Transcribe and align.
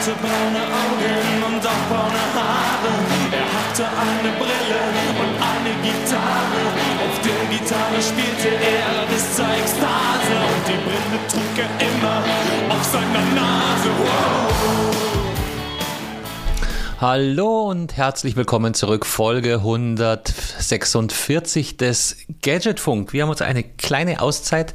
hatte 0.00 0.12
braune 0.12 0.62
Augen 0.64 1.44
und 1.44 1.66
auch 1.66 1.84
braune 1.90 2.24
Haare. 2.34 2.92
Er 3.32 3.48
hatte 3.52 3.84
eine 3.84 4.32
Brille 4.38 4.80
und 5.20 5.32
eine 5.52 5.72
Gitarre. 5.84 6.62
Auf 7.04 7.20
der 7.20 7.40
Gitarre 7.52 8.00
spielte 8.00 8.48
er 8.48 9.04
bis 9.12 9.36
zur 9.36 9.44
Ekstase 9.44 10.36
und 10.48 10.62
die 10.68 10.80
Brille 10.86 11.20
trug 11.28 11.54
er 11.58 11.70
immer 11.86 12.22
auf 12.70 12.82
seiner 12.82 13.24
Nase. 13.34 13.90
Wow. 13.98 14.39
Hallo 17.00 17.68
und 17.70 17.96
herzlich 17.96 18.36
willkommen 18.36 18.74
zurück, 18.74 19.06
Folge 19.06 19.54
146 19.54 21.78
des 21.78 22.18
Gadgetfunk. 22.42 23.14
Wir 23.14 23.22
haben 23.22 23.30
uns 23.30 23.40
eine 23.40 23.62
kleine 23.62 24.20
Auszeit 24.20 24.74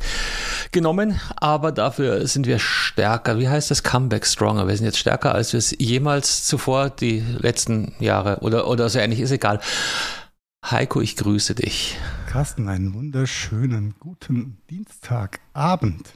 genommen, 0.71 1.21
aber 1.35 1.71
dafür 1.71 2.25
sind 2.25 2.47
wir 2.47 2.57
stärker. 2.57 3.37
Wie 3.37 3.47
heißt 3.47 3.69
das? 3.69 3.83
Comeback 3.83 4.25
Stronger. 4.25 4.67
Wir 4.67 4.75
sind 4.75 4.87
jetzt 4.87 4.97
stärker, 4.97 5.35
als 5.35 5.53
wir 5.53 5.59
es 5.59 5.75
jemals 5.77 6.47
zuvor 6.47 6.89
die 6.89 7.19
letzten 7.19 7.93
Jahre 7.99 8.39
oder, 8.39 8.67
oder 8.67 8.89
so 8.89 8.97
ähnlich, 8.97 9.19
ist 9.19 9.29
egal. 9.29 9.59
Heiko, 10.65 11.01
ich 11.01 11.17
grüße 11.17 11.53
dich. 11.53 11.95
Carsten, 12.27 12.67
einen 12.69 12.95
wunderschönen 12.95 13.93
guten 13.99 14.57
Dienstagabend. 14.71 16.09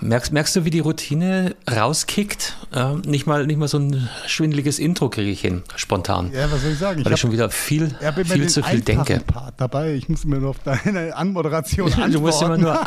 Merkst, 0.00 0.32
merkst 0.32 0.54
du, 0.54 0.64
wie 0.64 0.70
die 0.70 0.78
Routine 0.78 1.56
rauskickt? 1.68 2.56
Äh, 2.72 2.94
nicht, 3.04 3.26
mal, 3.26 3.46
nicht 3.46 3.58
mal 3.58 3.66
so 3.66 3.78
ein 3.78 4.08
schwindeliges 4.26 4.78
Intro 4.78 5.08
kriege 5.08 5.30
ich 5.30 5.40
hin, 5.40 5.62
spontan. 5.74 6.30
Ja, 6.32 6.50
was 6.52 6.62
soll 6.62 6.72
ich 6.72 6.78
sagen? 6.78 7.04
Weil 7.04 7.12
ich, 7.12 7.16
ich 7.16 7.20
schon 7.20 7.32
wieder 7.32 7.50
viel, 7.50 7.96
viel 8.24 8.48
zu 8.48 8.62
viel 8.62 8.80
denke. 8.80 9.20
Part 9.26 9.54
dabei. 9.56 9.94
Ich 9.94 10.08
muss 10.08 10.24
mir 10.24 10.38
nur 10.38 10.50
auf 10.50 10.60
deine 10.60 11.16
Anmoderation 11.16 11.92
antworten. 11.92 12.12
Du 12.18 12.20
musst 12.20 12.42
immer 12.42 12.58
nur. 12.58 12.74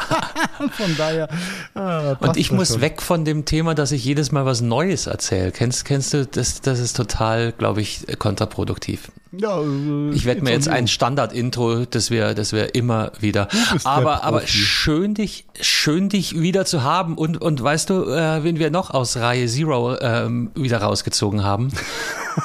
von 0.72 0.98
daher. 0.98 1.28
Ah, 1.74 2.18
Und 2.20 2.36
ich 2.36 2.52
muss 2.52 2.70
schon. 2.70 2.82
weg 2.82 3.02
von 3.02 3.24
dem 3.24 3.46
Thema, 3.46 3.74
dass 3.74 3.91
ich 3.94 4.04
jedes 4.04 4.32
Mal 4.32 4.46
was 4.46 4.60
Neues 4.62 5.08
erzähle. 5.08 5.52
Kennst, 5.52 5.86
kennst 5.86 6.14
du, 6.14 6.26
das, 6.26 6.60
das 6.60 6.80
ist 6.80 6.98
total, 6.98 7.54
glaube 7.54 7.82
ich, 7.82 8.05
kontraproduktiv. 8.20 9.10
Ja, 9.32 9.62
äh, 9.62 10.10
ich 10.12 10.26
werde 10.26 10.41
mir 10.41 10.52
jetzt 10.52 10.68
ein 10.68 10.88
Standard-Intro, 10.88 11.85
das 11.85 12.12
wir, 12.12 12.34
das 12.34 12.52
wir 12.52 12.76
immer 12.76 13.13
wieder. 13.20 13.48
Aber, 13.85 14.24
aber 14.26 14.46
schön 14.46 15.13
dich, 15.13 15.46
schön 15.62 16.10
dich 16.10 16.40
wieder 16.40 16.66
zu 16.66 16.84
haben. 16.84 17.01
Und, 17.10 17.41
und 17.41 17.62
weißt 17.62 17.90
du, 17.90 18.04
äh, 18.05 18.44
wen 18.44 18.60
wir 18.60 18.71
noch 18.71 18.91
aus 18.91 19.18
Reihe 19.18 19.48
Zero 19.48 19.98
ähm, 19.99 20.52
wieder 20.55 20.77
rausgezogen 20.77 21.44
haben? 21.44 21.71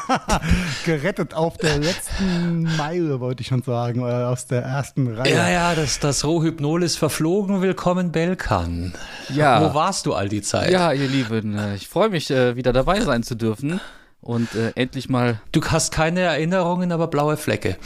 Gerettet 0.85 1.35
auf 1.35 1.57
der 1.59 1.79
letzten 1.79 2.65
Meile, 2.77 3.21
wollte 3.21 3.43
ich 3.43 3.49
schon 3.49 3.63
sagen, 3.63 4.03
oder 4.03 4.29
aus 4.31 4.47
der 4.47 4.63
ersten 4.63 5.15
Reihe. 5.15 5.33
Ja, 5.33 5.49
ja, 5.49 5.75
das, 5.75 6.01
das 6.01 6.25
Rohhypnol 6.25 6.83
ist 6.83 6.97
verflogen. 6.97 7.63
Willkommen, 7.63 8.13
Belkan. 8.13 8.95
Ja. 9.29 9.63
Wo 9.63 9.75
warst 9.75 10.07
du 10.07 10.15
all 10.15 10.29
die 10.29 10.43
Zeit? 10.43 10.71
Ja, 10.71 10.93
ihr 10.93 11.09
Lieben, 11.09 11.57
äh, 11.57 11.77
ich 11.77 11.89
freue 11.89 12.09
mich, 12.09 12.31
äh, 12.31 12.57
wieder 12.57 12.73
dabei 12.73 13.01
sein 13.01 13.23
zu 13.23 13.35
dürfen 13.35 13.81
und 14.21 14.55
äh, 14.55 14.73
endlich 14.75 15.09
mal. 15.09 15.41
Du 15.53 15.63
hast 15.65 15.93
keine 15.93 16.21
Erinnerungen, 16.21 16.93
aber 16.93 17.07
blaue 17.07 17.37
Flecke. 17.37 17.77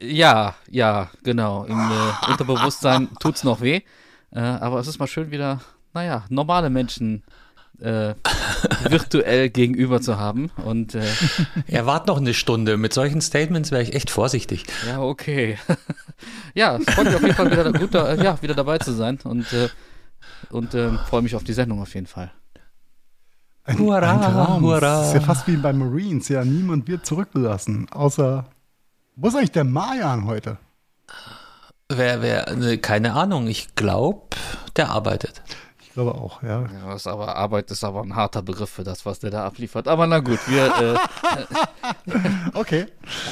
Ja, 0.00 0.54
ja, 0.70 1.10
genau. 1.24 1.64
Im 1.64 1.78
äh, 1.78 2.30
Unterbewusstsein 2.30 3.08
es 3.24 3.44
noch 3.44 3.60
weh. 3.60 3.80
Äh, 4.34 4.40
aber 4.40 4.78
es 4.78 4.86
ist 4.86 4.98
mal 4.98 5.06
schön 5.06 5.30
wieder, 5.30 5.60
naja, 5.94 6.24
normale 6.28 6.70
Menschen 6.70 7.22
äh, 7.80 8.14
virtuell 8.88 9.50
gegenüber 9.50 10.00
zu 10.00 10.18
haben. 10.18 10.50
Und 10.64 10.94
äh, 10.94 11.04
er 11.66 11.86
wart 11.86 12.06
noch 12.06 12.18
eine 12.18 12.34
Stunde. 12.34 12.76
Mit 12.76 12.92
solchen 12.92 13.20
Statements 13.20 13.70
wäre 13.70 13.82
ich 13.82 13.94
echt 13.94 14.10
vorsichtig. 14.10 14.64
Ja, 14.86 15.00
okay. 15.00 15.58
ja, 16.54 16.76
es 16.76 16.84
freut 16.94 17.06
mich 17.06 17.14
auf 17.14 17.22
jeden 17.22 17.34
Fall 17.34 17.50
wieder, 17.50 17.72
gut, 17.72 17.94
äh, 17.94 18.22
ja, 18.22 18.40
wieder 18.42 18.54
dabei 18.54 18.78
zu 18.78 18.92
sein 18.92 19.18
und, 19.24 19.52
äh, 19.52 19.68
und 20.50 20.74
äh, 20.74 20.90
freue 21.08 21.22
mich 21.22 21.34
auf 21.34 21.44
die 21.44 21.52
Sendung 21.52 21.80
auf 21.80 21.94
jeden 21.94 22.06
Fall. 22.06 22.32
Ein, 23.64 23.78
hurra, 23.78 24.12
ein 24.12 24.20
Traum. 24.20 24.62
Hurra. 24.62 24.80
Das 24.80 25.08
ist 25.08 25.14
ja 25.14 25.20
fast 25.20 25.46
wie 25.46 25.56
bei 25.56 25.72
Marines. 25.72 26.28
Ja, 26.28 26.44
niemand 26.44 26.88
wird 26.88 27.06
zurückgelassen. 27.06 27.86
Außer, 27.90 28.46
wo 29.14 29.28
ist 29.28 29.36
eigentlich 29.36 29.52
der 29.52 29.64
Mayan 29.64 30.26
heute? 30.26 30.58
Wer, 31.88 32.22
wer, 32.22 32.56
ne, 32.56 32.78
keine 32.78 33.12
Ahnung. 33.12 33.46
Ich 33.46 33.74
glaube, 33.76 34.36
der 34.76 34.90
arbeitet. 34.90 35.42
Ich 35.92 35.94
glaube 35.94 36.14
auch, 36.14 36.42
ja. 36.42 36.64
ja 36.72 36.94
ist 36.94 37.06
aber, 37.06 37.36
Arbeit 37.36 37.70
ist 37.70 37.84
aber 37.84 38.00
ein 38.00 38.16
harter 38.16 38.40
Begriff 38.40 38.70
für 38.70 38.82
das, 38.82 39.04
was 39.04 39.18
der 39.18 39.28
da 39.28 39.44
abliefert. 39.44 39.88
Aber 39.88 40.06
na 40.06 40.20
gut, 40.20 40.38
wir. 40.48 40.96
Äh, 40.96 42.18
okay. 42.58 42.86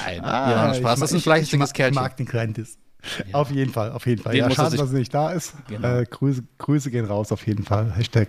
Nein, 0.05 0.21
ah, 0.23 0.51
ja, 0.51 0.75
Spaß. 0.75 0.77
Ich, 0.77 1.01
das 1.01 1.11
ist 1.11 1.15
ein 1.15 1.21
fleißiges 1.23 1.73
Kerlchen. 1.73 1.95
Ich 1.95 2.03
mag 2.03 2.17
den 2.19 2.27
Krendis. 2.27 2.77
Ja. 3.27 3.35
Auf 3.37 3.51
jeden 3.51 3.73
Fall, 3.73 3.93
auf 3.93 4.05
jeden 4.05 4.23
Fall. 4.23 4.35
Den 4.35 4.41
ja, 4.41 4.51
schade, 4.51 4.77
dass 4.77 4.93
er 4.93 4.99
nicht 4.99 5.15
da 5.15 5.31
ist. 5.31 5.55
Genau. 5.69 5.89
Äh, 5.89 6.05
Grüße, 6.05 6.45
Grüße 6.59 6.91
gehen 6.91 7.07
raus, 7.07 7.33
auf 7.33 7.47
jeden 7.47 7.65
Fall. 7.65 7.97
Hashtag 7.97 8.29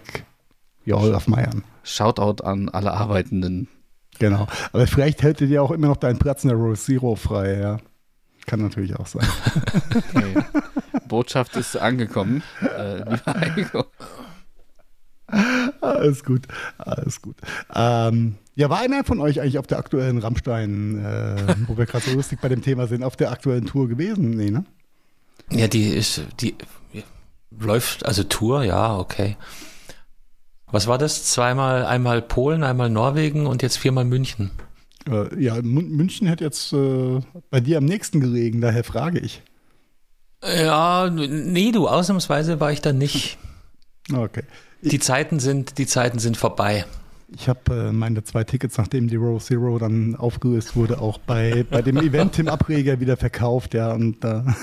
wie 0.85 0.93
Olaf 0.93 1.27
Meiern. 1.27 1.65
Shoutout 1.83 2.41
an 2.41 2.69
alle 2.69 2.93
Arbeitenden. 2.93 3.67
Genau. 4.17 4.47
Aber 4.71 4.87
vielleicht 4.87 5.23
hält 5.23 5.41
dir 5.41 5.61
auch 5.61 5.71
immer 5.71 5.87
noch 5.87 5.97
deinen 5.97 6.19
Platz 6.19 6.45
in 6.45 6.51
der 6.51 6.57
Rose 6.57 6.81
Zero 6.81 7.17
frei, 7.17 7.59
ja. 7.59 7.79
Kann 8.45 8.61
natürlich 8.61 8.95
auch 8.95 9.07
sein. 9.07 9.27
Okay. 10.13 10.35
Botschaft 11.07 11.57
ist 11.57 11.75
angekommen. 11.75 12.41
Äh, 12.61 13.17
alles 15.81 16.23
gut, 16.23 16.47
alles 16.77 17.21
gut. 17.21 17.35
Ähm, 17.73 18.35
ja, 18.55 18.69
war 18.69 18.79
einer 18.79 19.03
von 19.03 19.19
euch 19.19 19.41
eigentlich 19.41 19.57
auf 19.57 19.67
der 19.67 19.77
aktuellen 19.77 20.17
Rammstein, 20.17 21.03
äh, 21.03 21.55
wo 21.67 21.77
wir 21.77 21.85
gerade 21.85 22.05
so 22.05 22.11
lustig 22.15 22.39
bei 22.41 22.49
dem 22.49 22.61
Thema 22.61 22.87
sind, 22.87 23.03
auf 23.03 23.15
der 23.15 23.31
aktuellen 23.31 23.65
Tour 23.65 23.87
gewesen? 23.87 24.31
Nee, 24.31 24.51
ne? 24.51 24.65
Ja, 25.51 25.67
die 25.67 25.87
ist, 25.89 26.21
die 26.39 26.55
läuft, 27.59 28.05
also 28.05 28.23
Tour, 28.23 28.63
ja, 28.63 28.97
okay. 28.97 29.37
Was 30.71 30.87
war 30.87 30.97
das? 30.97 31.25
Zweimal, 31.25 31.85
einmal 31.85 32.21
Polen, 32.21 32.63
einmal 32.63 32.89
Norwegen 32.89 33.45
und 33.45 33.61
jetzt 33.61 33.77
viermal 33.77 34.05
München. 34.05 34.51
Äh, 35.09 35.41
ja, 35.41 35.61
München 35.61 36.27
hätte 36.27 36.43
jetzt 36.43 36.71
äh, 36.73 37.19
bei 37.49 37.59
dir 37.59 37.77
am 37.77 37.85
nächsten 37.85 38.19
gelegen, 38.19 38.61
daher 38.61 38.83
frage 38.83 39.19
ich. 39.19 39.41
Ja, 40.43 41.09
nee, 41.09 41.71
du, 41.71 41.87
ausnahmsweise 41.87 42.59
war 42.59 42.71
ich 42.71 42.81
da 42.81 42.93
nicht. 42.93 43.37
Okay. 44.11 44.43
Die 44.81 44.99
Zeiten 44.99 45.39
sind, 45.39 45.77
die 45.77 45.85
Zeiten 45.85 46.19
sind 46.19 46.37
vorbei. 46.37 46.85
Ich 47.33 47.47
habe 47.47 47.89
äh, 47.89 47.91
meine 47.91 48.23
zwei 48.23 48.43
Tickets, 48.43 48.77
nachdem 48.77 49.07
die 49.07 49.15
Row 49.15 49.41
Zero 49.41 49.77
dann 49.79 50.15
aufgelöst 50.15 50.75
wurde, 50.75 50.99
auch 50.99 51.17
bei, 51.19 51.65
bei 51.69 51.81
dem 51.81 51.97
Event 52.01 52.37
im 52.39 52.47
Abreger 52.47 52.99
wieder 52.99 53.15
verkauft, 53.15 53.73
ja, 53.73 53.93
und 53.93 54.23
äh, 54.25 54.41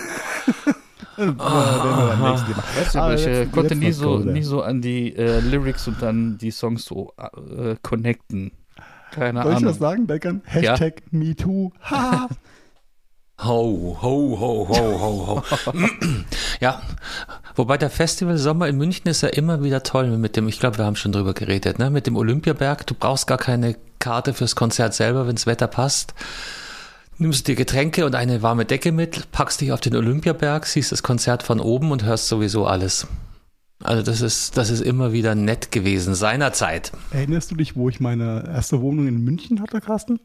Weißt 1.19 2.94
du, 2.94 3.15
ich 3.15 3.26
äh, 3.26 3.47
konnte 3.47 3.75
nie 3.75 3.91
so, 3.91 4.19
nie 4.19 4.44
so 4.44 4.62
an 4.62 4.81
die 4.81 5.16
äh, 5.16 5.41
Lyrics 5.41 5.88
und 5.88 6.00
dann 6.00 6.38
die 6.38 6.53
Songs 6.53 6.84
so 6.84 7.12
äh, 7.16 7.75
connecten. 7.82 8.53
Keine 9.10 9.43
Soll 9.43 9.53
Ahnung. 9.53 9.60
Soll 9.60 9.70
ich 9.70 9.75
was 9.75 9.78
sagen, 9.78 10.06
Beckern? 10.06 10.43
Hashtag 10.44 11.03
ja? 11.10 11.19
MeToo. 11.19 11.72
Ha! 11.82 12.28
Ho, 13.41 13.97
ho, 14.00 14.41
ho, 14.41 14.69
ho, 14.69 15.00
ho, 15.00 15.26
ho. 15.26 15.43
ja, 16.60 16.82
wobei 17.58 17.76
der 17.76 17.91
Festival 17.91 18.38
Sommer 18.38 18.69
in 18.69 18.76
München 18.76 19.08
ist 19.08 19.20
ja 19.20 19.28
immer 19.28 19.62
wieder 19.62 19.82
toll 19.82 20.16
mit 20.16 20.36
dem, 20.36 20.48
ich 20.48 20.60
glaube, 20.60 20.78
wir 20.78 20.84
haben 20.84 20.96
schon 20.96 21.12
drüber 21.12 21.34
geredet, 21.34 21.78
ne? 21.78 21.91
mit 21.91 22.06
dem 22.06 22.16
Olympiaberg. 22.16 22.86
Du 22.86 22.94
brauchst 22.94 23.26
gar 23.26 23.38
keine 23.38 23.76
Karte 23.98 24.32
fürs 24.32 24.56
Konzert 24.56 24.94
selber, 24.94 25.26
wenn 25.26 25.34
das 25.34 25.46
Wetter 25.46 25.66
passt 25.66 26.14
nimmst 27.19 27.48
dir 27.48 27.56
Getränke 27.56 28.06
und 28.06 28.14
eine 28.14 28.42
warme 28.42 28.64
Decke 28.64 28.92
mit, 28.92 29.30
packst 29.32 29.60
dich 29.60 29.72
auf 29.72 29.80
den 29.80 29.96
Olympiaberg, 29.96 30.66
siehst 30.66 30.92
das 30.92 31.02
Konzert 31.02 31.42
von 31.42 31.60
oben 31.60 31.91
und 31.91 32.04
hörst 32.04 32.28
sowieso 32.28 32.66
alles. 32.66 33.06
Also 33.82 34.02
das 34.02 34.20
ist, 34.20 34.56
das 34.56 34.70
ist 34.70 34.80
immer 34.80 35.12
wieder 35.12 35.34
nett 35.34 35.70
gewesen 35.70 36.14
seinerzeit. 36.14 36.92
Erinnerst 37.12 37.50
du 37.50 37.54
dich, 37.54 37.76
wo 37.76 37.88
ich 37.88 38.00
meine 38.00 38.44
erste 38.48 38.80
Wohnung 38.80 39.06
in 39.06 39.22
München 39.22 39.60
hatte, 39.60 39.80
Carsten? 39.80 40.20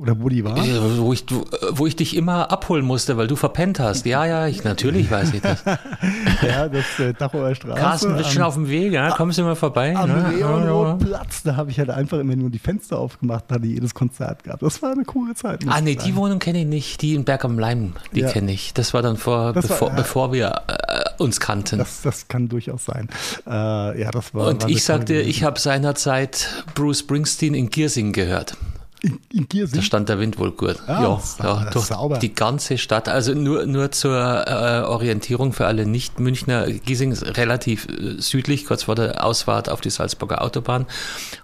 Oder 0.00 0.18
wo 0.18 0.30
die 0.30 0.42
war? 0.42 0.56
Wo 0.96 1.12
ich, 1.12 1.26
wo 1.72 1.86
ich 1.86 1.94
dich 1.94 2.16
immer 2.16 2.50
abholen 2.50 2.86
musste, 2.86 3.18
weil 3.18 3.26
du 3.26 3.36
verpennt 3.36 3.78
hast. 3.78 4.06
Ja, 4.06 4.24
ja, 4.24 4.46
ich, 4.46 4.64
natürlich 4.64 5.10
weiß 5.10 5.34
ich 5.34 5.42
das. 5.42 5.62
ja, 6.42 6.68
das 6.68 6.98
äh, 6.98 7.12
Dachower 7.12 7.54
Straße. 7.54 7.78
Carsten, 7.78 8.16
bist 8.16 8.32
schon 8.32 8.42
auf 8.42 8.54
dem 8.54 8.70
Weg, 8.70 8.92
ja? 8.92 9.10
Kommst 9.10 9.36
du 9.36 9.42
mal 9.42 9.56
vorbei? 9.56 9.94
Am 9.94 10.08
ne? 10.08 10.32
Leonrodplatz, 10.38 11.42
da 11.42 11.56
habe 11.56 11.70
ich 11.70 11.78
halt 11.78 11.90
einfach 11.90 12.18
immer 12.18 12.34
nur 12.34 12.48
die 12.48 12.58
Fenster 12.58 12.98
aufgemacht, 12.98 13.44
da 13.48 13.56
hatte 13.56 13.66
jedes 13.66 13.92
Konzert 13.92 14.44
gehabt. 14.44 14.62
Das 14.62 14.80
war 14.80 14.92
eine 14.92 15.04
coole 15.04 15.34
Zeit. 15.34 15.60
Ah, 15.66 15.82
nee, 15.82 15.96
die 15.96 16.16
Wohnung 16.16 16.38
kenne 16.38 16.62
ich 16.62 16.66
nicht. 16.66 17.02
Die 17.02 17.14
in 17.14 17.24
Berg 17.24 17.44
am 17.44 17.58
Leim, 17.58 17.92
die 18.14 18.20
ja. 18.20 18.30
kenne 18.30 18.52
ich. 18.52 18.72
Das 18.72 18.94
war 18.94 19.02
dann 19.02 19.18
vor, 19.18 19.52
das 19.52 19.68
bevor, 19.68 19.88
war, 19.88 19.96
ja. 19.96 20.02
bevor 20.02 20.32
wir 20.32 20.62
äh, 20.66 21.22
uns 21.22 21.40
kannten. 21.40 21.78
Das, 21.78 22.00
das 22.00 22.26
kann 22.26 22.48
durchaus 22.48 22.86
sein. 22.86 23.10
Äh, 23.46 24.00
ja, 24.00 24.10
das 24.10 24.32
war. 24.32 24.46
Und 24.46 24.62
war 24.62 24.70
ich 24.70 24.82
sagte, 24.82 25.20
ich 25.20 25.44
habe 25.44 25.60
seinerzeit 25.60 26.64
Bruce 26.74 27.00
Springsteen 27.00 27.52
in 27.52 27.68
Giersing 27.68 28.14
gehört. 28.14 28.56
In, 29.02 29.18
in 29.32 29.48
Giersing? 29.48 29.76
Da 29.76 29.82
stand 29.82 30.08
der 30.08 30.18
Wind 30.18 30.38
wohl 30.38 30.52
gut. 30.52 30.76
Ah, 30.86 31.02
ja, 31.02 31.22
ja 31.42 31.70
durch 31.70 31.86
sauber. 31.86 32.18
die 32.18 32.34
ganze 32.34 32.76
Stadt. 32.76 33.08
Also 33.08 33.34
nur, 33.34 33.66
nur 33.66 33.90
zur 33.92 34.46
äh, 34.46 34.82
Orientierung 34.82 35.52
für 35.52 35.66
alle 35.66 35.86
Nicht-Münchner. 35.86 36.70
Giesing 36.70 37.12
ist 37.12 37.36
relativ 37.36 37.88
äh, 37.88 38.20
südlich, 38.20 38.66
kurz 38.66 38.84
vor 38.84 38.94
der 38.94 39.24
Ausfahrt 39.24 39.68
auf 39.68 39.80
die 39.80 39.90
Salzburger 39.90 40.42
Autobahn. 40.42 40.86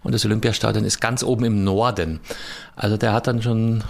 Und 0.02 0.14
das 0.14 0.24
Olympiastadion 0.24 0.84
ist 0.84 1.00
ganz 1.00 1.22
oben 1.22 1.44
im 1.44 1.64
Norden. 1.64 2.20
Also 2.74 2.96
der 2.96 3.12
hat 3.12 3.26
dann 3.26 3.40
schon 3.40 3.84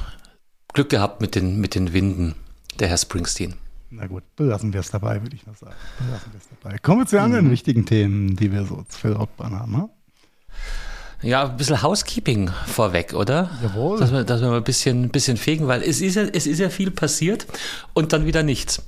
Glück 0.73 0.91
gehabt 0.91 1.21
mit 1.21 1.35
den, 1.35 1.61
mit 1.61 1.75
den 1.75 1.93
Winden, 1.93 2.35
der 2.79 2.89
Herr 2.89 2.99
Springsteen. 2.99 3.55
Na 3.91 4.07
gut, 4.07 4.25
belassen 4.37 4.73
wir 4.73 4.81
es 4.81 4.91
dabei, 4.91 5.23
würde 5.23 5.35
ich 5.35 5.47
noch 5.47 5.57
sagen. 5.57 5.75
Belassen 5.99 6.33
wir 6.33 6.39
es 6.39 6.49
dabei. 6.61 6.79
Kommen 6.79 7.01
wir 7.01 7.07
zu 7.07 7.21
anderen 7.21 7.47
mhm. 7.47 7.51
wichtigen 7.51 7.87
Themen, 7.87 8.37
die 8.37 8.53
wir 8.53 8.65
so 8.65 8.85
für 8.89 9.19
Hauptbahn 9.19 9.59
haben. 9.59 9.73
Ne? 9.73 9.89
Ja, 11.27 11.45
ein 11.45 11.57
bisschen 11.57 11.83
Housekeeping 11.83 12.53
vorweg, 12.67 13.13
oder? 13.13 13.51
Jawohl. 13.61 13.99
Dass 13.99 14.13
wir, 14.13 14.23
dass 14.23 14.41
wir 14.41 14.49
mal 14.49 14.59
ein 14.59 14.63
bisschen, 14.63 15.09
bisschen 15.09 15.37
fegen, 15.37 15.67
weil 15.67 15.83
es 15.83 16.01
ist, 16.01 16.15
ja, 16.15 16.23
es 16.23 16.47
ist 16.47 16.61
ja 16.61 16.71
viel 16.71 16.93
passiert 16.93 17.49
und 17.95 18.13
dann 18.13 18.27
wieder 18.27 18.45
nichts. 18.45 18.87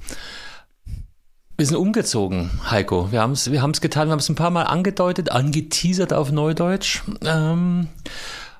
Wir 1.56 1.66
sind 1.66 1.76
umgezogen, 1.76 2.50
Heiko. 2.70 3.10
Wir 3.10 3.22
haben 3.22 3.32
es 3.32 3.50
wir 3.50 3.60
haben's 3.60 3.80
getan, 3.80 4.06
wir 4.06 4.12
haben 4.12 4.20
es 4.20 4.28
ein 4.28 4.36
paar 4.36 4.52
Mal 4.52 4.62
angedeutet, 4.62 5.32
angeteasert 5.32 6.12
auf 6.12 6.30
Neudeutsch 6.30 7.02
ähm, 7.24 7.88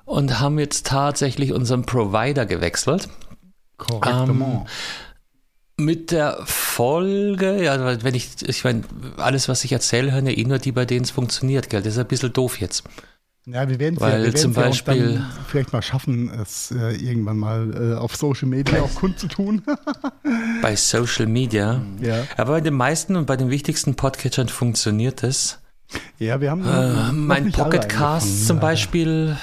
und 0.03 0.41
haben 0.41 0.59
jetzt 0.59 0.85
tatsächlich 0.85 1.53
unseren 1.53 1.85
Provider 1.85 2.45
gewechselt. 2.45 3.07
Korrektement. 3.77 4.67
Mit 5.77 6.11
der 6.11 6.37
Folge, 6.43 7.63
ja, 7.63 8.03
wenn 8.03 8.13
ich, 8.13 8.45
ich 8.45 8.65
meine, 8.65 8.83
alles, 9.15 9.47
was 9.47 9.63
ich 9.63 9.71
erzähle, 9.71 10.11
hören 10.11 10.27
ja 10.27 10.33
eh 10.33 10.43
nur 10.43 10.59
die, 10.59 10.73
bei 10.73 10.83
denen 10.83 11.05
es 11.05 11.11
funktioniert, 11.11 11.69
gell? 11.69 11.81
Das 11.81 11.93
ist 11.93 11.99
ein 11.99 12.07
bisschen 12.07 12.33
doof 12.33 12.59
jetzt. 12.59 12.83
Ja, 13.45 13.67
wir 13.67 13.79
werden 13.79 13.95
es 13.95 14.01
ja, 14.01 14.21
wir 14.23 14.35
zum 14.35 14.53
ja 14.53 14.59
auch 14.59 14.65
Beispiel- 14.65 15.13
dann 15.15 15.25
vielleicht 15.47 15.73
mal 15.73 15.81
schaffen, 15.81 16.29
es 16.29 16.71
äh, 16.71 16.91
irgendwann 16.95 17.37
mal 17.37 17.93
äh, 17.93 17.95
auf 17.97 18.15
Social 18.15 18.47
Media 18.47 18.81
auch 18.81 18.93
kundzutun. 18.95 19.63
Bei 20.61 20.75
Social 20.75 21.25
Media. 21.25 21.81
ja. 22.01 22.25
Aber 22.37 22.53
bei 22.53 22.61
den 22.61 22.75
meisten 22.75 23.15
und 23.15 23.25
bei 23.25 23.37
den 23.37 23.49
wichtigsten 23.49 23.95
Podcatchern 23.95 24.49
funktioniert 24.49 25.23
es. 25.23 25.59
ja, 26.19 26.39
wir 26.41 26.51
haben 26.51 26.63
Äh, 26.67 27.11
mein 27.13 27.45
nicht 27.45 27.59
alle 27.59 27.71
Pocket 27.71 27.89
Cast 27.89 28.25
angefangen, 28.27 28.45
zum. 28.47 28.59
Beispiel 28.59 29.37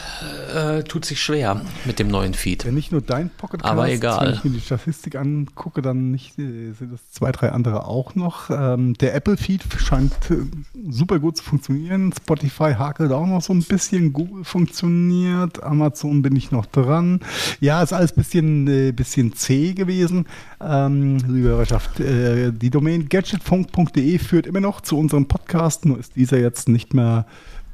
äh, 0.57 0.83
tut 0.85 1.05
sich 1.05 1.21
schwer 1.21 1.61
mit 1.85 1.99
dem 1.99 2.09
neuen 2.09 2.35
Feed. 2.35 2.65
Ja, 2.65 2.73
nicht 2.73 2.91
nur 2.91 3.03
dein 3.03 3.31
Pocket 3.31 3.63
Aber 3.65 3.89
egal. 3.89 4.27
wenn 4.27 4.35
ich 4.35 4.45
mir 4.45 4.51
die 4.51 4.61
Statistik 4.61 5.15
angucke, 5.17 5.83
dann 5.83 6.11
nicht, 6.11 6.39
äh, 6.39 6.73
sind 6.73 6.93
es 6.95 7.11
zwei, 7.11 7.31
drei 7.31 7.53
andere 7.53 7.87
auch 7.87 8.15
noch. 8.15 8.49
Ähm, 8.51 8.95
der 8.95 9.15
Apple 9.15 9.37
Feed 9.37 9.63
scheint 9.79 10.13
äh, 10.31 10.45
super 10.89 11.19
gut 11.19 11.37
zu 11.37 11.45
funktionieren. 11.45 12.13
Spotify 12.13 12.75
hakelt 12.75 13.13
auch 13.13 13.27
noch 13.27 13.43
so 13.43 13.53
ein 13.53 13.63
bisschen. 13.63 14.13
Google 14.13 14.45
funktioniert. 14.45 15.63
Amazon 15.63 16.23
bin 16.23 16.35
ich 16.35 16.51
noch 16.51 16.67
dran. 16.67 17.21
Ja, 17.61 17.83
ist 17.83 17.93
alles 17.93 18.13
ein 18.13 18.17
bisschen, 18.17 18.67
äh, 18.67 18.93
bisschen 18.93 19.35
zäh 19.35 19.75
gewesen. 19.75 20.27
Ähm, 20.61 21.19
liebe 21.29 21.49
Hörerschaft, 21.49 21.99
die 21.99 22.71
Domain 22.71 23.09
gadgetfunk.de 23.09 24.19
führt 24.19 24.47
immer 24.47 24.61
noch 24.61 24.81
zu 24.81 24.99
unserem 24.99 25.27
Podcast, 25.27 25.85
nur 25.85 25.99
ist 25.99 26.17
dieser 26.17 26.39
jetzt 26.39 26.69
nicht 26.69 26.95
mehr 26.95 27.27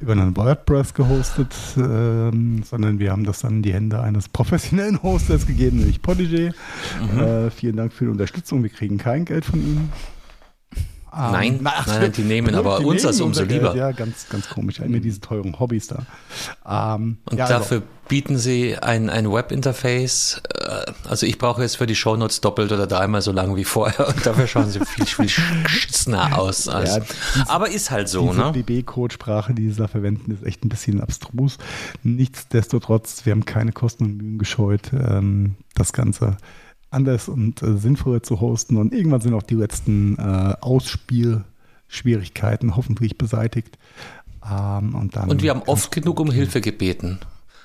über 0.03 0.11
einen 0.13 0.35
WordPress 0.37 0.93
gehostet, 0.93 1.53
ähm, 1.77 2.61
sondern 2.69 2.99
wir 2.99 3.11
haben 3.11 3.23
das 3.23 3.39
dann 3.39 3.55
in 3.57 3.61
die 3.63 3.73
Hände 3.73 4.01
eines 4.01 4.29
professionellen 4.29 5.01
Hosters 5.03 5.47
gegeben, 5.47 5.77
nämlich 5.77 6.01
Podigy. 6.01 6.51
Äh, 7.17 7.49
vielen 7.49 7.77
Dank 7.77 7.93
für 7.93 8.05
die 8.05 8.11
Unterstützung. 8.11 8.61
Wir 8.63 8.69
kriegen 8.69 8.97
kein 8.97 9.25
Geld 9.25 9.45
von 9.45 9.59
Ihnen. 9.59 9.91
Ähm, 11.15 11.31
Nein, 11.31 11.59
na, 11.61 11.73
ach, 11.77 11.85
nein, 11.85 12.11
die 12.11 12.23
nehmen 12.23 12.55
aber 12.55 12.79
die 12.79 12.85
unseres 12.85 13.17
nehmen 13.17 13.27
umso 13.27 13.41
Geld. 13.45 13.51
lieber. 13.61 13.75
Ja, 13.75 13.91
ganz, 13.91 14.27
ganz 14.29 14.49
komisch. 14.49 14.79
Immer 14.79 14.97
diese 14.99 15.21
teuren 15.21 15.59
Hobbys 15.59 15.85
da. 15.87 16.05
Ähm, 16.95 17.17
Und 17.29 17.37
ja, 17.37 17.45
also, 17.45 17.53
dafür 17.59 17.83
bieten 18.07 18.39
sie 18.39 18.75
ein, 18.79 19.11
ein 19.11 19.31
Webinterface. 19.31 20.41
äh, 20.59 20.91
Also 21.07 21.27
ich 21.27 21.37
brauche 21.37 21.61
jetzt 21.61 21.77
für 21.77 21.85
die 21.85 21.95
Shownotes 21.95 22.41
doppelt 22.41 22.71
oder 22.71 22.87
dreimal 22.87 23.21
so 23.21 23.31
lang 23.31 23.55
wie 23.55 23.63
vorher. 23.63 24.07
Und 24.07 24.25
dafür 24.25 24.47
schauen 24.47 24.71
sie 24.71 24.79
viel, 24.83 25.05
viel 25.05 25.29
geschissener 26.05 26.37
aus. 26.39 26.67
Als, 26.67 26.89
Ja, 26.95 26.99
diese- 26.99 27.49
aber 27.49 27.69
ist 27.69 27.91
halt 27.91 28.09
so, 28.09 28.27
diese 28.29 28.41
ne? 28.41 28.51
DB-Code-Sprache, 28.53 29.53
die 29.53 29.69
sie 29.69 29.77
da 29.77 29.87
verwenden, 29.87 30.31
ist 30.31 30.43
echt 30.45 30.63
ein 30.65 30.69
bisschen 30.69 31.01
abstrus. 31.01 31.57
Nichtsdestotrotz, 32.03 33.25
wir 33.25 33.31
haben 33.31 33.45
keine 33.45 33.71
Kosten 33.71 34.05
und 34.05 34.17
Mühen 34.17 34.37
gescheut, 34.37 34.91
ähm, 34.93 35.55
das 35.75 35.93
Ganze 35.93 36.37
anders 36.89 37.27
und 37.27 37.61
äh, 37.63 37.77
sinnvoller 37.77 38.21
zu 38.23 38.39
hosten. 38.41 38.77
Und 38.77 38.93
irgendwann 38.93 39.21
sind 39.21 39.33
auch 39.33 39.43
die 39.43 39.55
letzten 39.55 40.17
äh, 40.17 40.53
Ausspielschwierigkeiten 40.61 42.75
hoffentlich 42.75 43.17
beseitigt. 43.17 43.77
Ähm, 44.49 44.93
und, 44.95 45.15
dann 45.15 45.29
Und 45.29 45.41
wir 45.41 45.51
haben 45.51 45.63
oft 45.65 45.91
genug 45.91 46.19
um 46.19 46.29
Hilfe 46.31 46.61
gebeten. 46.61 47.19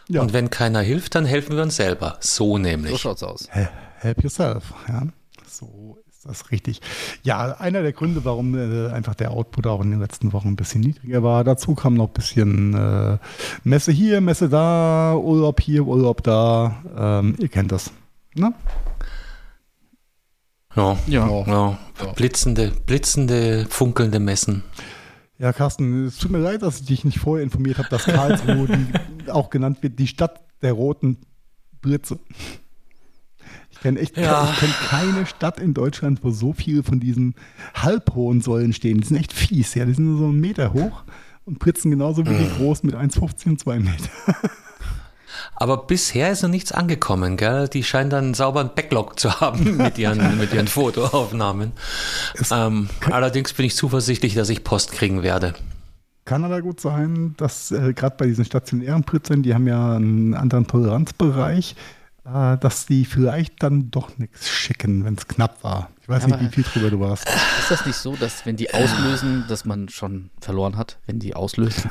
Ja. 0.09 0.23
Und 0.23 0.33
wenn 0.33 0.49
keiner 0.49 0.81
hilft, 0.81 1.15
dann 1.15 1.27
helfen 1.27 1.57
wir 1.57 1.63
uns 1.63 1.77
selber. 1.77 2.17
So 2.21 2.53
So 2.53 2.59
nämlich. 2.59 2.99
schaut's 3.01 3.23
aus. 3.23 3.49
He- 3.53 3.67
Help 4.01 4.23
yourself. 4.23 4.73
Ja, 4.89 5.03
so 5.47 5.98
ist 6.19 6.27
das 6.27 6.51
richtig. 6.51 6.81
Ja, 7.23 7.57
einer 7.59 7.83
der 7.83 7.93
Gründe, 7.93 8.25
warum 8.25 8.57
äh, 8.57 8.91
einfach 8.91 9.15
der 9.15 9.31
Output 9.31 9.69
auch 9.69 9.81
in 9.81 9.93
den 9.93 10.01
letzten 10.01 10.33
Wochen 10.33 10.49
ein 10.49 10.57
bisschen 10.57 10.81
niedriger 10.81 11.23
war. 11.23 11.45
Dazu 11.45 11.77
kam 11.77 11.95
noch 11.95 12.09
ein 12.09 12.13
bisschen 12.13 12.75
äh, 12.75 13.19
Messe 13.63 13.93
hier, 13.93 14.21
Messe 14.21 14.49
da, 14.49 15.15
Urlaub 15.15 15.61
hier, 15.61 15.87
Urlaub 15.87 16.25
da. 16.25 16.83
Ähm, 16.97 17.37
ihr 17.39 17.49
kennt 17.49 17.71
das. 17.71 17.93
Ne? 18.35 18.53
Ja. 20.75 20.97
Ja. 21.07 21.47
Ja. 21.47 21.79
Blitzende, 22.17 22.73
blitzende, 22.85 23.67
funkelnde 23.71 24.19
Messen. 24.19 24.65
Ja, 25.39 25.53
Carsten, 25.53 26.07
es 26.07 26.19
tut 26.19 26.33
mir 26.33 26.39
leid, 26.39 26.63
dass 26.63 26.81
ich 26.81 26.87
dich 26.87 27.05
nicht 27.05 27.21
vorher 27.21 27.45
informiert 27.45 27.79
habe, 27.79 27.89
dass 27.91 28.05
Karlsruhe 28.05 28.67
die, 29.25 29.31
auch 29.31 29.51
genannt 29.51 29.85
wird, 29.85 30.01
die 30.01 30.09
Stadt 30.09 30.41
der 30.63 30.73
roten 30.73 31.19
Blitze. 31.81 32.19
Ich 33.79 33.83
kenne 33.83 34.01
echt 34.01 34.17
Ja. 34.17 34.49
ich 34.53 34.59
kenn 34.59 34.71
keine 34.89 35.27
Stadt 35.27 35.61
in 35.61 35.73
Deutschland, 35.75 36.21
wo 36.23 36.31
so 36.31 36.53
viele 36.53 36.83
von 36.83 36.99
diesen 37.01 37.35
halbhohen 37.75 38.41
Säulen 38.41 38.73
stehen. 38.73 39.01
Die 39.01 39.07
sind 39.07 39.17
echt 39.17 39.33
fies, 39.33 39.75
ja. 39.75 39.85
Die 39.85 39.95
sind 39.95 40.07
nur 40.07 40.19
so 40.19 40.25
einen 40.25 40.41
Meter 40.41 40.73
hoch 40.73 41.05
und 41.45 41.59
blitzen 41.61 41.91
genauso 41.91 42.27
wie 42.27 42.35
die 42.35 42.49
großen 42.59 42.87
mit 42.89 42.97
1,15 42.97 43.51
und 43.51 43.61
2 43.61 43.79
Meter. 43.79 44.11
Aber 45.55 45.77
bisher 45.87 46.31
ist 46.31 46.43
noch 46.43 46.51
nichts 46.51 46.73
angekommen, 46.73 47.37
gell? 47.37 47.69
Die 47.69 47.83
scheinen 47.85 48.11
dann 48.11 48.25
einen 48.27 48.35
sauberen 48.35 48.71
Backlog 48.75 49.19
zu 49.19 49.41
haben 49.41 49.77
mit 49.79 49.99
ihren, 49.99 50.39
mit 50.39 50.53
ihren 50.53 50.69
Fotoaufnahmen. 50.69 51.73
Ähm, 52.51 52.89
allerdings 53.11 53.53
bin 53.53 53.67
ich 53.67 53.77
zuversichtlich, 53.77 54.35
dass 54.35 54.49
ich 54.51 54.65
Post 54.65 54.93
kriegen 54.93 55.23
werde. 55.23 55.55
Kann 56.25 56.45
aber 56.45 56.61
gut 56.63 56.81
sein, 56.81 57.35
dass 57.39 57.71
äh, 57.71 57.93
gerade 57.95 58.17
bei 58.19 58.27
diesen 58.27 58.45
stationären 58.45 59.03
Blitzern, 59.03 59.43
die 59.43 59.55
haben 59.55 59.67
ja 59.67 59.97
einen 59.97 60.35
anderen 60.35 60.67
Toleranzbereich, 60.67 61.75
dass 62.61 62.87
die 62.87 63.05
vielleicht 63.05 63.63
dann 63.63 63.91
doch 63.91 64.17
nichts 64.19 64.49
schicken, 64.49 65.05
wenn 65.05 65.15
es 65.15 65.27
knapp 65.29 65.63
war. 65.65 65.91
Ich 66.03 66.09
weiß 66.09 66.25
Aber- 66.25 66.37
nicht, 66.39 66.57
wie 66.57 66.63
viel 66.63 66.73
drüber 66.73 66.91
du 66.91 67.01
warst. 67.01 67.27
Ist 67.61 67.71
das 67.71 67.87
nicht 67.87 67.97
so, 67.97 68.17
dass 68.17 68.45
wenn 68.47 68.57
die 68.57 68.73
auslösen, 68.73 69.45
dass 69.49 69.65
man 69.65 69.89
schon 69.89 70.31
verloren 70.41 70.77
hat, 70.77 70.99
wenn 71.07 71.19
die 71.19 71.35
auslösen? 71.35 71.91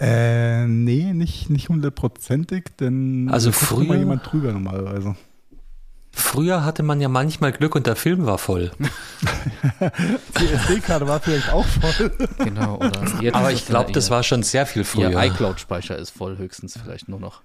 Äh, 0.00 0.66
nee, 0.66 1.12
nicht, 1.12 1.50
nicht 1.50 1.68
hundertprozentig, 1.68 2.64
denn 2.80 3.28
Also 3.30 3.52
früher- 3.52 3.94
jemand 3.96 4.30
drüber 4.30 4.52
normalerweise. 4.52 5.14
Früher 6.16 6.64
hatte 6.64 6.82
man 6.84 7.00
ja 7.00 7.08
manchmal 7.08 7.52
Glück 7.52 7.74
und 7.74 7.86
der 7.88 7.96
Film 7.96 8.24
war 8.24 8.38
voll. 8.38 8.70
Die 10.40 10.46
SD-Karte 10.46 11.08
war 11.08 11.20
vielleicht 11.20 11.52
auch 11.52 11.64
voll. 11.66 12.12
Genau. 12.38 12.76
Oder 12.76 13.02
Aber 13.32 13.52
ich 13.52 13.66
glaube, 13.66 13.90
das 13.92 14.06
ihr- 14.08 14.10
war 14.10 14.22
schon 14.22 14.42
sehr 14.42 14.64
viel 14.66 14.82
Ihr 14.82 14.86
früher. 14.86 15.22
iCloud-Speicher 15.24 15.96
ist 15.98 16.10
voll, 16.10 16.38
höchstens 16.38 16.78
vielleicht 16.80 17.08
nur 17.08 17.18
noch. 17.20 17.42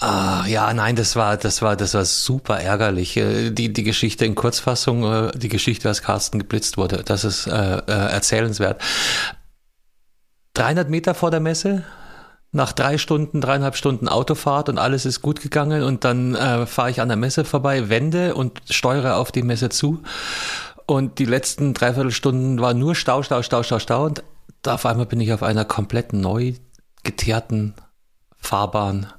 Ah, 0.00 0.44
ja, 0.46 0.72
nein, 0.74 0.94
das 0.94 1.16
war, 1.16 1.36
das 1.36 1.60
war, 1.60 1.74
das 1.74 1.94
war 1.94 2.04
super 2.04 2.60
ärgerlich. 2.60 3.16
Äh, 3.16 3.50
Die, 3.50 3.72
die 3.72 3.82
Geschichte 3.82 4.24
in 4.24 4.36
Kurzfassung, 4.36 5.02
äh, 5.04 5.32
die 5.36 5.48
Geschichte, 5.48 5.88
als 5.88 6.02
Carsten 6.02 6.38
geblitzt 6.38 6.76
wurde, 6.76 7.02
das 7.04 7.24
ist 7.24 7.46
äh, 7.48 7.78
äh, 7.78 7.82
erzählenswert. 7.86 8.80
300 10.54 10.88
Meter 10.88 11.14
vor 11.14 11.30
der 11.32 11.40
Messe, 11.40 11.84
nach 12.52 12.72
drei 12.72 12.96
Stunden, 12.96 13.40
dreieinhalb 13.40 13.76
Stunden 13.76 14.08
Autofahrt 14.08 14.68
und 14.68 14.78
alles 14.78 15.04
ist 15.04 15.20
gut 15.20 15.40
gegangen 15.40 15.82
und 15.82 16.04
dann 16.04 16.34
äh, 16.34 16.66
fahre 16.66 16.90
ich 16.90 17.00
an 17.00 17.08
der 17.08 17.16
Messe 17.16 17.44
vorbei, 17.44 17.88
wende 17.88 18.34
und 18.34 18.60
steuere 18.70 19.16
auf 19.16 19.32
die 19.32 19.42
Messe 19.42 19.68
zu 19.68 20.02
und 20.86 21.18
die 21.18 21.26
letzten 21.26 21.74
dreiviertel 21.74 22.10
Stunden 22.12 22.60
war 22.60 22.72
nur 22.72 22.94
Stau, 22.94 23.22
Stau, 23.22 23.42
Stau, 23.42 23.62
Stau, 23.62 23.78
Stau 23.78 24.04
und 24.06 24.22
da 24.62 24.74
auf 24.74 24.86
einmal 24.86 25.06
bin 25.06 25.20
ich 25.20 25.32
auf 25.32 25.42
einer 25.42 25.64
komplett 25.64 26.12
neu 26.12 26.54
geteerten 27.02 27.74
Fahrbahn 28.38 29.12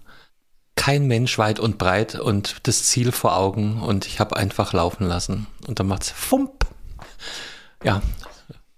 kein 0.80 1.08
Mensch 1.08 1.38
weit 1.38 1.60
und 1.60 1.78
breit 1.78 2.16
und 2.16 2.56
das 2.64 2.86
Ziel 2.86 3.12
vor 3.12 3.36
Augen 3.36 3.82
und 3.82 4.08
ich 4.08 4.22
habe 4.22 4.38
einfach 4.38 4.72
laufen 4.72 5.06
lassen. 5.06 5.46
Und 5.68 5.82
dann 5.82 5.88
macht's 5.88 6.10
Fump. 6.10 6.66
Ja, 7.84 8.02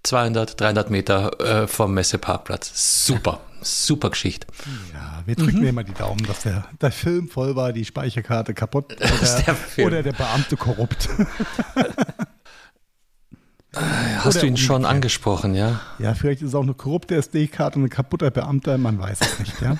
200, 0.02 0.60
300 0.60 0.90
Meter 0.90 1.40
äh, 1.40 1.68
vom 1.68 1.94
Messeparkplatz. 1.94 3.06
Super, 3.06 3.40
super 3.62 4.10
Geschichte. 4.10 4.48
Ja, 4.92 5.22
wir 5.28 5.36
drücken 5.36 5.62
dir 5.62 5.74
mal 5.74 5.84
die 5.84 5.94
Daumen, 5.94 6.26
dass 6.26 6.40
der, 6.40 6.66
der 6.82 6.92
Film 6.92 7.30
voll 7.30 7.56
war, 7.56 7.72
die 7.72 7.86
Speicherkarte 7.86 8.56
kaputt 8.56 8.94
Ist 9.22 9.44
der 9.46 9.56
oder, 9.78 9.86
oder 9.86 10.04
der 10.04 10.14
Beamte 10.14 10.58
korrupt. 10.58 11.08
Hast 13.74 14.36
Oder 14.36 14.42
du 14.42 14.48
ihn 14.48 14.58
schon 14.58 14.84
angesprochen, 14.84 15.56
ja? 15.56 15.80
Ja, 15.98 16.14
vielleicht 16.14 16.42
ist 16.42 16.50
es 16.50 16.56
auch 16.56 16.64
eine 16.64 16.74
korrupte 16.74 17.16
SD-Karte 17.16 17.80
und 17.80 17.86
ein 17.86 17.90
kaputter 17.90 18.30
Beamter, 18.30 18.78
man 18.78 19.00
weiß 19.00 19.22
es 19.22 19.40
nicht, 19.40 19.62
ja. 19.62 19.78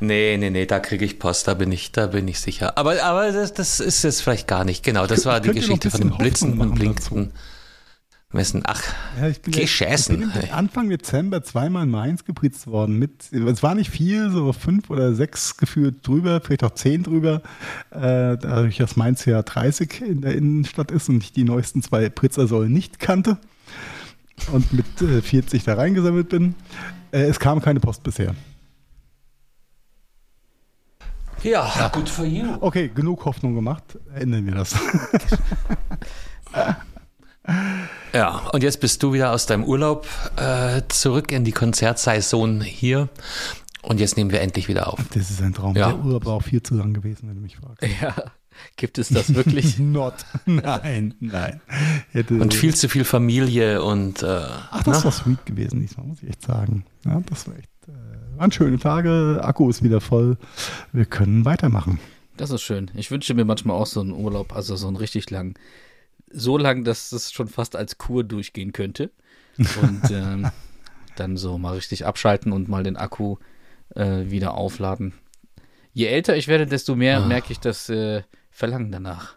Nee, 0.00 0.36
nee, 0.38 0.50
nee, 0.50 0.66
da 0.66 0.80
kriege 0.80 1.04
ich 1.04 1.18
Post, 1.18 1.48
da 1.48 1.54
bin 1.54 1.70
ich, 1.72 1.92
da 1.92 2.08
bin 2.08 2.26
ich 2.28 2.40
sicher. 2.40 2.76
Aber, 2.78 3.02
aber 3.02 3.32
das, 3.32 3.52
das 3.52 3.80
ist 3.80 4.02
jetzt 4.04 4.22
vielleicht 4.22 4.46
gar 4.48 4.64
nicht. 4.64 4.82
Genau, 4.84 5.06
das 5.06 5.24
war 5.26 5.40
die 5.40 5.50
Geschichte 5.50 5.90
von 5.90 6.00
dem 6.00 6.16
blitzenden, 6.18 6.58
machen 6.58 6.74
blinkenden 6.74 7.32
Messen. 8.32 8.62
Ach, 8.66 8.82
Ja, 9.20 9.28
ich 9.28 9.40
bin, 9.40 9.52
Geh 9.52 9.64
ja- 9.64 9.94
ich 9.94 10.06
bin 10.08 10.50
Anfang 10.50 10.88
Dezember 10.90 11.42
zweimal 11.44 11.84
in 11.84 11.90
Mainz 11.90 12.24
gepritzt 12.24 12.66
worden. 12.66 12.98
Mit, 12.98 13.32
es 13.32 13.62
war 13.62 13.76
nicht 13.76 13.90
viel, 13.90 14.30
so 14.32 14.52
fünf 14.52 14.90
oder 14.90 15.14
sechs 15.14 15.56
gefühlt 15.56 16.04
drüber, 16.06 16.40
vielleicht 16.40 16.64
auch 16.64 16.74
zehn 16.74 17.04
drüber. 17.04 17.42
Äh, 17.92 18.36
dadurch, 18.36 18.78
dass 18.78 18.96
Mainz 18.96 19.24
ja 19.24 19.40
30 19.42 20.00
in 20.00 20.20
der 20.22 20.34
Innenstadt 20.34 20.90
ist 20.90 21.08
und 21.08 21.22
ich 21.22 21.32
die 21.32 21.44
neuesten 21.44 21.80
zwei 21.82 22.08
Pritzersäulen 22.08 22.72
nicht 22.72 22.98
kannte 22.98 23.38
und 24.52 24.72
mit 24.72 25.00
äh, 25.00 25.22
40 25.22 25.62
da 25.62 25.74
reingesammelt 25.74 26.28
bin. 26.28 26.56
Äh, 27.12 27.22
es 27.26 27.38
kam 27.38 27.62
keine 27.62 27.78
Post 27.78 28.02
bisher. 28.02 28.34
Ja, 31.44 31.90
gut 31.92 32.08
für 32.08 32.24
you. 32.24 32.56
Okay, 32.60 32.90
genug 32.94 33.24
Hoffnung 33.24 33.54
gemacht. 33.54 33.84
Ändern 34.14 34.46
wir 34.46 34.54
das. 34.54 34.74
Ja, 38.14 38.48
und 38.52 38.62
jetzt 38.62 38.80
bist 38.80 39.02
du 39.02 39.12
wieder 39.12 39.32
aus 39.32 39.46
deinem 39.46 39.64
Urlaub 39.64 40.06
äh, 40.36 40.82
zurück 40.88 41.32
in 41.32 41.44
die 41.44 41.52
Konzertsaison 41.52 42.60
hier. 42.60 43.08
Und 43.82 44.00
jetzt 44.00 44.16
nehmen 44.16 44.30
wir 44.30 44.40
endlich 44.40 44.68
wieder 44.68 44.90
auf. 44.90 45.00
Das 45.12 45.30
ist 45.30 45.42
ein 45.42 45.52
Traum. 45.52 45.76
Ja. 45.76 45.88
Der 45.88 45.98
Urlaub 46.02 46.24
war 46.24 46.34
auch 46.34 46.42
viel 46.42 46.62
zu 46.62 46.74
lang 46.74 46.94
gewesen, 46.94 47.28
wenn 47.28 47.34
du 47.34 47.42
mich 47.42 47.56
fragst. 47.56 47.82
Ja, 48.00 48.14
gibt 48.76 48.96
es 48.98 49.08
das 49.08 49.34
wirklich? 49.34 49.78
Not. 49.80 50.14
Nein, 50.46 51.14
nein. 51.20 51.60
Hätte, 52.12 52.34
Und 52.34 52.54
viel 52.54 52.74
zu 52.74 52.88
viel 52.88 53.04
Familie 53.04 53.82
und 53.82 54.22
äh, 54.22 54.26
Ach, 54.70 54.82
das 54.84 54.98
na? 55.00 55.04
war 55.04 55.12
sweet 55.12 55.44
gewesen 55.44 55.80
diesmal, 55.80 56.06
muss 56.06 56.22
ich 56.22 56.30
echt 56.30 56.42
sagen. 56.42 56.86
Ja, 57.04 57.20
das 57.26 57.46
war 57.46 57.58
echt, 57.58 57.68
waren 58.36 58.52
schöne 58.52 58.78
Tage. 58.78 59.40
Akku 59.42 59.68
ist 59.70 59.82
wieder 59.82 60.00
voll. 60.00 60.36
Wir 60.92 61.04
können 61.04 61.44
weitermachen. 61.44 61.98
Das 62.36 62.50
ist 62.50 62.62
schön. 62.62 62.90
Ich 62.94 63.10
wünsche 63.10 63.34
mir 63.34 63.44
manchmal 63.44 63.76
auch 63.76 63.86
so 63.86 64.00
einen 64.00 64.12
Urlaub, 64.12 64.54
also 64.54 64.76
so 64.76 64.86
einen 64.88 64.96
richtig 64.96 65.30
lang. 65.30 65.58
So 66.30 66.58
lang, 66.58 66.84
dass 66.84 67.12
es 67.12 67.30
schon 67.32 67.48
fast 67.48 67.76
als 67.76 67.98
Kur 67.98 68.24
durchgehen 68.24 68.72
könnte. 68.72 69.10
Und 69.80 70.02
ähm, 70.10 70.48
dann 71.16 71.36
so 71.36 71.58
mal 71.58 71.74
richtig 71.74 72.06
abschalten 72.06 72.50
und 72.52 72.68
mal 72.68 72.82
den 72.82 72.96
Akku 72.96 73.36
äh, 73.94 74.30
wieder 74.30 74.54
aufladen. 74.54 75.14
Je 75.92 76.06
älter 76.06 76.36
ich 76.36 76.48
werde, 76.48 76.66
desto 76.66 76.96
mehr 76.96 77.22
Ah. 77.22 77.26
merke 77.26 77.52
ich 77.52 77.60
das 77.60 77.88
äh, 77.88 78.22
Verlangen 78.50 78.90
danach. 78.90 79.36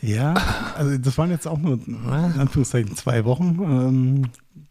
Ja, 0.00 0.34
also 0.76 0.96
das 0.96 1.18
waren 1.18 1.30
jetzt 1.30 1.46
auch 1.46 1.58
nur 1.58 1.74
in 1.86 2.06
Anführungszeichen 2.06 2.96
zwei 2.96 3.24
Wochen. 3.24 3.58
Ähm, 3.62 4.22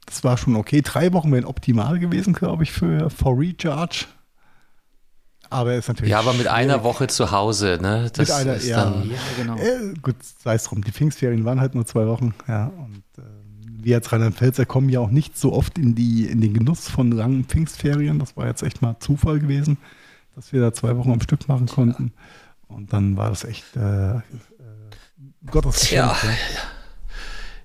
das 0.07 0.23
war 0.23 0.37
schon 0.37 0.55
okay. 0.55 0.81
Drei 0.81 1.13
Wochen 1.13 1.31
wären 1.31 1.45
optimal 1.45 1.99
gewesen, 1.99 2.33
glaube 2.33 2.63
ich, 2.63 2.71
für 2.71 3.09
For 3.09 3.37
Recharge. 3.37 4.05
Aber 5.49 5.73
es 5.73 5.79
ist 5.79 5.87
natürlich. 5.89 6.11
ja, 6.11 6.19
aber 6.19 6.33
mit 6.33 6.47
einer 6.47 6.73
schwierig. 6.73 6.83
Woche 6.83 7.07
zu 7.07 7.31
Hause, 7.31 7.77
ne? 7.81 8.09
Das 8.13 8.31
einer, 8.31 8.55
ist 8.55 8.67
ja. 8.67 8.85
dann. 8.85 9.09
Ja, 9.09 9.17
genau. 9.37 9.55
Äh, 9.57 9.93
gut, 10.01 10.15
sei 10.21 10.55
es 10.55 10.63
drum. 10.63 10.83
Die 10.83 10.91
Pfingstferien 10.91 11.45
waren 11.45 11.61
halt 11.61 11.75
nur 11.75 11.85
zwei 11.85 12.07
Wochen. 12.07 12.33
Ja, 12.47 12.67
und 12.67 13.03
äh, 13.17 13.21
wir 13.83 13.95
als 13.97 14.11
Rheinland-Pfälzer 14.11 14.65
kommen 14.65 14.89
ja 14.89 14.99
auch 14.99 15.11
nicht 15.11 15.37
so 15.37 15.53
oft 15.53 15.77
in, 15.77 15.93
die, 15.95 16.25
in 16.25 16.41
den 16.41 16.53
Genuss 16.53 16.89
von 16.89 17.11
langen 17.11 17.45
Pfingstferien. 17.45 18.19
Das 18.19 18.35
war 18.35 18.47
jetzt 18.47 18.63
echt 18.63 18.81
mal 18.81 18.97
Zufall 18.99 19.39
gewesen, 19.39 19.77
dass 20.35 20.51
wir 20.51 20.61
da 20.61 20.73
zwei 20.73 20.97
Wochen 20.97 21.11
am 21.11 21.21
Stück 21.21 21.47
machen 21.47 21.67
konnten. 21.67 22.13
Und 22.67 22.91
dann 22.91 23.15
war 23.17 23.29
das 23.29 23.43
echt 23.43 23.75
äh, 23.75 24.17
äh, 24.17 24.21
Gottes 25.49 25.81
Geschenk. 25.81 25.99
Ja. 25.99 26.15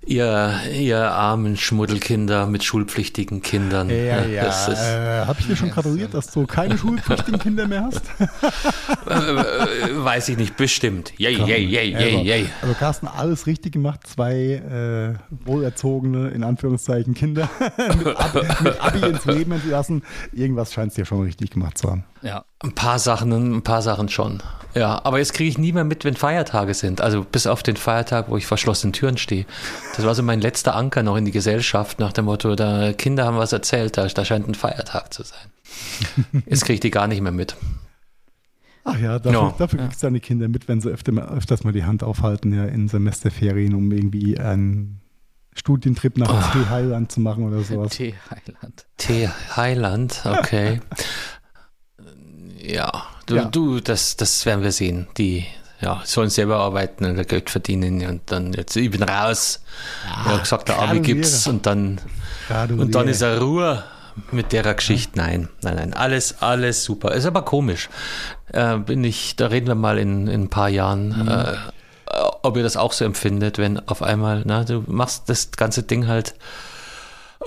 Ihr, 0.05 0.53
ihr 0.75 0.99
armen 1.13 1.57
Schmuddelkinder 1.57 2.47
mit 2.47 2.65
schulpflichtigen 2.65 3.41
Kindern. 3.41 3.89
Ja, 3.89 4.25
ja. 4.25 4.43
Das 4.53 4.69
ist, 4.69 4.81
Äh, 4.81 5.25
Habe 5.27 5.39
ich 5.41 5.47
dir 5.47 5.55
schon 5.57 5.71
gratuliert, 5.71 6.13
dass 6.13 6.27
du 6.33 6.45
keine 6.47 6.77
schulpflichtigen 6.77 7.39
Kinder 7.39 7.69
mehr 7.69 7.85
hast? 7.85 8.03
äh, 9.09 10.05
weiß 10.05 10.29
ich 10.31 10.37
nicht, 10.37 10.57
bestimmt. 10.57 11.13
Yay, 11.19 11.35
yay, 11.37 11.65
yay, 11.65 11.95
also, 11.95 12.07
yay, 12.09 12.23
yay. 12.25 12.47
also 12.63 12.75
Carsten, 12.75 13.07
alles 13.07 13.47
richtig 13.47 13.73
gemacht. 13.73 14.01
Zwei 14.07 14.35
äh, 14.55 15.15
wohlerzogene, 15.45 16.31
in 16.31 16.43
Anführungszeichen, 16.43 17.15
Kinder 17.15 17.49
mit, 17.99 18.07
Abi, 18.17 18.41
mit 18.65 18.81
Abi 18.81 18.99
ins 19.07 19.25
Leben 19.25 19.53
entlassen. 19.53 20.03
Irgendwas 20.33 20.73
scheint 20.73 20.89
es 20.89 20.95
dir 20.97 21.05
schon 21.05 21.23
richtig 21.23 21.51
gemacht 21.51 21.79
zu 21.79 21.89
haben. 21.91 22.05
Ja. 22.23 22.45
Ein 22.61 22.73
paar 22.75 22.99
Sachen, 22.99 23.33
ein 23.33 23.63
paar 23.63 23.83
Sachen 23.83 24.09
schon. 24.09 24.43
Ja, 24.75 25.05
aber 25.05 25.19
jetzt 25.19 25.35
kriege 25.35 25.51
ich 25.51 25.59
nie 25.59 25.73
mehr 25.73 25.85
mit, 25.85 26.05
wenn 26.05 26.15
Feiertage 26.17 26.73
sind. 26.73 27.01
Also 27.03 27.25
bis 27.25 27.47
auf 27.47 27.63
den 27.63 27.77
Feiertag, 27.77 28.31
wo 28.31 28.37
ich 28.39 28.47
verschlossenen 28.47 28.93
Türen 28.95 29.19
stehe. 29.19 29.45
Das 29.97 30.07
war 30.07 30.15
so 30.15 30.23
mein 30.23 30.41
letzter 30.41 30.75
Anker 30.75 31.03
noch 31.03 31.17
in 31.17 31.27
die 31.27 31.31
Gesellschaft 31.31 31.99
nach 31.99 32.13
dem 32.13 32.25
Motto, 32.25 32.55
da 32.55 32.93
Kinder 32.95 33.27
haben 33.27 33.37
was 33.37 33.53
erzählt, 33.53 33.99
da, 33.99 34.07
da 34.07 34.25
scheint 34.25 34.49
ein 34.49 34.55
Feiertag 34.55 35.13
zu 35.13 35.25
sein. 35.25 36.43
Jetzt 36.47 36.65
kriege 36.65 36.75
ich 36.75 36.81
die 36.81 36.91
gar 36.91 37.07
nicht 37.07 37.21
mehr 37.21 37.33
mit. 37.33 37.57
Ach 38.85 38.99
ja, 38.99 39.19
dafür, 39.19 39.41
Ja. 39.41 39.55
dafür 39.59 39.79
kriegst 39.81 40.03
du 40.03 40.07
deine 40.07 40.21
Kinder 40.21 40.49
mit, 40.49 40.69
wenn 40.69 40.81
sie 40.81 40.89
öfter, 40.91 41.13
mal- 41.13 41.29
öfters 41.29 41.65
mal 41.65 41.73
die 41.73 41.85
Hand 41.85 42.03
aufhalten 42.03 42.53
ja, 42.55 42.65
in 42.65 42.89
Semesterferien, 42.89 43.75
um 43.75 43.93
irgendwie 43.93 44.39
einen 44.39 45.01
Studientrip 45.55 46.17
nach 46.17 46.55
oh. 46.57 46.71
Heiland 46.71 47.13
zu 47.13 47.21
machen 47.21 47.45
oder 47.45 47.61
sowas. 47.63 47.93
Tee 47.93 48.15
Heiland. 48.31 48.87
T. 48.97 49.29
Heiland, 49.55 50.23
okay. 50.25 50.81
ja, 52.63 52.91
du, 53.27 53.37
Ja. 53.37 53.45
du 53.45 53.81
das, 53.81 54.17
das 54.17 54.47
werden 54.47 54.63
wir 54.63 54.73
sehen. 54.73 55.07
Die 55.19 55.47
ja, 55.81 56.01
sollen 56.05 56.31
selber 56.31 56.59
arbeiten 56.59 57.05
und 57.05 57.29
Geld 57.29 57.51
verdienen 57.51 58.07
und 58.07 58.23
dann 58.27 58.53
jetzt, 58.53 58.77
ich 58.77 58.91
bin 58.91 59.03
raus. 59.03 59.63
Ja, 60.27 60.39
gesagt, 60.39 60.69
der 60.69 60.79
Abi 60.79 61.01
gibt's 61.01 61.47
und 61.47 61.67
dann. 61.67 62.01
Und 62.71 62.95
dann 62.95 63.09
ist 63.09 63.21
er 63.23 63.41
Ruhe 63.41 63.83
mit 64.31 64.53
der 64.53 64.75
Geschichte. 64.75 65.13
Nein, 65.19 65.49
nein, 65.63 65.77
nein, 65.77 65.95
alles, 65.95 66.41
alles 66.41 66.85
super. 66.85 67.13
Ist 67.13 67.27
aber 67.27 67.43
komisch. 67.43 67.89
Äh, 68.53 68.77
bin 68.79 69.03
ich, 69.03 69.35
da 69.37 69.47
reden 69.47 69.67
wir 69.67 69.75
mal 69.75 69.99
in, 69.99 70.29
in 70.29 70.43
ein 70.43 70.51
paar 70.51 70.69
Jahren, 70.69 71.29
äh, 71.29 71.55
ob 72.43 72.57
ihr 72.57 72.63
das 72.63 72.77
auch 72.77 72.93
so 72.93 73.05
empfindet, 73.05 73.59
wenn 73.59 73.81
auf 73.89 74.03
einmal, 74.03 74.43
na, 74.45 74.65
du 74.65 74.85
machst 74.87 75.29
das 75.29 75.51
ganze 75.53 75.83
Ding 75.83 76.07
halt 76.07 76.35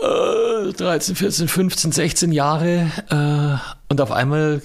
äh, 0.01 0.73
13, 0.73 1.15
14, 1.15 1.47
15, 1.47 1.91
16 1.91 2.31
Jahre 2.31 2.91
äh, 3.09 3.57
und 3.89 4.01
auf 4.01 4.11
einmal 4.11 4.61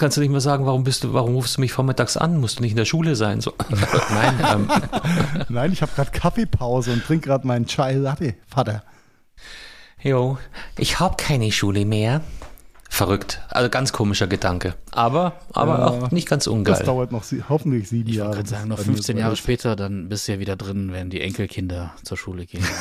kannst 0.00 0.16
du 0.16 0.20
nicht 0.20 0.30
mehr 0.30 0.40
sagen, 0.40 0.66
warum 0.66 0.82
bist 0.82 1.04
du, 1.04 1.12
warum 1.12 1.34
rufst 1.34 1.56
du 1.56 1.60
mich 1.60 1.72
vormittags 1.72 2.16
an? 2.16 2.38
Musst 2.40 2.58
du 2.58 2.62
nicht 2.62 2.72
in 2.72 2.76
der 2.76 2.84
Schule 2.86 3.14
sein? 3.14 3.40
So. 3.40 3.52
Nein, 4.10 4.34
ähm, 4.52 4.68
Nein, 5.48 5.72
ich 5.72 5.82
habe 5.82 5.92
gerade 5.94 6.10
Kaffeepause 6.10 6.92
und 6.92 7.04
trinke 7.04 7.28
gerade 7.28 7.46
meinen 7.46 7.66
Chai 7.66 7.92
Latte, 7.94 8.34
Vater. 8.48 8.82
Jo, 10.02 10.38
ich 10.76 10.98
hab 10.98 11.16
keine 11.18 11.52
Schule 11.52 11.84
mehr. 11.84 12.22
Verrückt. 12.92 13.40
Also 13.50 13.70
ganz 13.70 13.92
komischer 13.92 14.26
Gedanke. 14.26 14.74
Aber, 14.90 15.34
aber 15.52 15.78
Ja, 15.78 15.86
auch 15.86 16.10
nicht 16.10 16.28
ganz 16.28 16.44
Das 16.46 16.52
ungeil. 16.52 16.82
dauert 16.82 17.12
noch 17.12 17.22
sie- 17.22 17.44
hoffentlich 17.48 17.88
sieben 17.88 18.08
Ich 18.10 18.16
Jahre. 18.16 18.40
bis 18.42 18.50
sagen, 18.50 18.68
noch 18.68 18.78
bei 18.78 18.82
mir 18.82 18.94
15 18.94 19.16
so 19.16 19.20
Jahre 19.20 19.36
später, 19.36 19.76
dann 19.76 20.08
bist 20.08 20.26
du 20.26 20.32
ja 20.32 20.38
wieder 20.40 20.56
drin, 20.56 20.90
wenn 20.92 21.08
die 21.08 21.20
Enkelkinder 21.20 21.94
zur 22.02 22.16
Schule 22.16 22.46
gehen. 22.46 22.64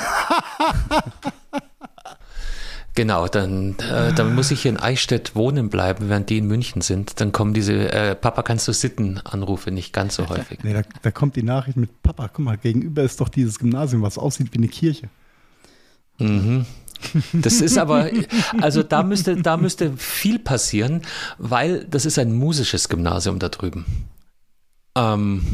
Genau, 2.99 3.29
dann, 3.29 3.77
äh, 3.79 4.11
dann 4.11 4.35
muss 4.35 4.51
ich 4.51 4.63
hier 4.63 4.71
in 4.71 4.77
Eichstätt 4.77 5.33
wohnen 5.33 5.69
bleiben, 5.69 6.09
während 6.09 6.29
die 6.29 6.39
in 6.39 6.47
München 6.47 6.81
sind. 6.81 7.21
Dann 7.21 7.31
kommen 7.31 7.53
diese 7.53 7.93
äh, 7.93 8.13
Papa, 8.13 8.43
kannst 8.43 8.67
du 8.67 8.73
sitten 8.73 9.21
Anrufe 9.23 9.71
nicht 9.71 9.93
ganz 9.93 10.15
so 10.15 10.27
häufig. 10.27 10.65
Nee, 10.65 10.73
da, 10.73 10.81
da 11.01 11.09
kommt 11.09 11.37
die 11.37 11.43
Nachricht 11.43 11.77
mit 11.77 12.03
Papa, 12.03 12.27
guck 12.27 12.43
mal, 12.43 12.57
gegenüber 12.57 13.01
ist 13.03 13.21
doch 13.21 13.29
dieses 13.29 13.57
Gymnasium, 13.57 14.01
was 14.01 14.17
aussieht 14.17 14.49
wie 14.51 14.57
eine 14.57 14.67
Kirche. 14.67 15.07
Mhm. 16.17 16.65
Das 17.31 17.61
ist 17.61 17.77
aber, 17.77 18.09
also 18.59 18.83
da 18.83 19.01
müsste, 19.03 19.37
da 19.37 19.55
müsste 19.55 19.93
viel 19.95 20.37
passieren, 20.37 21.03
weil 21.37 21.85
das 21.85 22.05
ist 22.05 22.19
ein 22.19 22.33
musisches 22.33 22.89
Gymnasium 22.89 23.39
da 23.39 23.47
drüben. 23.47 23.85
Ähm, 24.95 25.47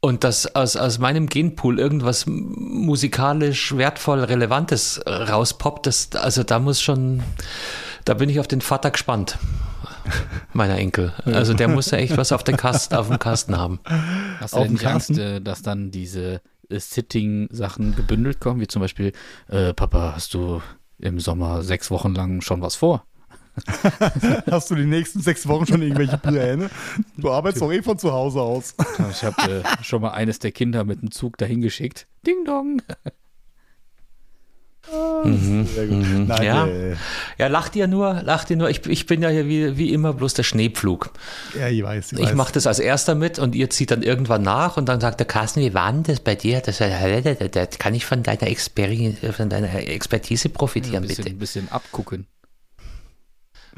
und 0.00 0.24
dass 0.24 0.54
aus, 0.54 0.76
aus 0.76 0.98
meinem 0.98 1.28
Genpool 1.28 1.78
irgendwas 1.78 2.24
musikalisch 2.26 3.76
wertvoll 3.76 4.20
Relevantes 4.20 5.00
rauspoppt, 5.06 5.86
das, 5.86 6.10
also 6.14 6.44
da 6.44 6.58
muss 6.58 6.80
schon, 6.80 7.22
da 8.04 8.14
bin 8.14 8.28
ich 8.28 8.38
auf 8.38 8.46
den 8.46 8.60
Vater 8.60 8.90
gespannt, 8.90 9.38
meiner 10.52 10.76
Enkel. 10.76 11.12
Also 11.24 11.54
der 11.54 11.68
muss 11.68 11.90
ja 11.90 11.98
echt 11.98 12.16
was 12.16 12.32
auf, 12.32 12.44
den 12.44 12.56
Kasten, 12.56 12.94
auf 12.94 13.08
dem 13.08 13.18
Kasten 13.18 13.56
haben. 13.56 13.80
Hast 14.40 14.54
du 14.54 14.58
Auf 14.58 14.64
denn 14.64 14.74
nicht 14.74 14.86
Angst, 14.86 15.10
äh, 15.10 15.40
dass 15.40 15.62
dann 15.62 15.90
diese 15.90 16.40
äh, 16.68 16.78
Sitting-Sachen 16.78 17.96
gebündelt 17.96 18.40
kommen, 18.40 18.60
wie 18.60 18.68
zum 18.68 18.80
Beispiel, 18.80 19.12
äh, 19.48 19.74
Papa, 19.74 20.12
hast 20.14 20.34
du 20.34 20.62
im 20.98 21.18
Sommer 21.20 21.62
sechs 21.62 21.90
Wochen 21.90 22.14
lang 22.14 22.40
schon 22.40 22.62
was 22.62 22.76
vor? 22.76 23.04
Hast 24.50 24.70
du 24.70 24.74
die 24.74 24.84
nächsten 24.84 25.20
sechs 25.20 25.46
Wochen 25.48 25.66
schon 25.66 25.82
irgendwelche 25.82 26.18
Pläne? 26.18 26.70
Du 27.16 27.30
arbeitest 27.30 27.62
doch 27.62 27.72
eh 27.72 27.82
von 27.82 27.98
zu 27.98 28.12
Hause 28.12 28.40
aus. 28.40 28.74
Ich 29.10 29.22
habe 29.24 29.62
äh, 29.64 29.84
schon 29.84 30.02
mal 30.02 30.10
eines 30.10 30.38
der 30.38 30.52
Kinder 30.52 30.84
mit 30.84 31.02
dem 31.02 31.10
Zug 31.10 31.36
dahin 31.38 31.60
geschickt. 31.60 32.06
Ding 32.26 32.44
dong. 32.44 32.82
Mhm, 35.24 35.66
gut. 35.74 35.90
mhm. 35.90 36.26
Nein, 36.26 36.42
ja. 36.44 36.66
äh, 36.66 36.96
ja, 37.38 37.46
lacht 37.48 37.76
ihr 37.76 37.86
nur, 37.86 38.22
lacht 38.22 38.50
ihr 38.50 38.56
nur. 38.56 38.70
Ich, 38.70 38.86
ich 38.86 39.06
bin 39.06 39.22
ja 39.22 39.28
hier 39.28 39.46
wie, 39.46 39.76
wie 39.76 39.92
immer 39.92 40.12
bloß 40.12 40.34
der 40.34 40.44
Schneepflug. 40.44 41.10
ja, 41.58 41.68
ich 41.68 41.82
weiß. 41.82 42.12
Ich, 42.12 42.20
Ich 42.20 42.34
mache 42.34 42.52
das 42.52 42.66
als 42.66 42.78
erster 42.78 43.14
mit 43.14 43.38
und 43.38 43.54
ihr 43.54 43.70
zieht 43.70 43.90
dann 43.90 44.02
irgendwann 44.02 44.42
nach 44.42 44.76
und 44.76 44.88
dann 44.88 45.00
sagt 45.00 45.20
der 45.20 45.26
Carsten, 45.26 45.60
wie 45.60 45.74
war 45.74 45.92
denn 45.92 46.04
das 46.04 46.20
bei 46.20 46.34
dir? 46.34 46.60
Das, 46.60 46.80
äh, 46.80 47.48
das 47.50 47.78
kann 47.78 47.94
ich 47.94 48.06
von 48.06 48.22
deiner, 48.22 48.44
Experi 48.44 49.16
von 49.32 49.48
deiner 49.48 49.74
Expertise 49.74 50.48
Ein 50.48 50.52
profitieren, 50.52 51.02
bisschen, 51.02 51.24
bitte. 51.24 51.36
bisschen 51.36 51.70
abgucken. 51.70 52.26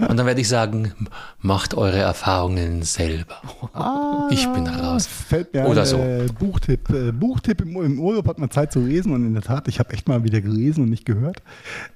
Und 0.08 0.16
dann 0.16 0.26
werde 0.26 0.40
ich 0.40 0.48
sagen, 0.48 0.92
macht 1.40 1.74
eure 1.74 1.98
Erfahrungen 1.98 2.82
selber. 2.82 3.36
Ah, 3.74 4.28
Ich 4.30 4.46
bin 4.48 4.66
raus. 4.66 5.06
Fällt 5.06 5.52
mir 5.54 5.66
Oder 5.66 5.82
ein 5.82 5.86
so. 5.86 5.96
äh, 5.98 6.26
Buchtipp. 6.38 6.88
Äh, 6.90 7.12
Buchtipp 7.12 7.60
im, 7.60 7.76
im 7.82 7.98
Urlaub 8.00 8.26
hat 8.28 8.38
man 8.38 8.50
Zeit 8.50 8.72
zu 8.72 8.80
lesen 8.80 9.12
und 9.12 9.24
in 9.26 9.34
der 9.34 9.42
Tat, 9.42 9.68
ich 9.68 9.78
habe 9.78 9.92
echt 9.92 10.08
mal 10.08 10.24
wieder 10.24 10.40
gelesen 10.40 10.84
und 10.84 10.90
nicht 10.90 11.04
gehört. 11.04 11.42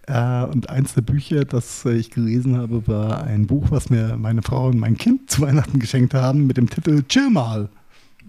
Äh, 0.06 0.44
und 0.44 0.68
eins 0.70 0.94
der 0.94 1.02
Bücher, 1.02 1.44
das 1.44 1.84
ich 1.84 2.10
gelesen 2.10 2.56
habe, 2.58 2.86
war 2.86 3.24
ein 3.24 3.46
Buch, 3.46 3.66
was 3.70 3.90
mir 3.90 4.16
meine 4.16 4.42
Frau 4.42 4.68
und 4.68 4.78
mein 4.78 4.96
Kind 4.96 5.30
zu 5.30 5.42
Weihnachten 5.42 5.78
geschenkt 5.78 6.14
haben, 6.14 6.46
mit 6.46 6.56
dem 6.56 6.68
Titel 6.68 7.02
Chill 7.08 7.30
mal. 7.30 7.68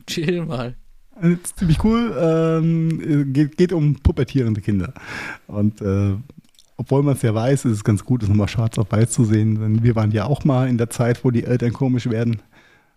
Chill 0.08 0.46
mal. 0.46 0.76
Das 1.22 1.30
ist 1.32 1.60
ziemlich 1.60 1.84
cool. 1.84 2.14
Ähm, 2.20 3.32
geht, 3.34 3.58
geht 3.58 3.72
um 3.74 3.96
pubertierende 3.96 4.60
Kinder. 4.62 4.94
Und 5.48 5.82
äh, 5.82 6.16
obwohl 6.78 7.04
man 7.04 7.16
es 7.16 7.22
ja 7.22 7.34
weiß, 7.34 7.66
ist 7.66 7.72
es 7.72 7.84
ganz 7.84 8.04
gut, 8.04 8.24
es 8.24 8.30
nochmal 8.30 8.48
schwarz 8.48 8.78
auf 8.78 8.92
weiß 8.92 9.12
zu 9.12 9.26
sehen. 9.26 9.60
Denn 9.60 9.84
wir 9.84 9.96
waren 9.96 10.12
ja 10.12 10.26
auch 10.26 10.44
mal 10.44 10.68
in 10.68 10.78
der 10.78 10.90
Zeit, 10.90 11.24
wo 11.24 11.32
die 11.32 11.44
Eltern 11.44 11.74
komisch 11.74 12.10
werden, 12.10 12.42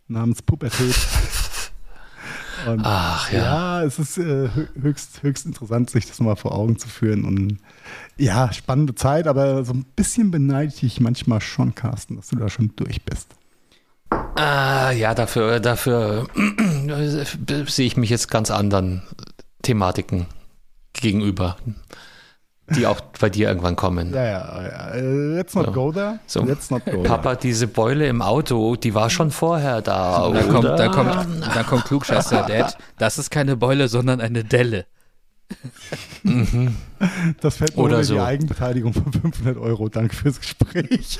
namens 0.08 0.42
Pubertät. 0.42 0.94
Und 2.66 2.80
Ach 2.82 3.30
ja. 3.30 3.38
ja, 3.38 3.84
es 3.84 3.98
ist 4.00 4.18
äh, 4.18 4.48
höchst, 4.80 5.22
höchst 5.22 5.46
interessant, 5.46 5.90
sich 5.90 6.06
das 6.06 6.18
mal 6.20 6.34
vor 6.34 6.54
Augen 6.56 6.76
zu 6.76 6.88
führen. 6.88 7.24
Und 7.24 7.58
ja, 8.16 8.52
spannende 8.52 8.96
Zeit, 8.96 9.28
aber 9.28 9.64
so 9.64 9.74
ein 9.74 9.84
bisschen 9.94 10.30
beneide 10.30 10.72
ich 10.82 11.00
manchmal 11.00 11.40
schon, 11.40 11.74
Carsten, 11.74 12.16
dass 12.16 12.28
du 12.28 12.36
da 12.36 12.48
schon 12.48 12.72
durch 12.74 13.04
bist. 13.04 13.28
Ah, 14.10 14.90
ja, 14.90 15.14
dafür, 15.14 15.60
dafür 15.60 16.26
sehe 17.66 17.86
ich 17.86 17.96
mich 17.96 18.10
jetzt 18.10 18.28
ganz 18.28 18.50
anderen 18.50 19.02
Thematiken 19.62 20.26
gegenüber, 20.92 21.56
die 22.76 22.86
auch 22.86 23.00
bei 23.20 23.30
dir 23.30 23.48
irgendwann 23.48 23.76
kommen. 23.76 24.12
Ja, 24.12 24.24
ja, 24.24 24.62
ja. 24.62 24.88
Äh, 24.90 25.00
Let's 25.36 25.54
not 25.54 25.66
So. 25.66 25.72
go 25.72 25.92
there. 25.92 26.18
So. 26.26 26.44
Let's 26.44 26.70
not 26.70 26.84
go 26.84 26.90
there. 26.92 27.02
Papa, 27.04 27.34
diese 27.36 27.66
Beule 27.66 28.06
im 28.08 28.22
Auto, 28.22 28.76
die 28.76 28.94
war 28.94 29.10
schon 29.10 29.30
vorher 29.30 29.80
da. 29.82 30.28
Da 30.30 30.42
kommt, 30.42 30.58
oder? 30.58 30.76
da 30.76 30.88
kommt, 30.88 31.10
da 31.54 31.62
kommt 31.62 31.84
Klugscheißer 31.86 32.42
Dad. 32.48 32.76
Das 32.98 33.18
ist 33.18 33.30
keine 33.30 33.56
Beule, 33.56 33.88
sondern 33.88 34.20
eine 34.20 34.44
Delle. 34.44 34.86
Das 37.40 37.56
fällt 37.56 37.76
mir 37.76 37.82
Oder 37.82 38.04
so. 38.04 38.14
die 38.14 38.20
Eigenbeteiligung 38.20 38.92
von 38.92 39.10
500 39.12 39.56
Euro. 39.56 39.88
Danke 39.88 40.14
fürs 40.14 40.38
Gespräch. 40.40 41.18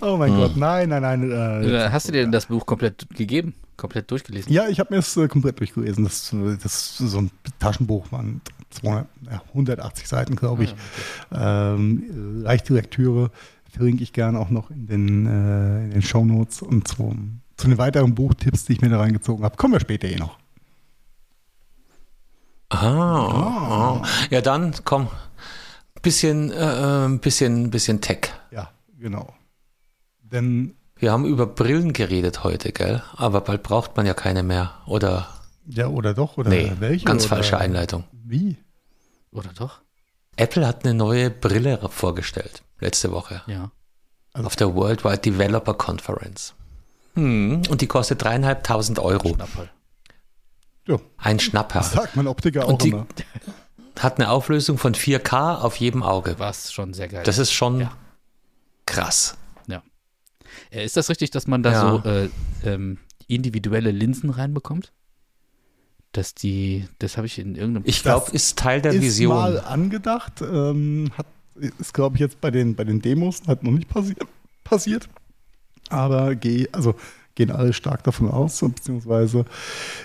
Oh 0.00 0.16
mein 0.16 0.34
Gott, 0.36 0.56
nein, 0.56 0.88
nein, 0.88 1.02
nein. 1.02 1.30
Äh, 1.30 1.86
Äh, 1.86 1.90
Hast 1.90 2.08
du 2.08 2.12
dir 2.12 2.22
denn 2.22 2.32
das 2.32 2.46
Buch 2.46 2.66
komplett 2.66 3.06
gegeben? 3.14 3.54
Komplett 3.76 4.10
durchgelesen? 4.10 4.52
ja, 4.52 4.68
ich 4.68 4.80
habe 4.80 4.92
mir 4.94 4.98
es 5.00 5.16
äh, 5.16 5.28
komplett 5.28 5.60
durchgelesen. 5.60 6.02
Das, 6.04 6.34
das 6.62 6.74
ist 6.74 6.98
so 6.98 7.18
ein 7.18 7.30
Taschenbuch, 7.60 8.10
waren 8.10 8.40
200, 8.76 9.06
ja, 9.30 9.42
180 9.48 10.08
Seiten, 10.08 10.36
glaube 10.36 10.64
ich. 10.64 10.74
Ähm, 11.32 12.42
leichte 12.42 12.74
Lektüre 12.74 13.30
verlinke 13.70 14.02
ich 14.02 14.12
gerne 14.12 14.38
auch 14.38 14.50
noch 14.50 14.70
in 14.70 14.86
den, 14.86 15.26
äh, 15.26 15.84
in 15.84 15.90
den 15.90 16.02
Shownotes 16.02 16.62
und 16.62 16.88
zu, 16.88 17.14
zu 17.56 17.68
den 17.68 17.78
weiteren 17.78 18.14
Buchtipps, 18.14 18.64
die 18.64 18.74
ich 18.74 18.80
mir 18.80 18.88
da 18.88 18.98
reingezogen 18.98 19.44
habe. 19.44 19.56
Kommen 19.56 19.74
wir 19.74 19.80
später 19.80 20.08
eh 20.08 20.16
noch. 20.16 20.38
Ah, 22.68 24.00
ah. 24.00 24.02
Ja, 24.30 24.40
dann 24.40 24.74
komm. 24.84 25.08
Bisschen, 26.02 26.50
äh, 26.52 27.06
ein 27.06 27.20
bisschen, 27.20 27.70
bisschen 27.70 28.00
Tech. 28.00 28.30
Ja, 28.50 28.70
genau. 28.98 29.32
Denn, 30.22 30.74
Wir 30.96 31.12
haben 31.12 31.24
über 31.24 31.46
Brillen 31.46 31.92
geredet 31.92 32.44
heute, 32.44 32.72
gell? 32.72 33.02
Aber 33.16 33.40
bald 33.40 33.62
braucht 33.62 33.96
man 33.96 34.06
ja 34.06 34.14
keine 34.14 34.42
mehr. 34.42 34.72
Oder? 34.86 35.28
ja, 35.68 35.88
oder 35.88 36.14
doch, 36.14 36.36
oder 36.38 36.50
Nee, 36.50 36.72
welche? 36.78 37.04
ganz 37.04 37.24
oder, 37.24 37.36
falsche 37.36 37.58
Einleitung. 37.58 38.04
Wie? 38.12 38.56
Oder 39.32 39.50
doch? 39.52 39.80
Apple 40.36 40.66
hat 40.66 40.84
eine 40.84 40.94
neue 40.94 41.30
Brille 41.30 41.78
vorgestellt, 41.90 42.62
letzte 42.80 43.10
Woche, 43.12 43.42
Ja. 43.46 43.70
Also- 44.32 44.46
auf 44.46 44.56
der 44.56 44.74
Worldwide 44.74 45.18
Developer 45.18 45.74
Conference. 45.74 46.54
Hm, 47.14 47.62
und 47.70 47.80
die 47.80 47.86
kostet 47.86 48.22
dreieinhalbtausend 48.22 48.98
Euro. 48.98 49.34
Schnapperl. 49.34 49.70
Ja, 50.86 50.98
Ein 51.16 51.40
Schnapper. 51.40 51.78
das 51.80 51.92
sagt 51.92 52.16
mein 52.16 52.26
Optiker 52.26 52.64
auch 52.66 52.68
Und 52.68 52.82
die- 52.84 52.90
immer. 52.90 53.06
Hat 53.98 54.18
eine 54.20 54.30
Auflösung 54.30 54.76
von 54.76 54.94
4K 54.94 55.54
auf 55.56 55.76
jedem 55.76 56.02
Auge. 56.02 56.34
Was 56.38 56.70
schon 56.72 56.92
sehr 56.92 57.08
geil. 57.08 57.22
Das 57.24 57.38
ist 57.38 57.50
schon 57.52 57.80
Ja. 57.80 57.92
krass. 58.84 59.36
Äh, 60.70 60.84
Ist 60.84 60.96
das 60.96 61.10
richtig, 61.10 61.30
dass 61.32 61.46
man 61.46 61.62
da 61.62 61.72
Ja. 61.72 61.80
so 62.02 62.08
äh, 62.08 62.30
ähm, 62.64 62.98
individuelle 63.26 63.90
Linsen 63.90 64.30
reinbekommt? 64.30 64.92
Dass 66.16 66.34
die, 66.34 66.86
das 66.98 67.18
habe 67.18 67.26
ich 67.26 67.38
in 67.38 67.56
irgendeinem. 67.56 67.84
Ich 67.86 68.02
glaube, 68.02 68.30
ist 68.32 68.58
Teil 68.58 68.80
der 68.80 68.92
ist 68.92 69.02
Vision. 69.02 69.34
mal 69.34 69.60
angedacht, 69.60 70.40
ähm, 70.40 71.10
hat, 71.16 71.26
ist 71.78 71.92
glaube 71.92 72.16
ich 72.16 72.20
jetzt 72.20 72.40
bei 72.40 72.50
den, 72.50 72.74
bei 72.74 72.84
den 72.84 73.02
Demos 73.02 73.42
hat 73.46 73.62
noch 73.62 73.72
nicht 73.72 73.88
passi 73.88 74.14
passiert, 74.64 75.08
aber 75.90 76.34
geh, 76.34 76.68
also 76.72 76.94
gehen 77.34 77.50
alle 77.50 77.72
stark 77.74 78.02
davon 78.02 78.30
aus, 78.30 78.60
beziehungsweise 78.60 79.44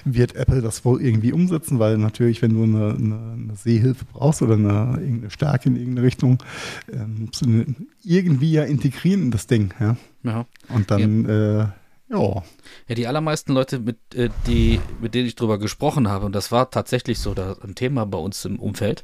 wird 0.03 0.35
Apple 0.35 0.61
das 0.61 0.83
wohl 0.85 1.01
irgendwie 1.01 1.31
umsetzen, 1.31 1.79
weil 1.79 1.97
natürlich, 1.97 2.41
wenn 2.41 2.53
du 2.53 2.63
eine, 2.63 2.93
eine, 2.93 3.33
eine 3.33 3.55
Sehhilfe 3.55 4.05
brauchst 4.05 4.41
oder 4.41 4.55
eine, 4.55 4.99
irgendeine 4.99 5.29
Stärke 5.29 5.69
in 5.69 5.77
irgendeine 5.77 6.05
Richtung, 6.05 6.43
ähm, 6.91 7.25
musst 7.25 7.41
du 7.41 7.45
eine, 7.45 7.65
irgendwie 8.03 8.51
ja 8.51 8.63
integrieren 8.63 9.23
in 9.23 9.31
das 9.31 9.47
Ding, 9.47 9.73
ja. 9.79 9.95
ja. 10.23 10.45
Und 10.67 10.91
dann, 10.91 11.25
äh, 11.25 11.67
ja, 12.11 12.43
ja, 12.87 12.95
die 12.95 13.07
allermeisten 13.07 13.53
Leute, 13.53 13.79
mit, 13.79 13.97
äh, 14.13 14.29
die, 14.47 14.79
mit 14.99 15.13
denen 15.15 15.27
ich 15.27 15.35
drüber 15.35 15.57
gesprochen 15.57 16.07
habe, 16.07 16.25
und 16.25 16.33
das 16.33 16.51
war 16.51 16.69
tatsächlich 16.69 17.19
so 17.19 17.33
da, 17.33 17.55
ein 17.63 17.75
Thema 17.75 18.05
bei 18.05 18.17
uns 18.17 18.43
im 18.45 18.59
Umfeld, 18.59 19.03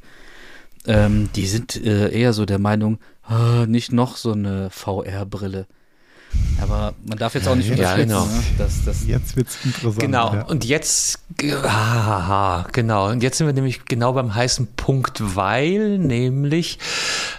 ähm, 0.86 1.30
die 1.36 1.48
sind 1.48 1.76
äh, 1.76 2.10
eher 2.12 2.34
so 2.34 2.46
der 2.46 2.60
Meinung, 2.60 3.00
ah, 3.24 3.66
nicht 3.68 3.92
noch 3.92 4.18
so 4.18 4.32
eine 4.32 4.70
VR-Brille. 4.70 5.68
Aber 6.60 6.96
man 7.06 7.18
darf 7.20 7.36
jetzt 7.36 7.48
auch 7.48 7.56
nicht 7.56 7.68
Ja, 7.68 7.76
unterschätzen, 7.76 8.08
genau. 8.10 8.26
ne? 8.26 8.44
dass, 8.58 8.84
dass 8.84 9.06
jetzt 9.06 9.36
wird's 9.36 9.58
interessant. 9.64 10.00
Genau, 10.00 10.34
Ja. 10.34 10.42
und 10.46 10.66
jetzt, 10.66 11.20
haha, 11.42 12.66
genau, 12.72 13.10
und 13.12 13.22
jetzt 13.22 13.38
sind 13.38 13.46
wir 13.46 13.54
nämlich 13.54 13.86
genau 13.86 14.14
beim 14.14 14.34
heißen 14.34 14.68
Punkt, 14.76 15.22
weil 15.36 16.00
nämlich, 16.00 16.80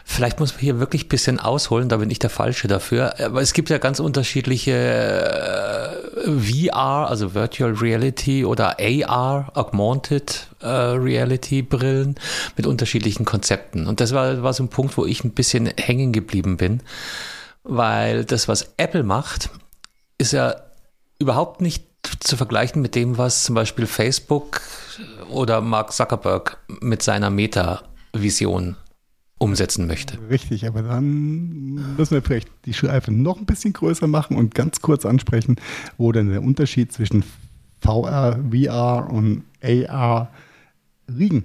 vielleicht 0.04 0.38
muss 0.38 0.52
man 0.52 0.60
hier 0.60 0.78
wirklich 0.78 1.06
ein 1.06 1.08
bisschen 1.08 1.40
ausholen, 1.40 1.88
da 1.88 1.96
bin 1.96 2.10
ich 2.10 2.20
der 2.20 2.30
Falsche 2.30 2.68
dafür, 2.68 3.18
aber 3.20 3.40
es 3.42 3.54
gibt 3.54 3.70
ja 3.70 3.78
ganz 3.78 3.98
unterschiedliche 3.98 4.72
äh, 4.72 6.30
VR, 6.70 7.08
also 7.08 7.34
Virtual 7.34 7.72
Reality 7.72 8.44
oder 8.44 8.76
AR, 8.80 9.50
Augmented 9.54 10.46
äh, 10.60 10.66
Reality 10.68 11.62
Brillen 11.62 12.14
mit 12.56 12.66
unterschiedlichen 12.66 13.24
Konzepten. 13.24 13.86
Und 13.86 14.00
das 14.00 14.12
war, 14.12 14.42
war 14.42 14.52
so 14.52 14.62
ein 14.62 14.68
Punkt, 14.68 14.96
wo 14.96 15.04
ich 15.06 15.24
ein 15.24 15.30
bisschen 15.32 15.68
hängen 15.76 16.12
geblieben 16.12 16.56
bin, 16.56 16.80
weil 17.68 18.24
das, 18.24 18.48
was 18.48 18.74
Apple 18.78 19.04
macht, 19.04 19.50
ist 20.16 20.32
ja 20.32 20.56
überhaupt 21.18 21.60
nicht 21.60 21.84
zu 22.20 22.36
vergleichen 22.36 22.82
mit 22.82 22.94
dem, 22.94 23.18
was 23.18 23.44
zum 23.44 23.54
Beispiel 23.54 23.86
Facebook 23.86 24.60
oder 25.30 25.60
Mark 25.60 25.92
Zuckerberg 25.92 26.58
mit 26.80 27.02
seiner 27.02 27.30
Meta-Vision 27.30 28.76
umsetzen 29.38 29.86
möchte. 29.86 30.18
Richtig, 30.30 30.66
aber 30.66 30.82
dann 30.82 31.94
müssen 31.96 32.14
wir 32.14 32.22
vielleicht 32.22 32.48
die 32.64 32.74
Schleife 32.74 33.12
noch 33.12 33.38
ein 33.38 33.46
bisschen 33.46 33.72
größer 33.72 34.06
machen 34.08 34.36
und 34.36 34.54
ganz 34.54 34.80
kurz 34.80 35.06
ansprechen, 35.06 35.56
wo 35.96 36.10
denn 36.10 36.30
der 36.30 36.42
Unterschied 36.42 36.92
zwischen 36.92 37.22
VR, 37.80 38.38
VR 38.50 39.08
und 39.10 39.44
AR 39.62 40.30
liegen. 41.06 41.44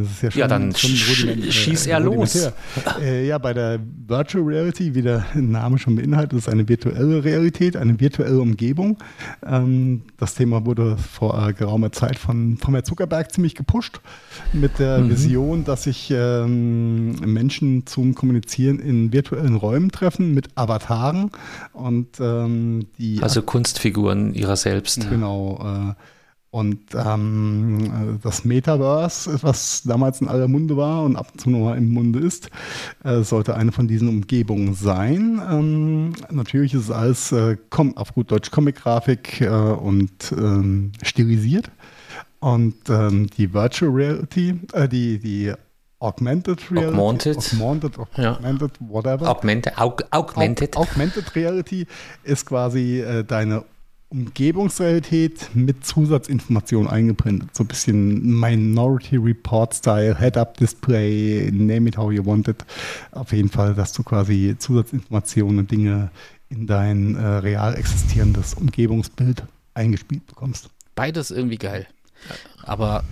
Es 0.00 0.10
ist 0.10 0.22
ja 0.22 0.30
schon, 0.30 0.40
Ja, 0.40 0.48
dann 0.48 0.74
schon 0.74 0.90
sch- 0.90 1.10
rudiment- 1.26 1.52
schieß 1.52 1.86
er 1.86 2.00
los. 2.00 2.50
Äh, 3.00 3.26
ja, 3.26 3.38
bei 3.38 3.52
der 3.52 3.78
Virtual 4.06 4.44
Reality, 4.44 4.94
wie 4.94 5.02
der 5.02 5.24
Name 5.34 5.78
schon 5.78 5.96
beinhaltet, 5.96 6.38
ist 6.38 6.48
eine 6.48 6.68
virtuelle 6.68 7.22
Realität, 7.24 7.76
eine 7.76 7.98
virtuelle 8.00 8.38
Umgebung. 8.40 8.98
Ähm, 9.46 10.02
das 10.18 10.34
Thema 10.34 10.64
wurde 10.66 10.96
vor 10.96 11.48
äh, 11.48 11.52
geraumer 11.52 11.92
Zeit 11.92 12.18
von, 12.18 12.56
von 12.58 12.74
Herrn 12.74 12.84
Zuckerberg 12.84 13.32
ziemlich 13.32 13.54
gepusht 13.54 14.00
mit 14.52 14.78
der 14.78 14.98
Mhm. 14.98 15.10
Vision, 15.10 15.64
dass 15.64 15.84
sich 15.84 16.10
ähm, 16.14 17.12
Menschen 17.20 17.86
zum 17.86 18.14
Kommunizieren 18.14 18.78
in 18.78 19.12
virtuellen 19.12 19.54
Räumen 19.56 19.90
treffen 19.90 20.32
mit 20.34 20.48
Avataren 20.54 21.30
und 21.72 22.08
ähm, 22.20 22.86
die 22.98 23.20
Also 23.22 23.42
Kunstfiguren 23.42 24.34
ihrer 24.34 24.56
selbst. 24.56 25.08
Genau. 25.10 25.58
Äh, 25.90 25.94
und 26.52 26.80
ähm, 26.94 28.18
das 28.22 28.44
Metaverse, 28.44 29.42
was 29.42 29.84
damals 29.84 30.20
in 30.20 30.28
aller 30.28 30.48
Munde 30.48 30.76
war 30.76 31.02
und 31.02 31.16
ab 31.16 31.28
und 31.32 31.40
zu 31.40 31.48
noch 31.48 31.60
mal 31.60 31.78
im 31.78 31.90
Munde 31.90 32.18
ist, 32.18 32.50
äh, 33.04 33.22
sollte 33.22 33.56
eine 33.56 33.72
von 33.72 33.88
diesen 33.88 34.06
Umgebungen 34.06 34.74
sein. 34.74 35.40
Ähm, 35.50 36.12
natürlich 36.30 36.74
ist 36.74 36.82
es 36.84 36.90
alles 36.90 37.32
äh, 37.32 37.56
auf 37.96 38.12
gut 38.12 38.30
Deutsch 38.30 38.50
Comic-Grafik 38.50 39.40
äh, 39.40 39.48
und 39.48 40.10
ähm, 40.36 40.92
stilisiert. 41.02 41.70
Und 42.40 42.74
ähm, 42.90 43.28
die 43.28 43.54
Virtual 43.54 43.90
Reality, 43.90 44.60
äh, 44.74 44.86
die, 44.86 45.18
die 45.20 45.54
Augmented 46.00 46.70
Reality, 46.70 46.98
Augmented. 46.98 47.38
Augmented, 47.38 47.98
Ja. 48.18 48.32
augmented 48.32 48.72
whatever. 48.80 49.26
Augmented, 49.26 49.78
aug, 49.78 50.04
augmented. 50.10 50.76
Aug 50.76 50.82
Augmented 50.88 51.34
Reality 51.34 51.86
ist 52.24 52.44
quasi 52.44 53.00
äh, 53.00 53.24
deine 53.24 53.64
Umgebungsrealität 54.12 55.50
mit 55.54 55.86
Zusatzinformationen 55.86 56.88
eingeblendet. 56.88 57.54
So 57.56 57.64
ein 57.64 57.66
bisschen 57.66 58.38
Minority 58.38 59.16
Report 59.16 59.74
Style, 59.74 60.18
Head-Up-Display, 60.18 61.50
name 61.52 61.88
it 61.88 61.96
how 61.96 62.12
you 62.12 62.24
want 62.24 62.46
it. 62.48 62.62
Auf 63.12 63.32
jeden 63.32 63.48
Fall, 63.48 63.74
dass 63.74 63.92
du 63.94 64.02
quasi 64.02 64.54
Zusatzinformationen 64.58 65.60
und 65.60 65.70
Dinge 65.70 66.10
in 66.50 66.66
dein 66.66 67.14
äh, 67.16 67.26
real 67.26 67.74
existierendes 67.74 68.54
Umgebungsbild 68.54 69.44
eingespielt 69.74 70.26
bekommst. 70.26 70.68
beides 70.94 71.30
irgendwie 71.30 71.56
geil. 71.56 71.86
Aber 72.64 73.04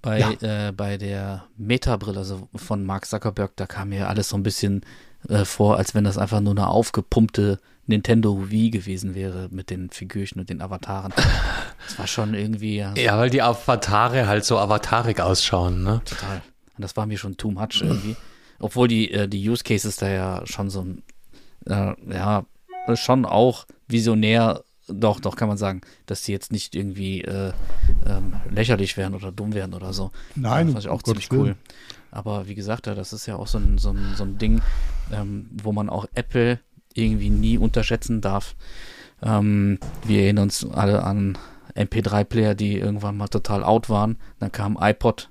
bei, 0.00 0.20
Ja. 0.20 0.68
äh, 0.68 0.72
bei 0.72 0.96
der 0.96 1.44
Meta-Brille 1.58 2.18
also 2.20 2.48
von 2.54 2.86
Mark 2.86 3.04
Zuckerberg, 3.04 3.52
da 3.56 3.66
kam 3.66 3.90
mir 3.90 4.08
alles 4.08 4.30
so 4.30 4.36
ein 4.38 4.42
bisschen 4.42 4.80
äh, 5.28 5.44
vor, 5.44 5.76
als 5.76 5.94
wenn 5.94 6.04
das 6.04 6.16
einfach 6.16 6.40
nur 6.40 6.52
eine 6.52 6.68
aufgepumpte 6.68 7.60
Nintendo 7.86 8.50
Wii 8.50 8.70
gewesen 8.70 9.14
wäre 9.14 9.48
mit 9.50 9.70
den 9.70 9.90
Figürchen 9.90 10.40
und 10.40 10.50
den 10.50 10.60
Avataren. 10.60 11.12
Das 11.86 12.00
war 12.00 12.06
schon 12.08 12.34
irgendwie 12.34 12.78
ja, 12.78 12.94
Ja, 12.96 13.16
weil 13.16 13.30
die 13.30 13.42
Avatare 13.42 14.26
halt 14.26 14.44
so 14.44 14.58
avatarig 14.58 15.20
ausschauen, 15.20 15.84
ne? 15.84 16.00
total. 16.04 16.42
Und 16.76 16.82
das 16.82 16.96
war 16.96 17.06
mir 17.06 17.16
schon 17.16 17.36
too 17.36 17.52
much 17.52 17.80
irgendwie. 17.80 18.16
Obwohl 18.58 18.88
die, 18.88 19.12
äh, 19.12 19.28
die 19.28 19.48
Use 19.48 19.62
Cases 19.62 19.94
da 19.94 20.08
ja 20.08 20.42
schon 20.46 20.68
so 20.68 20.80
ein, 20.82 21.02
äh, 21.66 21.94
ja, 22.12 22.44
schon 22.94 23.24
auch 23.24 23.66
visionär, 23.86 24.64
doch, 24.88 25.20
doch 25.20 25.36
kann 25.36 25.48
man 25.48 25.58
sagen, 25.58 25.80
dass 26.06 26.22
die 26.22 26.32
jetzt 26.32 26.50
nicht 26.50 26.74
irgendwie 26.74 27.22
äh, 27.22 27.52
ähm, 28.06 28.34
lächerlich 28.50 28.96
wären 28.96 29.14
oder 29.14 29.30
dumm 29.30 29.54
wären 29.54 29.74
oder 29.74 29.92
so. 29.92 30.10
Nein, 30.34 30.66
das 30.66 30.74
fand 30.74 30.84
ich 30.86 30.90
auch 30.90 31.02
ziemlich 31.02 31.30
cool. 31.32 31.44
Willen. 31.44 31.56
Aber 32.10 32.48
wie 32.48 32.54
gesagt, 32.54 32.86
ja, 32.86 32.94
das 32.94 33.12
ist 33.12 33.26
ja 33.26 33.36
auch 33.36 33.46
so 33.46 33.58
ein, 33.58 33.78
so 33.78 33.90
ein, 33.90 34.14
so 34.16 34.24
ein 34.24 34.38
Ding, 34.38 34.62
ähm, 35.12 35.48
wo 35.62 35.72
man 35.72 35.88
auch 35.88 36.06
Apple 36.14 36.60
irgendwie 36.96 37.30
nie 37.30 37.58
unterschätzen 37.58 38.20
darf. 38.20 38.56
Ähm, 39.22 39.78
wir 40.04 40.22
erinnern 40.22 40.44
uns 40.44 40.64
alle 40.64 41.02
an 41.02 41.38
MP3-Player, 41.74 42.54
die 42.54 42.78
irgendwann 42.78 43.16
mal 43.16 43.28
total 43.28 43.62
out 43.64 43.88
waren. 43.88 44.18
Dann 44.38 44.52
kam 44.52 44.78
iPod 44.80 45.30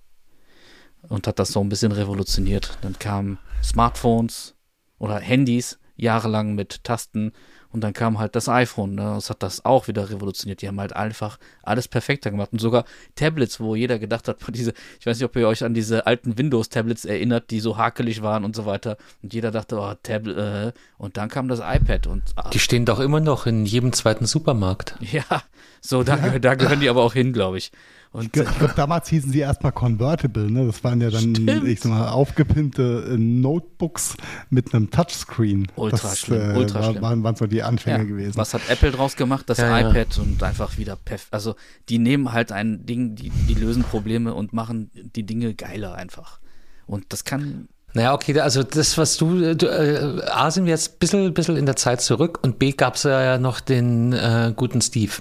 und 1.09 1.27
hat 1.27 1.39
das 1.39 1.51
so 1.51 1.61
ein 1.61 1.69
bisschen 1.69 1.91
revolutioniert. 1.91 2.77
Dann 2.81 2.97
kamen 2.99 3.39
Smartphones 3.63 4.55
oder 4.97 5.19
Handys 5.19 5.79
jahrelang 5.95 6.55
mit 6.55 6.83
Tasten 6.83 7.31
und 7.75 7.81
dann 7.81 7.91
kam 7.91 8.19
halt 8.19 8.37
das 8.37 8.47
iPhone. 8.47 8.95
Ne? 8.95 9.03
Das 9.15 9.29
hat 9.29 9.43
das 9.43 9.65
auch 9.65 9.89
wieder 9.89 10.09
revolutioniert. 10.09 10.61
Die 10.61 10.67
haben 10.69 10.79
halt 10.79 10.95
einfach 10.95 11.37
alles 11.61 11.89
perfekter 11.89 12.31
gemacht. 12.31 12.53
Und 12.53 12.59
sogar 12.59 12.85
Tablets, 13.15 13.59
wo 13.59 13.75
jeder 13.75 13.99
gedacht 13.99 14.29
hat, 14.29 14.37
diese, 14.47 14.73
ich 14.97 15.05
weiß 15.05 15.17
nicht, 15.17 15.25
ob 15.25 15.35
ihr 15.35 15.45
euch 15.45 15.61
an 15.61 15.73
diese 15.73 16.07
alten 16.07 16.37
Windows-Tablets 16.37 17.03
erinnert, 17.03 17.51
die 17.51 17.59
so 17.59 17.77
hakelig 17.77 18.21
waren 18.21 18.45
und 18.45 18.55
so 18.55 18.65
weiter. 18.65 18.95
Und 19.21 19.33
jeder 19.33 19.51
dachte, 19.51 19.77
oh, 19.77 19.93
Tablet, 20.01 20.37
äh. 20.37 20.71
und 20.97 21.17
dann 21.17 21.27
kam 21.27 21.49
das 21.49 21.59
iPad 21.59 22.07
und 22.07 22.23
ah, 22.37 22.49
Die 22.51 22.59
stehen 22.59 22.85
doch 22.85 23.01
immer 23.01 23.19
noch 23.19 23.45
in 23.45 23.65
jedem 23.65 23.91
zweiten 23.91 24.25
Supermarkt. 24.25 24.95
ja, 25.01 25.43
so, 25.81 26.03
da, 26.03 26.15
da 26.15 26.55
gehören 26.55 26.79
die 26.79 26.87
aber 26.87 27.03
auch 27.03 27.13
hin, 27.13 27.33
glaube 27.33 27.57
ich. 27.57 27.73
Und 28.15 28.25
Ich 28.27 28.31
glaube, 28.31 28.73
damals 28.77 29.09
hießen 29.09 29.29
sie 29.29 29.39
erstmal 29.39 29.73
Convertible, 29.73 30.49
ne? 30.49 30.65
Das 30.65 30.81
waren 30.85 31.01
ja 31.01 31.09
dann, 31.09 31.35
Stimmt. 31.35 31.67
ich 31.67 31.81
sag 31.81 31.89
mal, 31.89 32.07
aufgepimpte 32.07 33.09
äh, 33.11 33.17
Notebooks 33.17 34.15
mit 34.49 34.73
einem 34.73 34.89
Touchscreen. 34.89 35.67
Ultra 35.75 35.97
das, 35.97 36.19
schlimm, 36.19 36.55
ultra 36.55 36.79
war, 36.79 36.91
schlimm. 36.91 37.01
Waren, 37.01 37.23
waren 37.23 37.35
so 37.35 37.45
die 37.45 37.61
Anfänge 37.61 37.97
Ja, 37.97 38.03
gewesen. 38.05 38.37
Was 38.37 38.53
hat 38.53 38.61
Apple 38.69 38.91
draus 38.91 39.17
gemacht? 39.17 39.49
Das 39.49 39.57
Ja, 39.57 39.79
ja. 39.79 39.89
iPad 39.89 40.17
und 40.19 40.41
einfach 40.41 40.77
wieder 40.77 40.95
perf 40.95 41.27
Also 41.31 41.55
die 41.89 41.97
nehmen 41.99 42.31
halt 42.31 42.53
ein 42.53 42.85
Ding, 42.85 43.15
die, 43.15 43.31
die 43.31 43.53
lösen 43.53 43.83
Probleme 43.83 44.33
und 44.33 44.53
machen 44.53 44.91
die 44.93 45.25
Dinge 45.25 45.53
geiler 45.53 45.95
einfach. 45.95 46.39
Und 46.87 47.05
das 47.09 47.25
kann, 47.25 47.67
Naja, 47.93 48.13
okay, 48.13 48.39
also 48.39 48.63
das, 48.63 48.97
was 48.97 49.17
du, 49.17 49.55
du 49.55 49.65
äh, 49.67 50.21
A, 50.29 50.51
sind 50.51 50.63
wir 50.63 50.71
jetzt 50.71 50.93
ein 50.93 50.99
bisschen, 50.99 51.33
bisschen 51.33 51.57
in 51.57 51.65
der 51.65 51.75
Zeit 51.75 51.99
zurück 51.99 52.39
und 52.43 52.59
B, 52.59 52.71
gab 52.71 52.95
es 52.95 53.03
ja 53.03 53.37
noch 53.39 53.59
den 53.59 54.13
äh, 54.13 54.53
guten 54.55 54.79
Steve. 54.79 55.11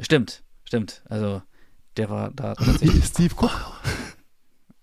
stimmt, 0.00 0.42
stimmt. 0.64 1.02
Also 1.08 1.40
der 1.96 2.10
war 2.10 2.30
da 2.34 2.54
tatsächlich. 2.54 3.04
Steve 3.04 3.34
Cook. 3.38 3.50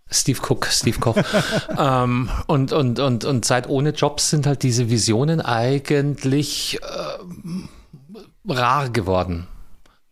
Steve 0.10 0.40
Cook, 0.48 0.68
Steve 0.68 1.00
Koch. 1.00 1.18
ähm, 1.78 2.30
und, 2.48 2.72
und, 2.72 3.00
und, 3.00 3.26
und 3.26 3.46
seit 3.46 3.68
ohne 3.68 3.90
Jobs 3.92 4.30
sind 4.30 4.46
halt 4.46 4.62
diese 4.64 4.90
Visionen 4.90 5.42
eigentlich 5.42 6.80
äh, 6.82 8.52
rar 8.52 8.90
geworden. 8.90 9.48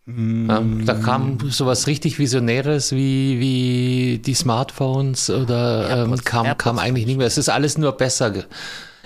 Ja, 0.08 0.62
da 0.86 0.96
kam 0.96 1.38
sowas 1.52 1.86
richtig 1.86 2.18
Visionäres 2.18 2.92
wie, 2.92 3.40
wie 3.40 4.18
die 4.18 4.34
Smartphones 4.34 5.30
oder 5.30 5.90
ähm, 6.06 6.12
AirPods- 6.14 6.24
kam, 6.24 6.46
AirPods 6.48 6.64
kam 6.64 6.80
eigentlich 6.80 7.06
nicht 7.06 7.18
mehr. 7.18 7.28
Es 7.28 7.38
ist 7.38 7.50
alles 7.50 7.78
nur 7.78 7.92
besser. 7.94 8.34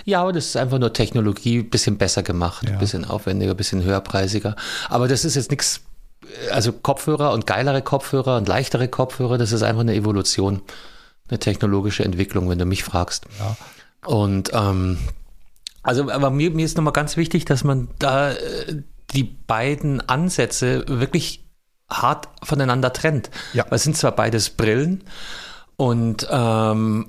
Ja, 0.06 0.22
aber 0.22 0.32
das 0.32 0.46
ist 0.46 0.56
einfach 0.56 0.78
nur 0.78 0.92
Technologie, 0.94 1.62
bisschen 1.62 1.98
besser 1.98 2.22
gemacht, 2.22 2.68
Ja. 2.68 2.78
bisschen 2.78 3.04
aufwendiger, 3.04 3.54
bisschen 3.54 3.82
höherpreisiger. 3.84 4.56
Aber 4.88 5.06
das 5.06 5.24
ist 5.26 5.34
jetzt 5.36 5.50
nichts, 5.50 5.80
also 6.50 6.72
Kopfhörer 6.72 7.32
und 7.32 7.46
geilere 7.46 7.82
Kopfhörer 7.82 8.36
und 8.36 8.48
leichtere 8.48 8.88
Kopfhörer, 8.88 9.38
das 9.38 9.52
ist 9.52 9.62
einfach 9.62 9.80
eine 9.80 9.94
Evolution, 9.94 10.62
eine 11.28 11.38
technologische 11.38 12.04
Entwicklung, 12.04 12.48
wenn 12.48 12.58
du 12.58 12.64
mich 12.64 12.84
fragst. 12.84 13.26
Ja. 13.38 13.56
Und 14.06 14.50
ähm, 14.52 14.98
also, 15.82 16.10
aber 16.10 16.30
mir, 16.30 16.50
mir 16.50 16.64
ist 16.64 16.76
nochmal 16.76 16.92
ganz 16.92 17.16
wichtig, 17.16 17.44
dass 17.44 17.64
man 17.64 17.88
da 17.98 18.32
äh, 18.32 18.82
die 19.12 19.24
beiden 19.24 20.00
Ansätze 20.00 20.84
wirklich 20.88 21.44
hart 21.88 22.28
voneinander 22.42 22.92
trennt. 22.92 23.30
Ja. 23.52 23.64
Weil 23.68 23.76
es 23.76 23.84
sind 23.84 23.96
zwar 23.96 24.12
beides 24.12 24.50
Brillen 24.50 25.04
und 25.76 26.26
ähm, 26.30 27.08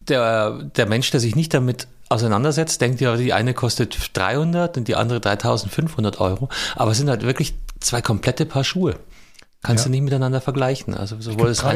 der, 0.00 0.62
der 0.76 0.86
Mensch, 0.86 1.10
der 1.10 1.20
sich 1.20 1.34
nicht 1.34 1.54
damit 1.54 1.88
auseinandersetzt, 2.08 2.80
denkt 2.80 3.00
ja, 3.00 3.16
die 3.16 3.32
eine 3.32 3.54
kostet 3.54 4.10
300 4.12 4.76
und 4.76 4.88
die 4.88 4.96
andere 4.96 5.20
3500 5.20 6.20
Euro. 6.20 6.48
Aber 6.76 6.90
es 6.90 6.98
sind 6.98 7.08
halt 7.08 7.22
wirklich 7.22 7.54
zwei 7.84 8.02
komplette 8.02 8.46
Paar 8.46 8.64
Schuhe. 8.64 8.98
Kannst 9.62 9.84
Ja. 9.84 9.88
du 9.88 9.92
nicht 9.92 10.02
miteinander 10.02 10.40
vergleichen. 10.42 10.92
Also 10.94 11.18
sowohl 11.20 11.46
das 11.48 11.58
300 11.58 11.58
ist 11.58 11.64
ein 11.64 11.70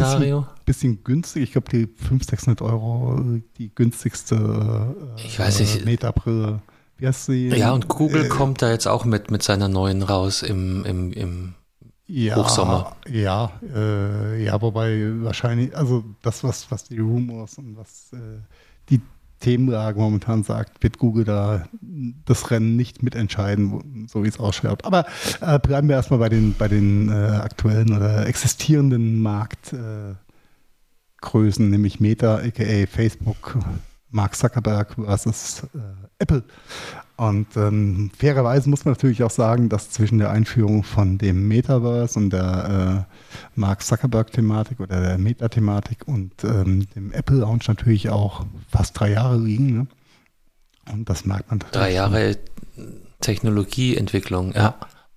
Einsatzszenario. 0.00 0.40
Bisschen, 0.40 0.64
bisschen 0.64 1.04
günstig. 1.04 1.42
Ich 1.42 1.52
glaube, 1.52 1.68
die 1.70 1.86
500, 1.86 2.30
600 2.30 2.62
Euro, 2.62 3.20
äh, 3.20 3.42
die 3.58 3.74
günstigste 3.74 4.34
äh, 5.16 5.20
Ich 5.26 5.38
weiß 5.38 5.60
nicht. 5.60 5.84
Metabrille. 5.84 6.62
Wie 6.96 7.06
heißt 7.06 7.26
sie? 7.26 7.48
Ja, 7.48 7.72
und 7.72 7.88
Google 7.88 8.26
Äh, 8.26 8.28
kommt 8.28 8.62
da 8.62 8.70
jetzt 8.70 8.86
auch 8.86 9.04
mit, 9.04 9.30
mit 9.30 9.42
seiner 9.42 9.68
neuen 9.68 10.02
raus 10.02 10.42
im, 10.42 10.84
im, 10.86 11.12
im 11.12 11.54
ja, 12.06 12.36
Hochsommer. 12.36 12.96
Ja, 13.10 13.52
äh, 13.74 14.42
ja, 14.44 14.60
wobei 14.62 15.10
wahrscheinlich, 15.22 15.76
also 15.76 16.04
das, 16.22 16.44
was, 16.44 16.70
was 16.70 16.84
die 16.84 16.98
Rumors 16.98 17.58
und 17.58 17.76
was 17.76 18.12
äh, 18.12 18.16
die 18.90 19.00
Themenlage 19.44 19.98
momentan 20.00 20.42
sagt, 20.42 20.82
wird 20.82 20.98
Google 20.98 21.24
da 21.24 21.66
das 22.24 22.50
Rennen 22.50 22.76
nicht 22.76 23.02
mitentscheiden, 23.02 24.06
so 24.08 24.24
wie 24.24 24.28
es 24.28 24.40
ausschaut. 24.40 24.84
Aber 24.86 25.04
äh, 25.42 25.58
bleiben 25.58 25.88
wir 25.88 25.96
erstmal 25.96 26.18
bei 26.18 26.30
den, 26.30 26.54
bei 26.54 26.66
den 26.66 27.10
äh, 27.10 27.12
aktuellen 27.12 27.94
oder 27.94 28.26
existierenden 28.26 29.20
Marktgrößen, 29.20 30.16
Größen, 31.20 31.70
nämlich 31.70 32.00
Meta, 32.00 32.36
aka 32.36 32.86
Facebook, 32.86 33.58
Mark 34.10 34.34
Zuckerberg 34.34 34.94
versus 34.94 35.62
äh, 35.74 35.78
Apple. 36.18 36.42
Und 37.16 37.56
ähm, 37.56 38.10
fairerweise 38.18 38.68
muss 38.68 38.84
man 38.84 38.94
natürlich 38.94 39.22
auch 39.22 39.30
sagen, 39.30 39.68
dass 39.68 39.90
zwischen 39.90 40.18
der 40.18 40.30
Einführung 40.30 40.82
von 40.82 41.16
dem 41.16 41.46
Metaverse 41.46 42.18
und 42.18 42.30
der 42.30 43.06
äh, 43.08 43.14
Mark 43.54 43.82
Zuckerberg-Thematik 43.82 44.80
oder 44.80 45.00
der 45.00 45.18
Meta-Thematik 45.18 46.08
und 46.08 46.32
ähm, 46.42 46.88
dem 46.96 47.12
Apple-Launch 47.12 47.68
natürlich 47.68 48.10
auch 48.10 48.44
fast 48.68 48.98
drei 48.98 49.12
Jahre 49.12 49.38
liegen. 49.38 49.76
Ne? 49.76 49.86
Und 50.92 51.08
das 51.08 51.24
merkt 51.24 51.50
man 51.50 51.60
drei 51.70 51.92
Jahre 51.92 52.36
Technologieentwicklung. 53.20 54.52
Ja. 54.52 54.74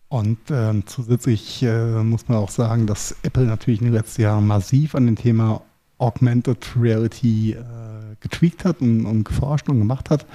Und 0.10 0.38
ähm, 0.52 0.84
zusätzlich 0.86 1.64
äh, 1.64 2.04
muss 2.04 2.30
man 2.30 2.38
auch 2.38 2.52
sagen, 2.52 2.86
dass 2.86 3.16
Apple 3.24 3.46
natürlich 3.46 3.82
in 3.82 3.88
den 3.88 3.94
letzten 3.94 4.22
Jahren 4.22 4.46
massiv 4.46 4.94
an 4.94 5.08
dem 5.08 5.16
Thema 5.16 5.62
Augmented 5.98 6.66
Reality 6.80 7.54
äh, 7.54 8.07
getweakt 8.20 8.66
hat 8.66 8.82
und, 8.82 9.06
und 9.06 9.24
geforscht 9.24 9.70
und 9.70 9.80
gemacht 9.80 10.10
hat. 10.10 10.26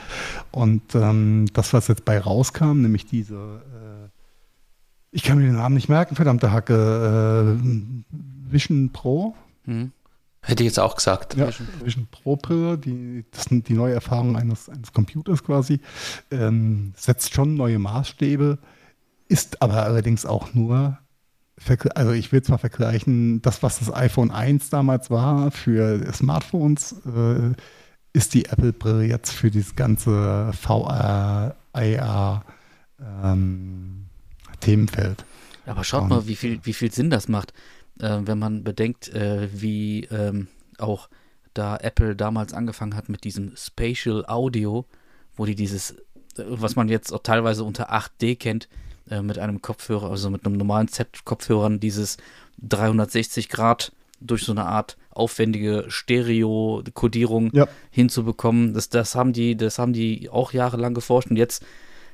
Und 0.51 0.95
ähm, 0.95 1.47
das, 1.53 1.73
was 1.73 1.89
jetzt 1.89 2.05
bei 2.05 2.19
rauskam, 2.19 2.83
nämlich 2.83 3.07
diese, 3.07 3.35
äh, 3.35 4.09
ich 5.11 5.23
kann 5.23 5.39
mir 5.39 5.45
den 5.45 5.57
Namen 5.57 5.75
nicht 5.75 5.89
merken, 5.89 6.17
verdammte 6.17 6.53
Hacke, 6.53 7.57
äh, 7.59 8.53
Vision 8.53 8.91
Pro. 8.93 9.35
Hm? 9.65 9.93
Hätte 10.45 10.65
ich 10.65 10.69
jetzt 10.69 10.81
auch 10.81 10.97
gesagt. 10.97 11.37
Ja, 11.37 11.51
Vision 11.85 12.09
Pro 12.11 12.37
Brille, 12.37 12.77
die, 12.77 13.25
das 13.31 13.45
sind 13.45 13.69
die 13.69 13.75
neue 13.75 13.95
Erfahrung 13.95 14.37
eines, 14.37 14.69
eines 14.69 14.93
Computers 14.93 15.45
quasi, 15.45 15.81
ähm, 16.33 16.93
setzt 16.97 17.33
schon 17.33 17.55
neue 17.55 17.79
Maßstäbe, 17.79 18.59
ist 19.29 19.63
aber 19.63 19.85
allerdings 19.85 20.27
auch 20.27 20.53
nur, 20.53 20.99
also 21.95 22.13
ich 22.13 22.33
will 22.33 22.43
zwar 22.43 22.59
vergleichen, 22.59 23.43
das, 23.43 23.63
was 23.63 23.79
das 23.79 23.93
iPhone 23.93 24.31
1 24.31 24.71
damals 24.71 25.11
war 25.11 25.51
für 25.51 26.13
Smartphones, 26.13 26.97
äh, 27.07 27.53
ist 28.13 28.35
die 28.35 28.47
Apple-Brille 28.47 29.05
jetzt 29.05 29.33
für 29.33 29.51
dieses 29.51 29.75
ganze 29.77 30.53
VR, 30.53 31.57
AR 31.73 32.45
ähm, 33.23 34.07
Themenfeld. 34.61 35.25
Aber 35.67 35.85
schaut 35.85 36.03
Und- 36.03 36.09
mal, 36.09 36.27
wie 36.27 36.37
viel, 36.37 36.61
wie 36.65 36.73
viel 36.73 36.93
Sinn 36.93 37.11
das 37.11 37.29
macht, 37.29 37.53
äh, 38.01 38.19
wenn 38.25 38.39
man 38.39 38.65
bedenkt, 38.65 39.09
äh, 39.11 39.49
wie 39.53 40.05
ähm, 40.05 40.49
auch 40.79 41.09
da 41.55 41.77
Apple 41.77 42.17
damals 42.17 42.53
angefangen 42.53 42.97
hat 42.97 43.09
mit 43.09 43.25
diesem 43.25 43.53
Spatial 43.57 44.25
Audio, 44.27 44.87
wo 45.37 45.47
die 45.47 45.55
dieses, 45.55 45.93
äh, 45.93 46.45
was 46.49 46.77
man 46.77 46.89
jetzt 46.89 47.13
auch 47.13 47.23
teilweise 47.23 47.65
unter 47.65 47.93
8D 47.93 48.37
kennt, 48.37 48.69
äh, 49.11 49.23
mit 49.23 49.39
einem 49.39 49.63
Kopfhörer, 49.63 50.11
also 50.11 50.31
mit 50.31 50.45
einem 50.47 50.57
normalen 50.57 50.89
Set-Kopfhörern, 50.89 51.81
dieses 51.81 52.17
360 52.63 53.49
Grad 53.49 53.93
durch 54.21 54.45
so 54.45 54.53
eine 54.53 54.67
Art 54.67 54.97
aufwendige 55.11 55.85
Stereo-Kodierung 55.89 57.51
Ja. 57.53 57.67
hinzubekommen. 57.91 58.75
Das, 58.75 58.89
das 58.89 59.15
haben 59.15 59.33
die, 59.33 59.57
das 59.57 59.79
haben 59.79 59.93
die 59.93 60.29
auch 60.31 60.53
jahrelang 60.53 60.95
geforscht 60.95 61.31
und 61.31 61.37
jetzt, 61.37 61.65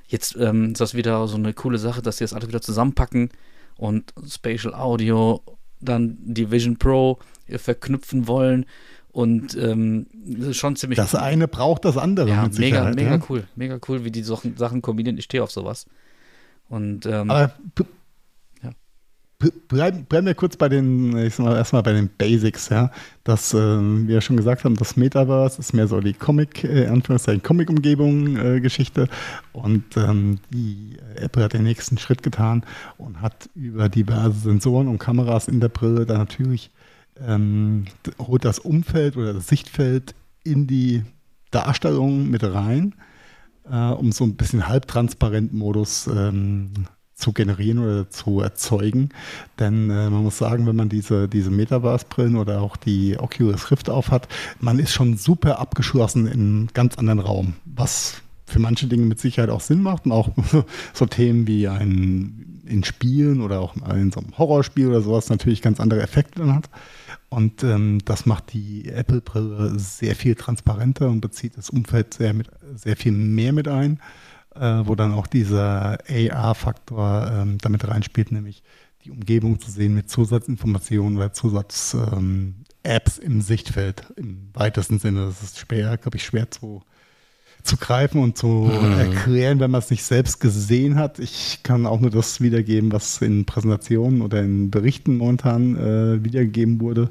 jetzt 0.09 0.37
ähm, 0.37 0.73
ist 0.73 0.81
das 0.81 0.95
wieder 0.95 1.27
so 1.29 1.37
eine 1.37 1.53
coole 1.53 1.79
Sache, 1.79 2.03
dass 2.03 2.19
sie 2.19 2.25
das 2.25 2.33
alles 2.33 2.49
wieder 2.49 2.61
zusammenpacken 2.63 3.31
und 3.77 4.13
Spatial 4.29 4.75
Audio, 4.75 5.43
dann 5.81 6.19
die 6.21 6.51
Vision 6.51 6.77
Pro 6.79 7.19
äh, 7.47 7.59
verknüpfen 7.59 8.27
wollen 8.27 8.67
Und 9.13 9.57
ähm, 9.57 10.07
das 10.13 10.49
ist 10.49 10.57
schon 10.57 10.77
ziemlich 10.77 10.97
Das 10.97 11.15
eine 11.15 11.47
braucht 11.49 11.85
das 11.85 11.97
andere. 11.97 12.29
ja, 12.29 12.43
mit 12.45 12.59
mega, 12.59 12.91
mega 12.91 13.17
ja. 13.17 13.21
cool. 13.29 13.47
Mega 13.55 13.79
cool, 13.89 14.05
wie 14.05 14.11
die 14.11 14.23
Sachen 14.23 14.83
kombinieren. 14.83 15.19
Ich 15.19 15.25
stehe 15.25 15.43
auf 15.43 15.51
sowas. 15.51 15.87
Und 16.69 17.07
ähm, 17.07 17.31
Aber 17.31 17.53
Ja. 18.63 18.71
bleiben, 19.69 20.05
bleiben 20.05 20.27
wir 20.27 20.35
kurz 20.35 20.57
bei 20.57 20.69
den, 20.69 21.17
ich 21.17 21.37
sag 21.37 21.47
mal, 21.47 21.57
erstmal 21.57 21.83
bei 21.83 21.93
den 21.93 22.09
Basics, 22.09 22.69
ja. 22.69 22.91
Das, 23.25 23.55
ähm, 23.55 24.05
wie 24.05 24.13
wir 24.13 24.21
schon 24.21 24.37
gesagt 24.37 24.65
haben, 24.65 24.75
das 24.77 24.97
Metaverse 24.97 25.61
ist 25.61 25.73
mehr 25.73 25.87
so 25.87 26.01
die 26.01 26.13
Comic, 26.13 26.65
äh, 26.65 26.87
Anführungszeichen 26.87 27.43
Comic-Umgebung 27.43 28.37
äh, 28.37 28.61
Geschichte. 28.61 29.09
Und 29.53 29.97
ähm, 29.97 30.39
die 30.53 30.97
äh, 31.15 31.23
Apple 31.23 31.45
hat 31.45 31.53
den 31.53 31.63
nächsten 31.63 31.99
Schritt 31.99 32.23
getan 32.23 32.65
und 32.97 33.21
hat 33.23 33.49
über 33.55 33.89
diverse 33.89 34.41
Sensoren 34.41 34.89
und 34.89 34.99
Kameras 34.99 35.49
in 35.49 35.61
der 35.61 35.69
Brille 35.69 36.05
dann 36.05 36.19
natürlich 36.19 36.71
ähm, 37.21 37.87
holt 38.19 38.45
das 38.45 38.59
Umfeld 38.59 39.17
oder 39.17 39.35
das 39.35 39.49
Sichtfeld 39.49 40.15
in 40.45 40.67
die 40.67 41.03
Darstellung 41.51 42.29
mit 42.29 42.43
rein 42.45 42.95
äh, 43.71 43.93
um 43.93 44.13
so 44.13 44.25
ein 44.25 44.37
bisschen 44.37 44.69
halbtransparenten 44.69 45.59
Modus 45.59 46.07
ähm, 46.07 46.71
zu 47.15 47.33
generieren 47.33 47.81
oder 47.81 48.09
zu 48.11 48.41
erzeugen. 48.41 49.11
Denn 49.59 49.91
äh, 49.91 50.09
man 50.09 50.23
muss 50.23 50.39
sagen, 50.39 50.67
wenn 50.67 50.77
man 50.77 50.89
diese, 50.89 51.29
diese 51.29 51.51
Metaverse-Brillen 51.51 52.37
oder 52.37 52.61
auch 52.63 52.77
die 52.77 53.19
Oculus 53.19 53.71
Rift 53.71 53.91
aufhat, 53.91 54.29
man 54.61 54.79
ist 54.79 54.93
schon 54.93 55.17
super 55.17 55.59
abgeschlossen 55.59 56.27
in 56.27 56.33
einem 56.33 56.69
ganz 56.73 56.97
anderen 56.97 57.19
Raum, 57.19 57.55
was 57.65 58.23
für 58.47 58.61
manche 58.61 58.87
Dinge 58.87 59.05
mit 59.05 59.19
Sicherheit 59.19 59.51
auch 59.51 59.61
Sinn 59.61 59.83
macht 59.83 60.07
und 60.07 60.13
auch 60.13 60.31
so 60.95 61.07
Themen 61.07 61.47
wie 61.47 61.69
ein 61.69 62.58
in 62.69 62.85
Spielen 62.85 63.41
oder 63.41 63.61
auch 63.61 63.75
in 63.95 64.13
so 64.13 64.21
einem 64.21 64.37
Horrorspiel 64.37 64.89
oder 64.89 65.01
sowas 65.01 65.31
natürlich 65.31 65.63
ganz 65.63 65.81
andere 65.81 66.03
Effekte 66.03 66.41
dann 66.41 66.55
hat. 66.55 66.71
Und 67.31 67.63
ähm, 67.63 67.99
das 68.05 68.27
macht 68.27 68.53
die 68.53 68.89
Apple-Brille 68.89 69.79
sehr 69.79 70.15
viel 70.15 70.35
transparenter 70.35 71.09
und 71.09 71.21
bezieht 71.21 71.57
das 71.57 71.71
Umfeld 71.71 72.15
sehr, 72.15 72.33
mit, 72.33 72.49
sehr 72.75 72.97
viel 72.97 73.13
mehr 73.13 73.53
mit 73.53 73.69
ein, 73.69 74.01
äh, 74.55 74.83
wo 74.85 74.95
dann 74.95 75.13
auch 75.13 75.27
dieser 75.27 75.99
AR-Faktor 76.09 77.31
ähm, 77.33 77.59
damit 77.59 77.87
reinspielt, 77.87 78.33
nämlich 78.33 78.63
die 79.05 79.11
Umgebung 79.11 79.61
zu 79.61 79.71
sehen 79.71 79.95
mit 79.95 80.11
Zusatzinformationen 80.11 81.19
oder 81.19 81.33
Zusatz-Apps 81.33 83.19
ähm, 83.19 83.25
im 83.25 83.41
Sichtfeld 83.43 84.05
im 84.17 84.49
weitesten 84.55 84.99
Sinne. 84.99 85.27
Das 85.27 85.43
ist 85.43 85.59
schwer, 85.59 85.97
glaube 85.99 86.17
ich, 86.17 86.25
schwer 86.25 86.51
zu, 86.51 86.83
zu 87.69 87.77
greifen 87.77 88.23
und 88.23 88.39
zu 88.39 88.71
erklären, 88.99 89.61
wenn 89.61 89.71
man 89.71 89.81
es 89.81 89.91
nicht 89.91 90.03
selbst 90.03 90.41
gesehen 90.41 90.97
hat. 90.97 91.19
Ich 91.19 91.61
kann 91.63 91.87
auch 91.87 92.01
nur 92.01 92.11
das 92.11 92.41
wiedergeben, 92.41 92.91
was 92.93 93.21
in 93.21 93.45
Präsentationen 93.45 94.23
oder 94.23 94.41
in 94.43 94.71
Berichten 94.71 95.19
momentan 95.19 95.77
äh, 95.77 96.25
wiedergegeben 96.25 96.81
wurde. 96.81 97.11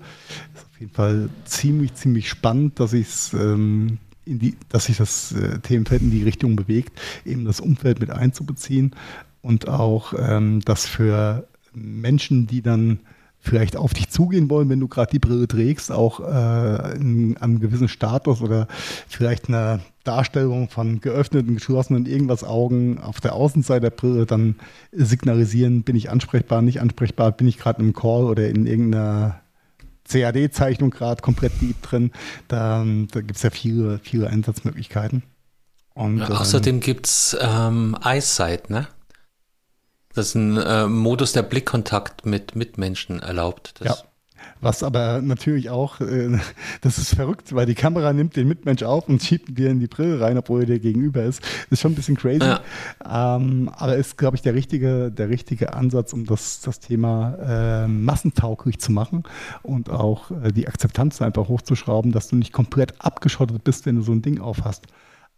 Ist 0.56 0.66
auf 0.66 0.80
jeden 0.80 0.94
Fall 0.94 1.30
ziemlich, 1.46 1.94
ziemlich 1.94 2.28
spannend, 2.28 2.80
dass 2.80 2.94
ich 2.94 3.08
es 3.08 3.34
ähm, 3.34 4.00
in 4.26 4.40
die, 4.40 4.58
dass 4.70 4.86
sich 4.86 4.98
das 4.98 5.32
äh, 5.32 5.60
Themenfeld 5.60 6.02
in 6.02 6.12
die 6.12 6.24
Richtung 6.24 6.56
bewegt, 6.56 7.00
eben 7.24 7.46
das 7.46 7.60
Umfeld 7.60 8.00
mit 8.00 8.10
einzubeziehen 8.10 8.96
und 9.42 9.70
auch 9.70 10.14
ähm, 10.18 10.62
das 10.66 10.88
für 10.88 11.48
Menschen, 11.74 12.48
die 12.48 12.64
dann 12.64 13.00
vielleicht 13.40 13.78
auf 13.78 13.94
dich 13.94 14.10
zugehen 14.10 14.50
wollen, 14.50 14.70
wenn 14.70 14.80
du 14.80 14.88
gerade 14.88 15.12
die 15.12 15.20
Brille 15.20 15.48
trägst, 15.48 15.92
auch 15.92 16.20
äh, 16.20 16.96
in 16.96 17.38
einem 17.38 17.60
gewissen 17.60 17.88
Status 17.88 18.42
oder 18.42 18.68
vielleicht 19.08 19.48
eine 19.48 19.80
Darstellung 20.04 20.70
von 20.70 21.02
geöffneten, 21.02 21.56
geschlossenen 21.56 22.06
irgendwas 22.06 22.44
Augen 22.44 23.00
auf 23.00 23.20
der 23.22 23.34
Außenseite 23.34 23.82
der 23.82 23.90
Brille 23.92 24.26
dann 24.26 24.56
signalisieren, 24.92 25.84
bin 25.84 25.96
ich 25.96 26.10
ansprechbar, 26.10 26.62
nicht 26.62 26.82
ansprechbar, 26.82 27.32
bin 27.32 27.48
ich 27.48 27.58
gerade 27.58 27.82
im 27.82 27.94
Call 27.94 28.26
oder 28.26 28.48
in 28.48 28.66
irgendeiner 28.66 29.42
CAD-Zeichnung 30.10 30.90
gerade 30.90 31.22
komplett 31.22 31.54
deep 31.62 31.82
drin. 31.82 32.12
Da, 32.48 32.86
da 33.12 33.22
gibt 33.22 33.36
es 33.36 33.44
ja 33.44 33.50
viele, 33.50 34.00
viele 34.00 34.30
Einsatzmöglichkeiten. 34.30 35.24
Und, 35.94 36.20
Ja, 36.20 36.28
ähm, 36.28 36.36
außerdem 36.36 36.80
gibt's 36.80 37.36
ähm, 37.40 37.98
Eyesight, 38.04 38.70
ne? 38.70 38.88
Das 40.18 40.30
ist 40.30 40.36
ein 40.36 40.58
äh, 40.58 40.88
Modus, 40.88 41.34
der 41.34 41.44
Blickkontakt 41.44 42.26
mit 42.26 42.56
Mitmenschen 42.56 43.20
erlaubt. 43.20 43.76
Das, 43.80 43.88
Ja. 43.88 43.96
Was 44.62 44.82
aber 44.82 45.22
natürlich 45.22 45.70
auch, 45.70 46.02
äh, 46.02 46.40
das 46.82 46.98
ist 46.98 47.14
verrückt, 47.14 47.54
weil 47.54 47.66
die 47.66 47.76
Kamera 47.76 48.12
nimmt 48.14 48.36
den 48.36 48.48
Mitmensch 48.48 48.82
auf 48.82 49.08
und 49.08 49.22
schiebt 49.22 49.58
dir 49.58 49.70
in 49.70 49.80
die 49.80 49.88
Brille 49.88 50.20
rein, 50.20 50.38
obwohl 50.38 50.62
er 50.62 50.66
dir 50.66 50.80
gegenüber 50.80 51.24
ist. 51.24 51.42
ist 51.70 51.82
schon 51.82 51.92
ein 51.92 51.96
bisschen 51.96 52.18
crazy. 52.18 52.56
Ähm, 53.08 53.70
aber 53.76 53.96
ist, 53.96 54.18
glaube 54.18 54.36
ich, 54.36 54.42
der 54.42 54.56
richtige, 54.56 55.12
der 55.12 55.30
richtige 55.30 55.74
Ansatz, 55.74 56.14
um 56.14 56.26
das, 56.26 56.62
das 56.62 56.80
Thema 56.80 57.84
äh, 57.84 57.88
massentauglich 57.88 58.80
zu 58.80 58.92
machen 58.92 59.24
und 59.62 59.90
auch 59.92 60.32
äh, 60.32 60.52
die 60.52 60.68
Akzeptanz 60.68 61.22
einfach 61.22 61.48
hochzuschrauben, 61.48 62.12
dass 62.12 62.30
du 62.30 62.36
nicht 62.36 62.54
komplett 62.54 62.96
abgeschottet 63.00 63.64
bist, 63.64 63.86
wenn 63.86 63.98
du 63.98 64.02
so 64.02 64.14
ein 64.14 64.24
Ding 64.24 64.42
aufhast. 64.42 64.88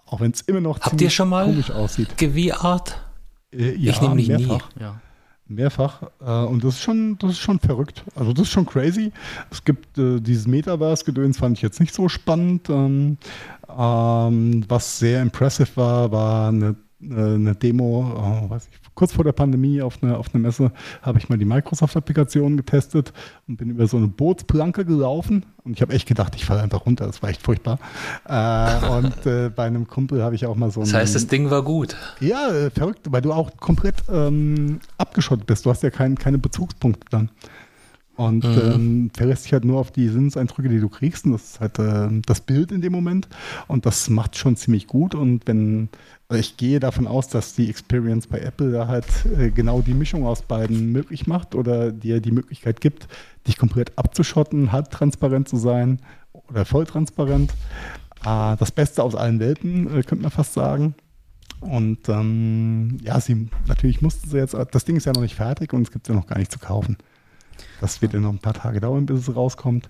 Auch 0.06 0.22
wenn 0.22 0.32
es 0.32 0.42
immer 0.42 0.62
noch 0.62 0.80
Habt 0.80 0.94
ihr 0.94 0.98
ziemlich 0.98 1.16
schon 1.16 1.30
mal 1.30 1.46
komisch 1.46 1.72
aussieht. 1.72 2.18
GV-Art? 2.18 3.09
Äh, 3.52 3.72
Ich 3.72 4.02
nämlich 4.02 4.28
nie. 4.30 4.38
mehrfach. 4.46 4.70
ja. 4.80 5.00
Mehrfach. 5.48 6.04
Äh, 6.24 6.46
und 6.46 6.64
das 6.64 6.76
ist 6.76 6.82
schon, 6.82 7.18
das 7.18 7.32
ist 7.32 7.40
schon 7.40 7.60
verrückt. 7.60 8.04
Also 8.16 8.34
das 8.34 8.44
ist 8.44 8.52
schon 8.52 8.66
crazy. 8.68 9.12
Es 9.50 9.64
gibt 9.64 9.98
äh, 9.98 10.20
dieses 10.20 10.46
Metaverse-Gedöns, 10.46 11.40
fand 11.40 11.58
ich 11.58 11.64
jetzt 11.64 11.80
nicht 11.80 11.94
so 11.94 12.08
spannend. 12.08 12.70
Ähm, 12.70 13.18
ähm, 13.76 14.64
was 14.68 15.00
sehr 15.00 15.22
impressive 15.24 15.70
war, 15.76 16.12
war 16.12 16.50
eine, 16.50 16.76
äh, 17.02 17.14
eine 17.14 17.56
Demo, 17.56 18.46
äh, 18.46 18.50
weiß 18.50 18.70
ich, 18.72 18.89
kurz 19.00 19.14
vor 19.14 19.24
der 19.24 19.32
Pandemie 19.32 19.82
auf 19.82 20.04
einer 20.04 20.18
auf 20.20 20.28
einer 20.34 20.42
Messe 20.42 20.72
habe 21.02 21.18
ich 21.20 21.30
mal 21.30 21.38
die 21.38 21.46
Microsoft-Applikation 21.46 22.58
getestet 22.58 23.14
und 23.48 23.56
bin 23.58 23.70
über 23.70 23.88
so 23.88 23.96
eine 23.98 24.08
Bootsplanke 24.08 24.84
gelaufen. 24.84 25.46
Und 25.64 25.74
ich 25.74 25.82
habe 25.82 25.94
echt 25.94 26.08
gedacht, 26.08 26.36
ich 26.36 26.46
falle 26.46 26.62
einfach 26.62 26.86
runter. 26.86 27.06
Das 27.06 27.22
war 27.24 27.30
echt 27.30 27.42
furchtbar. 27.42 27.80
Äh, 28.28 28.86
und 28.90 29.26
äh, 29.26 29.50
bei 29.56 29.66
einem 29.66 29.88
Kumpel 29.88 30.22
habe 30.24 30.36
ich 30.36 30.46
auch 30.46 30.56
mal 30.56 30.70
so 30.72 30.82
Das 30.82 30.90
einen- 30.90 31.02
heißt, 31.02 31.16
das 31.16 31.28
Ding 31.28 31.50
war 31.50 31.64
gut. 31.64 31.96
ja, 32.20 32.50
äh, 32.50 32.70
verrückt, 32.70 33.02
weil 33.10 33.22
du 33.22 33.32
auch 33.32 33.56
komplett 33.58 33.96
ähm, 34.12 34.80
abgeschottet 34.98 35.46
bist. 35.48 35.66
Du 35.66 35.70
hast 35.70 35.82
ja 35.84 35.90
kein, 35.90 36.16
keine 36.18 36.38
Bezugspunkte 36.38 37.06
dann. 37.10 37.30
Und 38.20 38.44
ähm, 38.44 39.12
verlässt 39.16 39.46
dich 39.46 39.54
halt 39.54 39.64
nur 39.64 39.80
auf 39.80 39.92
die 39.92 40.10
Sinneseindrücke, 40.10 40.68
die 40.68 40.82
du 40.82 40.90
kriegst. 40.90 41.24
Und 41.24 41.32
das 41.32 41.52
ist 41.52 41.60
halt 41.62 41.80
äh, 41.80 42.10
das 42.26 42.42
Bild 42.42 42.74
in 42.74 42.82
dem 42.82 42.92
Moment. 42.92 43.30
Und 43.70 43.86
das 43.86 44.10
macht 44.10 44.38
schon 44.38 44.58
ziemlich 44.58 44.88
gut. 44.88 45.16
Und 45.16 45.48
wenn, 45.48 45.88
also 46.28 46.38
ich 46.38 46.58
gehe 46.58 46.82
davon 46.82 47.08
aus, 47.08 47.30
dass 47.30 47.56
die 47.56 47.70
Experience 47.70 48.28
bei 48.28 48.40
Apple 48.40 48.74
da 48.74 48.90
halt 48.90 49.06
äh, 49.38 49.52
genau 49.52 49.82
die 49.82 49.94
Mischung 49.94 50.26
aus 50.26 50.42
beiden 50.42 50.92
möglich 50.92 51.28
macht 51.28 51.56
oder 51.56 51.94
dir 51.94 52.20
die 52.20 52.34
Möglichkeit 52.34 52.82
gibt, 52.82 53.08
dich 53.48 53.58
komplett 53.58 53.98
abzuschotten, 53.98 54.74
halbtransparent 54.74 55.48
zu 55.48 55.56
sein 55.56 56.02
oder 56.34 56.66
volltransparent. 56.66 57.54
Äh, 58.26 58.58
das 58.58 58.74
Beste 58.74 59.02
aus 59.02 59.16
allen 59.16 59.40
Welten, 59.40 59.88
äh, 59.88 60.04
könnte 60.04 60.24
man 60.24 60.32
fast 60.32 60.52
sagen. 60.52 60.94
Und 61.62 62.10
ähm, 62.10 62.98
ja, 63.02 63.22
sie 63.22 63.48
natürlich 63.68 64.02
mussten 64.02 64.30
sie 64.30 64.40
jetzt, 64.40 64.58
das 64.72 64.84
Ding 64.84 64.98
ist 64.98 65.06
ja 65.06 65.14
noch 65.14 65.22
nicht 65.22 65.36
fertig 65.36 65.72
und 65.72 65.84
es 65.84 65.92
gibt 65.92 66.06
es 66.06 66.14
ja 66.14 66.20
noch 66.20 66.28
gar 66.28 66.38
nicht 66.38 66.52
zu 66.52 66.60
kaufen. 66.60 66.98
Das 67.82 68.02
wird 68.02 68.14
ja 68.14 68.20
noch 68.20 68.32
ein 68.32 68.40
paar 68.40 68.54
Tage 68.54 68.80
dauern, 68.82 69.06
bis 69.06 69.28
es 69.28 69.36
rauskommt. 69.36 69.90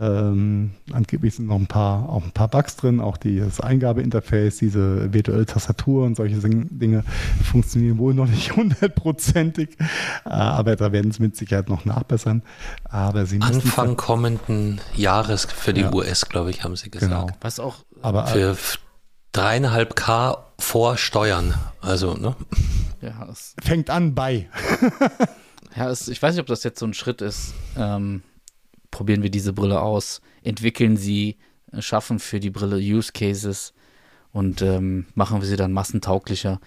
Ähm, 0.00 0.72
angeblich 0.92 1.36
sind 1.36 1.46
noch 1.46 1.54
ein 1.56 1.68
paar, 1.68 2.08
auch 2.08 2.24
ein 2.24 2.32
paar 2.32 2.48
Bugs 2.48 2.74
drin, 2.74 3.00
auch 3.00 3.16
die, 3.16 3.38
das 3.38 3.60
Eingabeinterface, 3.60 4.56
diese 4.56 5.12
virtuelle 5.12 5.46
Tastatur 5.46 6.04
und 6.04 6.16
solche 6.16 6.36
Dinge 6.38 7.04
funktionieren 7.44 7.98
wohl 7.98 8.12
noch 8.12 8.26
nicht 8.26 8.56
hundertprozentig, 8.56 9.76
äh, 10.24 10.30
aber 10.30 10.74
da 10.74 10.90
werden 10.90 11.12
sie 11.12 11.22
mit 11.22 11.36
Sicherheit 11.36 11.68
noch 11.68 11.84
nachbessern. 11.84 12.42
Aber 12.84 13.24
sie 13.26 13.38
müssen 13.38 13.54
Anfang 13.56 13.96
kommenden 13.96 14.80
Jahres 14.96 15.44
für 15.44 15.72
die 15.72 15.82
Ja. 15.82 15.94
US, 15.94 16.28
glaube 16.28 16.50
ich, 16.50 16.64
haben 16.64 16.74
sie 16.74 16.90
gesagt. 16.90 17.12
Genau. 17.12 17.26
Was 17.40 17.60
auch, 17.60 17.76
aber 18.02 18.26
Für 18.26 18.50
f- 18.52 18.80
dreieinhalb 19.30 19.94
K 19.94 20.44
vor 20.58 20.96
Steuern. 20.96 21.54
Also, 21.80 22.14
ne? 22.14 22.34
ja, 23.00 23.28
es, 23.30 23.54
fängt 23.62 23.90
an 23.90 24.14
bei. 24.16 24.48
ja 25.76 25.90
es, 25.90 26.08
ich 26.08 26.20
weiß 26.20 26.34
nicht, 26.34 26.40
ob 26.40 26.46
das 26.46 26.64
jetzt 26.64 26.78
so 26.78 26.86
ein 26.86 26.94
Schritt 26.94 27.20
ist. 27.22 27.54
Ähm, 27.76 28.22
probieren 28.90 29.22
wir 29.22 29.30
diese 29.30 29.52
Brille 29.52 29.80
aus, 29.80 30.20
entwickeln 30.42 30.96
sie, 30.96 31.36
äh, 31.72 31.82
schaffen 31.82 32.18
für 32.18 32.40
die 32.40 32.50
Brille 32.50 32.76
Use 32.76 33.12
Cases 33.12 33.74
und 34.32 34.62
ähm, 34.62 35.06
machen 35.14 35.40
wir 35.40 35.48
sie 35.48 35.56
dann 35.56 35.72
massentauglicher 35.72 36.60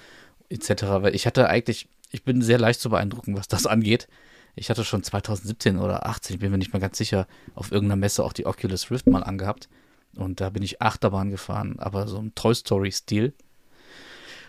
etc. 0.49 0.83
Weil 0.83 1.15
ich 1.15 1.25
hatte 1.25 1.47
eigentlich, 1.49 1.87
ich 2.11 2.23
bin 2.23 2.41
sehr 2.41 2.59
leicht 2.59 2.81
zu 2.81 2.89
beeindrucken, 2.89 3.37
was 3.37 3.47
das 3.47 3.65
angeht. 3.67 4.07
Ich 4.55 4.69
hatte 4.69 4.83
schon 4.83 5.03
2017 5.03 5.77
oder 5.77 6.07
18, 6.07 6.35
ich 6.35 6.39
bin 6.39 6.51
mir 6.51 6.57
nicht 6.57 6.73
mehr 6.73 6.79
ganz 6.79 6.97
sicher, 6.97 7.27
auf 7.53 7.71
irgendeiner 7.71 7.99
Messe 7.99 8.23
auch 8.23 8.33
die 8.33 8.45
Oculus 8.45 8.89
Rift 8.89 9.07
mal 9.07 9.23
angehabt. 9.23 9.69
Und 10.15 10.41
da 10.41 10.49
bin 10.49 10.63
ich 10.63 10.81
Achterbahn 10.81 11.29
gefahren, 11.29 11.77
aber 11.77 12.07
so 12.07 12.17
im 12.17 12.33
Toy 12.33 12.55
Story-Stil. 12.55 13.33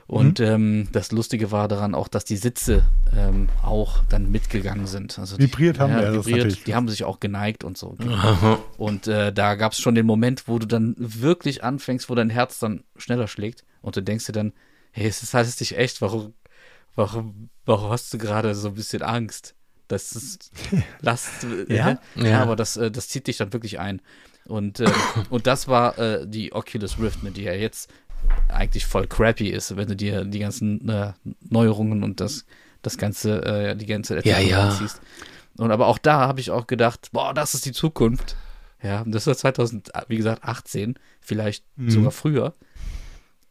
Und 0.09 0.41
ähm, 0.41 0.89
das 0.93 1.13
Lustige 1.13 1.53
war 1.53 1.69
daran 1.69 1.95
auch, 1.95 2.09
dass 2.09 2.25
die 2.25 2.39
Sitze 2.39 2.83
ähm, 3.15 3.49
auch 3.63 4.03
dann 4.09 4.31
mitgegangen 4.31 4.87
sind. 4.87 5.19
Also 5.19 5.37
die, 5.37 5.43
Vibriert 5.45 5.79
haben, 5.79 5.93
ja, 5.93 6.01
das 6.01 6.11
ist 6.21 6.27
vibriert, 6.27 6.39
natürlich- 6.47 6.65
die 6.65 6.75
haben 6.75 6.89
sich 6.89 7.05
auch 7.05 7.21
geneigt 7.21 7.63
und 7.63 7.77
so. 7.77 7.95
Und 8.79 9.07
äh, 9.07 9.33
da 9.35 9.55
gab 9.55 9.73
es 9.73 9.81
schon 9.81 9.95
den 9.95 10.07
Moment, 10.07 10.49
wo 10.49 10.59
du 10.59 10.67
dann 10.67 10.95
wirklich 10.99 11.63
anfängst, 11.63 12.09
wo 12.09 12.15
dein 12.15 12.31
Herz 12.31 12.59
dann 12.59 12.85
schneller 12.97 13.29
schlägt 13.29 13.65
und 13.83 13.97
du 13.97 14.03
denkst 14.03 14.25
dir 14.27 14.33
dann, 14.33 14.55
hey, 14.93 15.07
es 15.07 15.23
ist 15.23 15.35
alles 15.35 15.61
nicht 15.61 15.77
echt, 15.77 16.01
warum, 16.01 16.33
warum, 16.95 17.51
warum 17.67 17.91
hast 17.91 18.13
du 18.15 18.17
gerade 18.19 18.55
so 18.55 18.69
ein 18.69 18.75
bisschen 18.75 19.03
Angst? 19.03 19.55
Das 19.89 20.13
ist, 20.13 20.51
lass, 21.03 21.31
Ja? 21.69 21.99
ja, 22.17 22.25
Ja. 22.25 22.43
aber 22.43 22.57
das, 22.57 22.79
äh, 22.79 22.91
das 22.91 23.09
zieht 23.09 23.27
dich 23.27 23.37
dann 23.37 23.53
wirklich 23.53 23.79
ein. 23.79 24.01
Und, 24.47 24.81
ähm, 24.81 24.91
und 25.29 25.47
das 25.47 25.69
war 25.69 25.99
äh, 25.99 26.27
die 26.27 26.55
Oculus 26.55 26.99
Rift, 26.99 27.23
ne, 27.23 27.31
die 27.31 27.43
ja 27.43 27.53
jetzt 27.53 27.91
eigentlich 28.49 28.87
voll 28.87 29.07
crappy 29.07 29.49
ist, 29.49 29.77
wenn 29.77 29.89
du 29.89 29.97
dir 29.97 30.25
die 30.25 30.39
ganzen 30.39 30.89
äh, 30.89 31.13
Neuerungen 31.49 32.03
und 32.03 32.21
das, 32.21 32.45
das 32.83 32.97
ganze, 32.99 33.45
äh, 33.45 33.77
die 33.77 33.87
ganze 33.87 34.21
Ja, 34.27 34.39
ja. 34.39 34.71
siehst. 34.71 35.01
Und 35.57 35.71
aber 35.73 35.87
auch 35.87 35.99
da 35.99 36.21
habe 36.21 36.41
ich 36.41 36.51
auch 36.51 36.67
gedacht, 36.67 37.09
boah, 37.13 37.35
das 37.35 37.55
ist 37.55 37.67
die 37.67 37.73
Zukunft. 37.73 38.37
Ja, 38.83 39.01
und 39.03 39.13
das 39.13 39.27
war 39.27 39.37
2000, 39.37 39.91
wie 40.09 40.17
gesagt, 40.17 40.45
18, 40.45 40.95
vielleicht 41.21 41.65
Mhm. 41.77 41.91
sogar 41.91 42.11
früher. 42.13 42.55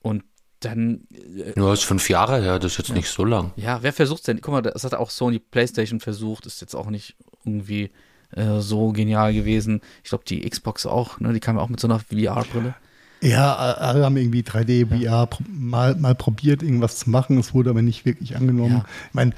Und 0.02 0.24
dann, 0.62 1.02
äh, 1.14 1.52
Nur 1.56 1.74
ist 1.74 1.84
fünf 1.84 2.10
Jahre 2.10 2.42
her, 2.42 2.60
das 2.60 2.72
ist 2.74 2.78
jetzt 2.80 2.94
nicht 2.96 3.10
so 3.10 3.26
lang. 3.26 3.52
ja, 3.58 3.84
wer 3.84 3.94
versucht's 3.94 4.24
denn? 4.26 4.40
Guck 4.42 4.54
mal, 4.54 4.62
das 4.62 4.84
hat 4.86 4.94
auch 4.96 5.10
Sony 5.10 5.40
PlayStation 5.40 6.00
versucht, 6.00 6.46
ist 6.46 6.62
jetzt 6.62 6.76
auch 6.76 6.90
nicht 6.90 7.16
irgendwie 7.46 7.92
äh, 8.32 8.60
so 8.60 8.92
genial 8.92 9.34
gewesen. 9.34 9.82
Ich 10.04 10.10
glaube, 10.10 10.24
die 10.26 10.42
Xbox 10.50 10.86
auch, 10.86 11.20
ne? 11.20 11.32
Die 11.34 11.40
kam 11.40 11.58
ja 11.58 11.62
auch 11.62 11.70
mit 11.70 11.80
so 11.80 11.88
einer 11.88 12.00
VR-Brille. 12.00 12.74
Ja, 13.22 13.56
alle 13.56 14.06
haben 14.06 14.18
irgendwie 14.18 14.42
3D, 14.42 14.88
VR 14.88 15.28
pro- 15.28 15.44
mal, 15.50 15.96
mal 15.96 16.16
probiert, 16.16 16.62
irgendwas 16.64 16.98
zu 16.98 17.10
machen. 17.10 17.40
Es 17.40 17.54
wurde 17.54 17.70
aber 17.72 17.82
nicht 17.82 18.06
wirklich 18.06 18.36
angenommen. 18.36 18.78
Ja. 18.78 18.86
Ich 19.10 19.14
meine, 19.14 19.32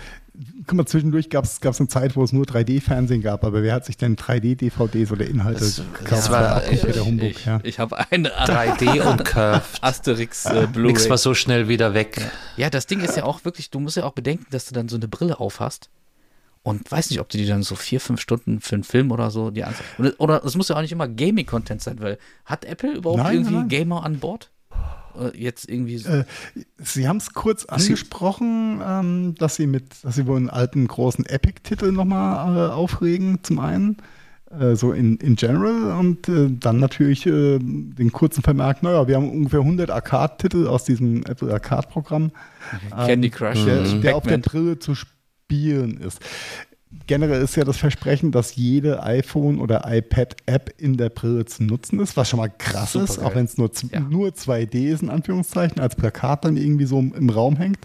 guck 0.68 0.78
mal, 0.78 0.86
zwischendurch 0.86 1.30
gab 1.30 1.46
es 1.46 1.60
eine 1.64 1.88
Zeit, 1.88 2.16
wo 2.16 2.24
es 2.24 2.34
nur 2.34 2.46
3D-Fernsehen 2.46 3.22
gab, 3.22 3.44
aber 3.46 3.64
wer 3.64 3.74
hat 3.74 3.86
sich 3.86 3.96
denn 3.98 4.16
3D-DVDs 4.18 5.12
oder 5.12 5.26
Inhalte 5.26 5.60
Das- 5.62 5.78
gekauft? 5.78 6.12
das 6.12 6.30
war- 6.30 6.58
auch 6.58 6.62
ich 6.64 6.80
kompletter 6.82 7.06
Humbug, 7.06 7.30
ich, 7.32 7.46
ja. 7.46 7.60
ich 7.64 7.80
habe 7.80 7.98
eine 8.12 8.30
3D 8.30 9.02
und 9.02 9.24
Curved. 9.26 9.64
Asterix 9.82 10.46
äh, 10.46 10.62
Nix 10.62 10.72
Blu-ray. 10.74 11.10
war 11.10 11.18
so 11.18 11.34
schnell 11.34 11.68
wieder 11.68 11.94
weg. 11.94 12.30
Ja, 12.58 12.70
das 12.70 12.86
Ding 12.86 13.00
ist 13.00 13.16
ja 13.18 13.24
auch 13.24 13.46
wirklich, 13.46 13.70
du 13.70 13.80
musst 13.80 13.98
ja 13.98 14.04
auch 14.04 14.14
bedenken, 14.14 14.46
dass 14.52 14.66
du 14.66 14.74
dann 14.74 14.90
so 14.90 14.98
eine 14.98 15.08
Brille 15.08 15.40
aufhast. 15.40 15.90
Und 16.62 16.92
weiß 16.92 17.10
nicht, 17.10 17.20
ob 17.20 17.30
du 17.30 17.38
die 17.38 17.46
dann 17.46 17.64
so 17.64 17.76
vier, 17.76 18.02
fünf 18.02 18.20
Stunden 18.20 18.60
für 18.60 18.76
einen 18.76 18.84
Film 18.84 19.12
oder 19.12 19.32
so 19.32 19.50
die 19.50 19.64
anschaust. 19.64 19.84
Und- 19.98 20.16
Oder 20.20 20.44
es 20.44 20.56
muss 20.56 20.68
ja 20.68 20.76
auch 20.76 20.82
nicht 20.82 20.92
immer 20.92 21.08
Gaming-Content 21.08 21.82
sein, 21.82 22.00
weil 22.02 22.18
hat 22.46 22.66
Apple 22.66 22.94
überhaupt 22.98 23.24
Nein, 23.24 23.36
irgendwie 23.36 23.56
nein. 23.56 23.68
Gamer 23.70 24.06
an 24.06 24.20
Bord? 24.20 24.52
Jetzt 25.34 25.68
irgendwie. 25.70 25.98
so- 25.98 26.10
Äh, 26.10 26.26
Sie 26.78 27.08
haben 27.08 27.18
es 27.18 27.34
kurz 27.34 27.66
angesprochen, 27.66 28.82
ähm, 28.86 29.36
dass 29.36 29.56
Sie 29.56 29.68
mit, 29.68 30.04
dass 30.04 30.16
Sie 30.16 30.28
wohl 30.28 30.38
einen 30.38 30.50
alten 30.50 30.88
großen 30.88 31.26
Epic-Titel 31.26 31.92
nochmal 31.92 32.56
äh, 32.56 32.72
aufregen, 32.72 33.40
zum 33.44 33.60
einen, 33.60 33.98
äh, 34.52 34.76
so 34.76 34.92
in, 34.92 35.18
in 35.18 35.36
general 35.36 35.98
und 35.98 36.30
äh, 36.30 36.50
dann 36.52 36.80
natürlich 36.80 37.24
den 37.24 38.12
kurzen 38.14 38.44
Vermerk, 38.44 38.84
naja, 38.84 39.08
wir 39.08 39.16
haben 39.16 39.30
ungefähr 39.30 39.60
100 39.62 39.90
Arcade-Titel 39.90 40.68
aus 40.68 40.84
diesem 40.86 41.24
Apple 41.24 41.52
Arcade-Programm. 41.52 42.32
Candy 43.06 43.30
Crush, 43.30 43.66
der, 43.66 43.82
mhm. 43.82 44.02
der 44.02 44.16
auf 44.16 44.24
der. 44.24 44.38
Brille 44.38 44.80
zu 44.80 44.96
spielen 44.96 45.19
ist. 45.52 46.20
Generell 47.06 47.42
ist 47.44 47.56
ja 47.56 47.64
das 47.64 47.78
Versprechen, 47.78 48.32
dass 48.32 48.56
jede 48.56 49.04
iPhone- 49.04 49.60
oder 49.60 49.84
iPad-App 49.86 50.74
in 50.80 50.98
der 50.98 51.10
Brille 51.10 51.46
zu 51.46 51.64
nutzen 51.64 52.00
ist, 52.00 52.18
was 52.18 52.30
schon 52.30 52.40
mal 52.40 52.50
krass 52.58 52.96
ist, 52.96 53.14
Supergeil. 53.14 53.26
auch 53.32 53.36
wenn 53.36 53.46
es 53.46 53.58
nur, 53.60 53.72
Ja. 53.92 54.00
nur 54.00 54.30
2D 54.34 54.90
ist, 54.92 55.04
in 55.04 55.10
Anführungszeichen, 55.12 55.80
als 55.80 55.96
Plakat 55.96 56.46
dann 56.46 56.58
irgendwie 56.58 56.86
so 56.86 56.98
im, 57.00 57.30
Raum 57.30 57.58
hängt. 57.58 57.78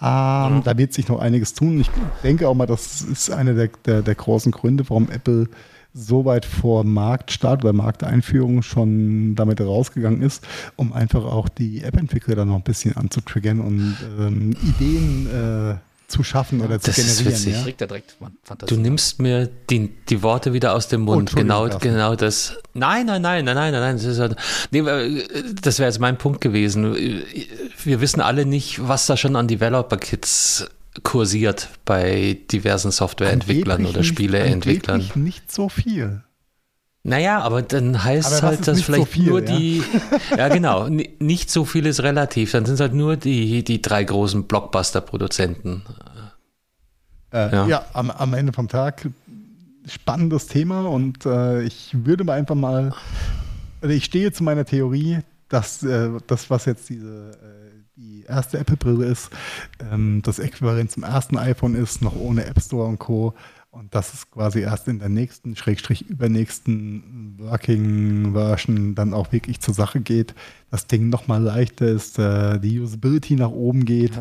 Ähm, 0.00 0.62
Da 0.64 0.72
wird 0.76 0.92
sich 0.92 1.08
noch 1.08 1.18
einiges 1.20 1.54
tun. 1.54 1.80
Ich 1.80 1.90
denke 2.22 2.48
auch 2.48 2.54
mal, 2.54 2.66
das 2.66 3.02
ist 3.02 3.30
einer 3.30 3.54
der, 3.54 3.70
der, 3.84 4.02
der 4.02 4.14
großen 4.14 4.52
Gründe, 4.52 4.84
warum 4.88 5.10
Apple 5.10 5.48
so 5.94 6.24
weit 6.24 6.44
vor 6.46 6.84
Marktstart 6.84 7.64
oder 7.64 7.72
Markteinführung 7.72 8.62
schon 8.62 9.34
damit 9.34 9.60
rausgegangen 9.60 10.22
ist, 10.22 10.44
um 10.76 10.92
einfach 10.92 11.24
auch 11.24 11.48
die 11.48 11.82
App-Entwickler 11.82 12.34
dann 12.36 12.48
noch 12.48 12.56
ein 12.56 12.62
bisschen 12.62 12.96
anzutriggern 12.96 13.60
und 13.60 13.96
ähm, 14.18 14.56
Ideen 14.62 15.26
äh, 15.26 15.74
zu 16.12 16.22
schaffen 16.22 16.60
oder 16.60 16.78
zu 16.80 16.86
Das 16.90 16.98
ist 16.98 17.18
generieren. 17.18 17.44
witzig. 17.46 17.76
Ja? 17.80 17.86
Direkt. 17.86 18.16
Du 18.66 18.76
nimmst 18.76 19.18
mir 19.20 19.48
die, 19.70 19.88
die 20.08 20.22
Worte 20.22 20.52
wieder 20.52 20.74
aus 20.74 20.88
dem 20.88 21.02
Oh, 21.08 21.14
Mund. 21.14 21.30
Entschuldigung, 21.30 21.68
genau, 21.68 21.78
genau 21.78 22.14
das. 22.16 22.56
Nein, 22.74 23.06
nein, 23.06 23.22
nein, 23.22 23.44
nein, 23.44 23.54
nein, 23.56 23.72
nein, 23.72 23.80
nein. 23.80 23.96
Das, 23.96 24.04
ist 24.04 24.18
halt, 24.20 24.36
nee, 24.70 24.78
äh, 24.80 25.24
das 25.60 25.78
wäre 25.78 25.88
jetzt 25.88 25.98
mein 25.98 26.18
Punkt 26.18 26.40
gewesen. 26.40 26.94
Wir 27.82 28.00
wissen 28.00 28.20
alle 28.20 28.46
nicht, 28.46 28.86
was 28.86 29.06
da 29.06 29.16
schon 29.16 29.34
an 29.36 29.48
Developer-Kits 29.48 30.66
kursiert 31.02 31.68
bei 31.84 32.38
diversen 32.52 32.90
Softwareentwicklern 32.90 33.86
oder 33.86 33.98
nicht- 34.00 34.08
Spieleentwicklern. 34.08 35.00
angeblich 35.00 35.16
nicht 35.16 35.50
so 35.52 35.68
viel. 35.68 36.22
Naja, 37.04 37.40
aber 37.40 37.62
dann 37.62 38.04
heißt 38.04 38.32
Aber 38.42 38.46
halt, 38.48 38.68
dass 38.68 38.76
nicht 38.76 38.86
so 38.86 38.92
vielleicht 38.92 39.08
viel, 39.12 39.28
nur 39.30 39.42
ja? 39.42 39.56
die, 39.58 39.82
ja 40.36 40.48
genau, 40.48 40.88
ni- 40.88 41.10
nicht 41.18 41.50
so 41.50 41.64
viel 41.64 41.86
ist 41.86 42.02
relativ, 42.02 42.52
dann 42.52 42.64
sind 42.64 42.74
es 42.74 42.80
halt 42.80 42.94
nur 42.94 43.16
die, 43.16 43.64
die 43.64 43.82
drei 43.82 44.04
großen 44.04 44.44
Blockbuster-Produzenten. 44.44 45.82
Äh, 47.32 47.52
Ja. 47.52 47.66
ja, 47.66 47.84
am, 47.92 48.10
am 48.10 48.34
Ende 48.34 48.52
vom 48.52 48.68
Tag 48.68 49.08
spannendes 49.88 50.46
Thema 50.46 50.82
und 50.88 51.26
äh, 51.26 51.62
ich 51.62 51.90
würde 51.92 52.22
mal 52.22 52.34
einfach 52.38 52.54
mal, 52.54 52.94
also 53.80 53.92
ich 53.92 54.04
stehe 54.04 54.30
zu 54.32 54.44
meiner 54.44 54.64
Theorie, 54.64 55.18
dass 55.48 55.82
äh, 55.82 56.08
das, 56.28 56.50
was 56.50 56.66
jetzt 56.66 56.88
diese 56.88 57.32
äh, 57.32 57.72
die 57.96 58.24
erste 58.28 58.58
Apple-Brille 58.58 59.04
ist, 59.06 59.30
ähm, 59.90 60.22
das 60.24 60.38
Äquivalent 60.38 60.92
zum 60.92 61.02
ersten 61.02 61.36
iPhone 61.36 61.74
ist, 61.74 62.00
noch 62.00 62.14
ohne 62.14 62.44
App 62.46 62.60
Store 62.62 62.86
und 62.86 62.98
Co. 63.00 63.34
Und 63.72 63.94
dass 63.94 64.12
es 64.12 64.30
quasi 64.30 64.60
erst 64.60 64.86
in 64.86 64.98
der 64.98 65.08
nächsten, 65.08 65.56
Schrägstrich 65.56 66.02
übernächsten 66.02 67.36
Working 67.38 68.34
Version 68.34 68.94
dann 68.94 69.14
auch 69.14 69.32
wirklich 69.32 69.60
zur 69.60 69.72
Sache 69.72 70.00
geht. 70.00 70.34
Das 70.70 70.86
Ding 70.86 71.08
nochmal 71.08 71.42
leichter 71.42 71.86
ist, 71.86 72.18
äh, 72.18 72.60
die 72.60 72.78
Usability 72.80 73.34
nach 73.34 73.50
oben 73.50 73.86
geht. 73.86 74.12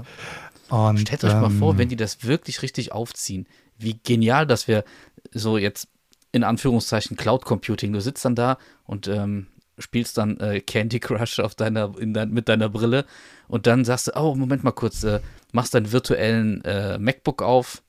Und, 0.69 1.01
Stellt 1.01 1.25
euch 1.25 1.33
mal 1.33 1.51
ähm, 1.51 1.59
vor, 1.59 1.77
wenn 1.77 1.89
die 1.89 1.97
das 1.97 2.23
wirklich 2.23 2.61
richtig 2.61 2.93
aufziehen, 2.93 3.45
wie 3.77 3.99
genial, 4.01 4.47
dass 4.47 4.69
wir 4.69 4.85
so 5.31 5.57
jetzt 5.57 5.89
in 6.31 6.45
Anführungszeichen 6.45 7.17
Cloud 7.17 7.43
Computing, 7.43 7.91
du 7.91 7.99
sitzt 7.99 8.23
dann 8.23 8.35
da 8.35 8.57
und 8.85 9.09
ähm, 9.09 9.47
spielst 9.77 10.17
dann 10.17 10.39
äh, 10.39 10.61
Candy 10.61 11.01
Crush 11.01 11.41
auf 11.41 11.55
deiner, 11.55 11.99
in 11.99 12.13
dein, 12.13 12.31
mit 12.31 12.47
deiner 12.47 12.69
Brille 12.69 13.05
und 13.49 13.67
dann 13.67 13.83
sagst 13.83 14.07
du, 14.07 14.11
oh, 14.15 14.33
Moment 14.33 14.63
mal 14.63 14.71
kurz, 14.71 15.03
äh, 15.03 15.19
machst 15.51 15.73
deinen 15.73 15.91
virtuellen 15.91 16.63
äh, 16.63 16.97
MacBook 16.97 17.41
auf 17.41 17.83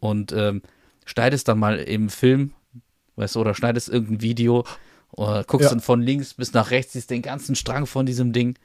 und 0.00 0.32
ähm, 0.32 0.62
schneidest 1.06 1.48
dann 1.48 1.58
mal 1.58 1.78
im 1.78 2.10
Film, 2.10 2.52
weißt 3.16 3.36
du, 3.36 3.40
oder 3.40 3.54
schneidest 3.54 3.88
irgendein 3.88 4.20
Video 4.20 4.66
oder 5.12 5.44
guckst 5.44 5.64
Ja. 5.64 5.70
dann 5.70 5.80
von 5.80 6.02
links 6.02 6.34
bis 6.34 6.52
nach 6.52 6.70
rechts, 6.70 6.92
siehst 6.92 7.10
den 7.10 7.22
ganzen 7.22 7.54
Strang 7.54 7.86
von 7.86 8.04
diesem 8.04 8.34
Ding 8.34 8.58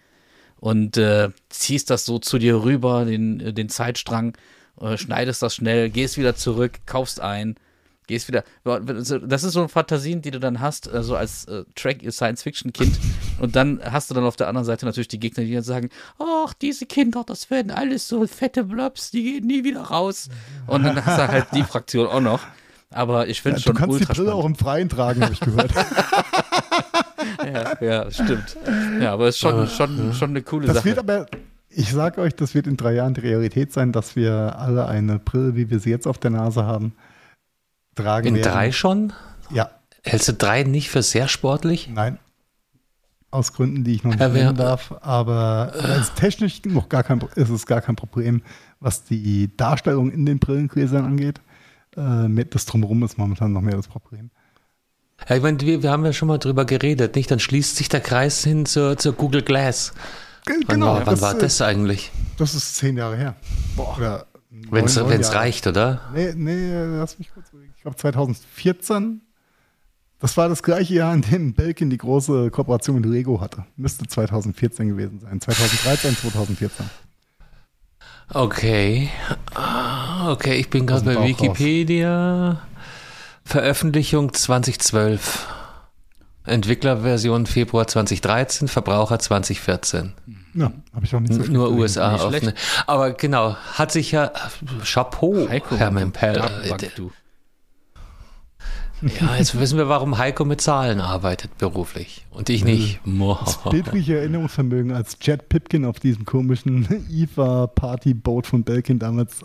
und 0.60 0.98
äh, 0.98 1.30
ziehst 1.50 1.90
das 1.90 2.04
so 2.06 2.20
zu 2.20 2.38
dir 2.38 2.64
rüber, 2.64 3.06
den, 3.06 3.40
äh, 3.40 3.54
den 3.54 3.70
Zeitstrang, 3.70 4.38
äh, 4.82 4.98
schneidest 4.98 5.42
das 5.42 5.56
schnell, 5.56 5.90
gehst 5.90 6.18
wieder 6.18 6.36
zurück, 6.36 6.80
kaufst 6.86 7.22
ein, 7.22 7.56
gehst 8.12 8.28
wieder. 8.28 8.44
Das 8.64 9.44
ist 9.44 9.54
so 9.54 9.68
Fantasien, 9.68 10.22
die 10.22 10.30
du 10.32 10.40
dann 10.40 10.60
hast, 10.60 10.94
äh, 10.94 11.02
so 11.04 11.16
als 11.16 11.46
äh, 11.46 11.64
Track 11.76 12.00
Science-Fiction-Kind. 12.10 13.00
Und 13.40 13.56
dann 13.56 13.82
hast 13.84 14.10
du 14.12 14.14
dann 14.14 14.24
auf 14.24 14.36
der 14.36 14.48
anderen 14.48 14.66
Seite 14.66 14.86
natürlich 14.86 15.08
die 15.08 15.20
Gegner, 15.20 15.44
die 15.44 15.54
dann 15.54 15.64
sagen, 15.64 15.90
ach, 16.20 16.54
diese 16.54 16.86
Kinder, 16.86 17.24
das 17.26 17.50
werden 17.50 17.72
alles 17.72 18.08
so 18.08 18.26
fette 18.28 18.64
Blobs, 18.64 19.12
die 19.12 19.24
gehen 19.24 19.48
nie 19.48 19.64
wieder 19.64 19.82
raus. 19.82 20.30
Und 20.68 20.84
dann 20.84 21.04
hast 21.04 21.18
du 21.18 21.28
halt 21.28 21.48
die 21.54 21.64
Fraktion 21.64 22.08
auch 22.08 22.22
noch. 22.22 22.42
Aber 22.94 23.28
ich 23.28 23.42
finde 23.42 23.58
Ja, 23.58 23.64
schon 23.64 23.74
du 23.76 23.80
kannst 23.80 24.00
die 24.02 24.06
Brille 24.06 24.34
auch 24.34 24.46
im 24.46 24.56
Freien 24.56 24.90
tragen, 24.90 25.22
habe 25.24 25.34
ich 25.34 25.40
gehört. 25.40 25.72
Ja, 27.46 27.82
ja, 27.82 28.12
stimmt. 28.12 28.56
Ja, 29.00 29.14
aber 29.14 29.28
es 29.28 29.36
ist 29.36 29.42
schon, 29.42 29.68
schon, 29.68 30.14
schon 30.14 30.30
eine 30.32 30.42
coole 30.42 30.68
Das 30.68 30.78
Sache. 30.78 30.86
wird 30.86 31.00
aber, 31.00 31.26
ich 31.70 31.92
sage 31.92 32.22
euch, 32.22 32.36
das 32.36 32.54
wird 32.54 32.68
in 32.68 32.78
drei 32.78 32.94
Jahren 32.94 33.14
die 33.14 33.22
Realität 33.22 33.72
sein, 33.74 33.92
dass 33.92 34.16
wir 34.16 34.58
alle 34.58 34.88
eine 34.88 35.20
Brille, 35.20 35.56
wie 35.56 35.70
wir 35.70 35.80
sie 35.80 35.90
jetzt 35.90 36.08
auf 36.08 36.18
der 36.18 36.32
Nase 36.32 36.66
haben, 36.66 36.94
tragen 37.96 38.28
In 38.28 38.36
werden. 38.36 38.52
drei 38.52 38.72
schon? 38.72 39.14
Ja, 39.52 39.70
Hältst 40.04 40.28
du 40.30 40.34
drei 40.34 40.64
nicht 40.64 40.90
für 40.90 41.04
sehr 41.04 41.28
sportlich? 41.28 41.90
nein. 41.94 42.18
Aus 43.34 43.54
Gründen, 43.54 43.86
die 43.86 43.94
ich 43.94 44.04
noch 44.04 44.12
nicht 44.12 44.20
nennen 44.34 44.58
darf. 44.58 44.94
Aber 45.00 45.72
es 45.74 46.00
ist 46.10 46.16
technisch 46.18 46.62
noch 46.66 46.90
gar 46.90 47.02
kein, 47.04 47.22
ist 47.36 47.50
es 47.50 47.66
gar 47.66 47.80
kein 47.80 47.96
Problem, 47.96 48.42
was 48.82 49.06
die 49.06 49.56
Darstellung 49.56 50.12
in 50.12 50.26
den 50.26 50.38
Brillengläsern 50.40 51.06
angeht. 51.06 51.40
Äh, 51.96 52.46
das 52.50 52.66
Drumherum 52.66 53.04
ist 53.04 53.18
momentan 53.18 53.54
noch 53.54 53.62
mehr 53.62 53.78
das 53.78 53.88
Problem. 53.88 54.32
Ja, 55.30 55.38
ich 55.38 55.42
meine, 55.42 55.58
wir, 55.62 55.82
wir 55.82 55.92
haben 55.92 56.04
ja 56.04 56.12
schon 56.12 56.28
mal 56.28 56.40
drüber 56.40 56.66
geredet, 56.66 57.16
nicht? 57.16 57.32
Dann 57.32 57.40
schließt 57.40 57.78
sich 57.78 57.88
der 57.88 58.02
Kreis 58.02 58.44
hin 58.44 58.66
zur, 58.66 58.98
zur 58.98 59.14
Google 59.14 59.44
Glass. 59.44 59.94
G- 60.46 60.54
Wann, 60.66 60.82
war, 60.82 61.06
wann 61.06 61.22
war 61.22 61.36
äh, 61.36 61.40
das 61.40 61.62
eigentlich? 61.62 62.12
Das 62.38 62.54
ist 62.54 62.76
zehn 62.76 62.98
Jahre 62.98 63.16
her. 63.16 63.36
Boah. 63.78 64.26
Wenn 64.52 64.86
es 64.86 65.34
reicht, 65.34 65.66
oder? 65.66 66.02
Nee, 66.14 66.34
nee, 66.36 66.74
lass 66.98 67.18
mich 67.18 67.34
kurz 67.34 67.50
überlegen. 67.50 67.74
Ich 67.76 67.82
glaube 67.84 67.96
2014. 67.98 69.22
Das 70.20 70.38
war 70.38 70.50
das 70.50 70.62
gleiche 70.62 70.94
Jahr, 70.94 71.14
in 71.14 71.22
dem 71.22 71.54
Belkin 71.54 71.90
die 71.90 71.98
große 71.98 72.52
Kooperation 72.52 72.98
mit 72.98 73.06
Lego 73.06 73.42
hatte. 73.42 73.66
Müsste 73.76 74.06
2014 74.06 74.90
gewesen 74.90 75.20
sein. 75.20 75.42
2013, 75.42 76.16
2014. 76.18 76.86
Okay. 78.34 79.10
Ah, 79.56 80.32
Okay, 80.32 80.56
ich 80.56 80.70
bin 80.70 80.86
gerade 80.86 81.06
bei 81.06 81.28
Wikipedia. 81.28 82.62
Veröffentlichung 83.44 84.34
2012. 84.34 85.48
Entwicklerversion 86.46 87.46
Februar 87.48 87.88
2013, 87.88 88.68
Verbraucher 88.68 89.18
2014. 89.20 90.14
Ja, 90.54 90.72
habe 90.94 91.06
ich 91.06 91.16
auch 91.16 91.20
nicht 91.20 91.34
so 91.34 91.44
Nur. 91.52 91.72
USA 91.72 92.16
offene. 92.16 92.54
Aber 92.88 93.12
genau, 93.12 93.56
hat 93.56 93.92
sich 93.92 94.12
ja 94.12 94.32
Chapeau, 94.84 95.48
Heiko, 95.50 95.78
Hermann 95.78 96.12
Pell. 96.12 96.34
Datenbank, 96.34 96.96
du. 96.96 97.12
Ja, 99.02 99.36
jetzt 99.36 99.60
wissen 99.60 99.78
wir, 99.78 99.90
warum 99.90 100.20
Heiko 100.20 100.46
mit 100.46 100.62
Zahlen 100.62 101.00
arbeitet 101.00 101.58
beruflich 101.58 102.28
und 102.30 102.50
ich 102.50 102.64
nicht. 102.64 103.00
Das 103.04 103.64
bildliche 103.64 104.20
Erinnerungsvermögen 104.20 104.92
als 104.92 105.18
Jet 105.22 105.50
Pipkin 105.50 105.86
auf 105.86 106.00
diesem 106.00 106.26
komischen 106.26 107.08
IFA 107.10 107.68
Party 107.68 108.14
Boat 108.14 108.46
von 108.46 108.64
Belkin 108.64 109.00
damals 109.00 109.44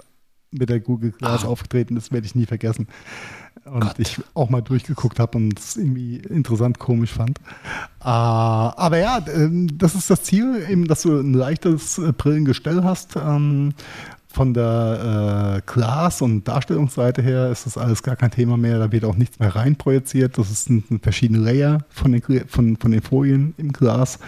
mit 0.50 0.68
der 0.68 0.80
Google 0.80 1.12
Glass 1.12 1.44
Ah. 1.44 1.48
aufgetreten 1.48 1.96
ist, 1.96 2.12
werde 2.12 2.26
ich 2.26 2.34
nie 2.34 2.46
vergessen. 2.46 2.86
Und 3.64 3.80
Gott. 3.80 3.98
ich 3.98 4.20
auch 4.34 4.48
mal 4.48 4.60
durchgeguckt 4.62 5.18
habe 5.18 5.38
und 5.38 5.58
es 5.58 5.76
irgendwie 5.76 6.16
interessant 6.18 6.78
komisch 6.78 7.12
fand. 7.12 7.38
Äh, 8.00 8.04
aber 8.04 8.98
ja, 8.98 9.18
ähm, 9.34 9.76
das 9.76 9.96
ist 9.96 10.08
das 10.08 10.22
Ziel, 10.22 10.64
eben, 10.68 10.86
dass 10.86 11.02
du 11.02 11.18
ein 11.18 11.34
leichtes 11.34 11.98
äh, 11.98 12.12
Brillengestell 12.12 12.84
hast. 12.84 13.16
Ähm, 13.16 13.72
von 14.28 14.52
der 14.54 15.56
äh, 15.56 15.62
Glas- 15.72 16.20
und 16.22 16.46
Darstellungsseite 16.46 17.22
her 17.22 17.50
ist 17.50 17.64
das 17.66 17.78
alles 17.78 18.02
gar 18.02 18.16
kein 18.16 18.30
Thema 18.30 18.56
mehr. 18.56 18.78
Da 18.78 18.92
wird 18.92 19.04
auch 19.04 19.16
nichts 19.16 19.38
mehr 19.38 19.56
rein 19.56 19.76
projiziert. 19.76 20.36
Das 20.38 20.64
sind 20.64 20.84
verschiedene 21.02 21.40
Layer 21.40 21.78
von 21.88 22.12
den, 22.12 22.22
von, 22.46 22.76
von 22.76 22.90
den 22.92 23.00
Folien 23.02 23.54
im 23.56 23.72
Glas, 23.72 24.18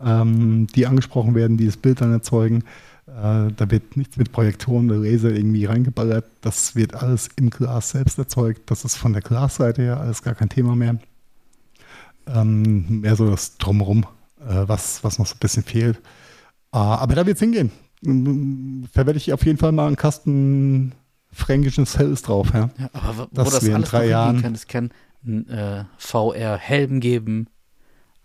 ähm, 0.00 0.66
die 0.74 0.86
angesprochen 0.86 1.34
werden, 1.36 1.56
die 1.56 1.66
das 1.66 1.76
Bild 1.76 2.00
dann 2.00 2.12
erzeugen. 2.12 2.64
Äh, 3.06 3.52
da 3.54 3.70
wird 3.70 3.96
nichts 3.96 4.16
mit 4.16 4.32
Projektoren 4.32 4.90
oder 4.90 5.00
Laser 5.00 5.30
irgendwie 5.30 5.66
reingeballert. 5.66 6.24
Das 6.40 6.74
wird 6.74 6.94
alles 6.94 7.28
im 7.36 7.50
Glas 7.50 7.90
selbst 7.90 8.18
erzeugt. 8.18 8.70
Das 8.70 8.84
ist 8.84 8.96
von 8.96 9.12
der 9.12 9.22
Glasseite 9.22 9.82
her 9.82 10.00
alles 10.00 10.22
gar 10.22 10.34
kein 10.34 10.48
Thema 10.48 10.74
mehr. 10.74 10.98
Ähm, 12.26 13.00
mehr 13.02 13.16
so 13.16 13.30
das 13.30 13.58
Drumherum, 13.58 14.06
äh, 14.40 14.66
was, 14.66 15.04
was 15.04 15.18
noch 15.18 15.26
so 15.26 15.34
ein 15.34 15.38
bisschen 15.40 15.62
fehlt. 15.62 15.98
Äh, 16.72 16.78
aber 16.78 17.14
da 17.14 17.26
wird 17.26 17.36
es 17.36 17.40
hingehen. 17.42 17.70
Ähm, 18.04 18.86
Verwerde 18.90 19.18
ich 19.18 19.32
auf 19.34 19.44
jeden 19.44 19.58
Fall 19.58 19.72
mal 19.72 19.86
einen 19.88 19.96
Kasten 19.96 20.92
fränkisches 21.30 21.98
Hells 21.98 22.22
drauf. 22.22 22.48
Ja. 22.54 22.70
Ja, 22.78 22.88
aber 22.94 23.24
wo 23.24 23.28
Das 23.32 23.50
das, 23.50 23.64
wir 23.66 23.76
in 23.76 23.82
drei 23.82 24.06
Jahren- 24.08 24.40
kann, 24.40 24.54
es 24.54 24.66
kann 24.66 24.90
äh, 25.26 25.84
VR-Helm 25.98 27.00
geben, 27.00 27.48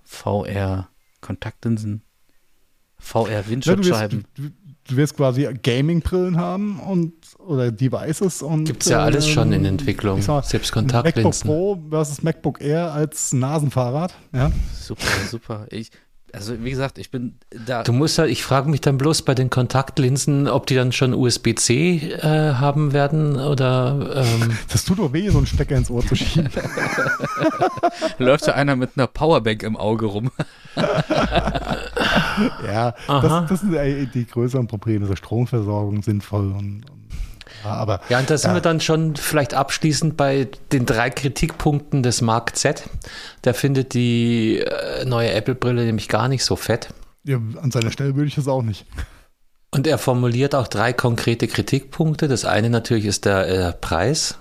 VR-Kontaktlinsen, 0.04 2.02
Ja, 2.02 3.04
VR-Windschutzscheiben. 3.06 4.26
du, 4.36 4.50
du 4.90 4.98
wirst 4.98 5.16
quasi 5.16 5.48
Gaming-Brillen 5.64 6.38
haben 6.38 6.80
und 6.80 7.14
oder 7.38 7.72
Devices 7.72 8.42
und 8.42 8.66
Gibt 8.66 8.84
es 8.84 8.90
ja 8.90 9.00
alles 9.00 9.28
schon 9.28 9.52
in 9.54 9.62
ähm, 9.62 9.74
Entwicklung, 9.74 10.24
mal, 10.26 10.44
selbst 10.44 10.76
MacBook 10.76 10.94
Kontaktlinsen. 10.94 11.48
Pro 11.48 11.82
versus 11.90 12.22
MacBook 12.22 12.62
Air 12.62 12.92
als 12.94 13.34
Nasenfahrrad. 13.34 14.14
Ja. 14.34 14.52
Super, 14.74 15.08
super. 15.30 15.68
Ich, 15.72 15.92
also 16.34 16.64
wie 16.64 16.70
gesagt, 16.70 16.98
ich 16.98 17.10
bin 17.12 17.40
da. 17.50 17.84
Du 17.84 17.94
musst 17.94 18.18
ja, 18.18 18.26
ich 18.26 18.44
frage 18.44 18.70
mich 18.70 18.82
dann 18.82 18.98
bloß 18.98 19.24
bei 19.24 19.34
den 19.34 19.50
Kontaktlinsen, 19.50 20.48
ob 20.48 20.68
die 20.68 20.76
dann 20.76 20.92
schon 20.92 21.14
USB-C 21.14 21.98
äh, 21.98 22.54
haben 22.54 22.94
werden 22.94 23.36
oder 23.38 24.26
ähm, 24.26 24.58
Das 24.72 24.86
tut 24.86 25.00
doch 25.00 25.14
weh, 25.14 25.30
so 25.30 25.38
einen 25.38 25.48
Stecker 25.48 25.76
ins 25.76 25.90
Ohr 25.90 26.06
zu 26.06 26.16
schieben. 26.16 26.50
läuft 28.20 28.48
ja 28.48 28.54
einer 28.54 28.76
mit 28.76 28.92
einer 28.96 29.08
Powerbank 29.08 29.64
im 29.64 29.76
Auge 29.78 30.06
rum. 30.06 30.32
ja, 32.66 32.94
Aha. 33.08 33.42
das, 33.48 33.50
das 33.50 33.60
sind 33.62 34.14
die 34.14 34.26
größeren 34.28 34.68
Probleme. 34.68 35.06
So 35.06 35.16
Stromversorgung 35.16 36.02
sinnvoll 36.04 36.52
und, 36.52 36.90
und 36.90 37.08
ja, 37.64 37.72
aber 37.72 38.00
Ja, 38.10 38.20
und 38.20 38.30
da 38.30 38.38
sind 38.38 38.52
Ja. 38.52 38.56
wir 38.56 38.62
dann 38.62 38.80
schon 38.80 39.16
vielleicht 39.16 39.54
abschließend 39.54 40.16
bei 40.18 40.48
den 40.72 40.86
drei 40.86 41.10
Kritikpunkten 41.10 42.04
des 42.04 42.22
Mark 42.22 42.56
Z. 42.56 42.84
Der 43.44 43.54
findet 43.54 43.94
die 43.94 44.60
äh, 44.60 45.06
neue 45.06 45.32
Apple-Brille 45.34 45.86
nämlich 45.86 46.08
gar 46.08 46.28
nicht 46.28 46.44
so 46.46 46.56
fett. 46.56 46.90
ja, 47.26 47.38
an 47.62 47.72
seiner 47.72 47.92
Stelle 47.92 48.16
würde 48.16 48.28
ich 48.28 48.36
das 48.36 48.48
auch 48.48 48.62
nicht. 48.64 48.86
Und 49.72 49.86
er 49.86 50.00
formuliert 50.00 50.56
auch 50.56 50.68
drei 50.68 50.94
konkrete 50.94 51.48
Kritikpunkte. 51.48 52.28
Das 52.28 52.44
eine 52.44 52.72
natürlich 52.72 53.06
ist 53.06 53.26
der 53.26 53.48
äh, 53.48 53.74
Preis. 53.74 54.39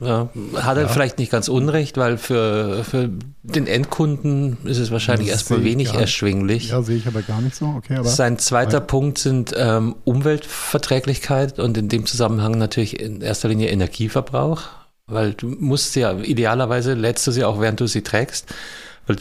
Ja, 0.00 0.28
hat 0.54 0.76
er 0.76 0.88
vielleicht 0.88 1.18
nicht 1.18 1.32
ganz 1.32 1.48
unrecht, 1.48 1.96
weil 1.96 2.18
für, 2.18 2.84
für 2.84 3.10
den 3.42 3.66
Endkunden 3.66 4.56
ist 4.64 4.78
es 4.78 4.92
wahrscheinlich 4.92 5.28
Das 5.28 5.38
erstmal 5.38 5.64
wenig 5.64 5.92
gar 5.92 6.02
erschwinglich. 6.02 6.68
Ja, 6.68 6.82
sehe 6.82 6.96
ich 6.96 7.08
aber 7.08 7.22
gar 7.22 7.40
nicht 7.40 7.56
so. 7.56 7.66
Okay, 7.76 7.96
aber 7.96 8.08
Sein 8.08 8.38
zweiter 8.38 8.74
Ja. 8.74 8.80
Punkt 8.80 9.18
sind 9.18 9.52
ähm, 9.56 9.96
Umweltverträglichkeit 10.04 11.58
und 11.58 11.76
in 11.76 11.88
dem 11.88 12.06
Zusammenhang 12.06 12.58
natürlich 12.58 13.00
in 13.00 13.22
erster 13.22 13.48
Linie 13.48 13.70
Energieverbrauch, 13.70 14.62
weil 15.08 15.34
du 15.34 15.48
musst 15.48 15.94
sie 15.94 16.00
ja, 16.00 16.12
idealerweise 16.16 16.94
lädst 16.94 17.26
du 17.26 17.32
sie 17.32 17.42
auch, 17.42 17.60
während 17.60 17.80
du 17.80 17.88
sie 17.88 18.02
trägst, 18.02 18.54
weil 19.08 19.16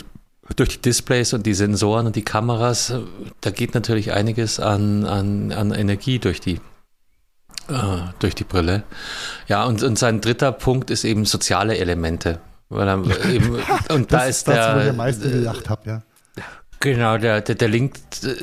durch 0.55 0.69
die 0.75 0.81
Displays 0.83 1.33
und 1.33 1.47
die 1.47 1.55
Sensoren 1.55 2.05
und 2.05 2.15
die 2.15 2.21
Kameras, 2.21 2.91
äh, 2.91 2.99
da 3.41 3.49
geht 3.49 3.73
natürlich 3.73 4.13
einiges 4.13 4.59
an, 4.59 5.05
an, 5.05 5.51
an 5.51 5.71
Energie 5.73 6.19
durch 6.19 6.39
die 6.39 6.59
äh, 7.69 7.73
durch 8.19 8.35
die 8.35 8.43
Brille. 8.43 8.83
Ja, 9.47 9.65
und, 9.65 9.83
und 9.83 9.97
sein 9.97 10.21
dritter 10.21 10.51
Punkt 10.51 10.89
ist 10.89 11.03
eben 11.03 11.25
soziale 11.25 11.77
Elemente. 11.77 12.39
Eben, 12.69 13.55
und 13.89 14.11
da 14.11 14.19
das 14.19 14.29
ist 14.29 14.47
das, 14.47 14.55
der, 14.55 14.75
wo 14.75 14.79
ich 14.79 14.89
am 14.89 14.95
meisten 14.97 15.27
äh, 15.27 15.31
gelacht 15.31 15.69
habe, 15.69 15.89
ja. 15.89 16.01
Genau, 16.79 17.17
der, 17.17 17.41
der, 17.41 17.55
der 17.55 17.69
Link, 17.69 17.95
äh, 18.23 18.35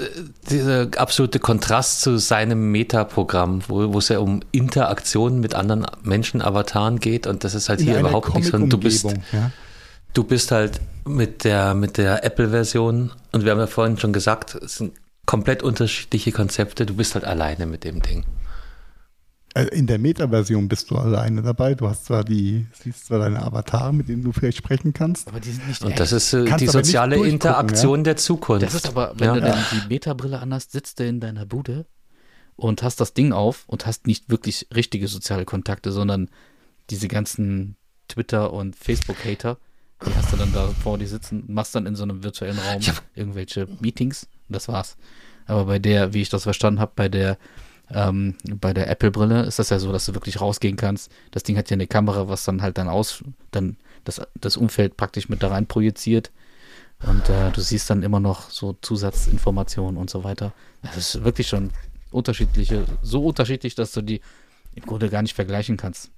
dieser 0.50 0.88
absolute 0.96 1.38
Kontrast 1.38 2.00
zu 2.00 2.18
seinem 2.18 2.72
Meta-Programm, 2.72 3.62
wo, 3.68 3.92
wo 3.92 3.98
es 3.98 4.08
ja 4.08 4.18
um 4.18 4.40
Interaktion 4.50 5.38
mit 5.38 5.54
anderen 5.54 5.86
Menschen, 6.02 6.42
Avataren 6.42 6.98
geht 6.98 7.26
und 7.26 7.44
das 7.44 7.54
ist 7.54 7.68
halt 7.68 7.80
In 7.80 7.86
hier 7.86 8.00
überhaupt 8.00 8.34
nichts. 8.34 8.50
Und 8.50 8.70
du 8.70 8.78
bist, 8.78 9.04
ja. 9.04 9.52
du 10.14 10.24
bist 10.24 10.50
halt 10.50 10.80
mit 11.06 11.44
der, 11.44 11.74
mit 11.74 11.96
der 11.96 12.24
Apple-Version 12.24 13.12
und 13.30 13.44
wir 13.44 13.52
haben 13.52 13.60
ja 13.60 13.68
vorhin 13.68 13.98
schon 13.98 14.12
gesagt, 14.12 14.56
es 14.56 14.76
sind 14.76 14.94
komplett 15.26 15.62
unterschiedliche 15.62 16.32
Konzepte. 16.32 16.86
Du 16.86 16.94
bist 16.94 17.14
halt 17.14 17.24
alleine 17.24 17.66
mit 17.66 17.84
dem 17.84 18.02
Ding. 18.02 18.24
Äh, 19.55 19.66
In 19.68 19.86
der 19.86 19.98
Meta-Version 19.98 20.68
bist 20.68 20.90
du 20.90 20.96
alleine 20.96 21.42
dabei. 21.42 21.74
Du 21.74 21.88
hast 21.88 22.07
zwar 22.07 22.24
die, 22.24 22.66
siehst 22.72 23.07
zwar 23.07 23.20
deine 23.20 23.42
Avatare, 23.42 23.92
mit 23.92 24.09
denen 24.09 24.22
du 24.22 24.32
vielleicht 24.32 24.59
sprechen 24.59 24.92
kannst. 24.92 25.28
Aber 25.28 25.40
die 25.40 25.50
sind 25.50 25.66
nicht 25.68 25.82
Und 25.82 25.90
echt. 25.92 26.00
das 26.00 26.12
ist 26.12 26.32
äh, 26.32 26.44
die 26.57 26.66
soziale 26.66 27.16
Interaktion 27.16 28.05
der 28.05 28.16
Zukunft. 28.16 28.64
Das 28.66 28.74
ist 28.74 28.88
aber, 28.88 29.14
wenn 29.16 29.28
ja. 29.28 29.34
du 29.34 29.40
dann 29.40 29.64
die 29.72 29.88
Meta-Brille 29.88 30.40
anhast, 30.40 30.72
sitzt 30.72 30.98
du 30.98 31.07
in 31.07 31.20
deiner 31.20 31.46
Bude 31.46 31.86
und 32.57 32.82
hast 32.82 33.00
das 33.00 33.14
Ding 33.14 33.32
auf 33.32 33.64
und 33.66 33.86
hast 33.86 34.07
nicht 34.07 34.28
wirklich 34.28 34.68
richtige 34.74 35.09
soziale 35.09 35.44
Kontakte, 35.44 35.92
sondern 35.92 36.30
diese 36.90 37.09
ganzen 37.09 37.76
Twitter- 38.09 38.52
und 38.52 38.76
Facebook-Hater, 38.76 39.59
die 40.05 40.14
hast 40.14 40.32
du 40.32 40.36
dann 40.36 40.52
da 40.52 40.68
vor 40.82 40.98
dir 40.98 41.09
sitzen, 41.09 41.44
machst 41.48 41.74
dann 41.74 41.86
in 41.86 41.96
so 41.96 42.02
einem 42.02 42.22
virtuellen 42.22 42.59
Raum 42.59 42.82
irgendwelche 43.14 43.66
Meetings 43.80 44.24
und 44.48 44.55
das 44.57 44.68
war's. 44.68 44.96
Aber 45.46 45.64
bei 45.66 45.78
der, 45.78 46.12
wie 46.12 46.22
ich 46.22 46.28
das 46.28 46.42
verstanden 46.42 46.80
habe, 46.80 46.92
bei 46.94 47.09
der 47.09 47.38
ähm, 47.91 48.35
bei 48.61 48.72
der 48.72 48.89
Apple-Brille 48.89 49.43
ist 49.43 49.59
das 49.59 49.70
ja 49.70 49.78
so, 49.78 49.93
dass 49.93 50.07
du 50.07 50.14
wirklich 50.14 50.41
rausgehen 50.41 50.76
kannst. 50.76 51.11
Das 51.30 51.43
Ding 51.43 51.57
hat 51.57 51.70
ja 51.70 51.74
eine 51.74 51.87
Kamera, 51.87 52.28
was 52.28 52.45
dann 52.45 52.62
halt 52.62 52.78
dann 52.78 52.89
aus, 52.89 53.22
dann 53.51 53.76
das, 54.05 54.20
das 54.35 54.57
Umfeld 54.57 54.97
praktisch 54.97 55.28
mit 55.28 55.43
da 55.43 55.49
rein 55.49 55.66
projiziert. 55.66 56.30
Und 57.07 57.28
äh, 57.28 57.51
du 57.51 57.61
siehst 57.61 57.91
dann 57.91 58.03
immer 58.03 58.20
noch 58.20 58.51
so 58.51 58.76
Zusatzinformationen 58.80 59.99
und 59.99 60.09
so 60.09 60.24
weiter. 60.24 60.53
Das 60.82 60.97
ist 60.97 61.24
wirklich 61.24 61.49
schon 61.49 61.70
unterschiedliche, 62.11 62.85
so 63.03 63.24
unterschiedlich, 63.24 63.74
dass 63.74 63.93
du 63.93 64.01
die 64.01 64.20
im 64.74 64.85
Grunde 64.85 65.11
gar 65.11 65.22
nicht 65.22 65.35
vergleichen 65.35 65.76
kannst. 65.76 66.11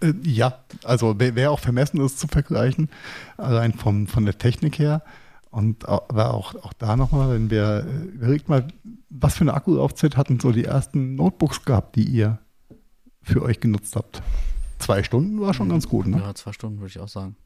Äh, 0.00 0.12
ja, 0.22 0.62
also 0.84 1.18
wäre 1.18 1.50
auch 1.50 1.60
vermessen, 1.60 1.98
das 1.98 2.16
zu 2.16 2.28
vergleichen, 2.28 2.88
allein 3.36 3.72
vom, 3.72 4.06
von 4.06 4.24
der 4.24 4.38
Technik 4.38 4.78
her. 4.78 5.02
Und 5.50 5.88
aber 5.88 6.34
auch, 6.34 6.54
auch 6.56 6.72
da 6.74 6.96
nochmal, 6.96 7.30
wenn 7.34 7.50
wir, 7.50 7.86
äh, 7.86 8.04
überlegt 8.14 8.48
mal, 8.48 8.68
was 9.08 9.34
für 9.34 9.42
eine 9.42 9.54
Akkulaufzeit 9.54 10.16
hatten 10.16 10.38
so 10.40 10.52
die 10.52 10.64
ersten 10.64 11.14
Notebooks 11.14 11.64
gehabt, 11.64 11.96
die 11.96 12.04
ihr 12.04 12.38
für 13.22 13.42
euch 13.42 13.60
genutzt 13.60 13.96
habt? 13.96 14.22
Zwei 14.78 15.02
Stunden 15.02 15.40
war 15.40 15.54
schon 15.54 15.68
ganz 15.68 15.88
gut, 15.88 16.06
ne? 16.06 16.18
Ja, 16.18 16.34
zwei 16.34 16.52
Stunden 16.52 16.80
würde 16.80 16.90
ich 16.90 17.00
auch 17.00 17.08
sagen. 17.08 17.36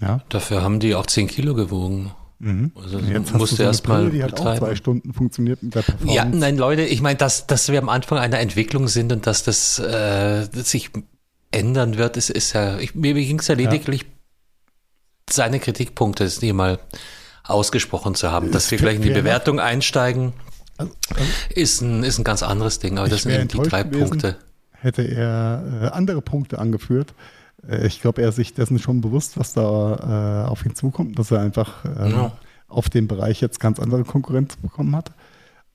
Ja. 0.00 0.22
Dafür 0.28 0.62
haben 0.62 0.80
die 0.80 0.94
auch 0.94 1.06
10 1.06 1.26
Kilo 1.26 1.54
gewogen. 1.54 2.12
Mhm. 2.38 2.70
Also 2.76 2.98
Jetzt 3.00 3.34
musst 3.34 3.52
du 3.52 3.56
so 3.56 3.62
eine 3.64 3.70
erst 3.70 3.88
mal 3.88 4.02
Brille, 4.04 4.10
Die 4.12 4.22
hat 4.22 4.34
auch 4.34 4.36
betreiben. 4.36 4.58
zwei 4.58 4.74
Stunden 4.76 5.12
funktioniert 5.12 5.62
mit 5.62 5.74
der 5.74 5.82
Performance. 5.82 6.14
Ja, 6.16 6.24
nein, 6.24 6.56
Leute, 6.56 6.82
ich 6.82 7.02
meine, 7.02 7.16
dass, 7.18 7.46
dass 7.48 7.68
wir 7.68 7.80
am 7.80 7.88
Anfang 7.88 8.18
einer 8.18 8.38
Entwicklung 8.38 8.86
sind 8.86 9.12
und 9.12 9.26
dass 9.26 9.42
das 9.42 9.80
äh, 9.80 10.46
sich 10.52 10.90
ändern 11.50 11.98
wird, 11.98 12.16
ist, 12.16 12.30
ist 12.30 12.52
ja, 12.52 12.78
ich, 12.78 12.94
mir 12.94 13.14
ging 13.14 13.40
es 13.40 13.48
ja 13.48 13.56
lediglich, 13.56 14.06
seine 15.28 15.58
Kritikpunkte 15.58 16.26
hier 16.28 16.54
mal 16.54 16.78
ausgesprochen 17.48 18.14
zu 18.14 18.30
haben. 18.30 18.52
Dass 18.52 18.64
Ist 18.66 18.70
wir 18.72 18.78
gleich 18.78 18.96
in 18.96 19.02
die. 19.02 19.10
Bewertung 19.10 19.58
einsteigen, 19.60 20.32
Also, 20.76 20.92
also 21.14 21.22
ist 21.54 21.80
ein, 21.80 22.04
ist 22.04 22.18
ein 22.18 22.24
ganz 22.24 22.42
anderes 22.42 22.78
Ding, 22.78 22.98
aber 22.98 23.08
das 23.08 23.22
sind 23.22 23.32
eben 23.32 23.48
die 23.48 23.58
drei 23.58 23.82
gewesen. 23.82 24.08
Punkte. 24.10 24.36
hätte 24.72 25.02
er 25.02 25.62
äh, 25.82 25.86
andere 25.88 26.22
Punkte 26.22 26.58
angeführt. 26.58 27.14
Äh, 27.68 27.86
ich 27.86 28.00
glaube, 28.00 28.22
er 28.22 28.28
ist 28.28 28.36
sich 28.36 28.54
dessen 28.54 28.78
schon 28.78 29.00
bewusst, 29.00 29.38
was 29.38 29.52
da 29.54 30.44
äh, 30.46 30.48
auf 30.48 30.64
ihn 30.64 30.74
zukommt, 30.74 31.18
dass 31.18 31.30
er 31.30 31.40
einfach 31.40 31.84
ähm, 31.84 32.10
Ja. 32.12 32.32
auf 32.68 32.88
dem 32.90 33.08
Bereich 33.08 33.40
jetzt 33.40 33.58
ganz 33.60 33.80
andere 33.80 34.04
Konkurrenz 34.04 34.56
bekommen 34.56 34.94
hat. 34.94 35.10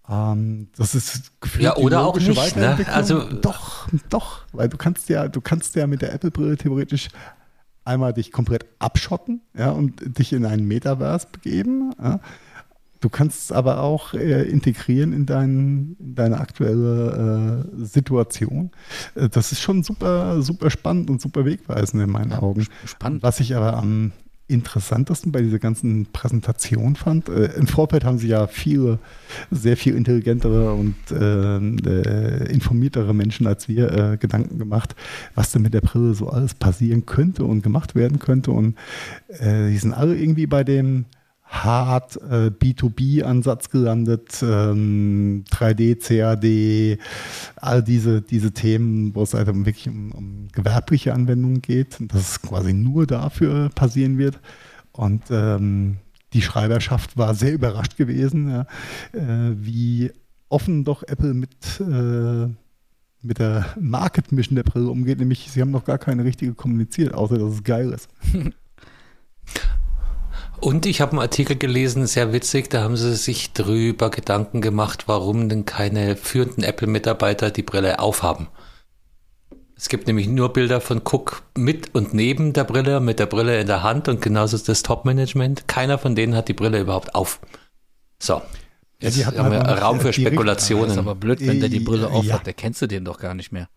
Ähm, 0.10 0.68
das 0.78 0.96
ist 0.96 1.32
gefühlt 1.42 1.64
Ja, 1.64 1.76
oder 1.78 2.06
auch 2.06 2.18
nicht, 2.20 2.56
ne? 2.56 2.78
Also- 2.92 3.22
doch, 3.42 3.88
doch, 4.10 4.42
weil 4.52 4.70
du 4.70 4.78
kannst 4.78 5.10
ja, 5.10 5.28
du 5.28 5.42
kannst 5.42 5.76
ja 5.76 5.88
mit 5.88 6.02
der 6.02 6.14
Apple-Brille 6.14 6.58
theoretisch 6.58 7.08
einmal 7.86 8.14
dich 8.14 8.32
komplett 8.32 8.66
abschotten, 8.80 9.42
ja, 9.58 9.72
und 9.72 10.18
dich 10.18 10.34
in 10.34 10.46
einen 10.46 10.68
Metaverse 10.68 11.28
begeben. 11.32 11.94
Ja. 12.02 12.20
Du 13.04 13.10
kannst 13.10 13.44
es 13.44 13.52
aber 13.52 13.82
auch 13.82 14.14
äh, 14.14 14.44
integrieren 14.44 15.12
in, 15.12 15.26
dein, 15.26 15.98
in 16.00 16.16
deine 16.16 16.40
aktuelle 16.40 17.66
äh, 17.82 17.86
Situation. 17.86 18.72
Äh, 19.16 19.28
das 19.28 19.52
ist 19.52 19.60
schon 19.60 19.84
super, 19.84 20.42
super 20.42 20.70
spannend 20.70 21.10
und 21.10 21.22
super 21.22 21.44
wegweisend 21.44 22.02
in 22.02 22.10
meinen 22.10 22.32
Augen. 22.32 22.66
Spannend. 22.86 23.22
Was 23.22 23.42
ich 23.42 23.58
aber 23.58 23.76
am 23.76 24.14
interessantesten 24.48 25.32
bei 25.32 25.42
dieser 25.42 25.60
ganzen 25.60 26.08
Präsentation 26.12 26.96
fand, 26.96 27.30
äh, 27.30 27.54
im 27.54 27.68
Vorfeld 27.68 28.04
haben 28.04 28.18
sie 28.18 28.28
ja 28.28 28.48
viele, 28.48 29.00
sehr 29.52 29.78
viel 29.78 29.96
intelligentere 29.96 30.74
und 30.74 30.96
ähm, 31.12 31.78
äh, 31.86 32.52
informiertere 32.52 33.14
Menschen 33.14 33.48
als 33.48 33.68
wir 33.68 33.92
äh, 33.92 34.18
Gedanken 34.18 34.60
gemacht, 34.60 34.96
was 35.34 35.52
denn 35.52 35.62
mit 35.62 35.74
der 35.74 35.82
Brille 35.82 36.14
so 36.14 36.30
alles 36.30 36.54
passieren 36.54 37.06
könnte 37.06 37.46
und 37.46 37.62
gemacht 37.62 37.96
werden 37.96 38.20
könnte. 38.20 38.52
Und 38.52 38.76
äh, 39.30 39.70
die 39.70 39.78
sind 39.78 39.94
alle 39.94 40.16
irgendwie 40.16 40.48
bei 40.48 40.64
dem 40.64 41.06
hart 41.54 42.18
äh, 42.18 42.50
B2B-Ansatz 42.50 43.70
gelandet, 43.70 44.42
ähm, 44.42 45.46
3D, 45.52 46.00
CAD, 46.02 47.00
all 47.58 47.84
diese, 47.84 48.22
diese 48.22 48.52
Themen, 48.52 49.14
wo 49.14 49.22
es 49.22 49.34
halt 49.34 49.48
wirklich 49.48 49.88
um, 49.88 50.12
um 50.12 50.48
gewerbliche 50.52 51.14
Anwendungen 51.14 51.62
geht, 51.62 51.98
dass 52.12 52.22
es 52.22 52.42
quasi 52.42 52.74
nur 52.74 53.06
dafür 53.06 53.70
passieren 53.70 54.18
wird. 54.18 54.40
Und 54.92 55.24
ähm, 55.30 55.98
die 56.34 56.42
Schreiberschaft 56.42 57.18
war 57.18 57.36
sehr 57.36 57.54
überrascht 57.54 57.98
gewesen, 57.98 58.50
ja, 58.50 58.62
äh, 59.14 59.56
wie 59.56 60.12
offen 60.50 60.84
doch 60.84 61.04
Apple 61.04 61.36
mit, 61.36 61.52
äh, 61.80 62.48
mit 63.22 63.40
der 63.40 63.68
Market 63.80 64.32
Mission 64.32 64.56
der 64.56 64.64
Brille 64.64 64.90
umgeht. 64.90 65.20
Nämlich, 65.20 65.52
sie 65.52 65.62
haben 65.62 65.72
noch 65.72 65.86
gar 65.86 66.00
keine 66.00 66.24
richtige 66.24 66.54
kommuniziert, 66.56 67.14
außer 67.14 67.38
dass 67.38 67.54
es 67.54 67.64
geil 67.64 67.92
ist. 67.92 68.10
Und 70.64 70.86
ich 70.86 71.02
habe 71.02 71.12
einen 71.12 71.20
Artikel 71.20 71.58
gelesen, 71.58 72.08
sehr 72.08 72.32
witzig, 72.32 72.70
da 72.70 72.84
haben 72.84 72.96
sie 72.96 73.16
sich 73.18 73.52
drüber 73.52 74.10
Gedanken 74.10 74.62
gemacht, 74.62 75.10
warum 75.10 75.50
denn 75.50 75.66
keine 75.66 76.16
führenden 76.16 76.64
Apple-Mitarbeiter 76.64 77.52
die 77.52 77.64
Brille 77.64 78.00
aufhaben. 78.00 78.48
Es 79.76 79.90
gibt 79.90 80.08
nämlich 80.08 80.28
nur 80.30 80.54
Bilder 80.54 80.80
von 80.80 81.00
Cook 81.04 81.44
mit 81.58 81.94
und 81.94 82.14
neben 82.14 82.54
der 82.54 82.64
Brille, 82.64 83.02
mit 83.02 83.20
der 83.20 83.26
Brille 83.26 83.60
in 83.60 83.68
der 83.68 83.84
Hand 83.84 84.08
und 84.08 84.22
genauso 84.22 84.56
ist 84.56 84.70
das 84.70 84.84
Top-Management. 84.84 85.68
Keiner 85.68 85.98
von 85.98 86.16
denen 86.16 86.34
hat 86.34 86.48
die 86.48 86.54
Brille 86.54 86.80
überhaupt 86.80 87.14
auf. 87.14 87.42
So. 88.22 88.42
Jetzt 89.02 89.18
die 89.18 89.26
hatten 89.26 89.40
haben 89.40 89.52
wir 89.52 89.64
halt 89.64 89.82
Raum 89.82 89.98
nicht 89.98 90.06
für 90.06 90.12
direkt- 90.14 90.38
Das 90.40 90.60
ist 90.62 90.68
Spekulationen. 90.68 90.98
aber 90.98 91.16
blöd, 91.16 91.42
wenn 91.42 91.60
der 91.60 91.68
die 91.68 91.82
Brille 91.82 92.04
Ja. 92.04 92.10
aufhat. 92.10 92.46
Der 92.46 92.54
kennst 92.54 92.82
du 92.82 92.88
den 92.88 93.04
doch 93.04 93.20
gar 93.20 93.34
nicht 93.34 93.52
mehr. 93.52 93.68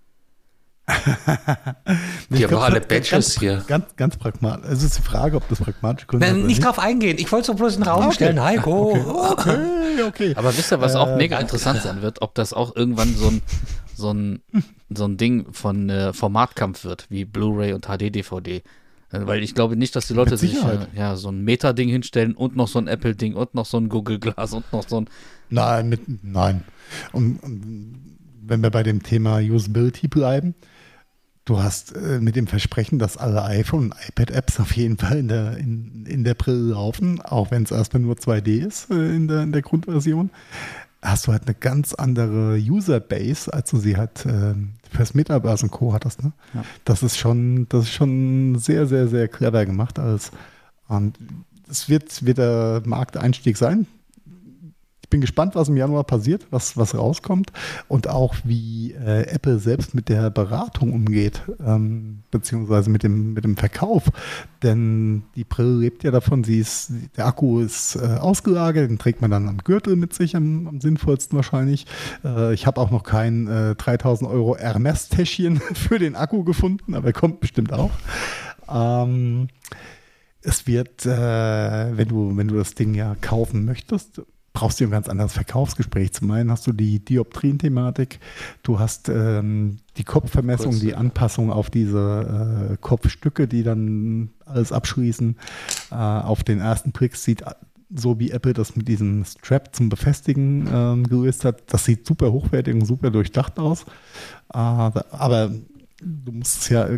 Nee, 2.29 2.39
Die 2.39 2.45
ich 2.45 2.45
haben 2.45 2.57
alle 2.57 2.81
Badges 2.81 3.39
hier. 3.39 3.65
Ganz, 3.67 3.85
ganz 3.97 4.17
pragmatisch. 4.17 4.71
Es 4.71 4.83
ist 4.83 4.99
die 4.99 5.03
Frage, 5.03 5.37
ob 5.37 5.49
das 5.49 5.59
pragmatisch 5.59 6.07
Nein, 6.13 6.37
oder 6.39 6.47
nicht 6.47 6.65
drauf 6.65 6.79
eingehen. 6.79 7.17
Ich 7.19 7.31
wollte 7.33 7.47
so 7.49 7.55
bloß 7.55 7.77
in 7.77 7.83
den 7.83 7.89
Raum 7.89 8.05
Okay. 8.07 8.15
stellen. 8.15 8.43
Heiko. 8.43 8.97
Okay, 9.37 10.03
okay. 10.07 10.33
Aber 10.37 10.57
wisst 10.57 10.73
ihr, 10.73 10.81
was 10.81 10.95
auch 10.95 11.09
Äh, 11.09 11.17
mega 11.17 11.39
interessant 11.39 11.83
sein 11.83 12.03
wird? 12.03 12.23
Ob 12.23 12.35
das 12.35 12.53
auch 12.53 12.75
irgendwann 12.77 13.15
so 13.15 13.29
ein, 13.29 13.43
so 13.95 14.13
ein, 14.13 14.43
so 14.91 15.05
ein 15.05 15.17
Ding 15.17 15.53
von 15.53 15.89
äh, 15.91 16.13
Formatkampf 16.13 16.85
wird, 16.85 17.07
wie 17.09 17.25
Blu-ray 17.25 17.73
und 17.73 17.87
HD-DVD. 17.87 18.57
Äh, 18.57 18.63
Weil 19.11 19.43
ich 19.43 19.55
glaube 19.55 19.77
nicht, 19.77 19.97
dass 19.97 20.07
die 20.09 20.15
Leute 20.15 20.37
sich 20.37 20.55
äh, 20.63 20.87
ja, 20.97 21.17
so 21.17 21.31
ein 21.31 21.43
Meta-Ding 21.43 21.89
hinstellen 21.89 22.35
und 22.35 22.57
noch 22.57 22.69
so 22.69 22.79
ein 22.79 22.87
Apple-Ding 22.89 23.35
und 23.35 23.55
noch 23.55 23.67
so 23.67 23.79
ein 23.79 23.89
Google-Glas 23.89 24.53
und 24.53 24.71
noch 24.73 24.87
so 24.89 25.01
ein. 25.01 25.09
Nein, 25.51 25.89
mit, 25.89 26.01
nein. 26.25 26.65
Und, 27.13 27.43
und 27.43 28.17
wenn 28.43 28.63
wir 28.63 28.71
bei 28.71 28.83
dem 28.83 29.03
Thema 29.03 29.39
Usability 29.39 30.09
bleiben, 30.09 30.55
du 31.47 31.63
hast 31.63 31.97
äh, 31.97 32.21
mit 32.21 32.37
dem 32.37 32.47
Versprechen, 32.47 32.99
dass 32.99 33.17
alle 33.17 33.43
iPhone- 33.45 33.93
und 33.93 33.95
iPad-Apps 34.09 34.61
auf 34.61 34.77
jeden 34.77 34.99
Fall 34.99 35.19
in 35.19 35.29
der, 35.29 35.57
in, 35.57 36.05
in 36.07 36.25
der 36.25 36.35
Brille 36.35 36.73
laufen, 36.73 37.23
auch 37.23 37.51
wenn 37.51 37.63
es 37.63 37.71
erstmal 37.71 38.03
nur 38.03 38.17
2D 38.17 38.67
ist 38.67 38.91
äh, 38.91 38.95
in, 38.95 39.29
der, 39.29 39.43
in 39.43 39.53
der 39.53 39.63
Grundversion, 39.63 40.31
hast 41.01 41.27
du 41.27 41.33
halt 41.33 41.47
eine 41.47 41.55
ganz 41.55 41.95
andere 41.95 42.57
User-Base, 42.57 43.53
als 43.53 43.71
du 43.71 43.79
sie 43.79 43.97
halt 43.97 44.27
äh, 44.27 44.55
fürs 44.91 45.15
Metaverse 45.15 45.65
und 45.65 45.71
Co. 45.71 45.95
hattest. 45.95 46.23
Ne? 46.23 46.33
Ja. 46.53 46.65
Das 46.85 47.03
ist 47.03 47.17
schon, 47.17 47.69
das 47.69 47.85
ist 47.85 47.93
schon 47.93 48.59
sehr, 48.59 48.87
sehr, 48.87 49.09
sehr 49.09 49.29
clever 49.29 49.65
gemacht 49.65 49.99
alles. 49.99 50.33
Und 50.89 51.19
es 51.71 51.89
wird, 51.89 52.25
wird 52.25 52.39
der 52.39 52.83
Markteinstieg 52.85 53.57
sein. 53.57 53.87
Ich 55.07 55.11
bin 55.11 55.21
gespannt, 55.21 55.55
was 55.55 55.69
im 55.69 55.77
Januar 55.77 56.03
passiert, 56.03 56.49
was, 56.51 56.77
was 56.77 56.97
rauskommt 56.97 57.53
und 57.87 58.09
auch 58.09 58.35
wie 58.43 58.91
äh, 58.93 59.29
Apple 59.29 59.61
selbst 59.61 59.95
mit 59.95 60.09
der 60.09 60.31
Beratung 60.31 60.93
umgeht, 60.93 61.43
ähm, 61.65 62.25
beziehungsweise 62.33 62.91
mit 62.91 63.05
dem, 63.05 63.33
mit 63.33 63.45
dem 63.45 63.57
Verkauf. 63.57 64.11
Denn 64.65 65.23
die 65.37 65.45
Brille 65.45 65.77
lebt 65.77 66.03
ja 66.03 66.11
davon, 66.11 66.43
sie 66.43 66.59
ist, 66.59 66.91
der 67.17 67.27
Akku 67.27 67.61
ist 67.61 67.95
äh, 67.95 68.17
ausgelagert, 68.19 68.91
den 68.91 68.99
trägt 68.99 69.21
man 69.21 69.31
dann 69.31 69.49
am 69.49 69.59
Gürtel 69.59 69.95
mit 69.95 70.13
sich, 70.13 70.35
am, 70.35 70.67
am 70.67 70.81
sinnvollsten 70.81 71.37
wahrscheinlich. 71.37 71.87
Äh, 72.25 72.53
ich 72.53 72.67
habe 72.67 72.81
auch 72.81 72.91
noch 72.91 73.05
kein 73.05 73.47
äh, 73.47 73.77
3000 73.77 74.29
Euro 74.29 74.57
Hermes-Täschchen 74.57 75.61
für 75.75 76.01
den 76.01 76.17
Akku 76.17 76.43
gefunden, 76.43 76.95
aber 76.95 77.07
er 77.07 77.13
kommt 77.13 77.39
bestimmt 77.39 77.73
auch. 77.73 77.93
Ähm, 78.69 79.47
es 80.43 80.67
wird, 80.67 81.07
äh, 81.07 81.97
wenn 81.97 82.09
du, 82.09 82.37
wenn 82.37 82.49
du 82.49 82.57
das 82.57 82.75
Ding 82.75 82.95
ja 82.95 83.15
kaufen 83.21 83.65
möchtest, 83.65 84.23
brauchst 84.57 84.81
du 84.81 84.85
ein 84.85 84.91
ganz 84.91 85.07
anderes 85.07 85.35
Verkaufsgespräch. 85.35 86.15
Zum 86.15 86.31
einen 86.31 86.51
hast 86.51 86.67
du 86.67 86.73
die 86.73 86.99
Dioptrien-Thematik, 87.05 88.21
du 88.63 88.79
hast 88.79 89.11
ähm, 89.11 89.77
die 89.99 90.05
Kopfvermessung, 90.05 90.71
Kurz, 90.71 90.81
die 90.81 90.89
ja. 90.89 90.97
Anpassung 90.97 91.53
auf 91.53 91.69
diese 91.69 92.71
äh, 92.73 92.77
Kopfstücke, 92.81 93.47
die 93.49 93.63
dann 93.63 94.31
alles 94.47 94.73
abschließen. 94.73 95.37
Äh, 95.91 95.95
auf 95.95 96.43
den 96.43 96.61
ersten 96.61 96.93
Blick 96.93 97.17
sieht 97.17 97.45
so 97.95 98.19
wie 98.19 98.31
Apple 98.31 98.55
das 98.55 98.77
mit 98.77 98.89
diesem 98.89 99.27
Strap 99.27 99.77
zum 99.77 99.91
Befestigen 99.91 100.67
ähm, 100.73 101.05
gelöst 101.05 101.45
hat, 101.45 101.63
das 101.67 101.85
sieht 101.85 102.07
super 102.07 102.33
hochwertig 102.33 102.75
und 102.75 102.87
super 102.87 103.11
durchdacht 103.11 103.59
aus. 103.59 103.83
Äh, 104.55 104.57
aber 104.57 105.53
du 106.01 106.33
musst 106.33 106.63
es 106.63 106.69
ja 106.71 106.89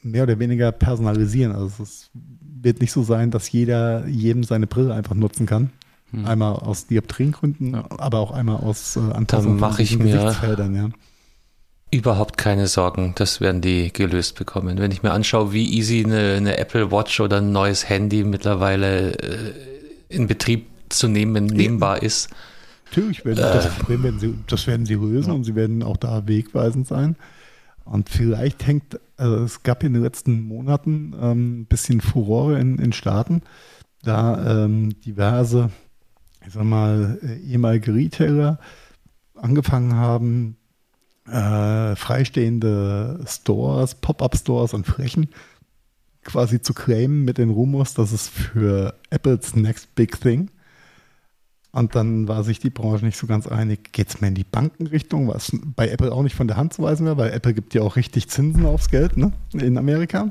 mehr 0.00 0.22
oder 0.22 0.38
weniger 0.38 0.72
personalisieren. 0.72 1.52
Also 1.52 1.82
es 1.82 2.10
wird 2.14 2.80
nicht 2.80 2.92
so 2.92 3.02
sein, 3.02 3.30
dass 3.30 3.52
jeder 3.52 4.06
jedem 4.06 4.44
seine 4.44 4.66
Brille 4.66 4.94
einfach 4.94 5.14
nutzen 5.14 5.44
kann. 5.44 5.72
Hm. 6.12 6.26
Einmal 6.26 6.54
aus 6.54 6.86
Dioptriengründen, 6.86 7.72
Ja. 7.74 7.84
aber 7.98 8.18
auch 8.20 8.30
einmal 8.32 8.56
aus 8.56 8.96
äh, 8.96 9.00
Anpassung 9.00 9.52
Dann 9.52 9.60
mach 9.60 9.78
ich 9.78 9.98
mir- 9.98 10.14
ja. 10.14 10.90
Überhaupt 11.90 12.38
keine 12.38 12.68
Sorgen, 12.68 13.12
das 13.16 13.40
werden 13.42 13.60
die 13.60 13.92
gelöst 13.92 14.36
bekommen. 14.38 14.78
Wenn 14.78 14.90
ich 14.92 15.02
mir 15.02 15.10
anschaue, 15.12 15.52
wie 15.52 15.70
easy 15.76 16.02
eine, 16.04 16.34
eine 16.36 16.56
Apple 16.56 16.90
Watch 16.90 17.20
oder 17.20 17.38
ein 17.38 17.52
neues 17.52 17.86
Handy 17.88 18.24
mittlerweile 18.24 19.12
äh, 19.12 19.52
in 20.08 20.26
Betrieb 20.26 20.66
zu 20.88 21.08
nehmen, 21.08 21.46
nehmbar 21.46 22.02
ist. 22.02 22.30
Natürlich 22.86 23.24
werden 23.24 23.38
das 23.38 23.68
Problem 23.74 24.02
werden 24.04 24.20
sie, 24.20 24.34
das 24.46 24.66
werden 24.66 24.86
sie 24.86 24.94
lösen 24.94 25.32
und 25.32 25.44
sie 25.44 25.54
werden 25.54 25.82
auch 25.82 25.96
da 25.98 26.26
wegweisend 26.26 26.86
sein. 26.86 27.16
Und 27.84 28.08
vielleicht 28.08 28.66
hängt, 28.66 28.98
also 29.16 29.36
es 29.44 29.62
gab 29.62 29.82
in 29.84 29.92
den 29.92 30.02
letzten 30.02 30.42
Monaten 30.42 31.14
ähm, 31.20 31.60
ein 31.60 31.66
bisschen 31.66 32.00
Furore 32.00 32.58
in, 32.58 32.78
in 32.78 32.92
Staaten, 32.92 33.42
da 34.02 34.64
ähm, 34.64 34.98
diverse, 35.00 35.70
ich 36.46 36.52
sag 36.52 36.64
mal, 36.64 37.18
äh, 37.22 37.36
ehemalige 37.38 37.94
Retailer 37.94 38.58
angefangen 39.34 39.94
haben, 39.94 40.56
äh, 41.26 41.96
freistehende 41.96 43.24
Stores, 43.26 43.94
Pop-up-Stores 43.96 44.74
und 44.74 44.86
Flächen 44.86 45.28
quasi 46.24 46.62
zu 46.62 46.74
claimen 46.74 47.24
mit 47.24 47.38
den 47.38 47.50
Rumors, 47.50 47.94
dass 47.94 48.12
es 48.12 48.28
für 48.28 48.94
Apples 49.10 49.56
Next 49.56 49.94
Big 49.94 50.20
Thing 50.20 50.50
und 51.72 51.94
dann 51.94 52.28
war 52.28 52.44
sich 52.44 52.58
die 52.58 52.70
Branche 52.70 53.06
nicht 53.06 53.16
so 53.16 53.26
ganz 53.26 53.46
einig, 53.46 53.92
geht 53.92 54.08
es 54.08 54.20
mehr 54.20 54.28
in 54.28 54.34
die 54.34 54.44
Bankenrichtung, 54.44 55.28
was 55.28 55.52
bei 55.74 55.88
Apple 55.88 56.12
auch 56.12 56.22
nicht 56.22 56.36
von 56.36 56.46
der 56.46 56.58
Hand 56.58 56.74
zu 56.74 56.82
weisen 56.82 57.06
wäre, 57.06 57.16
weil 57.16 57.32
Apple 57.32 57.54
gibt 57.54 57.72
ja 57.72 57.80
auch 57.80 57.96
richtig 57.96 58.28
Zinsen 58.28 58.66
aufs 58.66 58.90
Geld 58.90 59.16
ne? 59.16 59.32
in 59.54 59.78
Amerika 59.78 60.30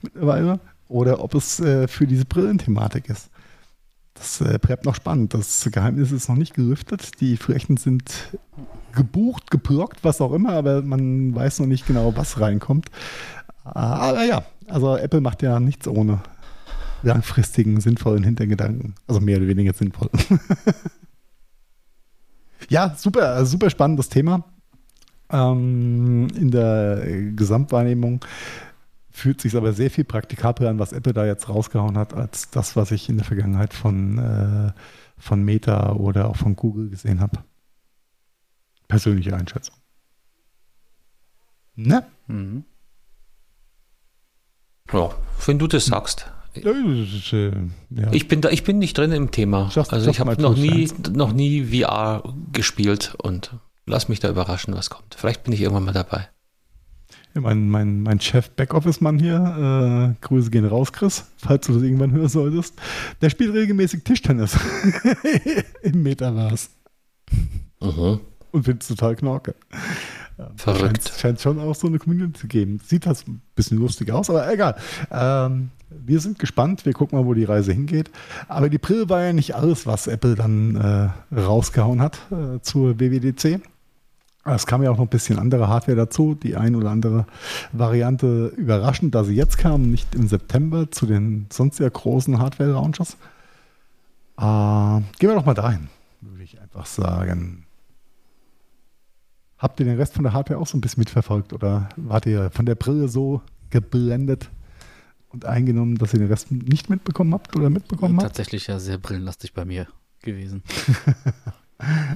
mittlerweile. 0.00 0.60
Oder 0.88 1.22
ob 1.22 1.34
es 1.34 1.60
äh, 1.60 1.86
für 1.86 2.06
diese 2.06 2.24
Brillenthematik 2.24 3.10
ist. 3.10 3.28
Das 4.18 4.40
äh, 4.40 4.58
bleibt 4.58 4.84
noch 4.84 4.94
spannend. 4.94 5.34
Das 5.34 5.68
Geheimnis 5.70 6.12
ist 6.12 6.28
noch 6.28 6.36
nicht 6.36 6.54
gelüftet. 6.54 7.20
Die 7.20 7.36
Flächen 7.36 7.76
sind 7.76 8.30
gebucht, 8.92 9.50
geblockt, 9.50 10.02
was 10.02 10.20
auch 10.20 10.32
immer, 10.32 10.54
aber 10.54 10.82
man 10.82 11.34
weiß 11.34 11.60
noch 11.60 11.66
nicht 11.66 11.86
genau, 11.86 12.16
was 12.16 12.40
reinkommt. 12.40 12.86
Aber 13.64 14.24
ja, 14.24 14.44
also 14.66 14.96
Apple 14.96 15.20
macht 15.20 15.42
ja 15.42 15.60
nichts 15.60 15.86
ohne 15.86 16.20
langfristigen, 17.02 17.80
sinnvollen 17.80 18.24
Hintergedanken. 18.24 18.94
Also 19.06 19.20
mehr 19.20 19.36
oder 19.36 19.46
weniger 19.46 19.72
sinnvoll. 19.72 20.10
ja, 22.68 22.94
super, 22.96 23.44
super 23.46 23.70
spannendes 23.70 24.08
Thema. 24.08 24.44
Ähm, 25.30 26.28
in 26.34 26.50
der 26.50 27.02
Gesamtwahrnehmung 27.36 28.24
fühlt 29.18 29.40
sich 29.40 29.56
aber 29.56 29.72
sehr 29.72 29.90
viel 29.90 30.04
praktikabler 30.04 30.70
an, 30.70 30.78
was 30.78 30.92
Apple 30.92 31.12
da 31.12 31.26
jetzt 31.26 31.48
rausgehauen 31.48 31.98
hat, 31.98 32.14
als 32.14 32.50
das, 32.50 32.76
was 32.76 32.90
ich 32.92 33.08
in 33.08 33.16
der 33.16 33.24
Vergangenheit 33.26 33.74
von, 33.74 34.18
äh, 34.18 34.72
von 35.18 35.42
Meta 35.44 35.92
oder 35.92 36.28
auch 36.28 36.36
von 36.36 36.56
Google 36.56 36.88
gesehen 36.90 37.20
habe. 37.20 37.38
Persönliche 38.86 39.34
Einschätzung. 39.36 39.74
Ne? 41.74 42.06
Mhm. 42.26 42.64
Ja, 44.92 45.10
wenn 45.46 45.58
du 45.58 45.66
das 45.66 45.86
sagst. 45.86 46.30
Ja, 46.54 46.72
das 46.72 47.12
ist, 47.12 47.32
äh, 47.32 47.52
ja. 47.90 48.10
Ich 48.12 48.26
bin 48.26 48.40
da, 48.40 48.48
ich 48.48 48.64
bin 48.64 48.78
nicht 48.78 48.96
drin 48.96 49.12
im 49.12 49.30
Thema. 49.30 49.70
Just- 49.72 49.92
also 49.92 50.06
just 50.06 50.16
ich 50.16 50.20
habe 50.20 50.40
noch 50.40 50.56
nie, 50.56 50.90
noch 51.12 51.32
nie 51.32 51.64
VR 51.82 52.22
gespielt 52.52 53.14
und 53.22 53.54
lass 53.86 54.08
mich 54.08 54.18
da 54.20 54.28
überraschen, 54.30 54.74
was 54.74 54.90
kommt. 54.90 55.14
Vielleicht 55.14 55.44
bin 55.44 55.52
ich 55.52 55.60
irgendwann 55.60 55.84
mal 55.84 55.92
dabei. 55.92 56.28
Mein, 57.34 57.68
mein, 57.68 58.02
mein 58.02 58.20
Chef 58.20 58.50
Backoffice-Mann 58.50 59.18
hier, 59.18 60.14
äh, 60.18 60.26
Grüße 60.26 60.50
gehen 60.50 60.64
raus, 60.64 60.92
Chris, 60.92 61.24
falls 61.36 61.66
du 61.66 61.74
das 61.74 61.82
irgendwann 61.82 62.10
hören 62.12 62.28
solltest, 62.28 62.74
der 63.20 63.30
spielt 63.30 63.54
regelmäßig 63.54 64.02
Tischtennis 64.04 64.56
im 65.82 66.02
Metaverse 66.02 66.68
Mhm. 67.80 68.20
und 68.50 68.64
findet 68.64 68.82
es 68.82 68.88
total 68.88 69.14
knorke. 69.14 69.54
Verrückt. 70.56 71.08
Scheint, 71.08 71.18
scheint 71.20 71.40
schon 71.40 71.60
auch 71.60 71.74
so 71.74 71.86
eine 71.88 71.98
Community 71.98 72.40
zu 72.40 72.46
geben. 72.46 72.80
Sieht 72.84 73.06
das 73.06 73.26
ein 73.26 73.40
bisschen 73.54 73.78
lustig 73.78 74.10
aus, 74.12 74.30
aber 74.30 74.50
egal. 74.52 74.76
Ähm, 75.10 75.70
wir 75.90 76.20
sind 76.20 76.38
gespannt, 76.38 76.84
wir 76.86 76.92
gucken 76.92 77.18
mal, 77.18 77.26
wo 77.26 77.34
die 77.34 77.44
Reise 77.44 77.72
hingeht. 77.72 78.10
Aber 78.46 78.68
die 78.68 78.78
Brille 78.78 79.08
war 79.08 79.22
ja 79.22 79.32
nicht 79.32 79.54
alles, 79.56 79.86
was 79.86 80.06
Apple 80.06 80.34
dann 80.36 80.76
äh, 80.76 81.34
rausgehauen 81.36 82.00
hat 82.00 82.18
äh, 82.30 82.60
zur 82.62 82.98
WWDC. 83.00 83.60
Es 84.54 84.66
kam 84.66 84.82
ja 84.82 84.90
auch 84.90 84.96
noch 84.96 85.04
ein 85.04 85.08
bisschen 85.08 85.38
andere 85.38 85.68
Hardware 85.68 85.96
dazu. 85.96 86.34
Die 86.34 86.56
ein 86.56 86.74
oder 86.74 86.90
andere 86.90 87.26
Variante 87.72 88.52
überraschend, 88.56 89.14
da 89.14 89.24
sie 89.24 89.34
jetzt 89.34 89.58
kam, 89.58 89.90
nicht 89.90 90.14
im 90.14 90.28
September 90.28 90.90
zu 90.90 91.06
den 91.06 91.46
sonst 91.50 91.76
sehr 91.76 91.90
großen 91.90 92.38
Hardware-Launches. 92.38 93.16
Äh, 94.38 95.00
gehen 95.18 95.30
wir 95.30 95.34
doch 95.34 95.46
mal 95.46 95.54
dahin, 95.54 95.88
würde 96.20 96.44
ich 96.44 96.60
einfach 96.60 96.86
sagen. 96.86 97.66
Habt 99.58 99.80
ihr 99.80 99.86
den 99.86 99.96
Rest 99.96 100.14
von 100.14 100.22
der 100.22 100.32
Hardware 100.32 100.60
auch 100.60 100.66
so 100.66 100.78
ein 100.78 100.80
bisschen 100.80 101.00
mitverfolgt 101.00 101.52
oder 101.52 101.88
wart 101.96 102.26
ihr 102.26 102.50
von 102.50 102.64
der 102.64 102.76
Brille 102.76 103.08
so 103.08 103.42
geblendet 103.70 104.50
und 105.30 105.44
eingenommen, 105.44 105.96
dass 105.96 106.14
ihr 106.14 106.20
den 106.20 106.28
Rest 106.28 106.52
nicht 106.52 106.88
mitbekommen 106.88 107.34
habt 107.34 107.56
oder 107.56 107.68
mitbekommen 107.68 108.16
habt? 108.18 108.28
Tatsächlich 108.28 108.68
ja 108.68 108.78
sehr 108.78 108.98
brillenlastig 108.98 109.54
bei 109.54 109.64
mir 109.64 109.88
gewesen. 110.22 110.62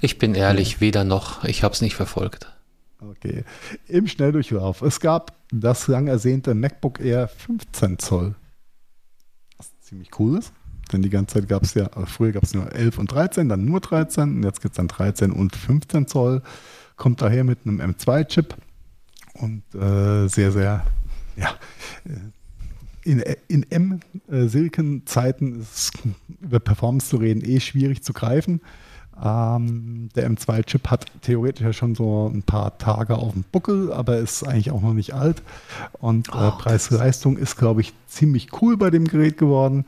Ich 0.00 0.18
bin 0.18 0.34
ehrlich, 0.34 0.80
weder 0.80 1.04
noch. 1.04 1.44
Ich 1.44 1.62
habe 1.62 1.74
es 1.74 1.80
nicht 1.80 1.94
verfolgt. 1.94 2.52
Okay. 2.98 3.44
Im 3.88 4.06
Schnelldurchlauf. 4.06 4.82
Es 4.82 5.00
gab 5.00 5.36
das 5.52 5.88
lang 5.88 6.06
ersehnte 6.08 6.54
MacBook 6.54 7.00
Air 7.00 7.28
15 7.28 7.98
Zoll. 7.98 8.34
Was 9.58 9.70
ziemlich 9.80 10.10
cool 10.18 10.38
ist. 10.38 10.52
Denn 10.92 11.02
die 11.02 11.10
ganze 11.10 11.34
Zeit 11.34 11.48
gab 11.48 11.62
es 11.62 11.74
ja, 11.74 11.86
äh, 11.86 12.06
früher 12.06 12.32
gab 12.32 12.42
es 12.42 12.54
nur 12.54 12.72
11 12.72 12.98
und 12.98 13.12
13, 13.12 13.48
dann 13.48 13.64
nur 13.64 13.80
13 13.80 14.36
und 14.36 14.42
jetzt 14.42 14.60
gibt 14.60 14.72
es 14.72 14.76
dann 14.76 14.88
13 14.88 15.32
und 15.32 15.56
15 15.56 16.06
Zoll. 16.06 16.42
Kommt 16.96 17.22
daher 17.22 17.44
mit 17.44 17.60
einem 17.64 17.80
M2-Chip 17.80 18.54
und 19.34 19.62
äh, 19.74 20.28
sehr, 20.28 20.52
sehr, 20.52 20.84
ja, 21.36 21.54
äh, 22.04 22.10
in, 23.04 23.20
in 23.48 23.66
M-Silken-Zeiten 23.68 25.60
ist 25.60 25.92
über 26.40 26.60
Performance 26.60 27.08
zu 27.08 27.16
reden 27.16 27.42
eh 27.44 27.58
schwierig 27.58 28.04
zu 28.04 28.12
greifen. 28.12 28.60
Ähm, 29.22 30.08
der 30.14 30.30
M2-Chip 30.30 30.88
hat 30.90 31.06
theoretisch 31.22 31.64
ja 31.64 31.72
schon 31.72 31.94
so 31.94 32.30
ein 32.32 32.42
paar 32.42 32.76
Tage 32.78 33.16
auf 33.16 33.32
dem 33.32 33.44
Buckel, 33.50 33.92
aber 33.92 34.18
ist 34.18 34.46
eigentlich 34.46 34.70
auch 34.70 34.82
noch 34.82 34.94
nicht 34.94 35.14
alt. 35.14 35.42
Und 36.00 36.28
äh, 36.28 36.32
Oh, 36.34 36.50
Preis-Leistung 36.58 37.36
ist, 37.36 37.56
glaube 37.56 37.80
ich, 37.82 37.92
ziemlich 38.06 38.48
cool 38.62 38.76
bei 38.76 38.90
dem 38.90 39.06
Gerät 39.06 39.38
geworden. 39.38 39.84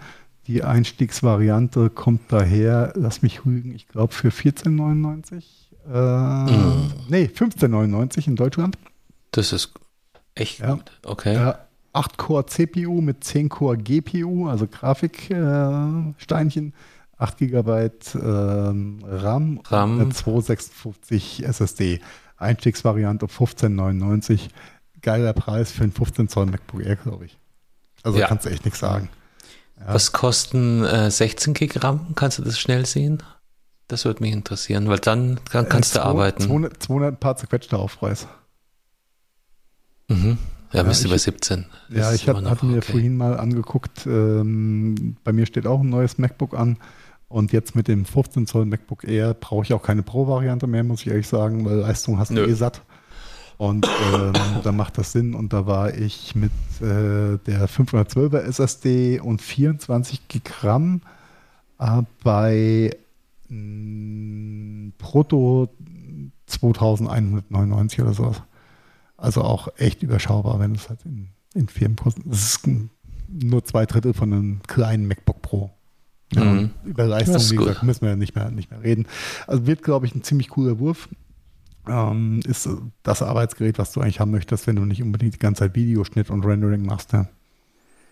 Die 0.46 0.62
Einstiegsvariante 0.62 1.88
kommt 1.90 2.20
daher, 2.28 2.92
lass 2.96 3.22
mich 3.22 3.44
rügen, 3.46 3.74
ich 3.74 3.88
glaube 3.88 4.12
für 4.12 4.28
14,99. 4.28 5.42
Äh, 5.92 6.50
Mm. 6.50 6.92
Nee, 7.08 7.30
15,99 7.34 8.28
in 8.28 8.36
Deutschland. 8.36 8.76
Das 9.32 9.52
ist 9.52 9.72
echt 10.34 10.60
Ja. 10.60 10.74
gut. 10.74 10.92
Okay. 11.04 11.34
Äh, 11.34 11.54
8-Core 11.94 12.46
CPU 12.46 13.00
mit 13.00 13.22
10-Core 13.22 13.78
GPU, 13.78 14.48
also 14.48 14.66
Grafiksteinchen, 14.66 16.68
äh, 16.68 16.72
8 17.16 17.38
GB 17.38 17.90
ähm, 18.14 18.98
RAM, 19.06 19.60
RAM. 19.66 19.94
und 19.94 20.00
eine 20.02 20.12
256 20.14 21.44
SSD. 21.44 22.00
Einstiegsvariante 22.36 23.26
15,99. 23.26 24.48
Geiler 25.02 25.32
Preis 25.32 25.70
für 25.72 25.82
einen 25.84 25.92
15 25.92 26.28
Zoll 26.28 26.46
MacBook 26.46 26.84
Air, 26.84 26.96
glaube 26.96 27.26
ich. 27.26 27.38
Also 28.02 28.18
Ja. 28.18 28.26
kannst 28.26 28.44
du 28.46 28.50
echt 28.50 28.64
nichts 28.64 28.80
sagen. 28.80 29.08
Was 29.86 30.12
kosten 30.12 30.84
äh, 30.84 31.10
16 31.10 31.52
Gig 31.54 31.82
RAM? 31.82 32.14
Kannst 32.14 32.38
du 32.38 32.42
das 32.42 32.58
schnell 32.58 32.86
sehen? 32.86 33.22
Das 33.88 34.04
würde 34.06 34.22
mich 34.22 34.32
interessieren, 34.32 34.88
weil 34.88 34.98
dann, 34.98 35.38
dann 35.52 35.68
kannst 35.68 35.94
Äh, 35.94 35.98
du 35.98 36.04
arbeiten. 36.04 36.42
200, 36.42 36.82
200 36.82 37.20
paar 37.20 37.36
zerquetschte 37.36 37.76
Aufpreis. 37.78 38.26
Mhm. 40.08 40.38
Ja, 40.72 40.80
Ja, 40.80 40.86
müsste 40.86 41.06
ich- 41.06 41.12
bei 41.12 41.18
17. 41.18 41.66
Das 41.90 41.98
Ja, 41.98 42.12
ich 42.12 42.22
hab, 42.28 42.34
immer 42.36 42.42
noch 42.42 42.50
hatte 42.50 42.66
mir 42.66 42.78
okay. 42.78 42.92
vorhin 42.92 43.16
mal 43.16 43.38
angeguckt, 43.38 44.06
ähm, 44.06 45.16
bei 45.22 45.32
mir 45.32 45.46
steht 45.46 45.66
auch 45.66 45.80
ein 45.80 45.88
neues 45.88 46.18
MacBook 46.18 46.54
an. 46.54 46.78
Und 47.34 47.50
jetzt 47.50 47.74
mit 47.74 47.88
dem 47.88 48.04
15 48.04 48.46
Zoll 48.46 48.64
MacBook 48.64 49.02
Air 49.02 49.34
brauche 49.34 49.64
ich 49.64 49.72
auch 49.72 49.82
keine 49.82 50.04
Pro-Variante 50.04 50.68
mehr, 50.68 50.84
muss 50.84 51.00
ich 51.00 51.08
ehrlich 51.08 51.26
sagen, 51.26 51.64
weil 51.64 51.78
Leistung 51.78 52.16
hast 52.16 52.30
du 52.30 52.34
Nö. 52.34 52.46
eh 52.46 52.52
satt. 52.54 52.82
Und 53.56 53.88
ähm, 54.14 54.32
da 54.62 54.70
macht 54.70 54.98
das 54.98 55.10
Sinn. 55.10 55.34
Und 55.34 55.52
da 55.52 55.66
war 55.66 55.92
ich 55.92 56.36
mit 56.36 56.52
äh, 56.80 57.38
der 57.44 57.68
512er 57.68 58.38
SSD 58.38 59.18
und 59.18 59.42
24 59.42 60.28
GB 60.28 60.48
RAM 60.60 61.00
äh, 61.80 62.02
bei 62.22 62.96
mh, 63.48 64.92
Proto 64.98 65.70
2199 66.46 68.00
oder 68.00 68.14
sowas. 68.14 68.42
Also 69.16 69.42
auch 69.42 69.66
echt 69.76 70.04
überschaubar, 70.04 70.60
wenn 70.60 70.76
es 70.76 70.88
halt 70.88 71.04
in, 71.04 71.30
in 71.52 71.66
Firmenkosten. 71.66 72.30
Das 72.30 72.44
ist 72.44 72.60
nur 73.28 73.64
zwei 73.64 73.86
Drittel 73.86 74.14
von 74.14 74.32
einem 74.32 74.60
kleinen 74.68 75.08
MacBook 75.08 75.42
Pro. 75.42 75.72
Ja, 76.34 76.44
Mhm. 76.44 76.70
Über 76.84 77.06
Leistung, 77.06 77.36
wie 77.50 77.56
gesagt, 77.56 77.82
müssen 77.82 78.06
wir 78.06 78.16
nicht 78.16 78.34
mehr, 78.34 78.50
nicht 78.50 78.70
mehr 78.70 78.82
reden. 78.82 79.06
Also 79.46 79.66
wird, 79.66 79.82
glaube 79.82 80.06
ich, 80.06 80.14
ein 80.14 80.22
ziemlich 80.22 80.48
cooler 80.48 80.78
Wurf. 80.78 81.08
Ähm, 81.86 82.40
ist 82.46 82.68
das 83.02 83.20
Arbeitsgerät, 83.22 83.78
was 83.78 83.92
du 83.92 84.00
eigentlich 84.00 84.20
haben 84.20 84.30
möchtest, 84.30 84.66
wenn 84.66 84.76
du 84.76 84.84
nicht 84.86 85.02
unbedingt 85.02 85.34
die 85.34 85.38
ganze 85.38 85.60
Zeit 85.60 85.74
Videoschnitt 85.74 86.30
und 86.30 86.44
Rendering 86.44 86.84
machst. 86.86 87.12
Ja. 87.12 87.28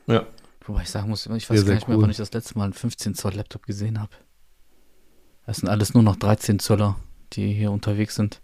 Ja. 0.06 0.26
Wobei 0.66 0.82
ich 0.82 0.90
sagen 0.90 1.08
muss, 1.08 1.24
ich 1.26 1.30
weiß 1.32 1.46
Sehr, 1.60 1.64
gar 1.64 1.74
nicht 1.74 1.88
mehr, 1.88 1.96
cool. 1.96 2.02
wann 2.04 2.10
ich 2.10 2.18
das 2.18 2.32
letzte 2.32 2.56
Mal 2.58 2.64
einen 2.64 2.72
15 2.74 3.14
Zoll 3.14 3.32
Laptop 3.34 3.66
gesehen 3.66 3.98
habe. 4.00 4.12
Das 5.46 5.56
sind 5.56 5.68
alles 5.68 5.94
nur 5.94 6.02
noch 6.02 6.16
13 6.16 6.58
Zöller, 6.58 6.96
die 7.32 7.52
hier 7.52 7.70
unterwegs 7.72 8.14
sind. 8.14 8.40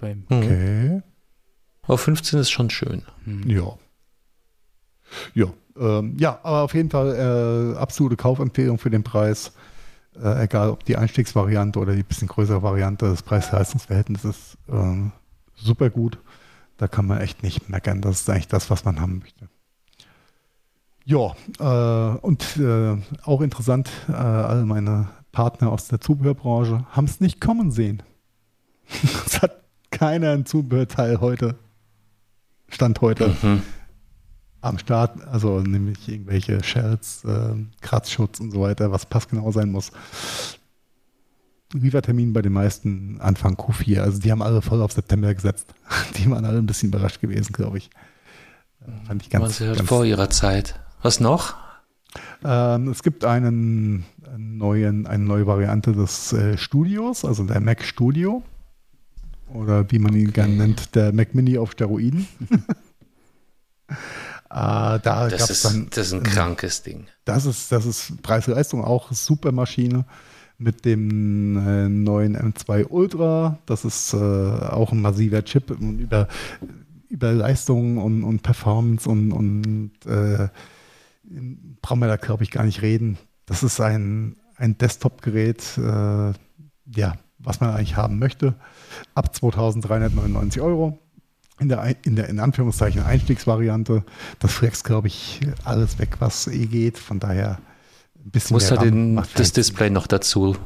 Beim, 0.00 0.24
Mhm. 0.28 0.36
Okay. 0.36 1.02
Aber 1.82 1.98
15 1.98 2.38
ist 2.40 2.50
schon 2.50 2.68
schön. 2.70 3.02
hm. 3.24 3.48
Ja. 3.48 3.78
Ja, 5.34 5.46
ähm, 5.78 6.16
ja, 6.18 6.38
aber 6.42 6.62
auf 6.62 6.74
jeden 6.74 6.90
Fall 6.90 7.74
äh, 7.74 7.78
absolute 7.78 8.16
Kaufempfehlung 8.16 8.78
für 8.78 8.90
den 8.90 9.02
Preis. 9.02 9.52
Äh, 10.22 10.44
egal 10.44 10.70
ob 10.70 10.84
die 10.84 10.96
Einstiegsvariante 10.96 11.78
oder 11.78 11.94
die 11.94 12.02
bisschen 12.02 12.28
größere 12.28 12.62
Variante, 12.62 13.06
das 13.06 13.22
Preis-Leistungs-Verhältnis 13.22 14.24
ist 14.24 14.58
äh, 14.68 15.10
super 15.54 15.90
gut. 15.90 16.18
Da 16.76 16.88
kann 16.88 17.06
man 17.06 17.20
echt 17.20 17.42
nicht 17.42 17.68
meckern. 17.68 18.00
Das 18.00 18.20
ist 18.20 18.30
eigentlich 18.30 18.48
das, 18.48 18.68
was 18.68 18.84
man 18.84 19.00
haben 19.00 19.20
möchte. 19.20 19.48
Ja, 21.04 21.34
äh, 21.58 22.18
und 22.18 22.56
äh, 22.58 22.96
auch 23.24 23.40
interessant, 23.40 23.90
äh, 24.08 24.12
all 24.12 24.64
meine 24.64 25.08
Partner 25.32 25.72
aus 25.72 25.88
der 25.88 26.00
Zubehörbranche 26.00 26.84
haben 26.90 27.06
es 27.06 27.20
nicht 27.20 27.40
kommen 27.40 27.70
sehen. 27.70 28.02
es 29.26 29.40
hat 29.42 29.62
keiner 29.90 30.30
ein 30.30 30.46
Zubehörteil 30.46 31.20
heute, 31.20 31.56
Stand 32.68 33.00
heute, 33.00 33.34
Mhm. 33.42 33.62
Am 34.62 34.78
Start, 34.78 35.26
also 35.26 35.60
nämlich 35.60 36.08
irgendwelche 36.08 36.62
Shells, 36.62 37.24
äh, 37.24 37.54
Kratzschutz 37.80 38.40
und 38.40 38.52
so 38.52 38.62
weiter, 38.62 38.90
was 38.92 39.06
passgenau 39.06 39.50
sein 39.52 39.70
muss. 39.70 39.92
Liefertermin 41.74 42.32
bei 42.32 42.42
den 42.42 42.52
meisten 42.52 43.20
Anfang 43.20 43.54
Q4. 43.54 44.00
Also 44.00 44.20
die 44.20 44.30
haben 44.30 44.42
alle 44.42 44.62
voll 44.62 44.80
auf 44.82 44.92
September 44.92 45.34
gesetzt. 45.34 45.74
Die 46.16 46.30
waren 46.30 46.44
alle 46.44 46.58
ein 46.58 46.66
bisschen 46.66 46.90
überrascht 46.90 47.20
gewesen, 47.20 47.52
glaube 47.52 47.78
ich. 47.78 47.90
Äh, 48.80 49.06
Fand 49.06 49.22
ich 49.22 49.32
Waren 49.32 49.42
ganz, 49.42 49.58
sie 49.58 49.66
halt 49.66 49.78
ganz 49.78 49.88
vor 49.88 50.04
ihrer 50.04 50.30
Zeit. 50.30 50.78
Was 51.02 51.18
noch? 51.18 51.54
ähm, 52.44 52.88
es 52.88 53.02
gibt 53.02 53.24
einen, 53.24 54.04
neuen, 54.36 55.06
eine 55.06 55.24
neue 55.24 55.46
Variante 55.46 55.92
des 55.92 56.32
äh, 56.32 56.56
Studios, 56.58 57.24
also 57.24 57.44
der 57.44 57.60
Mac 57.60 57.82
Studio. 57.82 58.42
Oder 59.52 59.90
wie 59.90 59.98
man 59.98 60.14
ihn 60.14 60.32
gerne 60.32 60.54
nennt, 60.54 60.94
der 60.94 61.12
Mac 61.12 61.34
Mini 61.34 61.58
auf 61.58 61.72
Steroiden. 61.72 62.26
äh, 64.52 65.00
da 65.00 65.28
Das 65.28 65.48
ist, 65.48 65.64
dann 65.64 65.88
das 65.90 66.08
ist 66.08 66.12
ein 66.12 66.22
krankes 66.22 66.82
Ding. 66.82 67.06
Das 67.24 67.46
ist, 67.46 67.72
das 67.72 67.86
ist 67.86 68.22
Preis-Leistung 68.22 68.84
auch 68.84 69.10
super 69.12 69.50
Maschine 69.50 70.04
mit 70.58 70.84
dem 70.84 71.56
äh, 71.56 71.88
neuen 71.88 72.36
M2 72.36 72.86
Ultra. 72.88 73.58
Das 73.64 73.84
ist 73.86 74.12
äh, 74.12 74.16
auch 74.16 74.92
ein 74.92 75.00
massiver 75.00 75.42
Chip 75.44 75.70
und 75.70 75.98
über, 75.98 76.28
über 77.08 77.32
Leistung 77.32 77.96
und, 77.96 78.24
und 78.24 78.42
Performance 78.42 79.08
und, 79.08 79.32
und 79.32 79.92
äh, 80.06 80.48
brauchen 81.80 82.00
wir 82.00 82.08
da, 82.08 82.16
glaube 82.16 82.44
ich, 82.44 82.50
gar 82.50 82.64
nicht 82.64 82.82
reden. 82.82 83.16
Das 83.46 83.62
ist 83.62 83.80
ein, 83.80 84.36
ein 84.56 84.76
Desktop-Gerät, 84.76 85.78
äh, 85.78 86.32
ja, 86.94 87.14
was 87.38 87.60
man 87.60 87.70
eigentlich 87.70 87.96
haben 87.96 88.18
möchte. 88.18 88.54
Ab 89.14 89.34
2399 89.34 90.60
Euro. 90.60 90.98
In 91.62 91.68
der, 91.68 91.96
in 92.04 92.16
der 92.16 92.28
in 92.28 92.40
Anführungszeichen 92.40 93.02
Einstiegsvariante. 93.02 94.04
Das 94.38 94.52
flex, 94.52 94.84
glaube 94.84 95.08
ich, 95.08 95.40
alles 95.64 95.98
weg, 95.98 96.16
was 96.18 96.48
eh 96.48 96.66
geht. 96.66 96.98
Von 96.98 97.18
daher 97.18 97.58
ein 98.24 98.30
bisschen 98.30 98.54
Muss 98.54 98.70
halt 98.70 98.82
den, 98.82 99.20
das 99.34 99.52
Display 99.52 99.90
noch 99.90 100.06
dazu 100.06 100.56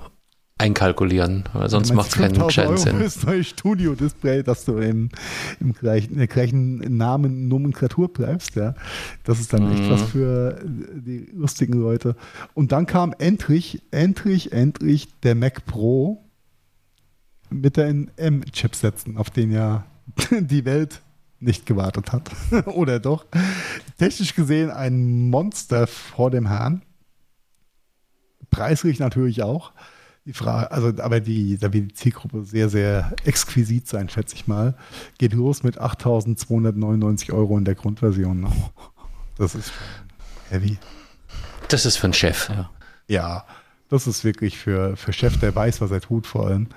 einkalkulieren, 0.59 1.44
weil 1.53 1.68
sonst 1.68 1.92
macht 1.92 2.09
es 2.09 2.14
keinen 2.14 2.47
gescheiten 2.47 2.78
Sinn. 2.78 2.99
Das 2.99 3.22
neue 3.24 3.44
Studio-Display, 3.44 4.42
dass 4.42 4.64
du 4.64 4.78
im, 4.78 5.11
im 5.61 5.74
gleichen, 5.74 6.12
in 6.12 6.18
der 6.18 6.28
gleichen 6.28 6.97
Namen 6.97 7.49
Nomenklatur 7.49 8.11
bleibst, 8.11 8.57
ja. 8.57 8.74
Das 9.24 9.38
ist 9.38 9.53
dann 9.53 9.66
mhm. 9.66 9.72
echt 9.72 9.90
was 9.90 10.03
für 10.03 10.59
die 10.64 11.28
lustigen 11.34 11.74
Leute. 11.74 12.16
Und 12.55 12.72
dann 12.72 12.86
kam 12.86 13.14
endlich, 13.18 13.82
endlich, 13.90 14.53
endlich 14.53 15.09
der 15.22 15.34
Mac 15.34 15.66
Pro 15.66 16.24
mit 17.51 17.76
den 17.76 18.11
M-Chipsätzen, 18.16 19.18
auf 19.18 19.28
den 19.28 19.53
ja 19.53 19.84
die 20.30 20.64
Welt 20.64 21.02
nicht 21.38 21.66
gewartet 21.66 22.12
hat. 22.12 22.30
Oder 22.66 22.98
doch? 23.00 23.26
Technisch 23.98 24.34
gesehen 24.34 24.70
ein 24.70 25.28
Monster 25.30 25.86
vor 25.86 26.30
dem 26.30 26.46
Herrn. 26.46 26.82
Preislich 28.50 28.98
natürlich 28.98 29.42
auch. 29.42 29.72
Die 30.24 30.32
Frage, 30.32 30.72
also, 30.72 30.88
aber 31.02 31.20
die, 31.20 31.57
da 31.57 31.72
wird 31.72 31.90
die 31.90 31.94
Zielgruppe 31.94 32.44
sehr, 32.44 32.68
sehr 32.68 33.14
exquisit 33.24 33.86
sein, 33.86 34.09
schätze 34.09 34.34
ich 34.34 34.48
mal. 34.48 34.74
Geht 35.18 35.34
los 35.34 35.62
mit 35.62 35.80
8.299 35.80 37.32
Euro 37.32 37.57
in 37.59 37.64
der 37.64 37.74
Grundversion. 37.74 38.50
Das 39.38 39.54
ist 39.54 39.70
heavy. 40.48 40.78
Das 41.68 41.84
ist 41.84 41.98
für 41.98 42.04
einen 42.04 42.14
Chef. 42.14 42.48
Ja, 42.48 42.70
ja 43.07 43.44
das 43.90 44.07
ist 44.07 44.24
wirklich 44.24 44.57
für, 44.59 44.96
für 44.96 45.12
Chef, 45.12 45.38
der 45.38 45.54
weiß, 45.54 45.82
was 45.82 45.90
er 45.90 46.00
tut, 46.00 46.26
vor 46.26 46.46
allem. 46.46 46.68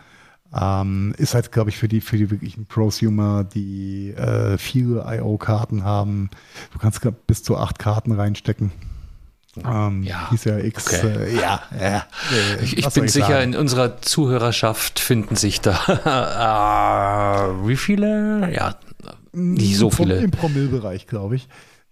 Ähm, 0.56 1.14
ist 1.18 1.36
halt, 1.36 1.52
glaube 1.52 1.70
ich, 1.70 1.78
für 1.78 1.88
die, 1.88 2.02
für 2.02 2.18
die 2.18 2.32
wirklichen 2.32 2.66
Prosumer, 2.66 3.44
die 3.44 4.10
äh, 4.12 4.58
viele 4.58 5.06
IO-Karten 5.08 5.84
haben. 5.84 6.30
Du 6.74 6.80
kannst 6.80 7.02
bis 7.28 7.44
zu 7.44 7.58
acht 7.58 7.78
Karten 7.78 8.12
reinstecken. 8.14 8.72
Ähm, 9.64 10.04
ja. 10.04 10.30
X. 10.32 10.88
Okay. 10.88 11.08
Äh, 11.08 11.36
ja, 11.36 11.62
ja. 11.80 12.06
Ich, 12.62 12.78
ich 12.78 12.90
bin 12.90 13.08
sicher, 13.08 13.28
sagen? 13.28 13.54
in 13.54 13.60
unserer 13.60 14.02
Zuhörerschaft 14.02 15.00
finden 15.00 15.36
sich 15.36 15.62
da 15.62 15.74
äh, 17.64 17.68
wie 17.68 17.76
viele? 17.76 18.52
Ja, 18.54 18.76
nicht 19.34 19.78
so 19.78 19.90
viele. 19.90 20.18
Im 20.18 20.32
Promillbereich, 20.32 21.08
glaube 21.08 21.36
ich. 21.36 21.48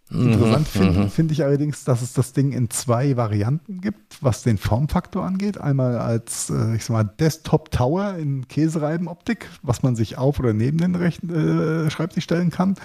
Mhm, 0.10 0.32
Interessant 0.34 0.68
finde 0.70 1.00
mhm. 1.00 1.10
find 1.10 1.32
ich 1.32 1.44
allerdings, 1.44 1.84
dass 1.84 2.02
es 2.02 2.14
das 2.14 2.32
Ding 2.32 2.54
in 2.54 2.70
zwei 2.70 3.18
Varianten 3.18 3.82
gibt, 3.82 4.24
was 4.24 4.42
den 4.42 4.58
Formfaktor 4.58 5.26
angeht. 5.26 5.60
Einmal 5.60 5.98
als, 5.98 6.50
äh, 6.50 6.76
ich 6.76 6.86
sag 6.86 6.94
mal, 6.94 7.04
Desktop 7.04 7.72
Tower 7.72 8.16
in 8.16 8.48
Käsereibenoptik, 8.48 9.50
was 9.64 9.84
man 9.84 9.98
sich 9.98 10.18
auf 10.18 10.40
oder 10.40 10.54
neben 10.54 10.78
den 10.78 10.96
Rechen, 10.96 11.30
äh, 11.30 11.90
Schreibtisch 11.90 12.24
stellen 12.24 12.52
kann, 12.52 12.76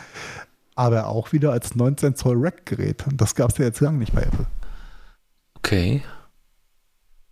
aber 0.75 1.07
auch 1.07 1.33
wieder 1.33 1.53
als 1.53 1.77
19 1.77 2.17
Zoll 2.17 2.37
Rack-Gerät. 2.39 3.07
Und 3.07 3.21
das 3.21 3.37
gab 3.37 3.51
es 3.51 3.59
ja 3.59 3.67
jetzt 3.67 3.81
lange 3.81 3.99
nicht 3.99 4.13
bei 4.13 4.23
Apple. 4.23 4.47
Okay. 5.59 6.03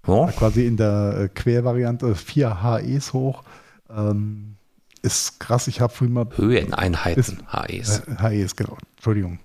Oh. 0.06 0.26
Quasi 0.28 0.66
in 0.66 0.76
der 0.76 1.16
äh, 1.18 1.28
Quervariante 1.28 2.14
4 2.14 2.62
HEs 2.62 3.12
hoch. 3.12 3.42
Ähm, 3.90 4.54
ist 5.02 5.40
krass, 5.40 5.66
ich 5.66 5.80
habe 5.80 5.92
früher 5.92 6.10
mal. 6.10 6.26
Höheneinheiten, 6.36 7.42
HEs. 7.50 8.02
Äh, 8.06 8.16
HEs, 8.22 8.54
genau. 8.54 8.76
Entschuldigung. 8.96 9.40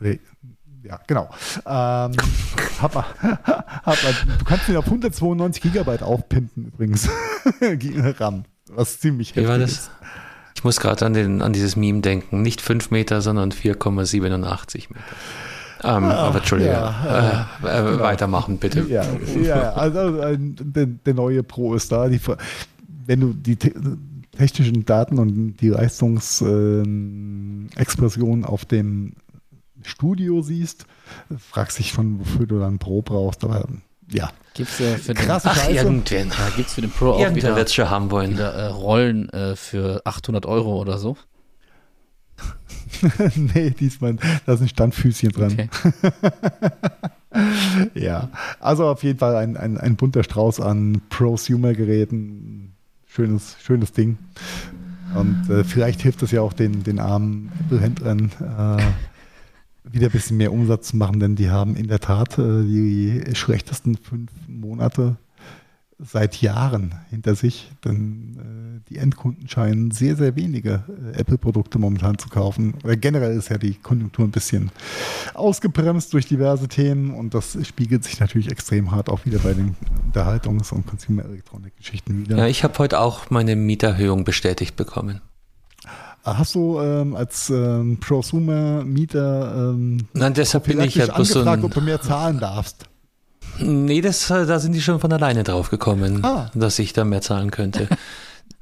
Ja, 0.00 1.00
genau. 1.06 1.28
Ähm, 1.66 1.66
hab, 2.80 2.94
hab, 2.94 3.96
du 4.38 4.44
kannst 4.44 4.68
ihn 4.68 4.76
auf 4.76 4.86
192 4.86 5.62
Gigabyte 5.62 6.02
aufpimpen 6.02 6.66
übrigens. 6.66 7.08
RAM, 8.18 8.44
was 8.70 9.00
ziemlich 9.00 9.30
heftig 9.30 9.44
Wie 9.44 9.48
war 9.48 9.58
das? 9.58 9.72
ist. 9.72 9.90
Ich 10.54 10.64
muss 10.64 10.80
gerade 10.80 11.06
an, 11.06 11.42
an 11.42 11.52
dieses 11.52 11.76
Meme 11.76 12.00
denken. 12.00 12.42
Nicht 12.42 12.60
5 12.60 12.90
Meter, 12.90 13.20
sondern 13.20 13.52
4,87 13.52 14.88
Meter. 14.88 15.00
Ähm, 15.84 16.04
ah, 16.04 16.14
aber 16.14 16.38
Entschuldige, 16.38 16.72
ja, 16.72 17.46
äh, 17.62 17.66
äh, 17.66 17.84
genau. 17.92 18.02
weitermachen 18.02 18.58
bitte. 18.58 18.84
Ja, 18.88 19.04
ja 19.40 19.74
also 19.74 20.20
äh, 20.20 20.36
der, 20.38 20.86
der, 20.86 21.14
neue 21.14 21.44
Pro 21.44 21.74
ist 21.74 21.92
da. 21.92 22.08
Die, 22.08 22.20
wenn 23.06 23.20
du 23.20 23.32
die 23.32 23.54
te 23.54 23.72
technischen 24.36 24.84
Daten 24.84 25.18
und 25.18 25.56
die 25.56 25.68
Leistungsexplosion 25.68 28.44
auf 28.44 28.64
dem 28.64 29.12
Studio 29.88 30.42
siehst, 30.42 30.86
fragst 31.38 31.78
dich 31.78 31.90
schon, 31.90 32.20
wofür 32.20 32.46
du 32.46 32.58
dann 32.58 32.78
Pro 32.78 33.02
brauchst. 33.02 33.44
Aber 33.44 33.66
ja. 34.10 34.30
Gibt 34.54 34.70
es 34.70 34.80
äh, 34.80 34.96
für, 34.98 35.14
den, 35.14 35.30
ach, 35.30 35.68
irgendwen. 35.68 36.28
Ja, 36.30 36.48
gibt's 36.56 36.74
für 36.74 36.80
den 36.80 36.90
Pro 36.90 37.10
auch 37.12 37.34
wieder, 37.34 37.54
wird's 37.56 37.74
schon 37.74 37.90
haben 37.90 38.10
wollen. 38.10 38.32
wieder 38.32 38.52
äh, 38.52 38.66
Rollen 38.66 39.28
äh, 39.30 39.56
für 39.56 40.02
800 40.04 40.46
Euro 40.46 40.80
oder 40.80 40.98
so? 40.98 41.16
nee, 43.34 43.70
diesmal, 43.70 44.16
da 44.46 44.56
sind 44.56 44.70
Standfüßchen 44.70 45.30
dran. 45.30 45.52
Okay. 45.52 45.68
ja, 47.94 48.30
also 48.60 48.86
auf 48.86 49.02
jeden 49.02 49.18
Fall 49.18 49.36
ein, 49.36 49.56
ein, 49.56 49.78
ein 49.78 49.96
bunter 49.96 50.24
Strauß 50.24 50.60
an 50.60 51.02
Prosumer-Geräten. 51.10 52.74
Schönes, 53.06 53.56
schönes 53.62 53.92
Ding. 53.92 54.18
Und 55.14 55.48
äh, 55.48 55.64
vielleicht 55.64 56.02
hilft 56.02 56.22
es 56.22 56.30
ja 56.30 56.40
auch 56.42 56.52
den, 56.52 56.82
den 56.82 56.98
armen 56.98 57.50
Apple-Händlern, 57.60 58.30
äh, 58.40 58.82
wieder 59.92 60.06
ein 60.06 60.12
bisschen 60.12 60.36
mehr 60.36 60.52
Umsatz 60.52 60.88
zu 60.88 60.96
machen, 60.96 61.20
denn 61.20 61.36
die 61.36 61.50
haben 61.50 61.76
in 61.76 61.88
der 61.88 62.00
Tat 62.00 62.38
äh, 62.38 62.62
die 62.62 63.22
schlechtesten 63.34 63.96
fünf 63.96 64.30
Monate 64.46 65.16
seit 65.98 66.40
Jahren 66.40 66.94
hinter 67.10 67.34
sich, 67.34 67.72
denn 67.84 68.80
äh, 68.86 68.88
die 68.88 68.98
Endkunden 68.98 69.48
scheinen 69.48 69.90
sehr, 69.90 70.14
sehr 70.14 70.36
wenige 70.36 70.84
äh, 71.12 71.18
Apple-Produkte 71.18 71.78
momentan 71.78 72.18
zu 72.18 72.28
kaufen. 72.28 72.74
Äh, 72.84 72.96
generell 72.96 73.36
ist 73.36 73.48
ja 73.48 73.58
die 73.58 73.74
Konjunktur 73.74 74.24
ein 74.24 74.30
bisschen 74.30 74.70
ausgebremst 75.34 76.12
durch 76.12 76.26
diverse 76.26 76.68
Themen 76.68 77.12
und 77.12 77.34
das 77.34 77.58
spiegelt 77.66 78.04
sich 78.04 78.20
natürlich 78.20 78.50
extrem 78.50 78.92
hart 78.92 79.08
auch 79.08 79.24
wieder 79.24 79.40
bei 79.40 79.54
den 79.54 79.74
Unterhaltungs- 80.12 80.72
und 80.72 80.86
Consumer-Elektronik-Geschichten 80.86 82.20
wieder. 82.20 82.38
Ja, 82.38 82.46
ich 82.46 82.62
habe 82.62 82.78
heute 82.78 83.00
auch 83.00 83.30
meine 83.30 83.56
Mieterhöhung 83.56 84.22
bestätigt 84.22 84.76
bekommen. 84.76 85.20
Hast 86.36 86.54
du 86.54 86.80
ähm, 86.80 87.14
als 87.14 87.48
ähm, 87.50 87.98
Prosumer-Mieter 88.00 89.54
ähm, 89.72 90.06
Nein, 90.12 90.34
deshalb 90.34 90.64
bin 90.64 90.80
ich 90.80 90.96
ja 90.96 91.06
bloß 91.06 91.28
so 91.28 91.42
ein, 91.42 91.64
ob 91.64 91.72
du 91.72 91.80
mehr 91.80 92.00
zahlen 92.00 92.38
darfst? 92.40 92.84
Nee, 93.58 94.00
das, 94.00 94.30
äh, 94.30 94.46
da 94.46 94.58
sind 94.58 94.72
die 94.72 94.80
schon 94.80 95.00
von 95.00 95.12
alleine 95.12 95.44
drauf 95.44 95.70
gekommen, 95.70 96.24
ah. 96.24 96.50
dass 96.54 96.78
ich 96.78 96.92
da 96.92 97.04
mehr 97.04 97.22
zahlen 97.22 97.50
könnte. 97.50 97.88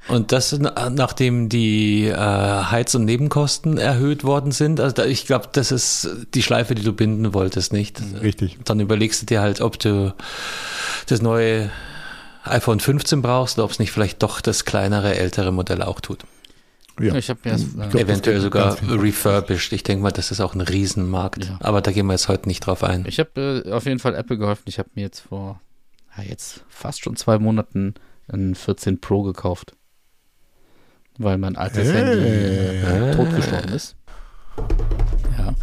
Und 0.07 0.31
das, 0.31 0.57
nachdem 0.57 1.49
die 1.49 2.05
äh, 2.05 2.15
Heiz- 2.15 2.95
und 2.95 3.05
Nebenkosten 3.05 3.77
erhöht 3.77 4.23
worden 4.23 4.51
sind, 4.51 4.79
also 4.79 4.95
da, 4.95 5.05
ich 5.05 5.25
glaube, 5.25 5.49
das 5.51 5.71
ist 5.71 6.09
die 6.33 6.41
Schleife, 6.41 6.75
die 6.75 6.83
du 6.83 6.93
binden 6.93 7.33
wolltest, 7.33 7.73
nicht? 7.73 8.01
Richtig. 8.21 8.57
Dann 8.63 8.79
überlegst 8.79 9.21
du 9.21 9.25
dir 9.25 9.41
halt, 9.41 9.59
ob 9.59 9.77
du 9.79 10.13
das 11.07 11.21
neue 11.21 11.69
iPhone 12.45 12.79
15 12.79 13.21
brauchst 13.21 13.57
oder 13.57 13.65
ob 13.65 13.71
es 13.71 13.79
nicht 13.79 13.91
vielleicht 13.91 14.23
doch 14.23 14.39
das 14.39 14.63
kleinere, 14.63 15.15
ältere 15.15 15.51
Modell 15.51 15.81
auch 15.81 15.99
tut. 15.99 16.23
Ja. 16.99 17.15
Ich 17.15 17.29
habe 17.29 17.39
mir 17.43 17.53
äh, 17.53 17.89
glaub, 17.89 17.95
eventuell 17.95 18.41
sogar 18.41 18.77
refurbished. 18.81 19.71
Ich 19.73 19.83
denke 19.83 20.01
mal, 20.01 20.11
das 20.11 20.31
ist 20.31 20.41
auch 20.41 20.55
ein 20.55 20.61
Riesenmarkt. 20.61 21.45
Ja. 21.45 21.57
Aber 21.61 21.81
da 21.81 21.91
gehen 21.91 22.07
wir 22.07 22.13
jetzt 22.13 22.27
heute 22.27 22.47
nicht 22.47 22.61
drauf 22.61 22.83
ein. 22.83 23.05
Ich 23.07 23.19
habe 23.19 23.63
äh, 23.65 23.71
auf 23.71 23.85
jeden 23.85 23.99
Fall 23.99 24.15
Apple 24.15 24.37
geholfen. 24.37 24.63
Ich 24.65 24.79
habe 24.79 24.89
mir 24.95 25.01
jetzt 25.01 25.19
vor 25.19 25.61
ja, 26.17 26.23
jetzt 26.23 26.63
fast 26.67 27.03
schon 27.03 27.15
zwei 27.15 27.37
Monaten 27.37 27.95
ein 28.31 28.55
14 28.55 28.99
Pro 28.99 29.23
gekauft. 29.23 29.75
Weil 31.17 31.37
mein 31.37 31.55
altes 31.55 31.87
hey. 31.87 32.05
Handy 32.05 32.25
äh, 32.25 33.15
totgestorben 33.15 33.71
ist. 33.71 33.95
Ja. 35.37 35.53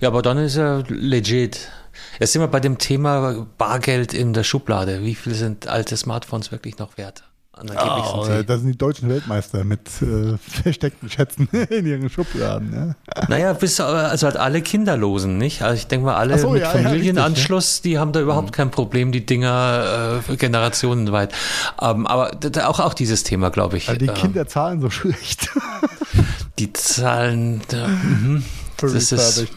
Ja, 0.00 0.08
aber 0.08 0.22
dann 0.22 0.38
ist 0.38 0.56
er 0.56 0.84
legit. 0.88 1.70
Jetzt 2.18 2.32
sind 2.32 2.42
wir 2.42 2.48
bei 2.48 2.60
dem 2.60 2.78
Thema 2.78 3.46
Bargeld 3.58 4.14
in 4.14 4.32
der 4.32 4.44
Schublade. 4.44 5.02
Wie 5.04 5.14
viel 5.14 5.34
sind 5.34 5.66
alte 5.68 5.96
Smartphones 5.96 6.52
wirklich 6.52 6.78
noch 6.78 6.96
wert? 6.96 7.24
Oh, 7.58 8.26
da 8.46 8.58
sind 8.58 8.68
die 8.68 8.78
deutschen 8.78 9.08
Weltmeister 9.08 9.64
mit 9.64 9.88
äh, 10.00 10.38
versteckten 10.38 11.10
Schätzen 11.10 11.48
in 11.70 11.84
ihren 11.84 12.08
Schubladen. 12.08 12.72
Ja. 12.72 13.24
Naja, 13.28 13.52
bis, 13.52 13.80
also 13.80 14.26
halt 14.26 14.36
alle 14.36 14.62
Kinderlosen, 14.62 15.36
nicht? 15.36 15.62
Also 15.62 15.74
ich 15.74 15.86
denke 15.86 16.06
mal, 16.06 16.14
alle 16.14 16.38
so, 16.38 16.50
mit 16.50 16.62
ja, 16.62 16.70
Familienanschluss, 16.70 17.78
ja, 17.78 17.82
die 17.82 17.98
haben 17.98 18.12
da 18.12 18.20
überhaupt 18.20 18.48
mhm. 18.48 18.52
kein 18.52 18.70
Problem, 18.70 19.12
die 19.12 19.26
Dinger 19.26 20.22
äh, 20.28 20.36
generationenweit. 20.36 21.34
Ähm, 21.80 22.06
aber 22.06 22.30
auch, 22.66 22.80
auch 22.80 22.94
dieses 22.94 23.24
Thema, 23.24 23.50
glaube 23.50 23.76
ich. 23.76 23.86
die 23.86 24.06
äh, 24.06 24.14
Kinder 24.14 24.46
zahlen 24.46 24.80
so 24.80 24.88
schlecht. 24.90 25.50
die 26.58 26.72
zahlen, 26.72 27.60
da, 27.68 27.88
mh, 27.88 28.42
das 28.78 29.12
ist, 29.12 29.48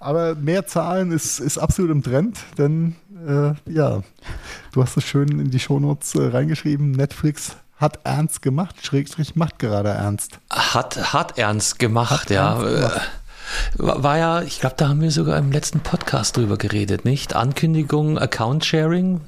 aber 0.00 0.34
mehr 0.34 0.66
Zahlen 0.66 1.12
ist, 1.12 1.40
ist 1.40 1.56
absolut 1.56 1.90
im 1.90 2.02
Trend, 2.02 2.38
denn 2.58 2.96
äh, 3.26 3.54
ja, 3.72 4.02
du 4.72 4.82
hast 4.82 4.96
es 4.96 5.04
schön 5.04 5.40
in 5.40 5.50
die 5.50 5.60
Shownotes 5.60 6.14
äh, 6.14 6.26
reingeschrieben. 6.26 6.92
Netflix 6.92 7.56
hat 7.76 8.00
ernst 8.04 8.42
gemacht, 8.42 8.76
Schrägstrich 8.84 9.36
macht 9.36 9.58
gerade 9.58 9.90
ernst. 9.90 10.38
Hat, 10.50 11.12
hat 11.12 11.38
ernst 11.38 11.78
gemacht, 11.78 12.22
hat 12.22 12.30
ja. 12.30 12.54
Ernst 12.54 12.76
gemacht. 12.76 12.96
Äh, 12.96 13.24
war 13.76 14.18
ja, 14.18 14.42
ich 14.42 14.60
glaube, 14.60 14.76
da 14.78 14.88
haben 14.88 15.00
wir 15.00 15.10
sogar 15.10 15.38
im 15.38 15.52
letzten 15.52 15.80
Podcast 15.80 16.36
drüber 16.36 16.56
geredet, 16.56 17.04
nicht? 17.04 17.34
Ankündigung, 17.34 18.18
Account 18.18 18.64
Sharing 18.64 19.20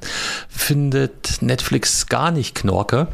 findet 0.48 1.42
Netflix 1.42 2.06
gar 2.06 2.30
nicht 2.30 2.54
knorke. 2.54 3.08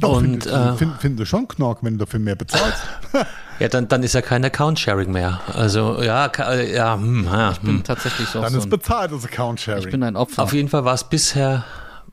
Doch, 0.00 0.16
Und 0.16 0.44
finde 0.44 0.50
äh, 0.50 0.76
find, 0.76 1.00
find 1.00 1.20
ich 1.20 1.28
schon 1.28 1.46
Knork, 1.48 1.78
wenn 1.82 1.98
du 1.98 2.04
dafür 2.04 2.20
mehr 2.20 2.36
bezahlst. 2.36 2.82
ja, 3.58 3.68
dann, 3.68 3.88
dann 3.88 4.02
ist 4.02 4.14
ja 4.14 4.22
kein 4.22 4.44
Account-Sharing 4.44 5.12
mehr. 5.12 5.40
Also 5.52 6.02
ja, 6.02 6.26
äh, 6.26 6.74
ja, 6.74 6.94
hm, 6.94 7.24
ja 7.24 7.52
Ich 7.52 7.60
bin 7.60 7.76
hm. 7.76 7.84
tatsächlich 7.84 8.28
so, 8.28 8.40
Dann 8.40 8.52
so 8.52 8.58
ist 8.58 8.70
bezahltes 8.70 9.24
Account-Sharing. 9.24 9.84
ich 9.84 9.90
bin 9.90 10.02
ein 10.02 10.16
Opfer. 10.16 10.42
Auf 10.42 10.52
jeden 10.52 10.68
Fall 10.68 10.84
war 10.84 10.94
es 10.94 11.04
bisher 11.04 11.64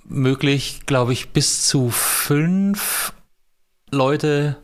möglich, 0.05 0.82
glaube 0.86 1.13
ich, 1.13 1.29
bis 1.29 1.65
zu 1.67 1.89
fünf 1.89 3.13
Leute 3.91 4.57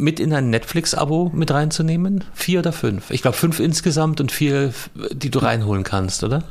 mit 0.00 0.18
in 0.18 0.32
ein 0.32 0.50
Netflix-Abo 0.50 1.30
mit 1.34 1.50
reinzunehmen. 1.50 2.24
Vier 2.32 2.60
oder 2.60 2.72
fünf. 2.72 3.10
Ich 3.10 3.22
glaube 3.22 3.36
fünf 3.36 3.60
insgesamt 3.60 4.20
und 4.20 4.32
vier, 4.32 4.72
die 5.12 5.30
du 5.30 5.38
reinholen 5.38 5.84
kannst, 5.84 6.24
oder? 6.24 6.44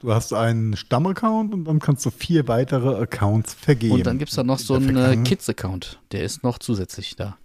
Du 0.00 0.12
hast 0.12 0.32
einen 0.32 0.76
Stammaccount 0.76 1.54
und 1.54 1.64
dann 1.64 1.78
kannst 1.78 2.04
du 2.04 2.10
vier 2.10 2.46
weitere 2.48 3.00
Accounts 3.00 3.54
vergeben. 3.54 3.94
Und 3.94 4.06
dann 4.06 4.18
gibt 4.18 4.30
es 4.30 4.36
da 4.36 4.42
noch 4.42 4.58
so 4.58 4.74
einen 4.74 4.96
äh, 4.96 5.16
Kids-Account. 5.16 5.98
Der 6.12 6.22
ist 6.22 6.42
noch 6.42 6.58
zusätzlich 6.58 7.16
da. 7.16 7.36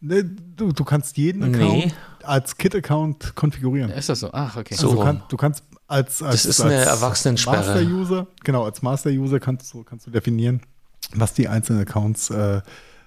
Ne, 0.00 0.24
du, 0.24 0.72
du 0.72 0.84
kannst 0.84 1.16
jeden 1.16 1.50
Nee. 1.50 1.56
Account 1.56 1.94
als 2.22 2.56
Kit-Account 2.56 3.34
konfigurieren. 3.34 3.90
Ist 3.90 4.08
das 4.08 4.20
so? 4.20 4.30
Ach, 4.32 4.56
okay. 4.56 4.74
So. 4.74 4.86
Also 4.86 4.94
du, 4.94 4.96
rum. 4.96 5.04
kann, 5.04 5.22
du 5.28 5.36
kannst 5.36 5.64
als, 5.88 6.22
als, 6.22 6.46
ist 6.46 6.60
als 6.60 6.72
eine 6.72 6.80
Erwachsenensperre. 6.84 7.56
Master-User, 7.56 8.26
genau, 8.44 8.64
als 8.64 8.82
Master-User 8.82 9.40
kannst 9.40 9.72
du, 9.74 9.82
kannst 9.82 10.06
du 10.06 10.10
definieren, 10.10 10.62
was 11.14 11.34
die 11.34 11.48
einzelnen 11.48 11.82
Accounts 11.82 12.30
äh, 12.30 12.60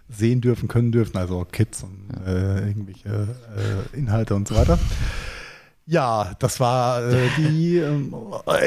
sehen 0.10 0.42
dürfen, 0.42 0.68
können 0.68 0.92
dürfen, 0.92 1.18
also 1.18 1.46
Kids 1.52 1.84
und 1.84 2.10
äh, 2.26 2.68
irgendwelche 2.68 3.10
äh, 3.10 3.98
Inhalte 3.98 4.36
und 4.36 4.48
so 4.48 4.56
weiter. 4.56 4.78
Ja, 5.86 6.32
das 6.40 6.62
war 6.62 7.04
äh, 7.12 7.28
die. 7.38 7.78
Ähm, 7.78 8.16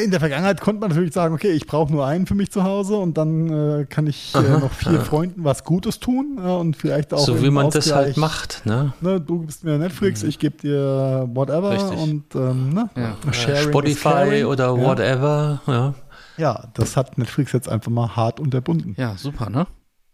in 0.04 0.10
der 0.10 0.20
Vergangenheit 0.20 0.60
konnte 0.60 0.80
man 0.80 0.90
natürlich 0.90 1.14
sagen, 1.14 1.34
okay, 1.34 1.50
ich 1.50 1.66
brauche 1.66 1.90
nur 1.90 2.04
einen 2.04 2.26
für 2.26 2.34
mich 2.34 2.50
zu 2.52 2.62
Hause 2.62 2.96
und 2.96 3.16
dann 3.16 3.48
äh, 3.80 3.86
kann 3.86 4.06
ich 4.06 4.34
äh, 4.34 4.40
noch 4.42 4.72
vier 4.72 5.00
Freunden 5.00 5.42
was 5.42 5.64
Gutes 5.64 5.98
tun 5.98 6.38
äh, 6.38 6.42
und 6.46 6.76
vielleicht 6.76 7.14
auch. 7.14 7.24
so 7.24 7.42
wie 7.42 7.48
man 7.48 7.70
das 7.70 7.90
halt 7.90 8.08
Ausgleich, 8.08 8.16
macht, 8.18 8.66
ne? 8.66 8.92
Ne, 9.00 9.18
du 9.18 9.40
gibst 9.40 9.64
mir 9.64 9.78
Netflix, 9.78 10.22
ich 10.24 10.38
gebe 10.38 10.58
dir 10.58 11.26
whatever 11.32 11.70
Richtig. 11.70 11.98
und 11.98 12.34
ähm, 12.34 12.68
ne, 12.74 12.90
Ja. 12.96 13.16
Spotify 13.32 14.44
oder 14.44 14.76
ja. 14.76 14.76
whatever, 14.76 15.62
ja. 15.66 15.94
Ja, 16.36 16.68
das 16.74 16.98
hat 16.98 17.16
Netflix 17.16 17.52
jetzt 17.52 17.68
einfach 17.70 17.90
mal 17.90 18.14
hart 18.14 18.40
unterbunden. 18.40 18.94
Ja, 18.98 19.16
super, 19.16 19.48
ne? 19.48 19.66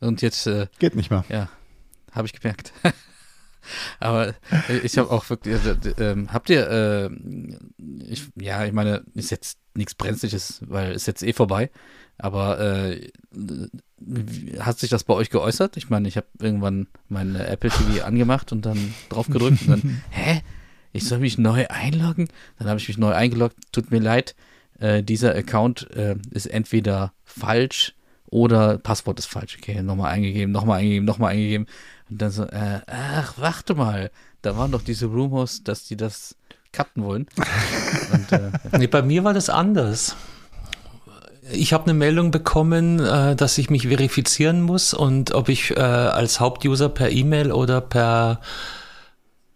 Und 0.03 0.21
jetzt, 0.23 0.47
äh, 0.47 0.67
Geht 0.79 0.97
nicht 0.97 1.11
mehr. 1.11 1.25
ja, 1.29 1.49
habe 2.13 2.27
ich 2.27 2.33
gemerkt. 2.39 2.73
Aber 4.01 4.29
äh, 4.69 4.79
ich 4.83 4.99
habe 4.99 5.11
auch 5.11 5.29
wirklich, 5.31 5.65
äh, 5.65 5.77
d- 5.77 5.95
ähm, 6.03 6.33
habt 6.33 6.51
ihr, 6.51 6.69
äh, 6.69 7.11
ich, 8.09 8.25
ja, 8.35 8.65
ich 8.65 8.73
meine, 8.73 9.05
ist 9.15 9.31
jetzt 9.31 9.59
nichts 9.75 9.95
Brenzliches, 9.95 10.61
weil 10.67 10.93
ist 10.93 11.07
jetzt 11.07 11.23
eh 11.23 11.33
vorbei. 11.33 11.71
Aber 12.19 12.59
äh, 12.61 13.09
hat 14.59 14.79
sich 14.81 14.91
das 14.91 15.05
bei 15.05 15.15
euch 15.15 15.31
geäußert? 15.31 15.77
Ich 15.77 15.89
meine, 15.91 16.09
ich 16.09 16.17
habe 16.17 16.27
irgendwann 16.41 16.89
mein 17.09 17.37
äh, 17.37 17.45
Apple 17.45 17.71
TV 17.71 18.05
angemacht 18.05 18.51
und 18.53 18.67
dann 18.67 18.95
drauf 19.09 19.29
gedrückt 19.29 19.63
und 19.63 19.69
dann, 19.85 20.03
hä? 20.11 20.43
Ich 20.93 21.05
soll 21.05 21.21
mich 21.21 21.39
neu 21.39 21.67
einloggen? 21.69 22.29
Dann 22.59 22.69
habe 22.69 22.79
ich 22.79 22.87
mich 22.89 22.99
neu 22.99 23.13
eingeloggt. 23.13 23.57
Tut 23.73 23.91
mir 23.91 24.01
leid, 24.01 24.35
äh, 24.79 25.03
dieser 25.03 25.35
Account 25.35 25.89
äh, 25.93 26.17
ist 26.33 26.47
entweder 26.47 27.13
falsch 27.25 27.95
oder 28.33 28.79
Passwort 28.79 29.19
ist 29.19 29.27
falsch. 29.27 29.59
Okay, 29.61 29.83
nochmal 29.83 30.11
eingegeben, 30.11 30.53
nochmal 30.53 30.81
eingegeben, 30.81 31.05
nochmal 31.05 31.33
eingegeben. 31.33 31.67
Und 32.11 32.23
dann 32.23 32.31
so, 32.31 32.45
äh, 32.45 32.81
ach, 32.87 33.35
warte 33.37 33.75
mal. 33.75 34.11
Da 34.41 34.57
waren 34.57 34.73
doch 34.73 34.83
diese 34.83 35.07
Rumors, 35.07 35.63
dass 35.63 35.85
die 35.85 35.97
das 35.99 36.35
cutten 36.73 37.05
wollen. 37.05 37.27
Und 38.13 38.33
äh, 38.33 38.51
Nee, 38.79 38.87
bei 38.87 39.03
mir 39.03 39.23
war 39.25 39.35
das 39.35 39.51
anders. 39.51 40.17
Ich 41.51 41.75
habe 41.75 41.85
eine 41.85 41.95
Meldung 41.95 42.31
bekommen, 42.31 43.01
äh, 43.01 43.37
dass 43.37 43.59
ich 43.59 43.69
mich 43.69 43.89
verifizieren 43.89 44.63
muss 44.63 44.95
und 44.95 45.35
ob 45.35 45.49
ich 45.51 45.73
äh, 45.73 45.81
als 45.81 46.41
Hauptuser 46.41 46.89
per 46.89 47.11
E-Mail 47.11 47.53
oder 47.53 47.83
per 47.83 48.41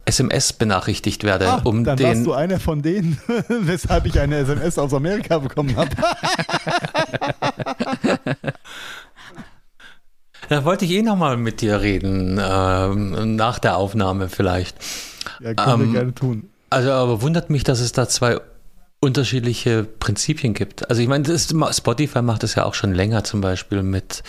SMS 0.06 0.52
benachrichtigt 0.52 1.24
werde, 1.24 1.48
Ah, 1.48 1.60
um 1.64 1.84
dann 1.84 1.96
den. 1.96 2.06
warst 2.06 2.24
du 2.26 2.32
einer 2.32 2.58
von 2.60 2.80
denen, 2.80 3.20
weshalb 3.48 4.06
ich 4.06 4.18
eine 4.18 4.36
SMS 4.38 4.78
aus 4.78 4.94
Amerika 4.94 5.38
bekommen 5.38 5.76
habe. 5.76 5.90
Da 10.48 10.64
wollte 10.64 10.84
ich 10.84 10.92
eh 10.92 11.02
nochmal 11.02 11.36
mit 11.36 11.60
dir 11.60 11.80
reden, 11.80 12.40
ähm, 12.40 13.34
nach 13.36 13.58
der 13.58 13.76
Aufnahme 13.76 14.28
vielleicht. 14.28 14.76
Ja, 15.40 15.54
können 15.54 15.80
Ähm, 15.82 15.92
wir 15.92 15.98
gerne 16.00 16.14
tun. 16.14 16.50
Also, 16.70 16.92
aber 16.92 17.20
wundert 17.22 17.50
mich, 17.50 17.64
dass 17.64 17.80
es 17.80 17.90
da 17.92 18.08
zwei 18.08 18.38
unterschiedliche 19.00 19.84
Prinzipien 19.84 20.54
gibt. 20.54 20.88
Also 20.88 21.02
ich 21.02 21.08
meine, 21.08 21.24
das, 21.24 21.54
Spotify 21.76 22.22
macht 22.22 22.42
das 22.42 22.54
ja 22.54 22.64
auch 22.64 22.74
schon 22.74 22.94
länger 22.94 23.24
zum 23.24 23.40
Beispiel 23.40 23.82
mit 23.82 24.22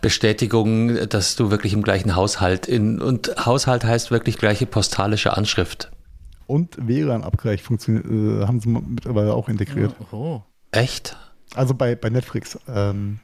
Bestätigung, 0.00 1.08
dass 1.08 1.34
du 1.36 1.50
wirklich 1.50 1.72
im 1.72 1.82
gleichen 1.82 2.14
Haushalt 2.14 2.66
in 2.66 3.00
und 3.00 3.34
Haushalt 3.44 3.84
heißt 3.84 4.10
wirklich 4.10 4.38
gleiche 4.38 4.66
postalische 4.66 5.36
Anschrift. 5.36 5.90
Und 6.46 6.76
WLAN-Abgleich 6.86 7.62
funktioniert, 7.62 8.04
äh, 8.04 8.46
haben 8.46 8.60
sie 8.60 8.68
mittlerweile 8.68 9.32
auch 9.32 9.48
integriert. 9.48 9.94
oh. 10.12 10.42
Echt? 10.70 11.16
Also 11.54 11.74
bei, 11.74 11.94
bei 11.94 12.10
Netflix. 12.10 12.58
Ähm, 12.68 13.20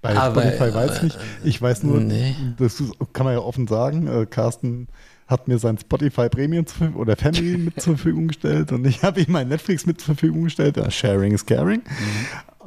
bei 0.00 0.16
Aber, 0.16 0.42
Spotify 0.42 0.74
weiß 0.74 0.96
ich 0.96 1.02
nicht. 1.02 1.18
Ich 1.44 1.62
weiß 1.62 1.82
nur, 1.84 2.00
nee. 2.00 2.34
das 2.58 2.82
kann 3.12 3.24
man 3.24 3.34
ja 3.34 3.40
offen 3.40 3.66
sagen, 3.66 4.06
äh, 4.06 4.26
Carsten 4.26 4.88
hat 5.26 5.48
mir 5.48 5.58
sein 5.58 5.78
Spotify 5.78 6.28
Premium 6.28 6.64
oder 6.94 7.16
Family 7.16 7.56
mit 7.58 7.80
zur 7.80 7.96
Verfügung 7.96 8.28
gestellt 8.28 8.72
und 8.72 8.86
ich 8.86 9.02
habe 9.02 9.20
ihm 9.20 9.32
mein 9.32 9.48
Netflix 9.48 9.86
mit 9.86 10.00
zur 10.00 10.14
Verfügung 10.14 10.44
gestellt. 10.44 10.76
Ja, 10.76 10.90
sharing 10.90 11.32
is 11.32 11.46
caring. 11.46 11.82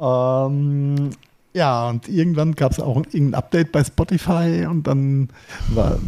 Ähm, 0.00 1.10
ja, 1.54 1.88
und 1.88 2.08
irgendwann 2.08 2.54
gab 2.54 2.72
es 2.72 2.80
auch 2.80 2.96
irgendein 2.96 3.34
Update 3.34 3.72
bei 3.72 3.82
Spotify 3.82 4.66
und 4.68 4.86
dann 4.86 5.30
war 5.68 5.98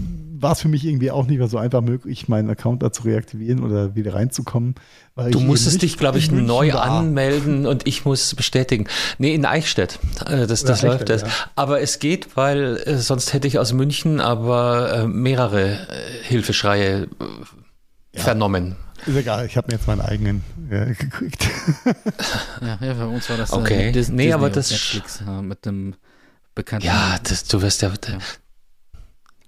war 0.41 0.53
es 0.53 0.61
für 0.61 0.69
mich 0.69 0.85
irgendwie 0.85 1.11
auch 1.11 1.27
nicht 1.27 1.39
mehr 1.39 1.49
so 1.49 1.59
einfach 1.59 1.81
möglich, 1.81 2.29
meinen 2.29 2.49
Account 2.51 2.83
da 2.83 2.93
zu 2.93 3.03
reaktivieren 3.05 3.63
oder 3.63 3.95
wieder 3.95 4.15
reinzukommen. 4.15 4.75
Weil 5.15 5.31
Du 5.31 5.41
musstest 5.41 5.83
dich, 5.83 5.97
glaube 5.99 6.19
ich, 6.19 6.31
neu 6.31 6.73
war. 6.73 6.83
anmelden 6.85 7.67
und 7.67 7.87
ich 7.87 8.05
muss 8.05 8.35
bestätigen. 8.35 8.87
Nee, 9.19 9.35
in 9.35 9.45
Eichstätt. 9.45 9.99
Äh, 10.27 10.47
Das, 10.47 10.63
das 10.65 10.83
läuft 10.83 11.03
Eichstätt, 11.03 11.09
das. 11.09 11.23
ja. 11.23 11.29
Aber 11.57 11.81
es 11.81 11.99
geht, 11.99 12.37
weil 12.37 12.77
äh, 12.87 12.99
sonst 12.99 13.33
hätte 13.33 13.49
ich 13.49 13.59
aus 13.59 13.73
München 13.73 14.21
aber 14.21 14.93
äh, 14.93 15.07
mehrere 15.09 15.73
äh, 15.73 15.77
Hilfeschreie 16.23 17.09
äh, 18.15 18.19
vernommen. 18.21 18.77
Ist 19.07 19.17
egal, 19.17 19.47
ich 19.47 19.57
habe 19.57 19.69
mir 19.69 19.75
jetzt 19.75 19.87
meinen 19.87 20.01
eigenen 20.01 20.43
äh, 20.71 20.87
gekriegt. 20.99 21.49
Ja, 22.61 22.79
ja, 22.81 22.95
für 22.95 23.07
uns 23.07 23.29
war 23.31 23.37
das 23.37 23.53
Okay. 23.53 23.89
äh, 23.89 23.93
Dis 23.93 24.09
Nee, 24.09 24.17
Disney 24.25 24.33
aber 24.33 24.51
das- 24.51 24.71
Netflix 24.71 25.23
ja, 25.25 25.41
mit 25.43 25.65
dem 25.67 25.95
bekannten. 26.55 26.87
Ja, 26.87 27.17
das, 27.23 27.45
du 27.45 27.63
wirst 27.63 27.83
ja. 27.83 27.89
Ja, 28.09 28.19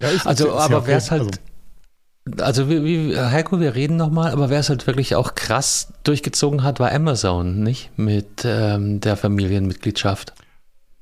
ist- 0.09 0.27
Also, 0.27 0.47
ist 0.49 0.53
ja 0.55 0.59
aber 0.61 0.79
okay. 0.79 0.87
wäre 0.89 0.99
es 0.99 1.11
halt. 1.11 1.21
Also, 1.23 2.45
Also, 2.45 2.69
wie, 2.69 2.85
wie, 2.85 3.19
Heiko, 3.19 3.61
wir 3.61 3.75
reden 3.75 3.97
nochmal, 3.97 4.31
aber 4.33 4.51
wer 4.51 4.61
es 4.61 4.69
halt 4.69 4.87
wirklich 4.87 5.15
auch 5.17 5.35
krass 5.35 5.93
durchgezogen 6.05 6.63
hat, 6.63 6.79
war 6.81 6.93
Amazon, 6.93 7.61
nicht? 7.63 7.91
Mit 7.97 8.45
ähm, 8.45 9.01
der 9.01 9.17
Familienmitgliedschaft. 9.17 10.35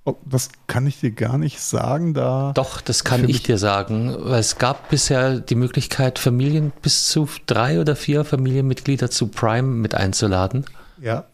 oh, 0.05 0.17
das 0.25 0.49
kann 0.69 0.87
ich 0.87 1.01
dir 1.01 1.11
gar 1.11 1.37
nicht 1.37 1.61
sagen, 1.61 2.15
da. 2.15 2.53
Doch, 2.55 2.81
das 2.81 3.05
kann 3.05 3.29
ich 3.29 3.43
dir 3.43 3.59
sagen, 3.59 4.15
weil 4.19 4.41
es 4.41 4.57
gab 4.59 4.89
bisher 4.89 5.39
die 5.41 5.55
Möglichkeit, 5.57 6.19
Familien 6.19 6.73
bis 6.83 7.09
zu 7.09 7.29
drei 7.47 7.79
oder 7.81 7.95
vier 7.95 8.25
Familienmitglieder 8.25 9.11
zu 9.11 9.27
Prime 9.29 9.69
mit 9.69 9.95
einzuladen. 9.95 10.65
Ja, 11.01 11.27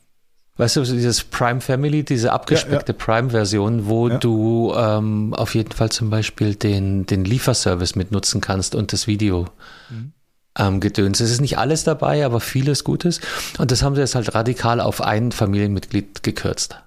Weißt 0.57 0.77
du, 0.77 0.83
dieses 0.85 1.25
Prime 1.25 1.61
Family, 1.61 2.05
diese 2.05 2.33
abgespeckte 2.33 2.95
Prime-Version, 2.95 3.87
wo 3.89 4.09
Ja. 4.09 4.19
du 4.19 4.73
ähm, 4.77 5.35
auf 5.35 5.55
jeden 5.57 5.73
Fall 5.73 5.91
zum 5.91 6.11
Beispiel 6.11 6.55
den, 6.55 7.07
den 7.07 7.25
Lieferservice 7.25 7.97
mitnutzen 7.97 8.41
kannst 8.41 8.77
und 8.77 8.93
das 8.93 9.09
Video 9.09 9.47
Mhm. 9.91 10.13
ähm, 10.57 10.79
gedöns. 10.81 11.19
Es 11.19 11.33
ist 11.33 11.41
nicht 11.41 11.59
alles 11.59 11.83
dabei, 11.83 12.25
aber 12.25 12.39
vieles 12.39 12.85
Gutes. 12.85 13.21
Und 13.59 13.73
das 13.73 13.83
haben 13.83 13.97
sie 13.97 14.01
jetzt 14.03 14.15
halt 14.15 14.33
radikal 14.37 14.81
auf 14.81 15.01
ein 15.01 15.33
Familienmitglied 15.33 16.23
gekürzt. 16.23 16.79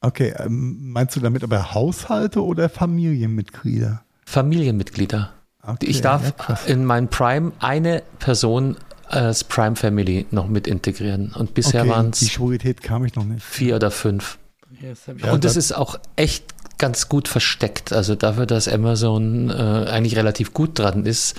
okay. 0.00 0.34
Ähm, 0.38 0.90
meinst 0.92 1.14
du 1.14 1.20
damit 1.20 1.44
aber 1.44 1.72
Haushalte 1.72 2.42
oder 2.44 2.68
Familienmitglieder? 2.68 4.02
Familienmitglieder. 4.24 5.32
Okay, 5.62 5.86
Ich 5.86 6.00
darf 6.00 6.32
ja, 6.48 6.58
in 6.66 6.84
mein 6.84 7.08
Prime 7.08 7.52
eine 7.60 8.02
Person 8.18 8.76
als 9.08 9.44
Prime 9.44 9.76
Family 9.76 10.26
noch 10.30 10.48
mit 10.48 10.66
integrieren. 10.66 11.32
Und 11.36 11.54
bisher 11.54 11.82
okay, 11.82 11.90
waren 11.90 12.10
die 12.10 12.24
es 12.26 12.30
Schwurität 12.32 12.82
kam 12.82 13.04
ich 13.04 13.14
noch 13.14 13.24
nicht. 13.24 13.42
vier 13.44 13.76
oder 13.76 13.90
fünf. 13.90 14.38
Ja, 14.80 15.32
und 15.32 15.44
es 15.44 15.54
das- 15.54 15.56
ist 15.56 15.72
auch 15.72 15.98
echt 16.16 16.44
ganz 16.78 17.08
gut 17.08 17.28
versteckt. 17.28 17.92
Also 17.92 18.14
dafür, 18.14 18.44
dass 18.46 18.68
Amazon 18.68 19.48
äh, 19.50 19.52
eigentlich 19.52 20.16
relativ 20.16 20.52
gut 20.52 20.78
dran 20.78 21.06
ist, 21.06 21.34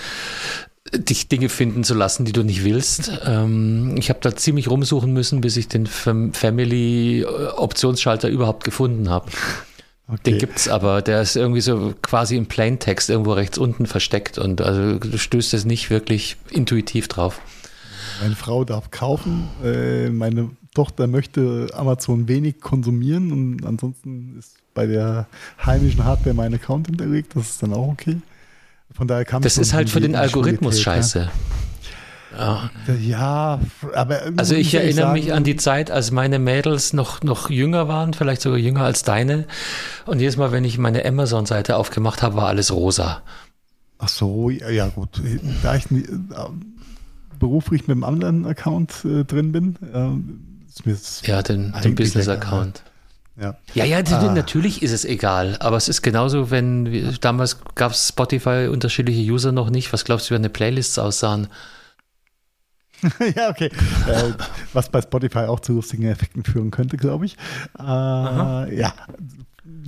dich 0.94 1.28
Dinge 1.28 1.50
finden 1.50 1.84
zu 1.84 1.94
lassen, 1.94 2.24
die 2.26 2.32
du 2.32 2.44
nicht 2.44 2.64
willst. 2.64 3.12
Ähm, 3.26 3.96
ich 3.98 4.10
habe 4.10 4.20
da 4.22 4.36
ziemlich 4.36 4.70
rumsuchen 4.70 5.12
müssen, 5.14 5.42
bis 5.42 5.58
ich 5.58 5.68
den 5.68 5.86
Fam 5.86 6.34
Family-Optionsschalter 6.34 8.30
überhaupt 8.30 8.64
gefunden 8.64 9.10
habe. 9.10 9.28
Okay. 10.10 10.22
Den 10.26 10.38
gibt's 10.38 10.70
aber, 10.70 11.02
der 11.02 11.22
ist 11.22 11.36
irgendwie 11.36 11.60
so 11.60 11.94
quasi 12.02 12.38
im 12.38 12.46
Plaintext 12.46 13.10
irgendwo 13.10 13.34
rechts 13.34 13.58
unten 13.58 13.86
versteckt 13.86 14.38
und 14.38 14.62
also 14.62 14.98
du 15.00 15.18
stößt 15.18 15.54
es 15.54 15.66
nicht 15.66 15.90
wirklich 15.90 16.38
intuitiv 16.50 17.10
drauf. 17.10 17.42
Meine 18.22 18.36
Frau 18.36 18.64
darf 18.64 18.92
kaufen, 18.92 19.48
äh, 19.64 20.10
meine 20.10 20.50
Tochter 20.74 21.08
möchte 21.08 21.68
Amazon 21.74 22.28
wenig 22.28 22.62
konsumieren 22.62 23.32
und 23.32 23.66
ansonsten 23.66 24.38
ist 24.38 24.58
bei 24.74 24.86
der 24.86 25.28
heimischen 25.66 26.04
Hardware 26.04 26.36
mein 26.36 26.54
Account 26.54 26.88
hinterlegt. 26.88 27.36
Das 27.36 27.50
ist 27.50 27.64
dann 27.64 27.74
auch 27.74 27.88
okay. 27.88 28.18
Von 28.94 29.08
daher 29.08 29.26
kam 29.26 29.42
Das 29.42 29.58
ist 29.58 29.74
halt 29.74 29.90
für 29.90 30.00
den 30.00 30.16
Algorithmus 30.16 30.80
scheiße. 30.80 31.30
Ja. 32.38 32.70
ja, 33.02 33.60
aber. 33.96 34.22
Also 34.36 34.54
ich 34.54 34.74
erinnere 34.74 35.08
sagen, 35.08 35.14
mich 35.14 35.34
an 35.34 35.44
die 35.44 35.56
Zeit, 35.56 35.90
als 35.90 36.12
meine 36.12 36.40
Mädels 36.40 36.94
noch, 36.94 37.24
noch 37.24 37.50
jünger 37.50 37.88
waren, 37.88 38.14
vielleicht 38.14 38.42
sogar 38.42 38.60
jünger 38.60 38.82
als 38.82 39.04
deine. 39.04 39.46
Und 40.06 40.20
jedes 40.20 40.38
Mal, 40.38 40.52
wenn 40.52 40.64
ich 40.64 40.78
meine 40.78 41.04
Amazon-Seite 41.06 41.78
aufgemacht 41.78 42.22
habe, 42.22 42.36
war 42.36 42.48
alles 42.48 42.72
rosa. 42.72 43.24
Ach 43.98 44.10
so, 44.10 44.50
ja, 44.50 44.70
ja 44.70 44.88
gut. 44.88 45.22
Da 45.64 45.76
ich 45.76 45.86
beruflich 47.40 47.88
mit 47.88 47.96
einem 47.96 48.04
anderen 48.04 48.46
Account 48.46 49.06
äh, 49.06 49.24
drin 49.24 49.52
bin, 49.52 49.76
äh, 49.94 50.92
das 50.96 51.26
Ja, 51.26 51.42
den, 51.42 51.74
den 51.84 51.96
Business-Account. 51.96 52.84
Ja, 53.40 53.56
ja, 53.76 53.86
ja 53.86 54.00
ah. 54.00 54.34
natürlich 54.34 54.82
ist 54.82 54.92
es 54.92 55.06
egal. 55.06 55.58
Aber 55.60 55.78
es 55.78 55.88
ist 55.88 56.02
genauso, 56.02 56.50
wenn 56.50 57.16
damals 57.22 57.60
gab 57.76 57.92
es 57.92 58.08
Spotify 58.10 58.68
unterschiedliche 58.72 59.32
User 59.32 59.52
noch 59.52 59.70
nicht. 59.70 59.94
Was 59.94 60.06
glaubst 60.06 60.30
du, 60.30 60.34
wie 60.34 60.38
eine 60.38 60.50
Playlists 60.50 60.98
aussahen? 60.98 61.48
ja, 63.36 63.50
okay. 63.50 63.70
Äh, 64.08 64.34
was 64.74 64.90
bei 64.90 65.02
Spotify 65.02 65.40
auch 65.40 65.60
zu 65.60 65.74
lustigen 65.74 66.04
Effekten 66.04 66.44
führen 66.44 66.72
könnte, 66.72 66.96
glaube 66.98 67.26
ich. 67.26 67.36
Äh, 67.78 67.84
ja, 67.84 68.94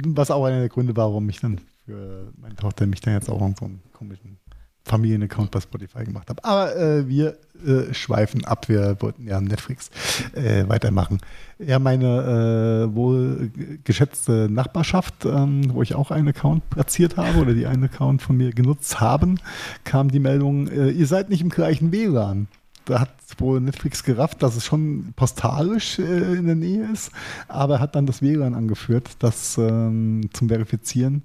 was 0.05 0.29
auch 0.29 0.43
einer 0.43 0.59
der 0.59 0.69
Gründe 0.69 0.95
war, 0.97 1.07
warum 1.07 1.29
ich 1.29 1.39
dann 1.39 1.61
für 1.85 2.31
meine 2.37 2.55
Tochter 2.55 2.85
mich 2.85 2.99
dann 3.01 3.13
jetzt 3.13 3.29
auch 3.29 3.41
an 3.41 3.55
so 3.57 3.65
einen 3.65 3.81
komischen 3.93 4.37
Familienaccount 4.85 5.51
bei 5.51 5.59
Spotify 5.59 6.03
gemacht 6.03 6.29
habe. 6.29 6.43
Aber 6.43 6.75
äh, 6.75 7.07
wir 7.07 7.37
äh, 7.65 7.93
schweifen 7.93 8.45
ab. 8.45 8.69
Wir 8.69 8.97
wollten 9.01 9.27
ja 9.27 9.39
Netflix 9.39 9.89
äh, 10.33 10.67
weitermachen. 10.67 11.19
Ja, 11.59 11.77
meine 11.77 12.87
äh, 12.89 12.95
wohl 12.95 13.51
geschätzte 13.83 14.47
Nachbarschaft, 14.49 15.25
ähm, 15.25 15.73
wo 15.73 15.81
ich 15.81 15.93
auch 15.93 16.11
einen 16.11 16.29
Account 16.29 16.69
platziert 16.69 17.17
habe 17.17 17.39
oder 17.39 17.53
die 17.53 17.67
einen 17.67 17.83
Account 17.83 18.21
von 18.21 18.37
mir 18.37 18.51
genutzt 18.51 18.99
haben, 18.99 19.39
kam 19.83 20.09
die 20.09 20.19
Meldung, 20.19 20.67
äh, 20.67 20.89
ihr 20.89 21.07
seid 21.07 21.29
nicht 21.29 21.41
im 21.41 21.49
gleichen 21.49 21.91
WLAN 21.91 22.47
da 22.89 23.01
hat 23.01 23.09
wohl 23.37 23.61
Netflix 23.61 24.03
gerafft, 24.03 24.41
dass 24.41 24.55
es 24.55 24.65
schon 24.65 25.13
postalisch 25.15 25.99
äh, 25.99 26.35
in 26.35 26.47
der 26.47 26.55
Nähe 26.55 26.89
ist, 26.91 27.11
aber 27.47 27.75
er 27.75 27.79
hat 27.79 27.95
dann 27.95 28.05
das 28.05 28.21
WLAN 28.21 28.55
angeführt, 28.55 29.09
das 29.19 29.57
ähm, 29.57 30.29
zum 30.33 30.49
Verifizieren, 30.49 31.23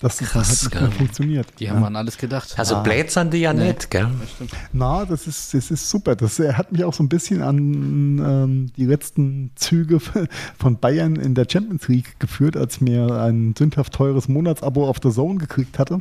dass 0.00 0.20
es 0.20 0.34
halt 0.34 0.48
nicht 0.48 0.74
mehr 0.74 0.90
funktioniert. 0.92 1.46
Die 1.58 1.64
ja. 1.64 1.70
haben 1.72 1.84
an 1.84 1.96
alles 1.96 2.18
gedacht. 2.18 2.54
Also 2.56 2.76
ah. 2.76 2.82
blätsern 2.82 3.30
die 3.30 3.38
ja 3.38 3.52
nee. 3.52 3.68
nicht, 3.68 3.90
gell? 3.90 4.08
Na, 4.72 5.04
das 5.04 5.26
ist, 5.26 5.54
das 5.54 5.70
ist 5.70 5.90
super. 5.90 6.14
Das 6.14 6.38
er 6.38 6.56
hat 6.56 6.72
mich 6.72 6.84
auch 6.84 6.94
so 6.94 7.02
ein 7.02 7.08
bisschen 7.08 7.42
an 7.42 7.58
ähm, 8.18 8.72
die 8.76 8.84
letzten 8.84 9.50
Züge 9.56 9.98
von 10.58 10.78
Bayern 10.78 11.16
in 11.16 11.34
der 11.34 11.46
Champions 11.50 11.88
League 11.88 12.20
geführt, 12.20 12.56
als 12.56 12.76
ich 12.76 12.80
mir 12.82 13.10
ein 13.10 13.54
sündhaft 13.56 13.92
teures 13.92 14.28
Monatsabo 14.28 14.88
auf 14.88 15.00
der 15.00 15.10
Zone 15.10 15.38
gekriegt 15.38 15.78
hatte 15.78 16.00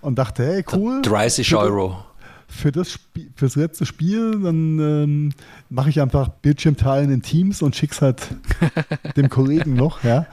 und 0.00 0.18
dachte, 0.18 0.44
hey, 0.44 0.64
cool. 0.72 1.00
30 1.02 1.54
Euro 1.54 2.04
für 2.52 2.70
das 2.70 2.92
Spiel, 2.92 3.30
fürs 3.34 3.56
letzte 3.56 3.86
Spiel, 3.86 4.40
dann 4.42 4.78
ähm, 4.78 5.32
mache 5.70 5.88
ich 5.88 6.00
einfach 6.00 6.28
Bildschirmteilen 6.28 7.10
in 7.10 7.22
Teams 7.22 7.62
und 7.62 7.74
schick's 7.74 8.02
halt 8.02 8.20
dem 9.16 9.30
Kollegen 9.30 9.74
noch, 9.74 10.04
ja. 10.04 10.26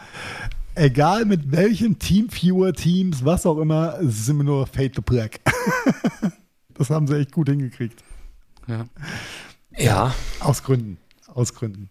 Egal 0.80 1.26
mit 1.26 1.52
welchem 1.52 2.00
Teamviewer, 2.00 2.72
Teams, 2.72 3.26
was 3.26 3.46
auch 3.46 3.58
immer, 3.58 4.00
es 4.00 4.22
ist 4.22 4.30
immer 4.30 4.46
nur 4.46 4.66
Fade 4.66 4.92
to 4.92 5.02
Black. 5.02 5.42
das 6.74 6.90
haben 6.90 7.06
sie 7.06 7.18
echt 7.18 7.34
gut 7.34 7.50
hingekriegt. 7.50 8.02
Ja. 8.66 8.86
Ja. 9.78 10.16
Aus 10.40 10.64
Gründen. 10.64 10.98
Aus 11.34 11.54
Gründen. 11.54 11.90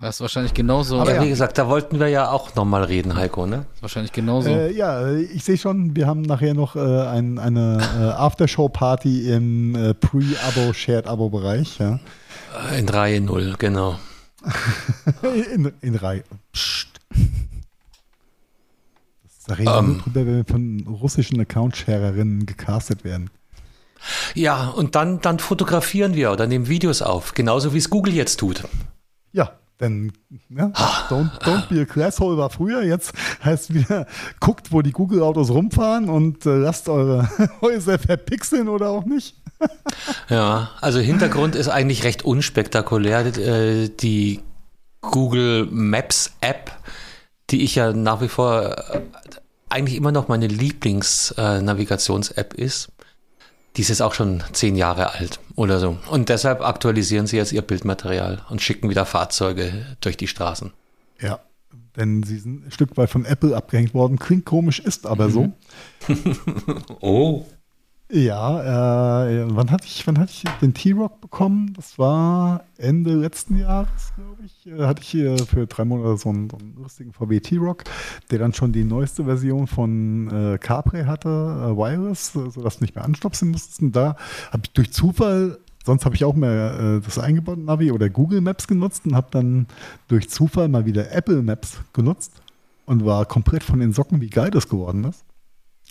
Das 0.00 0.16
ist 0.16 0.20
wahrscheinlich 0.22 0.54
genauso. 0.54 1.00
Aber 1.00 1.16
ja, 1.16 1.22
wie 1.22 1.28
gesagt, 1.28 1.58
da 1.58 1.68
wollten 1.68 2.00
wir 2.00 2.08
ja 2.08 2.30
auch 2.30 2.54
nochmal 2.54 2.84
reden, 2.84 3.14
Heiko, 3.14 3.44
ne? 3.44 3.56
Das 3.56 3.76
ist 3.76 3.82
wahrscheinlich 3.82 4.12
genauso. 4.12 4.48
Äh, 4.48 4.72
ja, 4.72 5.12
ich 5.12 5.44
sehe 5.44 5.58
schon, 5.58 5.94
wir 5.94 6.06
haben 6.06 6.22
nachher 6.22 6.54
noch 6.54 6.76
äh, 6.76 6.78
ein, 6.80 7.38
eine 7.38 7.76
äh, 7.76 8.04
Aftershow-Party 8.04 9.30
im 9.30 9.74
äh, 9.74 9.92
Pre-Abo, 9.92 10.72
Shared-Abo-Bereich. 10.72 11.78
Ja. 11.78 12.00
In 12.78 12.88
Reihe 12.88 13.20
0, 13.20 13.56
genau. 13.58 13.98
in, 15.52 15.72
in 15.82 15.94
Reihe. 15.94 16.24
Psst. 16.52 16.93
Da 19.46 19.54
reden 19.54 19.96
wir 19.96 20.02
drüber, 20.02 20.26
wenn 20.26 20.36
wir 20.36 20.44
von 20.44 20.86
russischen 20.88 21.40
Account-Sharerinnen 21.40 22.46
gecastet 22.46 23.04
werden. 23.04 23.30
Ja, 24.34 24.68
und 24.68 24.94
dann, 24.94 25.20
dann 25.20 25.38
fotografieren 25.38 26.14
wir 26.14 26.32
oder 26.32 26.46
nehmen 26.46 26.68
Videos 26.68 27.02
auf, 27.02 27.34
genauso 27.34 27.72
wie 27.74 27.78
es 27.78 27.90
Google 27.90 28.14
jetzt 28.14 28.36
tut. 28.36 28.64
Ja, 29.32 29.52
denn 29.80 30.12
ne, 30.48 30.72
don't, 31.08 31.30
don't 31.40 31.68
be 31.68 31.80
a 31.80 31.84
Classhole 31.84 32.36
war 32.36 32.50
früher, 32.50 32.82
jetzt 32.84 33.12
heißt 33.42 33.74
wieder, 33.74 34.06
guckt, 34.40 34.72
wo 34.72 34.82
die 34.82 34.92
Google-Autos 34.92 35.50
rumfahren 35.50 36.08
und 36.08 36.46
äh, 36.46 36.56
lasst 36.56 36.88
eure 36.88 37.28
Häuser 37.60 37.98
verpixeln 37.98 38.68
oder 38.68 38.90
auch 38.90 39.04
nicht. 39.04 39.36
ja, 40.28 40.70
also 40.80 41.00
Hintergrund 41.00 41.54
ist 41.54 41.68
eigentlich 41.68 42.04
recht 42.04 42.24
unspektakulär. 42.24 43.26
Äh, 43.38 43.88
die 43.88 44.40
Google 45.00 45.66
Maps 45.70 46.32
App, 46.40 46.70
die 47.54 47.62
ich 47.62 47.76
ja 47.76 47.92
nach 47.92 48.20
wie 48.20 48.28
vor 48.28 48.76
äh, 48.92 49.00
eigentlich 49.68 49.96
immer 49.96 50.10
noch 50.10 50.26
meine 50.26 50.48
Lieblings-Navigations-App 50.48 52.54
ist, 52.54 52.90
die 53.76 53.82
ist 53.82 53.90
jetzt 53.90 54.02
auch 54.02 54.14
schon 54.14 54.42
zehn 54.52 54.74
Jahre 54.74 55.14
alt 55.14 55.38
oder 55.54 55.78
so. 55.78 55.96
Und 56.10 56.30
deshalb 56.30 56.62
aktualisieren 56.62 57.28
sie 57.28 57.36
jetzt 57.36 57.52
ihr 57.52 57.62
Bildmaterial 57.62 58.42
und 58.50 58.60
schicken 58.60 58.90
wieder 58.90 59.06
Fahrzeuge 59.06 59.86
durch 60.00 60.16
die 60.16 60.26
Straßen. 60.26 60.72
Ja, 61.20 61.38
denn 61.96 62.24
sie 62.24 62.38
sind 62.38 62.66
ein 62.66 62.72
Stück 62.72 62.96
weit 62.96 63.10
von 63.10 63.24
Apple 63.24 63.56
abgehängt 63.56 63.94
worden. 63.94 64.18
Klingt 64.18 64.44
komisch, 64.44 64.80
ist 64.80 65.06
aber 65.06 65.30
so. 65.30 65.52
oh. 67.00 67.46
Ja, 68.10 69.28
äh, 69.28 69.44
wann 69.48 69.70
hatte 69.70 69.86
ich, 69.86 70.04
wann 70.08 70.18
hatte 70.18 70.32
ich 70.32 70.42
den 70.60 70.74
T-Rock 70.74 71.20
bekommen? 71.20 71.72
Das 71.74 72.00
war 72.00 72.64
Ende 72.78 73.14
letzten 73.14 73.58
Jahres, 73.58 74.12
glaube 74.16 74.33
ich. 74.46 74.66
Äh, 74.66 74.86
hatte 74.86 75.02
ich 75.02 75.08
hier 75.08 75.38
für 75.38 75.66
drei 75.66 75.84
Monate 75.84 76.16
so 76.16 76.28
einen, 76.28 76.50
so 76.50 76.56
einen 76.56 76.74
lustigen 76.76 77.12
VW 77.12 77.40
T-Rock, 77.40 77.84
der 78.30 78.38
dann 78.38 78.52
schon 78.52 78.72
die 78.72 78.84
neueste 78.84 79.24
Version 79.24 79.66
von 79.66 80.30
äh, 80.30 80.58
Capri 80.58 81.04
hatte, 81.04 81.28
äh, 81.28 81.76
Wireless, 81.76 82.32
sodass 82.32 82.78
du 82.78 82.84
nicht 82.84 82.94
mehr 82.94 83.04
anstopsen 83.04 83.50
musstest. 83.50 83.82
Und 83.82 83.96
da 83.96 84.16
habe 84.50 84.62
ich 84.64 84.72
durch 84.72 84.92
Zufall 84.92 85.58
sonst 85.84 86.04
habe 86.04 86.14
ich 86.14 86.24
auch 86.24 86.34
mehr 86.34 86.78
äh, 86.80 87.00
das 87.00 87.18
eingebaute 87.18 87.60
Navi 87.60 87.92
oder 87.92 88.08
Google 88.08 88.40
Maps 88.40 88.66
genutzt 88.66 89.04
und 89.06 89.14
habe 89.14 89.28
dann 89.30 89.66
durch 90.08 90.30
Zufall 90.30 90.68
mal 90.68 90.86
wieder 90.86 91.12
Apple 91.12 91.42
Maps 91.42 91.78
genutzt 91.92 92.32
und 92.86 93.04
war 93.04 93.26
komplett 93.26 93.62
von 93.62 93.80
den 93.80 93.92
Socken, 93.92 94.20
wie 94.20 94.30
geil 94.30 94.50
das 94.50 94.68
geworden 94.68 95.04
ist. 95.04 95.24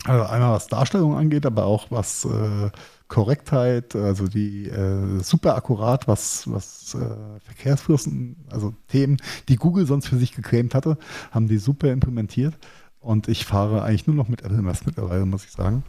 Also 0.05 0.25
einmal 0.25 0.53
was 0.53 0.67
Darstellung 0.67 1.15
angeht, 1.15 1.45
aber 1.45 1.65
auch 1.65 1.91
was 1.91 2.25
äh, 2.25 2.71
Korrektheit, 3.13 3.95
also 3.95 4.27
die 4.27 4.67
äh, 4.67 5.19
super 5.21 5.55
akkurat, 5.55 6.07
was, 6.07 6.51
was 6.51 6.95
äh, 6.95 7.39
Verkehrsflüssen, 7.45 8.37
also 8.49 8.73
Themen, 8.87 9.17
die 9.49 9.55
Google 9.55 9.85
sonst 9.85 10.07
für 10.07 10.17
sich 10.17 10.33
geclaimt 10.33 10.73
hatte, 10.73 10.97
haben 11.29 11.47
die 11.47 11.59
super 11.59 11.91
implementiert. 11.91 12.55
Und 12.99 13.27
ich 13.27 13.45
fahre 13.45 13.83
eigentlich 13.83 14.07
nur 14.07 14.15
noch 14.15 14.29
mit 14.29 14.41
LMS 14.41 14.87
mittlerweile, 14.87 15.27
muss 15.27 15.45
ich 15.45 15.51
sagen. 15.51 15.83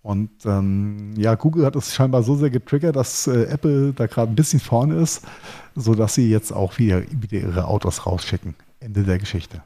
Und 0.00 0.30
ähm, 0.46 1.12
ja, 1.18 1.34
Google 1.34 1.66
hat 1.66 1.76
es 1.76 1.94
scheinbar 1.94 2.22
so 2.22 2.36
sehr 2.36 2.48
getriggert, 2.48 2.96
dass 2.96 3.26
äh, 3.26 3.42
Apple 3.44 3.92
da 3.92 4.06
gerade 4.06 4.32
ein 4.32 4.34
bisschen 4.34 4.60
vorne 4.60 4.94
ist, 4.94 5.26
sodass 5.76 6.14
sie 6.14 6.30
jetzt 6.30 6.52
auch 6.52 6.78
wieder, 6.78 7.02
wieder 7.10 7.48
ihre 7.48 7.66
Autos 7.66 8.06
rausschicken. 8.06 8.54
Ende 8.80 9.02
der 9.02 9.18
Geschichte. 9.18 9.62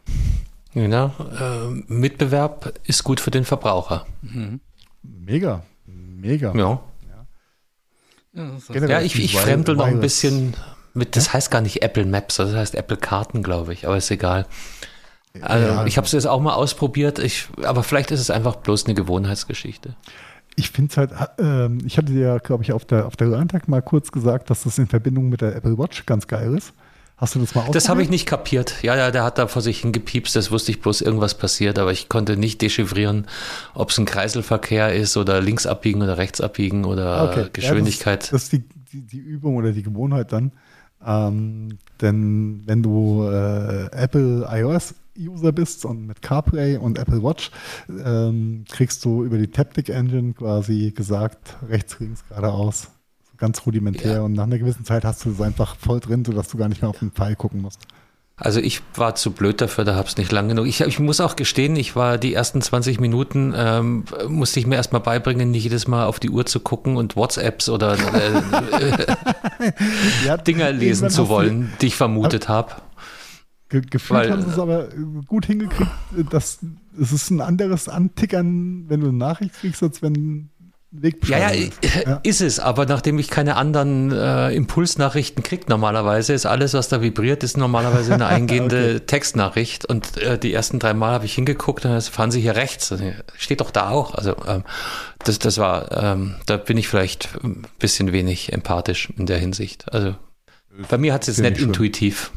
Genau. 0.74 1.12
Äh, 1.20 1.70
Mitbewerb 1.86 2.74
ist 2.82 3.04
gut 3.04 3.20
für 3.20 3.30
den 3.30 3.44
Verbraucher. 3.44 4.06
Mhm. 4.22 4.58
Mega. 5.04 5.62
Mega. 5.86 6.52
Ja. 6.52 6.80
Ja, 8.36 8.86
ja 8.86 9.00
ich, 9.00 9.18
ich 9.18 9.36
fremdel 9.38 9.76
noch 9.76 9.86
ein 9.86 10.00
bisschen 10.00 10.54
mit, 10.94 11.16
das 11.16 11.26
ja? 11.26 11.34
heißt 11.34 11.50
gar 11.50 11.60
nicht 11.60 11.82
Apple 11.82 12.04
Maps, 12.04 12.36
das 12.36 12.54
heißt 12.54 12.74
Apple 12.74 12.96
Karten, 12.96 13.42
glaube 13.42 13.72
ich, 13.72 13.86
aber 13.86 13.96
ist 13.96 14.10
egal. 14.10 14.46
Also, 15.40 15.66
ja, 15.66 15.86
ich 15.86 15.96
habe 15.96 16.06
es 16.06 16.12
jetzt 16.12 16.26
auch 16.26 16.40
mal 16.40 16.54
ausprobiert, 16.54 17.18
ich, 17.18 17.48
aber 17.62 17.82
vielleicht 17.82 18.10
ist 18.10 18.20
es 18.20 18.30
einfach 18.30 18.56
bloß 18.56 18.86
eine 18.86 18.94
Gewohnheitsgeschichte. 18.94 19.94
Ich 20.54 20.70
finde 20.70 20.90
es 20.90 20.96
halt, 20.96 21.10
äh, 21.38 21.68
ich 21.86 21.98
hatte 21.98 22.12
ja, 22.12 22.38
glaube 22.38 22.62
ich, 22.62 22.72
auf 22.72 22.86
der, 22.86 23.06
auf 23.06 23.16
der 23.16 23.26
Landtag 23.26 23.68
mal 23.68 23.82
kurz 23.82 24.10
gesagt, 24.10 24.48
dass 24.48 24.62
das 24.62 24.78
in 24.78 24.86
Verbindung 24.86 25.28
mit 25.28 25.42
der 25.42 25.54
Apple 25.54 25.76
Watch 25.76 26.06
ganz 26.06 26.26
geil 26.26 26.54
ist. 26.56 26.72
Hast 27.18 27.34
du 27.34 27.38
das 27.38 27.54
mal 27.54 27.62
ausprobiert? 27.62 27.76
Das 27.76 27.88
habe 27.88 28.02
ich 28.02 28.10
nicht 28.10 28.26
kapiert. 28.26 28.82
Ja, 28.82 28.94
ja, 28.94 29.10
der 29.10 29.24
hat 29.24 29.38
da 29.38 29.46
vor 29.46 29.62
sich 29.62 29.80
hingepiepst, 29.80 30.36
das 30.36 30.50
wusste 30.50 30.70
ich 30.70 30.80
bloß, 30.80 31.00
irgendwas 31.00 31.34
passiert, 31.34 31.78
aber 31.78 31.90
ich 31.90 32.08
konnte 32.08 32.36
nicht 32.36 32.60
dechiffrieren, 32.60 33.26
ob 33.74 33.90
es 33.90 33.98
ein 33.98 34.04
Kreiselverkehr 34.04 34.94
ist 34.94 35.16
oder 35.16 35.40
links 35.40 35.66
abbiegen 35.66 36.02
oder 36.02 36.18
rechts 36.18 36.42
abbiegen 36.42 36.84
oder 36.84 37.30
okay. 37.30 37.48
Geschwindigkeit. 37.52 38.24
Ja, 38.24 38.30
das, 38.30 38.30
das, 38.30 38.42
ist 38.44 38.52
die, 38.52 38.64
die, 38.92 39.00
die, 39.00 39.18
Übung 39.18 39.56
oder 39.56 39.72
die 39.72 39.82
Gewohnheit 39.82 40.32
dann. 40.32 40.52
Ähm, 41.04 41.78
denn 42.00 42.62
wenn 42.66 42.82
du 42.82 43.24
äh, 43.24 43.86
Apple 43.92 44.46
iOS 44.50 44.94
User 45.18 45.52
bist 45.52 45.86
und 45.86 46.06
mit 46.06 46.20
CarPlay 46.20 46.76
und 46.76 46.98
Apple 46.98 47.22
Watch 47.22 47.50
ähm, 47.88 48.64
kriegst 48.70 49.04
du 49.04 49.24
über 49.24 49.38
die 49.38 49.48
Taptic 49.48 49.88
Engine 49.88 50.34
quasi 50.34 50.92
gesagt, 50.94 51.56
rechts, 51.68 51.98
links, 52.00 52.24
geradeaus, 52.28 52.88
ganz 53.38 53.64
rudimentär 53.66 54.14
Ja. 54.16 54.20
und 54.22 54.32
nach 54.32 54.44
einer 54.44 54.58
gewissen 54.58 54.84
Zeit 54.84 55.04
hast 55.04 55.24
du 55.24 55.30
es 55.30 55.40
einfach 55.40 55.76
voll 55.76 56.00
drin, 56.00 56.24
sodass 56.24 56.48
du 56.48 56.58
gar 56.58 56.68
nicht 56.68 56.82
mehr 56.82 56.88
auf 56.90 56.98
den 56.98 57.10
Pfeil 57.12 57.36
gucken 57.36 57.62
musst. 57.62 57.80
Also 58.38 58.60
ich 58.60 58.82
war 58.94 59.14
zu 59.14 59.30
blöd 59.30 59.62
dafür, 59.62 59.84
da 59.84 59.94
hab's 59.96 60.18
nicht 60.18 60.30
lang 60.30 60.48
genug. 60.48 60.66
Ich, 60.66 60.82
ich 60.82 60.98
muss 60.98 61.20
auch 61.22 61.36
gestehen, 61.36 61.74
ich 61.74 61.96
war 61.96 62.18
die 62.18 62.34
ersten 62.34 62.60
20 62.60 63.00
Minuten, 63.00 63.54
ähm, 63.56 64.04
musste 64.28 64.60
ich 64.60 64.66
mir 64.66 64.74
erstmal 64.74 65.00
beibringen, 65.00 65.50
nicht 65.50 65.64
jedes 65.64 65.88
Mal 65.88 66.04
auf 66.04 66.20
die 66.20 66.28
Uhr 66.28 66.44
zu 66.44 66.60
gucken 66.60 66.98
und 66.98 67.16
WhatsApps 67.16 67.70
oder 67.70 67.94
äh, 67.96 69.06
Ja, 70.26 70.36
Dinger 70.36 70.70
lesen 70.72 71.08
zu 71.10 71.28
wollen, 71.30 71.72
die 71.80 71.86
ich 71.86 71.96
vermutet 71.96 72.48
habe. 72.48 72.72
Ge 73.68 73.80
gefühlt 73.88 74.20
Weil- 74.20 74.30
haben 74.30 74.42
sie 74.42 74.50
es 74.50 74.58
aber 74.58 74.92
äh, 74.92 74.96
gut 75.26 75.46
hingekriegt, 75.46 75.90
äh, 76.16 76.22
dass 76.24 76.58
es 77.00 77.12
ist 77.12 77.30
ein 77.30 77.40
anderes 77.40 77.88
Antickern, 77.88 78.84
wenn 78.88 79.00
du 79.00 79.08
eine 79.08 79.16
Nachricht 79.16 79.54
kriegst, 79.54 79.82
als 79.82 80.02
wenn 80.02 80.50
Ja, 81.26 81.38
ja, 81.38 81.48
ist. 82.22 82.40
äh, 82.40 82.46
es, 82.46 82.58
aber 82.60 82.86
nachdem 82.86 83.18
ich 83.18 83.28
keine 83.28 83.56
anderen 83.56 84.12
äh, 84.12 84.50
Impulsnachrichten 84.52 85.42
kriege 85.42 85.64
normalerweise, 85.68 86.32
ist 86.32 86.46
alles, 86.46 86.74
was 86.74 86.88
da 86.88 87.02
vibriert, 87.02 87.42
ist 87.42 87.56
normalerweise 87.56 88.14
eine 88.14 88.26
eingehende 88.28 89.04
Textnachricht. 89.04 89.84
Und 89.84 90.16
äh, 90.16 90.38
die 90.38 90.54
ersten 90.54 90.78
drei 90.78 90.94
Mal 90.94 91.12
habe 91.12 91.26
ich 91.26 91.34
hingeguckt 91.34 91.84
und 91.84 91.90
dann 91.90 92.00
fahren 92.00 92.30
sie 92.30 92.40
hier 92.40 92.56
rechts, 92.56 92.90
äh, 92.92 93.14
steht 93.36 93.60
doch 93.60 93.70
da 93.70 93.90
auch, 93.90 94.14
also 94.14 94.36
ähm, 94.46 94.64
das, 95.24 95.38
das 95.38 95.58
war, 95.58 95.90
ähm, 95.92 96.36
da 96.46 96.56
bin 96.56 96.78
ich 96.78 96.88
vielleicht 96.88 97.30
ein 97.42 97.66
bisschen 97.78 98.12
wenig 98.12 98.52
empathisch 98.52 99.10
in 99.16 99.26
der 99.26 99.38
Hinsicht, 99.38 99.92
also 99.92 100.14
bei 100.88 100.98
mir 100.98 101.12
hat 101.12 101.26
es 101.26 101.38
jetzt 101.38 101.50
nicht 101.50 101.60
intuitiv 101.62 102.30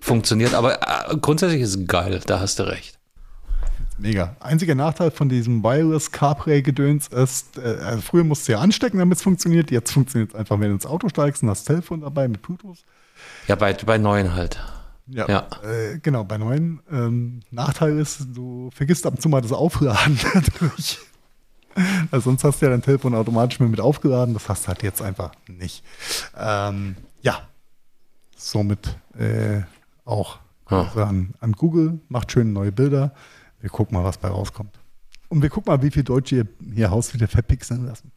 funktioniert, 0.00 0.54
aber 0.54 0.82
äh, 0.82 1.16
grundsätzlich 1.20 1.62
ist 1.62 1.76
es 1.76 1.86
geil, 1.86 2.20
da 2.26 2.40
hast 2.40 2.58
du 2.58 2.64
recht. 2.64 2.95
Mega. 3.98 4.36
Einziger 4.40 4.74
Nachteil 4.74 5.10
von 5.10 5.28
diesem 5.28 5.62
Wireless 5.62 6.12
CarPlay-Gedöns 6.12 7.08
ist, 7.08 7.58
äh, 7.58 7.78
also 7.82 8.02
früher 8.02 8.24
musst 8.24 8.46
du 8.46 8.52
ja 8.52 8.60
anstecken, 8.60 8.98
damit 8.98 9.18
es 9.18 9.22
funktioniert. 9.22 9.70
Jetzt 9.70 9.92
funktioniert 9.92 10.30
es 10.30 10.36
einfach, 10.38 10.60
wenn 10.60 10.68
du 10.68 10.74
ins 10.74 10.86
Auto 10.86 11.08
steigst 11.08 11.42
und 11.42 11.50
hast 11.50 11.60
das 11.60 11.76
Telefon 11.76 12.02
dabei 12.02 12.28
mit 12.28 12.42
Bluetooth. 12.42 12.78
Ja, 13.48 13.54
bei, 13.54 13.72
bei 13.72 13.96
neuen 13.98 14.34
halt. 14.34 14.60
Ja. 15.06 15.28
Ja. 15.28 15.48
Äh, 15.62 15.98
genau, 16.00 16.24
bei 16.24 16.36
neuen. 16.36 16.80
Ähm, 16.90 17.40
Nachteil 17.50 17.98
ist, 17.98 18.26
du 18.34 18.70
vergisst 18.74 19.06
ab 19.06 19.14
und 19.14 19.22
zu 19.22 19.28
mal 19.28 19.40
das 19.40 19.52
Aufladen 19.52 20.18
dadurch. 20.34 20.98
Also 22.10 22.30
sonst 22.30 22.42
hast 22.44 22.60
du 22.60 22.66
ja 22.66 22.70
dein 22.70 22.82
Telefon 22.82 23.14
automatisch 23.14 23.60
mit 23.60 23.80
aufgeladen. 23.80 24.34
Das 24.34 24.48
hast 24.48 24.64
du 24.64 24.68
halt 24.68 24.82
jetzt 24.82 25.00
einfach 25.02 25.32
nicht. 25.46 25.84
Ähm, 26.36 26.96
ja. 27.22 27.40
Somit 28.36 28.96
äh, 29.18 29.62
auch 30.04 30.38
Ja. 30.70 30.82
Grüße 30.82 31.06
an, 31.06 31.34
an 31.40 31.52
Google. 31.52 32.00
Macht 32.08 32.32
schöne 32.32 32.50
neue 32.50 32.72
Bilder. 32.72 33.12
Wir 33.66 33.72
gucken 33.72 33.98
mal, 33.98 34.04
was 34.04 34.18
bei 34.18 34.28
rauskommt. 34.28 34.78
Und 35.28 35.42
wir 35.42 35.50
gucken 35.50 35.72
mal, 35.72 35.82
wie 35.82 35.90
viel 35.90 36.04
Deutsche 36.04 36.36
ihr, 36.36 36.46
ihr 36.76 36.88
Haus 36.88 37.12
wieder 37.14 37.26
verpixeln 37.26 37.84
lassen. 37.84 38.12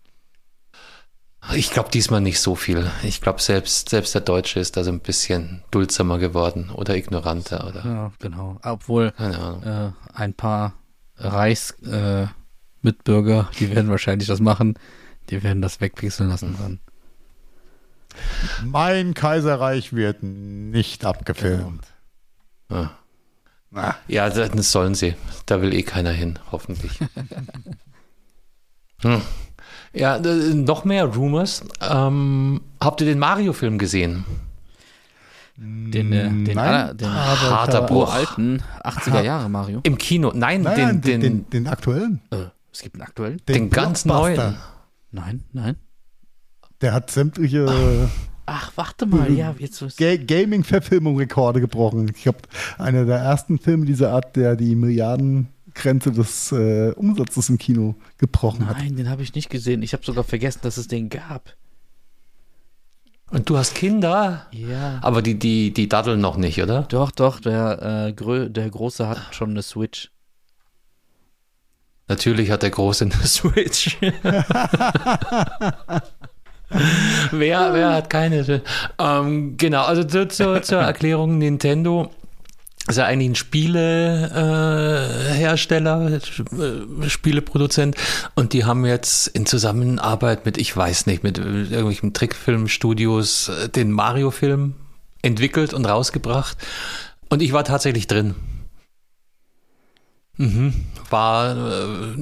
Ich 1.55 1.71
glaube 1.71 1.89
diesmal 1.89 2.21
nicht 2.21 2.39
so 2.39 2.53
viel. 2.53 2.87
Ich 3.01 3.19
glaube, 3.19 3.41
selbst, 3.41 3.89
selbst 3.89 4.13
der 4.13 4.21
Deutsche 4.21 4.59
ist 4.59 4.77
da 4.77 4.83
so 4.83 4.91
ein 4.91 4.99
bisschen 4.99 5.63
duldsamer 5.71 6.19
geworden 6.19 6.69
oder 6.69 6.95
ignoranter 6.95 7.67
oder 7.67 7.83
Ja, 7.83 8.11
genau. 8.19 8.59
Obwohl 8.61 9.11
äh, 9.17 9.89
ein 10.13 10.35
paar 10.35 10.75
Reichsmitbürger, 11.15 13.49
äh, 13.51 13.55
die 13.57 13.73
werden 13.73 13.89
wahrscheinlich 13.89 14.27
das 14.27 14.39
machen. 14.39 14.77
Die 15.31 15.41
werden 15.41 15.63
das 15.63 15.81
wegpixeln 15.81 16.29
lassen 16.29 16.55
dann. 16.59 16.79
Mein 18.63 19.15
Kaiserreich 19.15 19.93
wird 19.93 20.21
nicht 20.21 21.05
abgefilmt. 21.05 21.87
Ja. 22.69 22.98
Na, 23.71 23.95
Ja, 24.07 24.29
das 24.29 24.71
sollen 24.71 24.95
sie. 24.95 25.15
Da 25.45 25.61
will 25.61 25.73
eh 25.73 25.83
keiner 25.83 26.11
hin, 26.11 26.39
hoffentlich. 26.51 26.99
hm. 29.01 29.21
Ja, 29.93 30.17
äh, 30.17 30.53
noch 30.53 30.85
mehr 30.85 31.05
Rumors. 31.05 31.63
Ähm, 31.81 32.61
habt 32.79 33.01
ihr 33.01 33.07
den 33.07 33.19
Mario-Film 33.19 33.77
gesehen? 33.77 34.25
Den, 35.57 36.13
äh, 36.13 36.23
den, 36.29 36.43
Nein, 36.43 36.57
aller- 36.57 36.93
den 36.93 37.07
aber 37.09 37.33
ich 37.33 37.39
harter 37.49 37.73
habe- 37.79 37.87
Bruch. 37.87 38.07
uralten 38.07 38.63
80er 38.83 39.21
Jahre 39.21 39.49
Mario. 39.49 39.81
Im 39.83 39.97
Kino? 39.97 40.31
Nein, 40.33 40.61
Nein, 40.61 40.75
den, 40.75 41.01
den, 41.01 41.03
den, 41.03 41.21
den, 41.21 41.49
den, 41.49 41.67
aktuellen. 41.67 42.21
Äh, 42.31 42.45
es 42.71 42.81
gibt 42.81 42.95
einen 42.95 43.03
aktuellen? 43.03 43.41
Den 43.47 43.69
ganz 43.69 44.03
Blockbuster. 44.03 44.51
neuen. 44.51 44.57
Nein, 45.11 45.43
nein. 45.51 45.75
Der 46.81 46.93
hat 46.93 47.11
sämtliche 47.11 47.65
Ach, 48.51 48.71
warte 48.75 49.05
mal, 49.05 49.31
ja, 49.31 49.53
jetzt 49.59 49.79
ist 49.83 49.97
Ga 49.97 50.17
Gaming-Verfilmung-Rekorde 50.17 51.61
gebrochen. 51.61 52.11
Ich 52.15 52.23
glaube, 52.23 52.39
einer 52.79 53.05
der 53.05 53.17
ersten 53.17 53.59
Filme 53.59 53.85
dieser 53.85 54.11
Art, 54.11 54.35
der 54.35 54.55
die 54.55 54.75
Milliardengrenze 54.75 56.11
des 56.11 56.51
äh, 56.51 56.91
Umsatzes 56.95 57.49
im 57.49 57.59
Kino 57.59 57.93
gebrochen 58.17 58.67
hat. 58.67 58.77
Nein, 58.77 58.95
den 58.95 59.07
habe 59.07 59.21
ich 59.21 59.35
nicht 59.35 59.51
gesehen. 59.51 59.83
Ich 59.83 59.93
habe 59.93 60.03
sogar 60.03 60.23
vergessen, 60.23 60.61
dass 60.63 60.77
es 60.77 60.87
den 60.87 61.09
gab. 61.09 61.53
Und 63.29 63.47
du 63.47 63.59
hast 63.59 63.75
Kinder? 63.75 64.47
Ja. 64.51 64.97
Aber 65.03 65.21
die, 65.21 65.37
die, 65.37 65.71
die 65.71 65.87
daddeln 65.87 66.19
noch 66.19 66.35
nicht, 66.35 66.59
oder? 66.63 66.87
Doch, 66.89 67.11
doch, 67.11 67.39
der, 67.39 68.07
äh, 68.07 68.13
Grö 68.13 68.49
der 68.49 68.67
Große 68.67 69.07
hat 69.07 69.19
schon 69.29 69.51
eine 69.51 69.61
Switch. 69.61 70.09
Natürlich 72.07 72.49
hat 72.49 72.63
der 72.63 72.71
Große 72.71 73.05
eine 73.05 73.13
Switch. 73.27 73.95
wer, 77.31 77.73
wer 77.73 77.93
hat 77.93 78.09
keine? 78.09 78.61
Ähm, 78.97 79.57
genau, 79.57 79.83
also 79.83 80.03
zu, 80.03 80.27
zur, 80.27 80.61
zur 80.61 80.79
Erklärung, 80.79 81.37
Nintendo 81.37 82.11
ist 82.87 82.97
ja 82.97 83.05
eigentlich 83.05 83.29
ein 83.29 83.35
Spielehersteller, 83.35 85.33
Hersteller, 85.33 86.11
äh, 86.11 87.09
Spieleproduzent 87.09 87.95
und 88.35 88.53
die 88.53 88.65
haben 88.65 88.85
jetzt 88.85 89.27
in 89.27 89.45
Zusammenarbeit 89.45 90.45
mit, 90.45 90.57
ich 90.57 90.75
weiß 90.75 91.05
nicht, 91.05 91.23
mit 91.23 91.37
irgendwelchen 91.37 92.13
Trickfilmstudios 92.13 93.49
äh, 93.49 93.69
den 93.69 93.91
Mario-Film 93.91 94.73
entwickelt 95.21 95.73
und 95.73 95.85
rausgebracht 95.85 96.57
und 97.29 97.41
ich 97.41 97.53
war 97.53 97.63
tatsächlich 97.63 98.07
drin. 98.07 98.35
Mhm. 100.37 100.73
War 101.09 101.57
äh, 101.57 102.15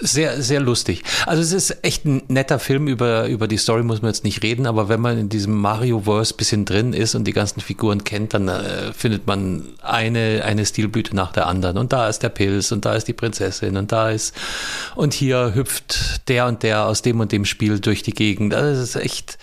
sehr, 0.00 0.40
sehr 0.40 0.60
lustig. 0.60 1.02
Also 1.26 1.42
es 1.42 1.52
ist 1.52 1.84
echt 1.84 2.04
ein 2.04 2.22
netter 2.28 2.58
Film, 2.58 2.86
über, 2.86 3.26
über 3.26 3.48
die 3.48 3.56
Story 3.56 3.82
muss 3.82 4.02
man 4.02 4.10
jetzt 4.12 4.22
nicht 4.22 4.42
reden, 4.42 4.66
aber 4.66 4.88
wenn 4.88 5.00
man 5.00 5.18
in 5.18 5.28
diesem 5.28 5.54
Mario-Verse 5.54 6.34
bisschen 6.34 6.64
drin 6.64 6.92
ist 6.92 7.14
und 7.14 7.24
die 7.24 7.32
ganzen 7.32 7.60
Figuren 7.60 8.04
kennt, 8.04 8.34
dann 8.34 8.48
äh, 8.48 8.92
findet 8.92 9.26
man 9.26 9.64
eine, 9.82 10.42
eine 10.44 10.64
Stilblüte 10.64 11.16
nach 11.16 11.32
der 11.32 11.48
anderen. 11.48 11.78
Und 11.78 11.92
da 11.92 12.08
ist 12.08 12.22
der 12.22 12.28
Pilz 12.28 12.70
und 12.70 12.84
da 12.84 12.94
ist 12.94 13.08
die 13.08 13.14
Prinzessin 13.14 13.76
und 13.76 13.90
da 13.90 14.10
ist, 14.10 14.34
und 14.94 15.12
hier 15.12 15.54
hüpft 15.54 16.28
der 16.28 16.46
und 16.46 16.62
der 16.62 16.86
aus 16.86 17.02
dem 17.02 17.18
und 17.18 17.32
dem 17.32 17.44
Spiel 17.44 17.80
durch 17.80 18.02
die 18.02 18.14
Gegend. 18.14 18.54
Also 18.54 18.80
es 18.80 18.90
ist 18.90 19.02
echt, 19.02 19.38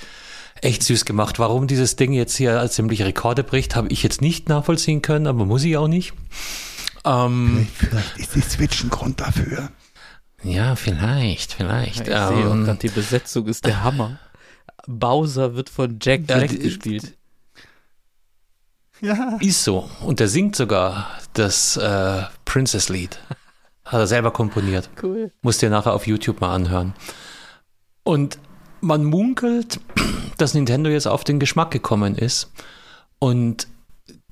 echt 0.61 0.83
süß 0.83 1.03
gemacht. 1.03 1.39
Warum 1.39 1.67
dieses 1.67 1.97
Ding 1.97 2.13
jetzt 2.13 2.37
hier 2.37 2.57
als 2.57 2.75
ziemliche 2.75 3.05
Rekorde 3.05 3.43
bricht, 3.43 3.75
habe 3.75 3.89
ich 3.89 4.01
jetzt 4.01 4.21
nicht 4.21 4.47
nachvollziehen 4.47 5.01
können, 5.01 5.27
aber 5.27 5.45
muss 5.45 5.63
ich 5.63 5.75
auch 5.75 5.89
nicht. 5.89 6.13
Ähm, 7.03 7.67
Vielleicht 7.75 8.17
ist 8.17 8.35
die 8.35 8.41
Switch 8.41 8.83
ein 8.83 8.89
Grund 8.89 9.19
dafür. 9.19 9.69
Ja, 10.43 10.75
vielleicht, 10.75 11.53
vielleicht. 11.53 12.01
Ich 12.01 12.05
sehe 12.07 12.27
auch 12.27 12.31
Ähm, 12.31 12.65
gerade, 12.65 12.79
die 12.79 12.89
Besetzung 12.89 13.47
ist 13.47 13.65
der 13.65 13.83
Hammer. 13.83 14.19
Bowser 14.87 15.55
wird 15.55 15.69
von 15.69 15.99
Jack 16.01 16.21
Ja, 16.29 16.37
Black 16.37 16.49
die- 16.49 16.59
gespielt. 16.59 17.17
Ja. 19.01 19.37
ist 19.41 19.63
so. 19.63 19.89
Und 20.01 20.19
der 20.19 20.27
singt 20.27 20.55
sogar 20.55 21.09
das 21.33 21.75
äh, 21.77 22.23
Princess-Lied. 22.45 23.19
Hat 23.83 23.99
er 23.99 24.07
selber 24.07 24.31
komponiert. 24.31 24.89
Cool. 25.01 25.31
Musst 25.41 25.61
dir 25.61 25.69
nachher 25.71 25.93
auf 25.93 26.05
YouTube 26.05 26.39
mal 26.39 26.53
anhören. 26.53 26.93
Und 28.03 28.37
man 28.79 29.03
munkelt, 29.03 29.79
dass 30.37 30.53
Nintendo 30.53 30.89
jetzt 30.89 31.07
auf 31.07 31.23
den 31.23 31.39
Geschmack 31.39 31.71
gekommen 31.71 32.15
ist. 32.15 32.51
Und 33.17 33.67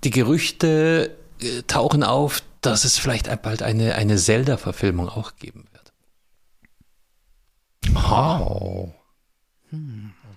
die 0.03 0.12
Gerüchte 0.12 1.16
äh, 1.41 1.64
tauchen 1.64 2.03
auf, 2.03 2.41
dass 2.61 2.86
es 2.86 2.98
vielleicht 2.99 3.41
bald 3.41 3.64
eine, 3.64 3.95
eine 3.95 4.18
Zelda-Verfilmung 4.18 5.10
auch 5.10 5.36
geben 5.38 5.65
Wow. 7.94 8.94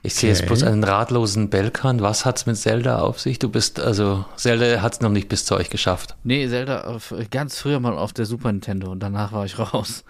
Ich 0.03 0.15
sehe 0.15 0.31
jetzt 0.31 0.41
Okay. 0.41 0.49
bloß 0.49 0.63
einen 0.65 0.85
ratlosen 0.85 1.49
Belkan. 1.49 2.01
Was 2.01 2.25
hat's 2.25 2.45
mit 2.47 2.57
Zelda 2.57 2.99
auf 2.99 3.21
sich? 3.21 3.39
Du 3.39 3.49
bist, 3.49 3.79
also, 3.81 4.25
Zelda 4.37 4.83
hat's 4.83 5.01
noch 5.01 5.11
nicht 5.11 5.29
bis 5.29 5.45
zu 5.45 5.55
euch 5.55 5.71
geschafft. 5.71 6.17
Nee, 6.25 6.49
Zelda 6.49 6.83
auf, 6.85 7.15
ganz 7.31 7.59
früher 7.59 7.79
mal 7.81 7.97
auf 7.97 8.13
der 8.13 8.27
Super 8.27 8.51
Nintendo 8.53 8.91
und 8.91 9.01
danach 9.01 9.33
war 9.33 9.45
ich 9.45 9.59
raus. 9.59 10.05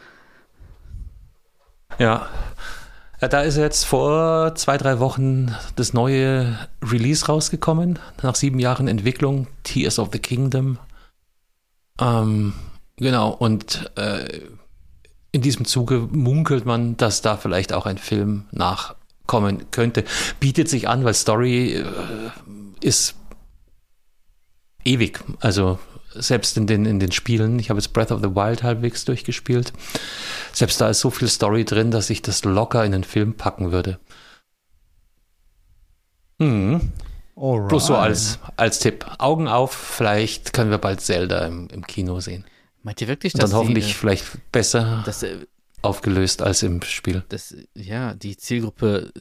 Ja. 1.98 2.26
ja. 3.20 3.28
Da 3.28 3.42
ist 3.42 3.56
jetzt 3.56 3.84
vor 3.84 4.54
zwei, 4.54 4.78
drei 4.78 4.98
Wochen 4.98 5.54
das 5.76 5.92
neue 5.92 6.58
Release 6.82 7.26
rausgekommen. 7.26 7.98
Nach 8.22 8.34
sieben 8.34 8.58
Jahren 8.58 8.88
Entwicklung. 8.88 9.46
Tears 9.62 9.98
of 9.98 10.08
the 10.12 10.18
Kingdom. 10.18 10.78
Ähm, 12.00 12.54
genau. 12.96 13.30
Und 13.30 13.90
äh, 13.96 14.40
in 15.32 15.40
diesem 15.40 15.64
Zuge 15.64 16.08
munkelt 16.10 16.66
man, 16.66 16.96
dass 16.98 17.22
da 17.22 17.36
vielleicht 17.36 17.72
auch 17.72 17.86
ein 17.86 17.98
Film 17.98 18.44
nachkommen 18.52 19.70
könnte. 19.70 20.04
Bietet 20.38 20.68
sich 20.68 20.88
an, 20.88 21.04
weil 21.04 21.14
Story 21.14 21.76
äh, 21.76 21.84
ist 22.82 23.14
ewig. 24.84 25.20
Also 25.40 25.78
selbst 26.14 26.58
in 26.58 26.66
den, 26.66 26.84
in 26.84 27.00
den 27.00 27.12
Spielen, 27.12 27.58
ich 27.58 27.70
habe 27.70 27.80
jetzt 27.80 27.94
Breath 27.94 28.12
of 28.12 28.20
the 28.20 28.34
Wild 28.34 28.62
halbwegs 28.62 29.06
durchgespielt, 29.06 29.72
selbst 30.52 30.78
da 30.80 30.90
ist 30.90 31.00
so 31.00 31.08
viel 31.08 31.28
Story 31.28 31.64
drin, 31.64 31.90
dass 31.90 32.10
ich 32.10 32.20
das 32.20 32.44
locker 32.44 32.84
in 32.84 32.92
den 32.92 33.04
Film 33.04 33.34
packen 33.34 33.72
würde. 33.72 33.98
Mhm. 36.38 36.92
Alright. 37.34 37.68
Bloß 37.68 37.86
so 37.86 37.96
als, 37.96 38.38
als 38.56 38.80
Tipp. 38.80 39.06
Augen 39.18 39.48
auf, 39.48 39.72
vielleicht 39.72 40.52
können 40.52 40.70
wir 40.70 40.78
bald 40.78 41.00
Zelda 41.00 41.46
im, 41.46 41.68
im 41.68 41.86
Kino 41.86 42.20
sehen. 42.20 42.44
Meint 42.82 43.00
ihr 43.00 43.08
wirklich, 43.08 43.34
Und 43.34 43.42
dass 43.42 43.50
dann 43.50 43.60
hoffentlich 43.60 43.86
die, 43.86 43.92
vielleicht 43.94 44.50
besser 44.52 45.02
dass, 45.06 45.22
äh, 45.22 45.46
aufgelöst 45.82 46.42
als 46.42 46.62
im 46.62 46.82
Spiel. 46.82 47.24
dass, 47.28 47.54
ja, 47.74 48.14
die 48.14 48.36
Zielgruppe 48.36 49.12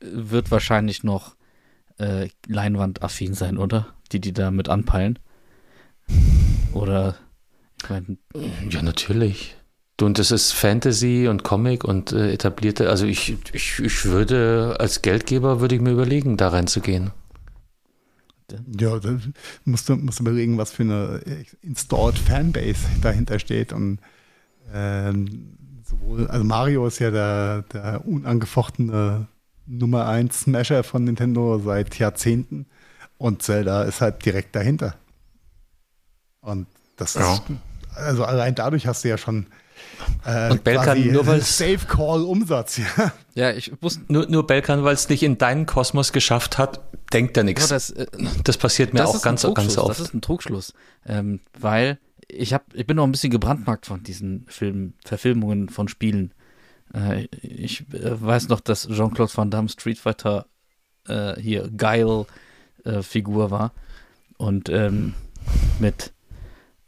wird 0.00 0.50
wahrscheinlich 0.50 1.02
noch 1.04 1.36
äh, 1.98 2.28
leinwandaffin 2.46 3.34
sein, 3.34 3.56
oder? 3.58 3.94
Die, 4.12 4.20
die 4.20 4.32
damit 4.32 4.68
anpeilen. 4.68 5.18
Oder, 6.72 7.16
ich 7.82 7.88
meine, 7.88 8.18
Ja, 8.70 8.82
natürlich. 8.82 9.56
Du, 9.96 10.04
und 10.04 10.18
das 10.18 10.30
ist 10.30 10.52
Fantasy 10.52 11.26
und 11.26 11.42
Comic 11.42 11.82
und 11.82 12.12
äh, 12.12 12.30
etablierte, 12.32 12.90
also 12.90 13.06
ich, 13.06 13.34
ich, 13.52 13.78
ich 13.78 14.04
würde 14.04 14.76
als 14.78 15.00
Geldgeber 15.00 15.60
würde 15.60 15.74
ich 15.74 15.80
mir 15.80 15.92
überlegen, 15.92 16.36
da 16.36 16.48
reinzugehen. 16.48 17.12
Ja, 18.78 18.98
da 18.98 19.18
musst 19.64 19.88
du, 19.88 19.96
musst 19.96 20.18
du 20.20 20.22
überlegen, 20.22 20.58
was 20.58 20.70
für 20.72 20.82
eine 20.84 21.20
installed 21.62 22.18
Fanbase 22.18 22.80
dahinter 23.02 23.38
steht. 23.38 23.72
Und 23.72 23.98
ähm, 24.72 25.56
sowohl, 25.84 26.26
also 26.28 26.44
Mario 26.44 26.86
ist 26.86 26.98
ja 26.98 27.10
der, 27.10 27.62
der 27.72 28.06
unangefochtene 28.06 29.26
Nummer 29.66 30.06
1 30.06 30.42
Smasher 30.42 30.84
von 30.84 31.04
Nintendo 31.04 31.58
seit 31.58 31.98
Jahrzehnten 31.98 32.66
und 33.18 33.42
Zelda 33.42 33.82
ist 33.82 34.00
halt 34.00 34.24
direkt 34.24 34.54
dahinter. 34.54 34.94
Und 36.40 36.66
das 36.96 37.14
Ja. 37.14 37.34
ist, 37.34 37.42
also 37.94 38.24
allein 38.24 38.54
dadurch 38.54 38.86
hast 38.86 39.04
du 39.04 39.08
ja 39.08 39.18
schon 39.18 39.46
äh, 40.24 40.50
Und 40.50 40.64
Belkan, 40.64 41.12
nur 41.12 41.26
weil's- 41.26 41.56
Safe 41.58 41.78
Call 41.86 42.22
Umsatz, 42.22 42.78
ja. 42.78 43.12
ja, 43.34 43.50
ich 43.52 43.72
wusste 43.82 44.02
Nur, 44.08 44.26
nur 44.26 44.46
Belkan, 44.46 44.84
weil 44.84 44.94
es 44.94 45.08
nicht 45.08 45.22
in 45.22 45.38
deinen 45.38 45.66
Kosmos 45.66 46.12
geschafft 46.12 46.58
hat, 46.58 46.80
denkt 47.12 47.36
er 47.36 47.44
nichts. 47.44 47.68
dass, 47.68 47.90
äh, 47.90 48.06
Das 48.44 48.56
passiert 48.58 48.92
mir 48.94 49.00
das 49.00 49.10
auch 49.16 49.22
ganz, 49.22 49.42
ganz 49.54 49.78
oft. 49.78 49.90
Das 49.90 50.00
ist 50.00 50.14
ein 50.14 50.20
Trugschluss, 50.22 50.72
ähm, 51.06 51.40
weil 51.58 51.98
ich 52.28 52.52
hab, 52.52 52.74
ich 52.74 52.86
bin 52.86 52.96
noch 52.96 53.04
ein 53.04 53.12
bisschen 53.12 53.30
gebrandmarkt 53.30 53.86
von 53.86 54.02
diesen 54.02 54.46
Film, 54.48 54.94
Verfilmungen 55.04 55.68
von 55.68 55.86
Spielen. 55.88 56.34
Äh, 56.94 57.26
ich 57.42 57.82
äh, 57.92 58.20
weiß 58.20 58.48
noch, 58.48 58.60
dass 58.60 58.88
Jean-Claude 58.88 59.36
Van 59.36 59.50
Damme 59.50 59.68
Street 59.68 59.98
Fighter 59.98 60.46
äh, 61.06 61.40
hier 61.40 61.70
geil 61.76 62.26
äh, 62.84 63.02
Figur 63.02 63.50
war 63.52 63.72
und 64.38 64.68
ähm, 64.68 65.14
mit 65.78 66.12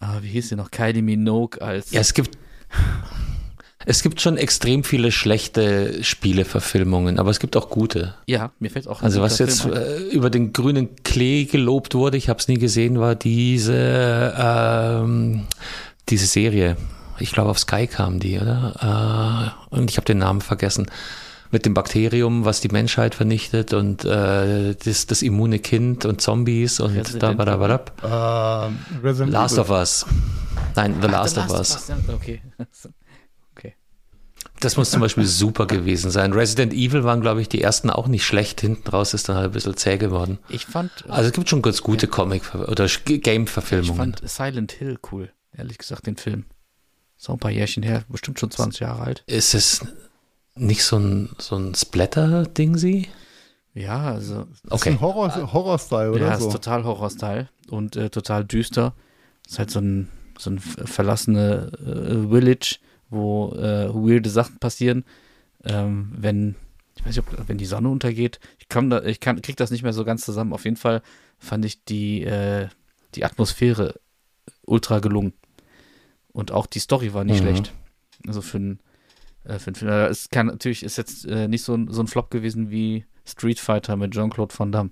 ah, 0.00 0.18
wie 0.22 0.28
hieß 0.28 0.48
sie 0.48 0.56
noch 0.56 0.70
Kylie 0.72 1.02
Minogue 1.02 1.60
als 1.62 1.90
Ja, 1.92 2.00
es 2.00 2.14
gibt, 2.14 2.36
es 3.86 4.02
gibt 4.02 4.20
schon 4.20 4.36
extrem 4.36 4.84
viele 4.84 5.10
schlechte 5.12 6.04
Spieleverfilmungen, 6.04 7.18
aber 7.18 7.30
es 7.30 7.40
gibt 7.40 7.56
auch 7.56 7.70
gute. 7.70 8.14
ja 8.26 8.50
mir 8.58 8.70
fällt 8.70 8.86
auch 8.86 9.00
ein 9.00 9.04
Also 9.04 9.22
was 9.22 9.38
jetzt 9.38 9.64
äh, 9.64 9.98
über 10.10 10.30
den 10.30 10.52
grünen 10.52 10.94
Klee 11.04 11.44
gelobt 11.44 11.94
wurde, 11.94 12.16
ich 12.16 12.28
habe 12.28 12.38
es 12.38 12.48
nie 12.48 12.58
gesehen, 12.58 13.00
war 13.00 13.14
diese 13.14 14.34
ähm, 14.36 15.46
diese 16.08 16.26
Serie. 16.26 16.76
Ich 17.20 17.32
glaube 17.32 17.50
auf 17.50 17.58
Sky 17.58 17.86
kam 17.86 18.20
die, 18.20 18.38
oder? 18.38 19.54
Äh, 19.72 19.74
und 19.74 19.90
ich 19.90 19.96
habe 19.96 20.04
den 20.04 20.18
Namen 20.18 20.40
vergessen. 20.40 20.86
Mit 21.50 21.64
dem 21.64 21.72
Bakterium, 21.74 22.44
was 22.44 22.60
die 22.60 22.68
Menschheit 22.68 23.14
vernichtet 23.14 23.72
und 23.72 24.04
äh, 24.04 24.74
das, 24.74 25.06
das 25.06 25.22
immune 25.22 25.58
Kind 25.58 26.04
und 26.04 26.20
Zombies 26.20 26.78
und 26.80 26.94
Resident 26.94 27.22
da, 27.22 27.32
da, 27.44 27.56
da, 27.56 27.78
da. 28.02 28.66
Ähm, 28.68 28.78
Resident 29.02 29.32
Last 29.32 29.54
Evil. 29.54 29.62
of 29.62 29.70
Us. 29.70 30.06
Nein, 30.76 30.96
The 31.00 31.06
Ach, 31.08 31.12
Last 31.12 31.34
The 31.36 31.40
of 31.40 31.50
Us. 31.50 31.88
ja, 31.88 31.96
okay 32.14 32.42
okay 33.56 33.74
Das 34.60 34.76
muss 34.76 34.90
zum 34.90 35.00
Beispiel 35.00 35.24
super 35.24 35.66
gewesen 35.66 36.10
sein. 36.10 36.32
Resident 36.32 36.72
Evil 36.74 37.04
waren, 37.04 37.20
glaube 37.22 37.40
ich, 37.40 37.48
die 37.48 37.62
ersten 37.62 37.88
auch 37.90 38.08
nicht 38.08 38.26
schlecht. 38.26 38.60
Hinten 38.60 38.88
raus 38.90 39.14
ist 39.14 39.28
dann 39.28 39.36
halt 39.36 39.46
ein 39.46 39.52
bisschen 39.52 39.76
zäh 39.76 39.96
geworden. 39.96 40.38
ich 40.48 40.66
fand 40.66 40.90
Also 41.08 41.28
es 41.28 41.32
gibt 41.32 41.48
schon 41.48 41.62
ganz 41.62 41.82
gute 41.82 42.08
Comic- 42.08 42.54
oder 42.54 42.84
Ich 42.84 43.04
Game-Verfilmungen. 43.04 43.96
fand 44.14 44.28
Silent 44.28 44.72
Hill 44.72 44.98
cool, 45.12 45.32
ehrlich 45.56 45.78
gesagt, 45.78 46.06
den 46.06 46.16
Film. 46.16 46.44
So 47.16 47.32
ein 47.32 47.38
paar 47.38 47.50
Jährchen 47.50 47.82
her, 47.82 48.04
bestimmt 48.08 48.38
schon 48.38 48.50
20 48.50 48.80
Jahre 48.80 49.02
alt. 49.02 49.24
Ist 49.26 49.54
es 49.54 49.80
nicht 50.58 50.84
so 50.84 50.96
ein, 50.98 51.30
so 51.38 51.56
ein 51.56 51.74
Splatter-Ding, 51.74 52.76
sie? 52.76 53.08
Ja, 53.74 54.12
also, 54.12 54.44
Das 54.44 54.58
ist 54.64 54.72
Okay. 54.72 54.90
ein 54.90 55.00
Horror- 55.00 55.52
Horror-Style, 55.52 56.10
oder 56.12 56.26
ja, 56.26 56.36
so? 56.38 56.46
ist 56.48 56.52
total 56.52 56.84
Horror-Style 56.84 57.48
und 57.70 57.96
äh, 57.96 58.10
total 58.10 58.44
düster. 58.44 58.94
Ist 59.46 59.58
halt 59.58 59.70
so 59.70 59.80
ein, 59.80 60.08
so 60.38 60.50
ein 60.50 60.58
ver- 60.58 60.86
verlassene 60.86 61.70
äh, 61.78 62.28
Village, 62.28 62.78
wo 63.10 63.52
äh, 63.54 63.88
weirde 63.94 64.30
Sachen 64.30 64.58
passieren. 64.58 65.04
Ähm, 65.64 66.12
wenn, 66.16 66.56
ich 66.96 67.04
weiß 67.06 67.16
nicht, 67.16 67.20
ob, 67.28 67.48
wenn 67.48 67.58
die 67.58 67.66
Sonne 67.66 67.88
untergeht. 67.88 68.40
Ich 68.58 68.68
kann 68.68 68.90
da, 68.90 69.02
ich 69.02 69.20
kann, 69.20 69.40
krieg 69.42 69.56
das 69.56 69.70
nicht 69.70 69.82
mehr 69.82 69.92
so 69.92 70.04
ganz 70.04 70.24
zusammen. 70.24 70.52
Auf 70.52 70.64
jeden 70.64 70.76
Fall 70.76 71.02
fand 71.38 71.64
ich 71.64 71.84
die, 71.84 72.22
äh, 72.24 72.68
die 73.14 73.24
Atmosphäre 73.24 73.94
ultra 74.66 74.98
gelungen. 74.98 75.32
Und 76.32 76.52
auch 76.52 76.66
die 76.66 76.78
Story 76.80 77.14
war 77.14 77.24
nicht 77.24 77.36
Mhm. 77.40 77.42
schlecht. 77.46 77.72
Also 78.26 78.42
für 78.42 78.58
einen 78.58 78.80
äh, 79.44 79.58
für 79.58 79.68
einen 79.68 79.74
Film. 79.76 79.90
Äh, 79.90 80.06
Es 80.06 80.28
kann 80.30 80.46
natürlich 80.46 80.82
ist 80.82 80.96
jetzt 80.98 81.26
äh, 81.26 81.48
nicht 81.48 81.62
so 81.62 81.74
ein, 81.74 81.88
so 81.90 82.02
ein 82.02 82.06
Flop 82.06 82.30
gewesen 82.30 82.70
wie 82.70 83.04
Street 83.24 83.60
Fighter 83.60 83.96
mit 83.96 84.12
Jean-Claude 84.12 84.54
Van 84.56 84.72
Damme. 84.72 84.90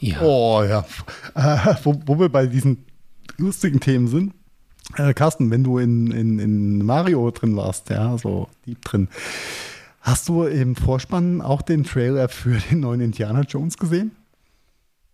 Ja. 0.00 0.20
Oh 0.22 0.62
ja. 0.62 0.86
Äh, 1.34 1.74
wo, 1.84 2.00
wo 2.06 2.18
wir 2.18 2.28
bei 2.28 2.46
diesen 2.46 2.86
lustigen 3.36 3.80
Themen 3.80 4.08
sind. 4.08 4.34
Äh, 4.96 5.14
Carsten, 5.14 5.50
wenn 5.50 5.62
du 5.62 5.78
in, 5.78 6.10
in, 6.10 6.38
in 6.38 6.84
Mario 6.84 7.30
drin 7.30 7.56
warst, 7.56 7.90
ja, 7.90 8.16
so 8.18 8.48
deep 8.66 8.82
drin, 8.84 9.08
hast 10.00 10.28
du 10.28 10.44
im 10.44 10.74
Vorspann 10.74 11.40
auch 11.42 11.62
den 11.62 11.84
Trailer 11.84 12.28
für 12.28 12.58
den 12.70 12.80
neuen 12.80 13.00
Indiana 13.00 13.42
Jones 13.42 13.76
gesehen? 13.76 14.12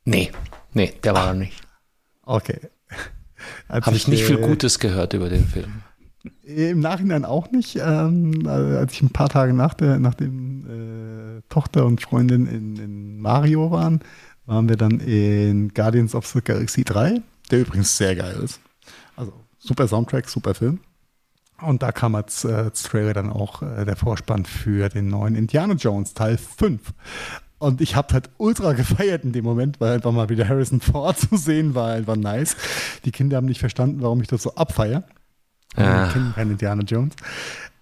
Nee, 0.04 0.30
nee, 0.72 0.94
der 1.02 1.14
war 1.14 1.32
noch 1.32 1.40
nicht. 1.40 1.60
Okay. 2.22 2.60
Habe 3.68 3.96
ich 3.96 4.08
nicht 4.08 4.24
viel 4.24 4.38
äh, 4.38 4.46
Gutes 4.46 4.78
gehört 4.78 5.12
über 5.12 5.28
den 5.28 5.44
Film. 5.46 5.82
Im 6.42 6.80
Nachhinein 6.80 7.24
auch 7.24 7.50
nicht. 7.50 7.76
Ähm, 7.76 8.46
also 8.46 8.78
als 8.78 8.92
ich 8.92 9.02
ein 9.02 9.10
paar 9.10 9.28
Tage 9.28 9.52
nach 9.52 9.74
der, 9.74 9.98
nachdem 9.98 11.38
äh, 11.38 11.42
Tochter 11.48 11.86
und 11.86 12.00
Freundin 12.00 12.46
in, 12.46 12.76
in 12.76 13.20
Mario 13.20 13.70
waren, 13.70 14.00
waren 14.46 14.68
wir 14.68 14.76
dann 14.76 15.00
in 15.00 15.74
Guardians 15.74 16.14
of 16.14 16.26
the 16.26 16.40
Galaxy 16.40 16.84
3, 16.84 17.20
der 17.50 17.60
übrigens 17.60 17.96
sehr 17.96 18.14
geil 18.14 18.36
ist. 18.42 18.60
Also 19.16 19.32
super 19.58 19.88
Soundtrack, 19.88 20.28
super 20.28 20.54
Film. 20.54 20.80
Und 21.60 21.82
da 21.82 21.90
kam 21.90 22.14
als, 22.14 22.44
äh, 22.44 22.52
als 22.52 22.82
Trailer 22.82 23.14
dann 23.14 23.30
auch 23.30 23.62
äh, 23.62 23.84
der 23.84 23.96
Vorspann 23.96 24.44
für 24.44 24.88
den 24.88 25.08
neuen 25.08 25.34
Indiana 25.34 25.74
Jones 25.74 26.14
Teil 26.14 26.36
5. 26.36 26.92
Und 27.58 27.80
ich 27.80 27.96
habe 27.96 28.12
halt 28.12 28.30
ultra 28.36 28.72
gefeiert 28.74 29.24
in 29.24 29.32
dem 29.32 29.44
Moment, 29.44 29.80
weil 29.80 29.94
einfach 29.94 30.12
mal 30.12 30.28
wieder 30.28 30.48
Harrison 30.48 30.80
Ford 30.80 31.18
zu 31.18 31.36
sehen 31.36 31.74
war 31.74 31.92
einfach 31.92 32.16
nice. 32.16 32.56
Die 33.04 33.10
Kinder 33.12 33.38
haben 33.38 33.46
nicht 33.46 33.60
verstanden, 33.60 34.02
warum 34.02 34.20
ich 34.20 34.28
das 34.28 34.42
so 34.42 34.54
abfeier. 34.54 35.04
Ah. 35.74 36.06
Wir 36.06 36.12
kennen 36.12 36.32
keinen 36.34 36.50
Indiana 36.52 36.82
Jones. 36.82 37.14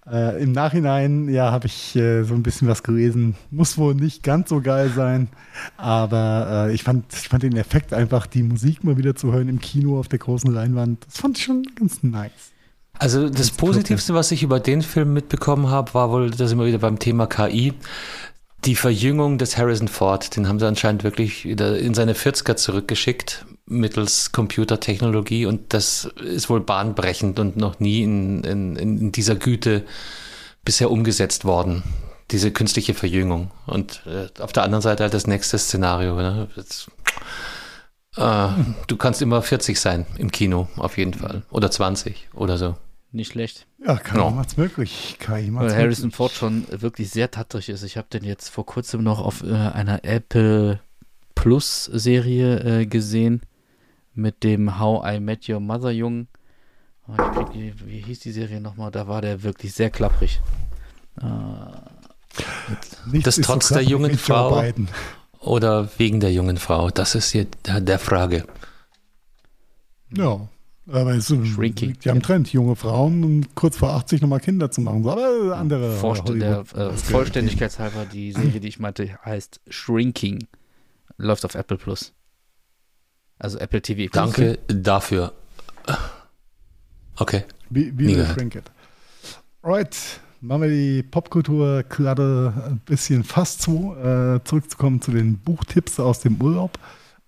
Äh, 0.07 0.41
Im 0.43 0.51
Nachhinein, 0.51 1.29
ja, 1.29 1.51
habe 1.51 1.65
ich 1.65 1.95
äh, 1.95 2.23
so 2.23 2.35
ein 2.35 2.43
bisschen 2.43 2.67
was 2.67 2.83
gelesen. 2.83 3.35
Muss 3.49 3.77
wohl 3.77 3.95
nicht 3.95 4.21
ganz 4.21 4.49
so 4.49 4.61
geil 4.61 4.91
sein, 4.95 5.29
aber 5.77 6.67
äh, 6.67 6.73
ich, 6.73 6.83
fand, 6.83 7.11
ich 7.11 7.27
fand 7.27 7.41
den 7.41 7.57
Effekt 7.57 7.91
einfach, 7.91 8.27
die 8.27 8.43
Musik 8.43 8.83
mal 8.83 8.97
wieder 8.97 9.15
zu 9.15 9.33
hören 9.33 9.49
im 9.49 9.59
Kino 9.59 9.99
auf 9.99 10.07
der 10.07 10.19
großen 10.19 10.51
Leinwand, 10.51 11.05
das 11.07 11.17
fand 11.17 11.39
ich 11.39 11.45
schon 11.45 11.63
ganz 11.75 12.03
nice. 12.03 12.51
Also 12.97 13.29
das 13.29 13.51
Positivste, 13.51 14.13
was 14.13 14.31
ich 14.31 14.43
über 14.43 14.59
den 14.59 14.81
Film 14.81 15.13
mitbekommen 15.13 15.69
habe, 15.69 15.93
war 15.93 16.11
wohl, 16.11 16.29
da 16.29 16.47
sind 16.47 16.59
wir 16.59 16.65
wieder 16.65 16.77
beim 16.77 16.99
Thema 16.99 17.27
KI, 17.27 17.73
die 18.63 18.75
Verjüngung 18.75 19.37
des 19.37 19.57
Harrison 19.57 19.87
Ford. 19.87 20.35
Den 20.35 20.47
haben 20.47 20.59
sie 20.59 20.67
anscheinend 20.67 21.03
wirklich 21.03 21.45
wieder 21.45 21.77
in 21.77 21.93
seine 21.93 22.13
40er 22.13 22.55
zurückgeschickt 22.55 23.45
mittels 23.67 24.31
Computertechnologie 24.31 25.45
und 25.45 25.73
das 25.73 26.05
ist 26.23 26.49
wohl 26.49 26.61
bahnbrechend 26.61 27.39
und 27.39 27.57
noch 27.57 27.79
nie 27.79 28.03
in, 28.03 28.43
in, 28.43 28.75
in 28.75 29.11
dieser 29.11 29.35
Güte 29.35 29.83
bisher 30.63 30.91
umgesetzt 30.91 31.45
worden. 31.45 31.83
Diese 32.31 32.51
künstliche 32.51 32.93
Verjüngung. 32.95 33.51
Und 33.67 34.01
äh, 34.07 34.27
auf 34.41 34.51
der 34.51 34.63
anderen 34.63 34.81
Seite 34.81 35.03
halt 35.03 35.13
das 35.13 35.27
nächste 35.27 35.57
Szenario. 35.59 36.15
Ne? 36.15 36.47
Jetzt, 36.55 36.89
äh, 38.17 38.47
du 38.87 38.97
kannst 38.97 39.21
immer 39.21 39.41
40 39.41 39.79
sein 39.79 40.05
im 40.17 40.31
Kino, 40.31 40.67
auf 40.77 40.97
jeden 40.97 41.13
Fall. 41.13 41.43
Oder 41.51 41.69
20 41.69 42.29
oder 42.33 42.57
so. 42.57 42.75
Nicht 43.11 43.31
schlecht. 43.31 43.65
Ja, 43.85 43.95
KI 43.97 44.17
Ja. 44.17 44.29
macht's 44.31 44.57
möglich. 44.57 45.17
KI 45.19 45.49
Weil 45.53 45.73
Harrison 45.75 46.05
möglich. 46.05 46.15
Ford 46.15 46.31
schon 46.31 46.65
wirklich 46.69 47.11
sehr 47.11 47.29
tattrig 47.31 47.69
ist. 47.69 47.83
Ich 47.83 47.95
habe 47.97 48.07
den 48.11 48.23
jetzt 48.23 48.49
vor 48.49 48.65
kurzem 48.65 49.03
noch 49.03 49.19
auf 49.19 49.43
äh, 49.43 49.53
einer 49.53 50.03
Apple 50.03 50.79
Plus 51.35 51.85
Serie 51.85 52.81
äh, 52.81 52.85
gesehen 52.87 53.41
mit 54.15 54.43
dem 54.43 54.79
How 54.79 55.05
I 55.15 55.19
Met 55.19 55.47
Your 55.49 55.59
Mother 55.59 55.91
Jungen. 55.91 56.27
Oh, 57.07 57.13
krieg, 57.51 57.73
wie 57.85 57.99
hieß 58.01 58.19
die 58.21 58.31
Serie 58.31 58.59
nochmal? 58.59 58.89
Da 58.91 59.07
war 59.07 59.21
der 59.21 59.43
wirklich 59.43 59.73
sehr 59.73 59.89
klapprig. 59.91 60.41
Äh, 61.21 61.25
Das 63.21 63.35
trotz 63.37 63.67
so 63.69 63.75
der 63.75 63.83
jungen 63.83 64.17
Frau. 64.17 64.63
Oder 65.39 65.89
wegen 65.99 66.19
der 66.19 66.33
jungen 66.33 66.57
Frau? 66.57 66.89
Das 66.89 67.13
ist 67.13 67.31
hier 67.31 67.45
der, 67.65 67.79
der 67.81 67.99
Frage. 67.99 68.45
Ja. 70.15 70.47
Aber 70.87 71.13
es 71.15 71.27
Shrinking. 71.27 71.89
liegt 71.89 72.05
ja 72.05 72.11
am 72.11 72.21
Trend, 72.21 72.51
junge 72.53 72.75
Frauen 72.75 73.23
und 73.23 73.55
kurz 73.55 73.77
vor 73.77 73.89
80 73.93 74.21
nochmal 74.21 74.39
Kinder 74.39 74.69
zu 74.69 74.81
machen. 74.81 75.03
So, 75.03 75.11
aber 75.11 75.57
andere 75.57 75.93
Vorst 75.93 76.27
der, 76.29 76.63
äh, 76.75 76.91
Vollständigkeitshalber, 76.93 78.05
die 78.05 78.31
Serie, 78.31 78.59
die 78.59 78.67
ich 78.67 78.79
meinte, 78.79 79.17
heißt 79.25 79.61
Shrinking. 79.67 80.47
Läuft 81.17 81.43
auf 81.43 81.55
Apple 81.55 81.77
Plus. 81.77 82.13
Also 83.39 83.57
Apple 83.59 83.81
TV. 83.81 84.09
Plus. 84.09 84.11
Danke 84.11 84.59
dafür. 84.67 85.33
Okay. 87.17 87.43
Wie, 87.69 87.97
wie 87.97 88.05
Nie 88.05 88.09
wir 88.09 88.23
gehört. 88.23 88.39
Shrinkit. 88.39 88.63
Alright, 89.61 89.97
machen 90.41 90.61
wir 90.63 90.69
die 90.69 91.03
Popkultur 91.03 91.83
gerade 91.83 92.53
ein 92.67 92.79
bisschen 92.85 93.23
fast 93.23 93.61
zu. 93.61 93.95
Äh, 93.95 94.39
zurückzukommen 94.43 95.01
zu 95.01 95.11
den 95.11 95.37
Buchtipps 95.39 95.99
aus 95.99 96.19
dem 96.19 96.41
Urlaub. 96.41 96.77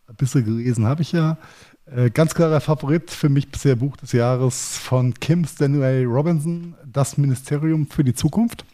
Ein 0.07 0.15
bisschen 0.15 0.45
gelesen 0.45 0.85
habe 0.85 1.01
ich 1.01 1.11
ja. 1.11 1.38
Äh, 1.85 2.09
ganz 2.09 2.35
klarer 2.35 2.59
Favorit 2.59 3.11
für 3.11 3.29
mich 3.29 3.49
bisher 3.49 3.77
Buch 3.77 3.95
des 3.97 4.11
Jahres 4.11 4.77
von 4.77 5.13
Kim 5.13 5.45
Stanley 5.45 6.03
Robinson, 6.03 6.75
Das 6.85 7.17
Ministerium 7.17 7.88
für 7.88 8.03
die 8.03 8.13
Zukunft. 8.13 8.65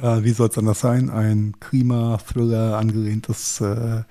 Äh, 0.00 0.22
wie 0.22 0.30
soll 0.30 0.48
es 0.48 0.58
anders 0.58 0.80
sein? 0.80 1.10
Ein 1.10 1.54
Klima-Thriller 1.60 2.76
angelehntes 2.78 3.60
äh, 3.60 4.02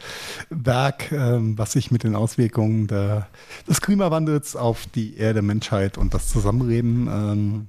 Werk, 0.49 1.11
ähm, 1.11 1.57
was 1.57 1.73
sich 1.73 1.91
mit 1.91 2.03
den 2.03 2.15
Auswirkungen 2.15 2.87
der, 2.87 3.27
des 3.67 3.81
Klimawandels 3.81 4.55
auf 4.55 4.85
die 4.87 5.17
Erde, 5.17 5.41
Menschheit 5.41 5.97
und 5.97 6.13
das 6.13 6.29
Zusammenleben 6.29 7.07
ähm, 7.07 7.67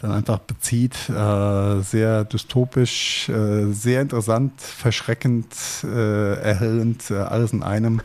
dann 0.00 0.12
einfach 0.12 0.38
bezieht. 0.38 1.08
Äh, 1.08 1.80
sehr 1.82 2.24
dystopisch, 2.24 3.28
äh, 3.28 3.72
sehr 3.72 4.02
interessant, 4.02 4.60
verschreckend, 4.60 5.54
äh, 5.84 6.34
erhellend, 6.40 7.10
äh, 7.10 7.18
alles 7.18 7.52
in 7.52 7.62
einem. 7.62 8.00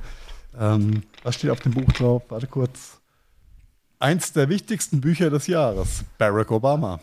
Ähm, 0.60 1.03
was 1.24 1.36
steht 1.36 1.52
auf 1.52 1.60
dem 1.60 1.74
Buch 1.74 1.91
drauf? 1.94 2.24
Warte 2.30 2.48
kurz. 2.48 2.98
Eins 3.99 4.32
der 4.32 4.49
wichtigsten 4.49 5.02
Bücher 5.02 5.30
des 5.30 5.48
Jahres, 5.48 6.03
Barack 6.18 6.52
Obama. 6.52 6.99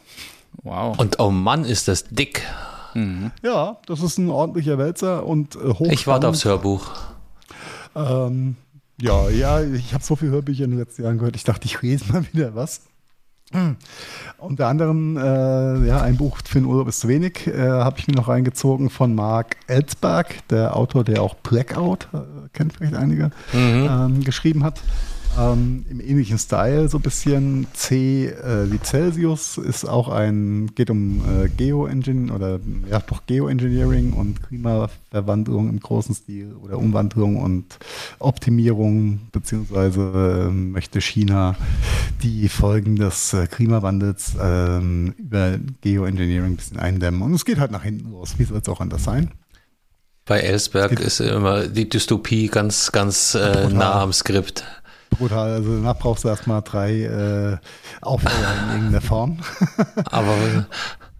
Wow. 0.63 0.99
Und 0.99 1.19
oh 1.19 1.31
Mann, 1.31 1.65
ist 1.65 1.89
das 1.89 2.05
dick. 2.05 2.43
Mhm. 2.95 3.33
Ja, 3.43 3.79
das 3.87 4.03
ist 4.03 4.19
ein 4.19 4.31
ordentlicher 4.31 4.79
Wälzer 4.79 5.27
und 5.27 5.57
äh, 5.57 5.59
hochspannend. 5.59 5.93
Ich 5.93 6.07
warte 6.07 6.29
aufs 6.29 6.45
Hörbuch. 6.45 6.91
Ähm, 7.97 8.57
ja, 9.01 9.29
ja, 9.29 9.61
ich 9.61 9.93
habe 9.93 10.05
so 10.05 10.17
viele 10.17 10.33
Hörbücher 10.33 10.65
in 10.65 10.71
den 10.71 10.79
letzten 10.79 11.03
Jahren 11.03 11.19
gehört. 11.19 11.37
Ich 11.37 11.45
dachte, 11.45 11.67
ich 11.67 11.81
lese 11.83 12.13
mal 12.13 12.25
wieder 12.33 12.55
was. 12.55 12.83
Unter 14.39 14.67
anderem, 14.67 15.17
äh, 15.17 15.87
ja, 15.87 16.01
ein 16.03 16.17
Buch 16.17 16.39
für 16.45 16.59
den 16.59 16.67
Urlaub 16.67 16.89
ist 16.89 17.01
zu 17.01 17.09
wenig, 17.09 17.47
äh, 17.47 17.69
habe 17.69 17.99
ich 17.99 18.09
mir 18.09 18.15
noch 18.15 18.27
reingezogen 18.27 18.91
von 18.91 19.15
Mark 19.15 19.57
Ellsberg, 19.69 20.49
der 20.49 20.77
Autor, 20.77 21.05
der 21.05 21.23
auch 21.23 21.35
Blackout, 21.35 22.09
äh, 22.13 22.19
kennt 22.53 22.73
vielleicht 22.73 22.97
einige, 22.97 23.31
ähm, 23.53 24.25
geschrieben 24.25 24.65
hat. 24.65 24.81
Ähm, 25.36 25.85
Im 25.90 26.01
ähnlichen 26.01 26.39
Style, 26.39 26.89
so 26.89 26.98
ein 26.98 27.02
bisschen 27.02 27.66
C 27.73 28.27
äh, 28.27 28.70
wie 28.70 28.78
Celsius, 28.78 29.59
ist 29.59 29.85
auch 29.85 30.09
ein, 30.09 30.70
geht 30.74 30.90
um 30.90 31.23
äh, 31.24 31.48
Geoengineering 31.48 32.31
oder 32.31 32.61
ja 32.89 33.01
doch 33.01 33.27
Geoengineering 33.27 34.12
und 34.12 34.43
Klimaverwandlung 34.47 35.69
im 35.69 35.81
großen 35.81 36.15
Stil 36.15 36.55
oder 36.62 36.78
Umwandlung 36.78 37.36
und 37.36 37.78
Optimierung, 38.20 39.23
beziehungsweise 39.32 40.48
äh, 40.48 40.52
möchte 40.52 41.01
China 41.01 41.56
die 42.23 42.48
Folgen 42.48 42.94
des 42.97 43.32
äh, 43.32 43.48
Klimawandels 43.48 44.35
ähm, 44.40 45.15
über 45.19 45.59
Geoengineering 45.81 46.52
ein 46.52 46.56
bisschen 46.56 46.78
eindämmen. 46.78 47.23
Und 47.23 47.35
es 47.35 47.44
geht 47.44 47.59
halt 47.59 47.73
nach 47.73 47.82
hinten 47.82 48.12
los. 48.12 48.35
Wie 48.39 48.44
soll 48.44 48.59
es 48.59 48.69
auch 48.69 48.81
anders 48.81 49.02
sein? 49.02 49.32
Bei 50.27 50.39
Ellsberg 50.39 51.01
ist 51.01 51.20
immer 51.20 51.66
die 51.66 51.89
Dystopie 51.89 52.47
ganz, 52.48 52.93
ganz 52.93 53.35
äh, 53.35 53.69
nah 53.69 54.01
am 54.01 54.12
Skript. 54.12 54.65
Brutal. 55.16 55.53
Also 55.53 55.77
danach 55.77 55.99
brauchst 55.99 56.24
du 56.24 56.28
erstmal 56.28 56.62
drei 56.62 57.03
äh, 57.03 57.57
Aufhörer 58.01 58.55
in 58.65 58.70
irgendeiner 58.70 59.01
Form. 59.01 59.39
Aber, 60.11 60.35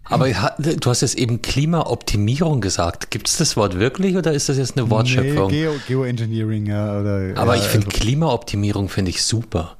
aber 0.07 0.29
du 0.29 0.89
hast 0.89 1.01
jetzt 1.01 1.17
eben 1.17 1.41
Klimaoptimierung 1.41 2.61
gesagt. 2.61 3.09
Gibt 3.09 3.27
es 3.27 3.37
das 3.37 3.57
Wort 3.57 3.79
wirklich 3.79 4.15
oder 4.15 4.33
ist 4.33 4.49
das 4.49 4.57
jetzt 4.57 4.77
eine 4.77 4.89
Wortschöpfung? 4.91 5.49
Nee, 5.49 5.63
Geo, 5.63 5.73
Geoengineering, 5.87 6.67
ja. 6.67 6.99
Oder, 6.99 7.33
aber 7.35 7.55
ja, 7.55 7.61
ich 7.63 7.67
finde 7.67 7.87
also, 7.87 7.99
Klimaoptimierung 7.99 8.87
finde 8.87 9.09
ich 9.09 9.23
super 9.23 9.77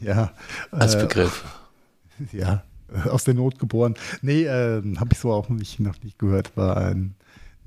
ja, 0.00 0.32
als 0.70 0.94
äh, 0.94 1.02
Begriff. 1.02 1.44
Ja, 2.32 2.62
aus 3.08 3.24
der 3.24 3.34
Not 3.34 3.58
geboren. 3.58 3.94
Nee, 4.22 4.44
äh, 4.44 4.82
habe 4.96 5.10
ich 5.12 5.18
so 5.18 5.32
auch 5.32 5.48
nicht, 5.48 5.80
noch 5.80 6.02
nicht 6.02 6.18
gehört. 6.18 6.56
War 6.56 6.76
ein 6.76 7.14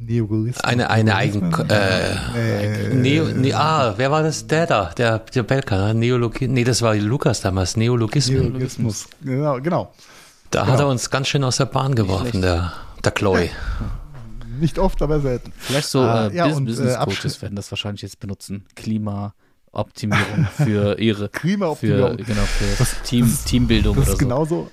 Neologismus. 0.05 0.63
Eine, 0.63 0.89
eine 0.89 1.15
Eigen... 1.15 1.53
Äh, 1.69 2.11
Äh, 2.35 2.93
Neo, 2.93 3.25
ne, 3.25 3.53
ah, 3.53 3.93
wer 3.97 4.11
war 4.11 4.23
das? 4.23 4.47
Der 4.47 4.65
da, 4.67 4.85
der, 4.97 5.19
der 5.19 5.43
Belka, 5.43 5.77
ne? 5.87 5.93
Neologi 5.95 6.47
nee, 6.47 6.63
das 6.63 6.81
war 6.81 6.95
Lukas 6.95 7.41
damals, 7.41 7.77
Neologismus. 7.77 8.41
Neologismus. 8.41 9.07
Genau, 9.21 9.59
genau. 9.61 9.93
Da 10.49 10.67
hat 10.67 10.79
er 10.79 10.87
uns 10.87 11.09
ganz 11.09 11.27
schön 11.27 11.43
aus 11.43 11.57
der 11.57 11.65
Bahn 11.65 11.95
geworfen, 11.95 12.41
der, 12.41 12.73
der 13.03 13.11
Chloe. 13.11 13.49
Nicht 14.59 14.77
oft, 14.79 15.01
aber 15.01 15.19
selten. 15.21 15.53
Vielleicht 15.57 15.87
so 15.87 16.01
Ah, 16.01 16.27
äh, 16.27 16.35
ja, 16.35 16.47
Bus- 16.47 16.57
und, 16.57 16.63
äh, 16.63 16.71
Business 16.71 16.95
Absch- 16.95 17.21
Coaches 17.21 17.41
werden 17.41 17.55
das 17.55 17.71
wahrscheinlich 17.71 18.01
jetzt 18.01 18.19
benutzen. 18.19 18.65
Klimaoptimierung 18.75 20.47
für 20.57 20.99
ihre 20.99 21.23
für, 21.25 21.29
Klimaoptimierung. 21.29 22.17
genau, 22.17 22.41
für 22.43 22.85
Team, 23.05 23.31
Teambildung 23.45 23.95
Das 23.95 24.03
oder 24.05 24.13
ist 24.13 24.19
so. 24.19 24.25
genauso 24.25 24.71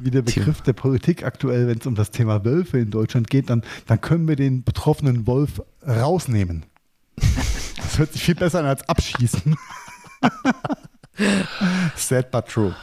wie 0.00 0.10
der 0.10 0.22
Begriff 0.22 0.60
der 0.62 0.72
Politik 0.72 1.24
aktuell, 1.24 1.66
wenn 1.68 1.78
es 1.78 1.86
um 1.86 1.94
das 1.94 2.10
Thema 2.10 2.44
Wölfe 2.44 2.78
in 2.78 2.90
Deutschland 2.90 3.28
geht, 3.30 3.50
dann, 3.50 3.62
dann 3.86 4.00
können 4.00 4.26
wir 4.28 4.36
den 4.36 4.62
betroffenen 4.64 5.26
Wolf 5.26 5.62
rausnehmen. 5.86 6.64
Das 7.76 7.98
hört 8.00 8.12
sich 8.12 8.24
viel 8.24 8.34
besser 8.34 8.58
an 8.60 8.66
als 8.66 8.88
abschießen. 8.88 9.54
Sad 11.96 12.30
but 12.32 12.46
true. 12.48 12.74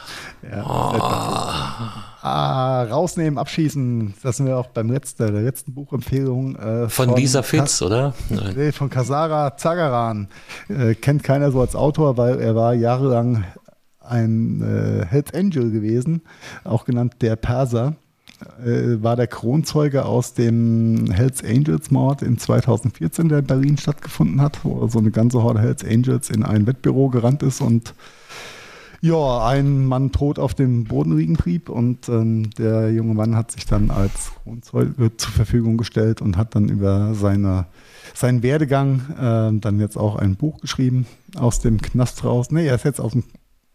Ja, 0.42 0.62
sad 0.64 0.92
but 0.92 1.00
true. 1.00 1.90
Ah, 2.22 2.84
rausnehmen, 2.84 3.36
abschießen. 3.38 4.14
Das 4.22 4.38
sind 4.38 4.46
wir 4.46 4.56
auch 4.56 4.68
beim 4.68 4.90
letzten, 4.90 5.30
der 5.32 5.42
letzten 5.42 5.74
Buchempfehlung. 5.74 6.56
Äh, 6.56 6.88
Von 6.88 7.14
Lisa 7.14 7.40
Kas- 7.40 7.48
Fitz, 7.50 7.82
oder? 7.82 8.14
Nein. 8.30 8.54
Nee, 8.56 8.72
von 8.72 8.88
Kasara 8.88 9.56
Zagaran. 9.58 10.28
Äh, 10.68 10.94
kennt 10.94 11.24
keiner 11.24 11.50
so 11.50 11.60
als 11.60 11.74
Autor, 11.76 12.16
weil 12.16 12.40
er 12.40 12.54
war 12.54 12.72
jahrelang 12.74 13.44
ein 14.04 14.62
äh, 14.62 15.06
Hells 15.06 15.32
Angel 15.34 15.70
gewesen, 15.70 16.22
auch 16.64 16.84
genannt 16.84 17.16
der 17.20 17.36
Perser. 17.36 17.96
Äh, 18.64 19.02
war 19.02 19.16
der 19.16 19.28
Kronzeuge 19.28 20.04
aus 20.04 20.34
dem 20.34 21.10
Hells 21.12 21.44
Angels 21.44 21.90
Mord 21.90 22.22
in 22.22 22.38
2014, 22.38 23.28
der 23.28 23.38
in 23.38 23.46
Berlin 23.46 23.78
stattgefunden 23.78 24.40
hat, 24.40 24.64
wo 24.64 24.88
so 24.88 24.98
eine 24.98 25.10
ganze 25.10 25.42
Horde 25.42 25.60
Hells 25.60 25.84
Angels 25.84 26.28
in 26.28 26.42
ein 26.42 26.66
Wettbüro 26.66 27.08
gerannt 27.08 27.42
ist 27.42 27.60
und 27.60 27.94
ja, 29.04 29.44
ein 29.48 29.84
Mann 29.84 30.12
tot 30.12 30.38
auf 30.38 30.54
dem 30.54 30.84
Boden 30.84 31.16
liegen 31.16 31.34
blieb 31.34 31.68
und 31.68 32.08
ähm, 32.08 32.50
der 32.50 32.92
junge 32.92 33.14
Mann 33.14 33.34
hat 33.34 33.50
sich 33.50 33.66
dann 33.66 33.90
als 33.90 34.30
Kronzeuge 34.44 35.16
zur 35.16 35.32
Verfügung 35.32 35.76
gestellt 35.76 36.22
und 36.22 36.36
hat 36.36 36.54
dann 36.54 36.68
über 36.68 37.12
seine, 37.14 37.66
seinen 38.14 38.44
Werdegang 38.44 39.02
ähm, 39.20 39.60
dann 39.60 39.80
jetzt 39.80 39.96
auch 39.98 40.14
ein 40.14 40.36
Buch 40.36 40.60
geschrieben 40.60 41.06
aus 41.34 41.58
dem 41.58 41.82
Knast 41.82 42.22
raus. 42.22 42.52
Nee, 42.52 42.66
er 42.66 42.76
ist 42.76 42.84
jetzt 42.84 43.00
aus 43.00 43.10
dem, 43.10 43.24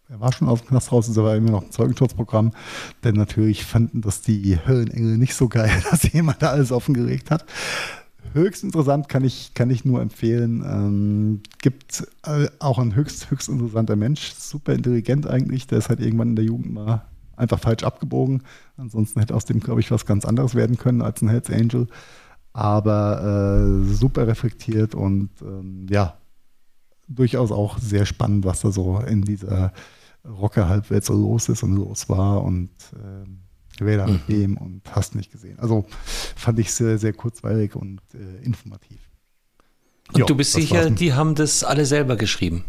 er 0.08 0.20
war 0.20 0.32
schon 0.32 0.48
aus 0.48 0.60
dem 0.60 0.68
Knast 0.68 0.90
raus, 0.90 1.08
ist 1.08 1.18
aber 1.18 1.36
immer 1.36 1.50
noch 1.50 1.64
ein 1.64 1.70
Zeugenschutzprogramm, 1.70 2.52
denn 3.04 3.14
natürlich 3.14 3.64
fanden 3.64 4.00
das 4.00 4.22
die 4.22 4.58
Höllenengel 4.66 5.18
nicht 5.18 5.34
so 5.34 5.48
geil, 5.48 5.70
dass 5.90 6.10
jemand 6.12 6.42
da 6.42 6.50
alles 6.50 6.72
offengelegt 6.72 7.30
hat. 7.30 7.44
Höchst 8.32 8.62
interessant 8.62 9.08
kann 9.08 9.24
ich, 9.24 9.54
kann 9.54 9.70
ich 9.70 9.84
nur 9.84 10.02
empfehlen. 10.02 10.62
Ähm, 10.62 11.40
gibt 11.62 12.06
äh, 12.24 12.48
auch 12.58 12.78
ein 12.78 12.94
höchst, 12.94 13.30
höchst 13.30 13.48
interessanter 13.48 13.96
Mensch, 13.96 14.34
super 14.34 14.74
intelligent 14.74 15.26
eigentlich. 15.26 15.66
Der 15.66 15.78
ist 15.78 15.88
halt 15.88 16.00
irgendwann 16.00 16.30
in 16.30 16.36
der 16.36 16.44
Jugend 16.44 16.72
mal 16.72 17.06
einfach 17.36 17.58
falsch 17.58 17.84
abgebogen. 17.84 18.42
Ansonsten 18.76 19.20
hätte 19.20 19.34
aus 19.34 19.44
dem, 19.44 19.60
glaube 19.60 19.80
ich, 19.80 19.90
was 19.90 20.04
ganz 20.04 20.24
anderes 20.24 20.54
werden 20.54 20.76
können 20.76 21.00
als 21.00 21.22
ein 21.22 21.28
Hells 21.28 21.50
Angel. 21.50 21.86
Aber 22.52 23.84
äh, 23.86 23.94
super 23.94 24.26
reflektiert 24.26 24.94
und 24.94 25.30
ähm, 25.42 25.86
ja, 25.88 26.18
durchaus 27.06 27.50
auch 27.50 27.78
sehr 27.78 28.04
spannend, 28.04 28.44
was 28.44 28.60
da 28.60 28.70
so 28.70 28.98
in 28.98 29.22
dieser 29.22 29.72
Rocker-Halbwelt 30.24 31.04
so 31.04 31.14
los 31.14 31.48
ist 31.48 31.62
und 31.62 31.74
los 31.74 32.08
war 32.08 32.42
und 32.42 32.70
ähm, 32.94 33.40
wer 33.78 33.98
da 33.98 34.06
mit 34.06 34.26
wem 34.28 34.56
und 34.56 34.82
hast 34.94 35.14
nicht 35.14 35.30
gesehen. 35.32 35.58
Also 35.58 35.86
fand 36.36 36.58
ich 36.58 36.72
sehr, 36.72 36.98
sehr 36.98 37.12
kurzweilig 37.12 37.74
und 37.76 38.00
äh, 38.14 38.42
informativ. 38.44 39.00
Und 40.12 40.18
Ja, 40.18 40.24
du 40.26 40.34
bist 40.34 40.52
sicher, 40.52 40.86
war's. 40.86 40.94
die 40.98 41.12
haben 41.14 41.34
das 41.34 41.62
alle 41.64 41.86
selber 41.86 42.16
geschrieben. 42.16 42.64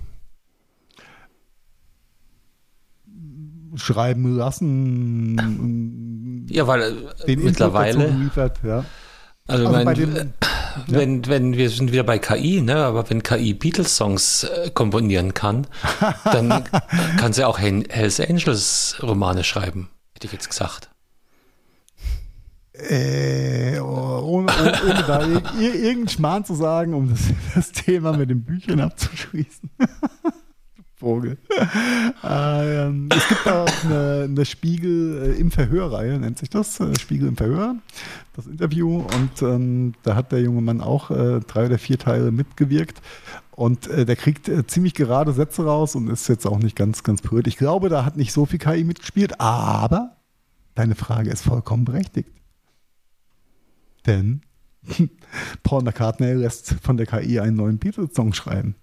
Schreiben 3.76 4.36
lassen, 4.36 5.38
Ja, 6.50 6.66
weil 6.68 6.82
äh, 7.26 7.36
mittlerweile, 7.36 8.08
geliefert, 8.12 8.60
ja. 8.64 8.84
also, 9.48 9.66
Also 9.68 9.72
mein, 9.72 9.86
bei 9.86 9.94
dem- 9.94 10.16
äh, 10.16 10.26
wenn, 10.88 11.26
wenn 11.28 11.56
wir 11.56 11.70
sind 11.70 11.92
wieder 11.92 12.04
bei 12.04 12.20
KI, 12.20 12.62
ne, 12.62 12.78
aber 12.78 13.10
wenn 13.10 13.24
KI 13.24 13.54
Beatles-Songs 13.54 14.44
äh, 14.44 14.72
komponieren 14.74 15.34
kann, 15.34 15.68
dann 16.24 16.64
kann 17.18 17.34
sie 17.34 17.44
auch 17.44 17.60
Hells 17.60 18.20
Angels 18.20 18.98
Romane 19.02 19.44
schreiben, 19.44 19.90
hätte 20.14 20.28
ich 20.28 20.34
jetzt 20.34 20.50
gesagt. 20.50 20.90
Äh, 22.74 23.80
ohne, 23.80 24.48
ohne, 24.62 24.80
ohne 24.84 25.04
da 25.06 25.22
ir 25.26 25.42
ir 25.60 25.76
irgendeinen 25.76 26.08
Schmarrn 26.08 26.46
zu 26.46 26.56
sagen, 26.56 26.94
um 26.94 27.10
das, 27.10 27.20
das 27.54 27.72
Thema 27.72 28.14
mit 28.14 28.30
den 28.30 28.44
Büchern 28.44 28.80
abzuschließen. 28.80 29.70
Vogel. 31.00 31.38
Äh, 32.24 32.86
ähm, 32.88 33.10
es 33.16 33.28
gibt 33.28 33.46
da 33.46 33.66
eine, 33.84 34.24
eine 34.26 34.46
Spiegel 34.46 35.34
äh, 35.34 35.40
im 35.40 35.50
Verhörreihe, 35.50 36.20
nennt 36.20 36.38
sich 36.38 36.50
das, 36.50 36.80
äh, 36.82 36.98
Spiegel 37.00 37.30
im 37.30 37.38
Verhör, 37.38 37.76
das 38.36 38.48
Interview. 38.48 39.06
Und 39.16 39.42
ähm, 39.42 39.94
da 40.04 40.16
hat 40.16 40.32
der 40.34 40.42
junge 40.42 40.62
Mann 40.62 40.82
auch 40.82 41.10
äh, 41.10 41.40
drei 41.40 41.68
oder 41.68 41.78
vier 41.78 41.98
Teile 41.98 42.32
mitgewirkt. 42.32 43.02
Und 43.52 43.88
äh, 43.88 44.06
der 44.06 44.18
kriegt 44.18 44.50
äh, 44.50 44.68
ziemlich 44.68 44.94
gerade 44.94 45.32
Sätze 45.32 45.64
raus 45.64 45.96
und 45.96 46.10
ist 46.10 46.28
jetzt 46.28 46.46
auch 46.46 46.60
nicht 46.60 46.76
ganz, 46.76 47.04
ganz 47.04 47.22
berührt. 47.22 47.48
Ich 47.48 47.58
glaube, 47.58 47.88
da 47.90 48.04
hat 48.04 48.18
nicht 48.18 48.34
so 48.34 48.46
viel 48.46 48.60
KI 48.60 48.84
mitgespielt, 48.84 49.40
aber 49.40 50.18
deine 50.76 50.96
Frage 50.96 51.30
ist 51.30 51.44
vollkommen 51.44 51.86
berechtigt. 51.86 52.30
Denn 54.06 54.42
Paul 55.64 55.84
McCartney 55.84 56.34
lässt 56.34 56.76
von 56.82 56.98
der 56.98 57.06
KI 57.06 57.40
einen 57.40 57.56
neuen 57.56 57.80
Beatles-Song 57.80 58.34
schreiben. 58.34 58.76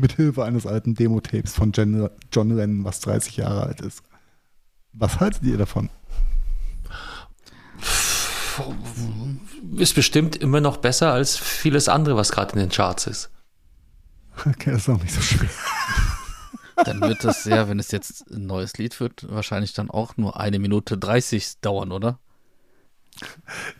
Mithilfe 0.00 0.44
eines 0.44 0.66
alten 0.66 0.94
Demo-Tapes 0.94 1.54
von 1.54 1.72
Jen, 1.72 2.08
John 2.32 2.50
Lennon, 2.50 2.84
was 2.84 3.00
30 3.00 3.36
Jahre 3.36 3.64
alt 3.64 3.80
ist. 3.80 4.02
Was 4.92 5.20
haltet 5.20 5.42
ihr 5.44 5.58
davon? 5.58 5.90
Ist 9.76 9.94
bestimmt 9.94 10.36
immer 10.36 10.60
noch 10.60 10.78
besser 10.78 11.12
als 11.12 11.36
vieles 11.36 11.88
andere, 11.88 12.16
was 12.16 12.32
gerade 12.32 12.54
in 12.54 12.58
den 12.58 12.70
Charts 12.70 13.06
ist. 13.06 13.30
Okay, 14.46 14.70
das 14.72 14.82
ist 14.82 14.88
auch 14.88 15.00
nicht 15.00 15.14
so 15.14 15.20
schwer. 15.20 15.50
Dann 16.84 17.00
wird 17.00 17.24
das 17.24 17.44
ja, 17.44 17.68
wenn 17.68 17.78
es 17.78 17.90
jetzt 17.90 18.30
ein 18.30 18.46
neues 18.46 18.78
Lied 18.78 19.00
wird, 19.00 19.26
wahrscheinlich 19.28 19.72
dann 19.72 19.90
auch 19.90 20.16
nur 20.16 20.38
eine 20.38 20.60
Minute 20.60 20.96
30 20.96 21.60
dauern, 21.60 21.90
oder? 21.90 22.20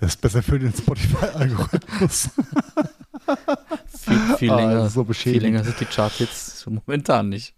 Das 0.01 0.15
ist 0.15 0.21
besser 0.21 0.43
für 0.43 0.59
den 0.59 0.75
Spotify-Algorithmus. 0.75 2.31
Viel, 4.09 4.37
viel, 4.39 4.51
Ah, 4.51 4.57
länger, 4.57 4.91
so 4.91 5.05
viel 5.05 5.41
länger 5.43 5.65
sind 5.65 5.79
die 5.81 5.85
Charthits 5.85 6.67
momentan 6.67 7.29
nicht. 7.29 7.55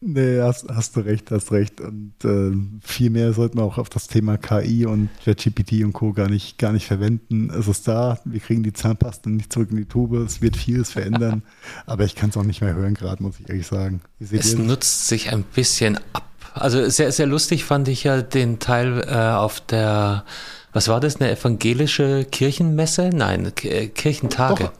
Nee, 0.00 0.40
hast, 0.40 0.68
hast 0.68 0.94
du 0.96 1.00
recht, 1.00 1.30
hast 1.32 1.50
recht. 1.50 1.80
Und 1.80 2.12
äh, 2.24 2.52
viel 2.86 3.10
mehr 3.10 3.32
sollten 3.32 3.58
wir 3.58 3.64
auch 3.64 3.78
auf 3.78 3.88
das 3.88 4.06
Thema 4.06 4.36
KI 4.36 4.86
und 4.86 5.10
ChatGPT 5.24 5.82
und 5.82 5.92
Co. 5.92 6.12
gar 6.12 6.28
nicht, 6.28 6.56
gar 6.56 6.72
nicht 6.72 6.86
verwenden. 6.86 7.50
Es 7.50 7.66
ist 7.66 7.88
da, 7.88 8.18
wir 8.24 8.38
kriegen 8.38 8.62
die 8.62 8.72
Zahnpasta 8.72 9.28
nicht 9.28 9.52
zurück 9.52 9.70
in 9.72 9.76
die 9.76 9.86
Tube, 9.86 10.14
es 10.18 10.40
wird 10.40 10.56
vieles 10.56 10.92
verändern, 10.92 11.42
aber 11.86 12.04
ich 12.04 12.14
kann 12.14 12.30
es 12.30 12.36
auch 12.36 12.44
nicht 12.44 12.60
mehr 12.60 12.74
hören 12.74 12.94
gerade, 12.94 13.22
muss 13.22 13.40
ich 13.40 13.48
ehrlich 13.48 13.66
sagen. 13.66 14.00
Es 14.20 14.32
ihr 14.32 14.58
nutzt 14.58 15.08
sich 15.08 15.32
ein 15.32 15.42
bisschen 15.42 15.98
ab. 16.12 16.24
Also 16.54 16.88
sehr, 16.88 17.10
sehr 17.10 17.26
lustig 17.26 17.64
fand 17.64 17.88
ich 17.88 18.04
ja 18.04 18.22
den 18.22 18.60
Teil 18.60 19.04
äh, 19.04 19.14
auf 19.14 19.60
der, 19.60 20.24
was 20.72 20.86
war 20.86 21.00
das, 21.00 21.16
eine 21.16 21.32
evangelische 21.32 22.24
Kirchenmesse? 22.24 23.10
Nein, 23.12 23.52
äh, 23.64 23.88
Kirchentage. 23.88 24.64
Doch. 24.64 24.72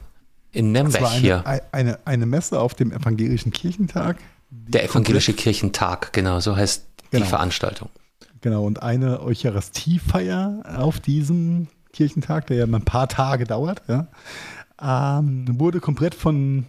In 0.51 0.71
Nürnberg 0.71 1.03
war 1.03 1.11
hier. 1.11 1.45
eine, 1.45 1.61
eine, 1.71 1.99
eine 2.05 2.25
Messe 2.25 2.59
auf 2.59 2.73
dem 2.73 2.91
evangelischen 2.91 3.51
Kirchentag. 3.51 4.17
Der 4.49 4.83
evangelische 4.83 5.33
Kirchentag, 5.33 6.11
genau, 6.13 6.39
so 6.39 6.55
heißt 6.55 6.85
Genau. 7.11 7.23
die 7.25 7.29
Veranstaltung. 7.29 7.89
Genau, 8.41 8.63
und 8.65 8.81
eine 8.83 9.21
Eucharistiefeier 9.21 10.61
auf 10.77 10.99
diesem 10.99 11.67
Kirchentag, 11.91 12.47
der 12.47 12.57
ja 12.57 12.67
mal 12.67 12.77
ein 12.77 12.85
paar 12.85 13.07
Tage 13.07 13.45
dauert, 13.45 13.81
ja, 13.87 14.07
ähm, 14.81 15.59
wurde 15.59 15.79
komplett 15.79 16.15
von 16.15 16.65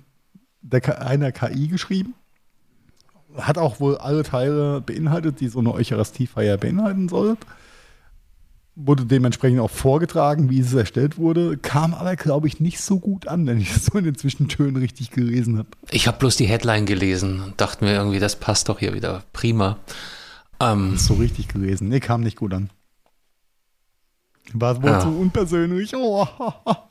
der, 0.62 1.02
einer 1.06 1.30
KI 1.32 1.68
geschrieben. 1.68 2.14
Hat 3.36 3.58
auch 3.58 3.78
wohl 3.80 3.96
alle 3.98 4.22
Teile 4.24 4.80
beinhaltet, 4.80 5.40
die 5.40 5.48
so 5.48 5.60
eine 5.60 5.72
Eucharistiefeier 5.72 6.56
beinhalten 6.56 7.08
soll. 7.08 7.36
Wurde 8.76 9.04
dementsprechend 9.04 9.60
auch 9.60 9.70
vorgetragen, 9.70 10.48
wie 10.48 10.60
es 10.60 10.72
erstellt 10.72 11.18
wurde, 11.18 11.58
kam 11.58 11.92
aber, 11.92 12.16
glaube 12.16 12.46
ich, 12.48 12.60
nicht 12.60 12.80
so 12.80 12.98
gut 12.98 13.26
an, 13.28 13.46
wenn 13.46 13.60
ich 13.60 13.74
es 13.74 13.86
so 13.86 13.98
in 13.98 14.04
den 14.04 14.14
Zwischentönen 14.16 14.76
richtig 14.76 15.10
gelesen 15.10 15.58
habe. 15.58 15.68
Ich 15.90 16.06
habe 16.06 16.18
bloß 16.18 16.36
die 16.36 16.46
Headline 16.46 16.86
gelesen 16.86 17.42
und 17.42 17.60
dachte 17.60 17.84
mir 17.84 17.92
irgendwie, 17.94 18.20
das 18.20 18.36
passt 18.36 18.68
doch 18.68 18.78
hier 18.78 18.94
wieder 18.94 19.24
prima. 19.32 19.76
Ähm, 20.60 20.96
So 20.96 21.14
richtig 21.14 21.48
gelesen. 21.48 21.88
Nee, 21.88 22.00
kam 22.00 22.20
nicht 22.22 22.36
gut 22.36 22.54
an. 22.54 22.70
War 24.52 24.82
wohl 24.82 24.90
Ja. 24.90 25.00
zu 25.00 25.08
unpersönlich. 25.08 25.94
Oh. 25.94 26.26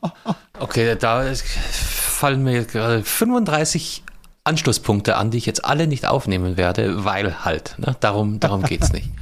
okay, 0.60 0.96
da 0.98 1.24
fallen 1.34 2.42
mir 2.44 2.64
gerade 2.64 3.02
35 3.02 4.02
Anschlusspunkte 4.44 5.16
an, 5.16 5.30
die 5.30 5.38
ich 5.38 5.46
jetzt 5.46 5.64
alle 5.64 5.86
nicht 5.86 6.06
aufnehmen 6.06 6.56
werde, 6.56 7.04
weil 7.04 7.44
halt, 7.44 7.76
ne? 7.78 7.96
darum, 8.00 8.38
darum 8.40 8.62
geht's 8.62 8.92
nicht. 8.92 9.10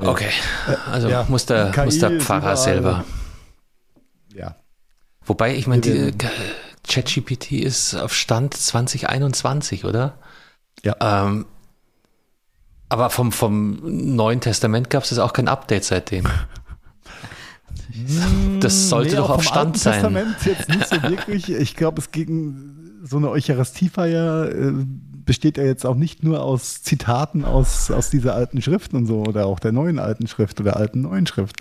Okay, 0.00 0.30
also 0.90 1.08
ja, 1.08 1.26
muss, 1.28 1.46
der, 1.46 1.70
KI 1.70 1.84
muss 1.86 1.98
der 1.98 2.20
Pfarrer 2.20 2.56
selber. 2.56 3.04
Ja. 4.34 4.56
Wobei, 5.24 5.56
ich 5.56 5.66
meine, 5.66 5.86
äh, 5.86 6.12
ChatGPT 6.86 7.52
ist 7.52 7.94
auf 7.94 8.14
Stand 8.14 8.54
2021, 8.54 9.84
oder? 9.84 10.18
Ja. 10.84 10.96
Ähm, 11.00 11.46
aber 12.88 13.10
vom, 13.10 13.32
vom 13.32 13.80
Neuen 13.82 14.40
Testament 14.40 14.88
gab 14.88 15.02
es 15.02 15.18
auch 15.18 15.32
kein 15.32 15.48
Update 15.48 15.84
seitdem. 15.84 16.26
Das 18.60 18.88
sollte 18.88 19.16
doch 19.16 19.30
auch 19.30 19.36
auf 19.36 19.44
Stand 19.44 19.58
Alten 19.58 19.78
sein. 19.78 19.92
Testament 19.94 20.36
jetzt 20.44 20.68
nicht 20.68 20.88
so 20.88 21.02
wirklich. 21.02 21.50
Ich 21.50 21.76
glaube, 21.76 22.00
es 22.00 22.10
ging 22.10 23.00
so 23.02 23.16
eine 23.16 23.30
Eucharistiefeier 23.30 24.50
äh, 24.50 24.72
besteht 25.28 25.58
ja 25.58 25.64
jetzt 25.64 25.84
auch 25.84 25.94
nicht 25.94 26.24
nur 26.24 26.42
aus 26.42 26.82
Zitaten 26.82 27.44
aus, 27.44 27.90
aus 27.90 28.08
dieser 28.08 28.34
alten 28.34 28.62
Schrift 28.62 28.94
und 28.94 29.04
so 29.04 29.24
oder 29.24 29.44
auch 29.44 29.60
der 29.60 29.72
neuen 29.72 29.98
alten 29.98 30.26
Schrift 30.26 30.58
oder 30.58 30.78
alten 30.78 31.02
neuen 31.02 31.26
Schrift. 31.26 31.56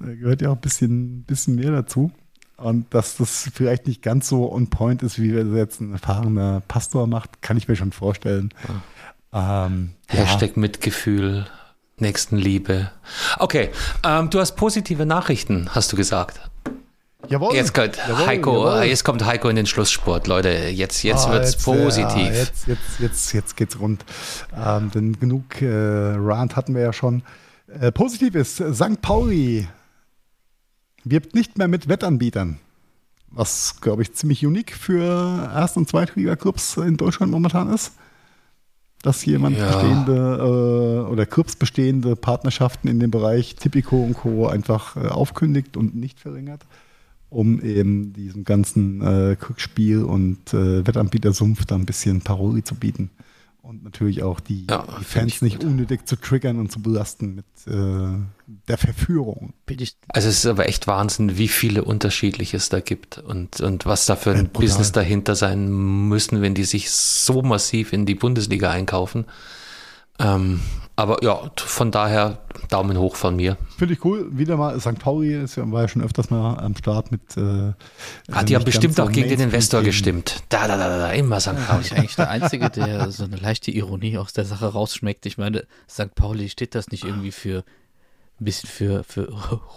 Da 0.00 0.14
gehört 0.14 0.40
ja 0.40 0.48
auch 0.48 0.54
ein 0.54 0.62
bisschen, 0.62 1.24
bisschen 1.24 1.56
mehr 1.56 1.72
dazu. 1.72 2.10
Und 2.56 2.94
dass 2.94 3.18
das 3.18 3.50
vielleicht 3.52 3.86
nicht 3.86 4.00
ganz 4.00 4.30
so 4.30 4.50
on 4.50 4.70
point 4.70 5.02
ist, 5.02 5.20
wie 5.20 5.30
das 5.30 5.46
jetzt 5.54 5.82
ein 5.82 5.92
erfahrener 5.92 6.62
Pastor 6.68 7.06
macht, 7.06 7.42
kann 7.42 7.58
ich 7.58 7.68
mir 7.68 7.76
schon 7.76 7.92
vorstellen. 7.92 8.54
Ähm, 9.34 9.90
ja. 10.10 10.20
Hashtag 10.20 10.56
Mitgefühl, 10.56 11.44
Nächstenliebe. 11.98 12.92
Okay, 13.38 13.68
ähm, 14.04 14.30
du 14.30 14.40
hast 14.40 14.56
positive 14.56 15.04
Nachrichten, 15.04 15.68
hast 15.74 15.92
du 15.92 15.96
gesagt. 15.98 16.40
Jawohl. 17.28 17.54
Jetzt 17.54 17.72
kommt 17.74 17.96
Jawohl, 17.96 18.26
Heiko, 18.26 18.66
jawohl. 18.66 18.82
äh, 18.82 18.88
jetzt 18.88 19.04
kommt 19.04 19.24
Heiko 19.24 19.48
in 19.48 19.56
den 19.56 19.66
Schlusssport, 19.66 20.26
Leute. 20.26 20.48
Jetzt, 20.48 21.02
jetzt 21.02 21.26
Ah, 21.28 21.32
wird's 21.32 21.52
jetzt, 21.52 21.64
positiv. 21.64 22.16
Ja, 22.16 22.32
jetzt, 22.32 22.66
jetzt, 22.66 23.00
jetzt, 23.00 23.32
jetzt 23.32 23.56
geht's 23.56 23.78
rund. 23.78 24.04
Ähm, 24.56 24.90
denn 24.90 25.18
genug 25.18 25.62
äh, 25.62 25.66
Rant 26.16 26.56
hatten 26.56 26.74
wir 26.74 26.82
ja 26.82 26.92
schon. 26.92 27.22
Äh, 27.80 27.92
positiv 27.92 28.34
ist, 28.34 28.56
St. 28.56 29.00
Pauli 29.00 29.66
wirbt 31.04 31.34
nicht 31.34 31.58
mehr 31.58 31.68
mit 31.68 31.88
Wettanbietern. 31.88 32.58
Was, 33.30 33.80
glaube 33.80 34.02
ich, 34.02 34.12
ziemlich 34.12 34.44
unique 34.44 34.74
für 34.76 35.48
Erst- 35.54 35.76
und 35.78 35.88
Zweitliga-Clubs 35.88 36.76
in 36.76 36.98
Deutschland 36.98 37.32
momentan 37.32 37.72
ist. 37.72 37.92
Dass 39.02 39.24
jemand 39.24 39.56
Ja. 39.58 39.66
bestehende 39.66 41.04
äh, 41.06 41.10
oder 41.10 41.24
Clubs 41.26 41.56
bestehende 41.56 42.14
Partnerschaften 42.14 42.86
in 42.88 43.00
dem 43.00 43.10
Bereich 43.10 43.56
Tipico 43.56 43.96
und 44.04 44.14
Co. 44.14 44.46
einfach 44.48 44.96
äh, 44.96 45.08
aufkündigt 45.08 45.76
und 45.76 45.96
nicht 45.96 46.20
verringert, 46.20 46.60
um 47.32 47.60
eben 47.62 48.12
diesem 48.12 48.44
ganzen 48.44 49.00
äh, 49.00 49.36
Glücksspiel- 49.40 50.04
und 50.04 50.52
äh, 50.52 50.86
Wettanbietersumpf 50.86 51.64
da 51.64 51.74
ein 51.76 51.86
bisschen 51.86 52.20
Paroli 52.20 52.62
zu 52.62 52.74
bieten. 52.74 53.10
Und 53.62 53.84
natürlich 53.84 54.24
auch 54.24 54.40
die, 54.40 54.66
Ja, 54.68 54.84
die 55.00 55.04
Fans 55.04 55.34
ich 55.34 55.42
nicht 55.42 55.60
gut. 55.60 55.66
unnötig 55.68 56.04
zu 56.06 56.16
triggern 56.16 56.58
und 56.58 56.72
zu 56.72 56.82
belasten 56.82 57.36
mit 57.36 57.44
äh, 57.68 58.18
der 58.68 58.76
Verführung. 58.76 59.52
Also 60.08 60.28
es 60.28 60.38
ist 60.38 60.46
aber 60.46 60.68
echt 60.68 60.88
Wahnsinn, 60.88 61.38
wie 61.38 61.46
viele 61.46 61.84
unterschiedliche 61.84 62.56
es 62.56 62.70
da 62.70 62.80
gibt 62.80 63.18
und, 63.18 63.60
und 63.60 63.86
was 63.86 64.04
da 64.06 64.16
für 64.16 64.32
ein 64.32 64.48
brutal. 64.48 64.62
Business 64.66 64.90
dahinter 64.90 65.36
sein 65.36 65.68
müssen, 66.08 66.42
wenn 66.42 66.54
die 66.54 66.64
sich 66.64 66.90
so 66.90 67.42
massiv 67.42 67.92
in 67.92 68.04
die 68.04 68.16
Bundesliga 68.16 68.68
einkaufen. 68.70 69.26
Ähm, 70.18 70.60
aber 71.02 71.22
ja, 71.22 71.50
von 71.56 71.90
daher 71.90 72.38
Daumen 72.68 72.96
hoch 72.96 73.16
von 73.16 73.34
mir. 73.34 73.56
Finde 73.76 73.94
ich 73.94 74.04
cool. 74.04 74.28
Wieder 74.30 74.56
mal, 74.56 74.78
St. 74.80 74.98
Pauli 75.00 75.34
ist 75.34 75.56
ja, 75.56 75.70
war 75.70 75.82
ja 75.82 75.88
schon 75.88 76.02
öfters 76.02 76.30
mal 76.30 76.58
am 76.58 76.76
Start 76.76 77.10
mit. 77.10 77.36
Äh, 77.36 77.72
Hat 78.30 78.48
die 78.48 78.54
haben 78.54 78.62
nicht 78.62 78.66
bestimmt 78.66 79.00
auch 79.00 79.10
gegen 79.10 79.28
den 79.28 79.40
Investor 79.40 79.82
Mainstream-Themen. 79.82 80.22
gestimmt. 80.24 80.44
Da, 80.48 80.68
da, 80.68 80.76
da, 80.76 80.88
da, 80.88 80.98
da, 80.98 81.10
immer 81.10 81.40
St. 81.40 81.56
Pauli. 81.66 81.82
ich 81.82 81.92
eigentlich 81.96 82.14
der 82.14 82.30
Einzige, 82.30 82.70
der 82.70 83.10
so 83.10 83.24
eine 83.24 83.36
leichte 83.36 83.72
Ironie 83.72 84.16
aus 84.16 84.32
der 84.32 84.44
Sache 84.44 84.66
rausschmeckt. 84.66 85.26
Ich 85.26 85.38
meine, 85.38 85.66
St. 85.90 86.14
Pauli 86.14 86.48
steht 86.48 86.76
das 86.76 86.88
nicht 86.90 87.04
irgendwie 87.04 87.32
für 87.32 87.64
ein 88.40 88.44
bisschen 88.44 88.68
für, 88.68 89.02
für 89.02 89.28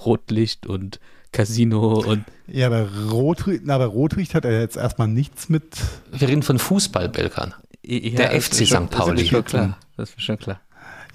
Rotlicht 0.06 0.68
und 0.68 1.00
Casino 1.32 2.00
und 2.00 2.24
Ja, 2.48 2.68
aber 2.68 2.88
Rotlicht, 3.10 3.64
na, 3.66 3.76
aber 3.76 3.88
Rotlicht 3.88 4.36
hat 4.36 4.46
er 4.46 4.60
jetzt 4.60 4.78
erstmal 4.78 5.08
nichts 5.08 5.50
mit. 5.50 5.76
Wir 6.12 6.28
reden 6.30 6.44
von 6.44 6.60
Fußball, 6.60 7.10
Belkan. 7.10 7.56
Ja, 7.84 8.30
Der 8.30 8.42
FC 8.42 8.66
St. 8.66 8.90
Pauli. 8.90 9.16
Das 9.16 9.26
ist 9.26 9.32
mir 9.32 9.38
schon 9.38 9.46
klar. 9.46 9.78
Das 9.98 10.10
ist 10.10 10.18
mir 10.18 10.22
schon 10.22 10.38
klar. 10.38 10.60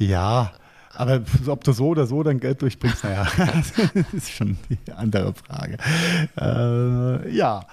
Ja, 0.01 0.53
aber 0.95 1.23
ob 1.47 1.63
du 1.63 1.73
so 1.73 1.89
oder 1.89 2.07
so 2.07 2.23
dein 2.23 2.41
Geld 2.41 2.63
durchbringst, 2.63 3.05
naja, 3.05 3.27
das 3.95 4.13
ist 4.13 4.31
schon 4.31 4.57
die 4.69 4.93
andere 4.93 5.35
Frage. 5.35 5.77
Äh, 6.37 7.37
ja. 7.37 7.67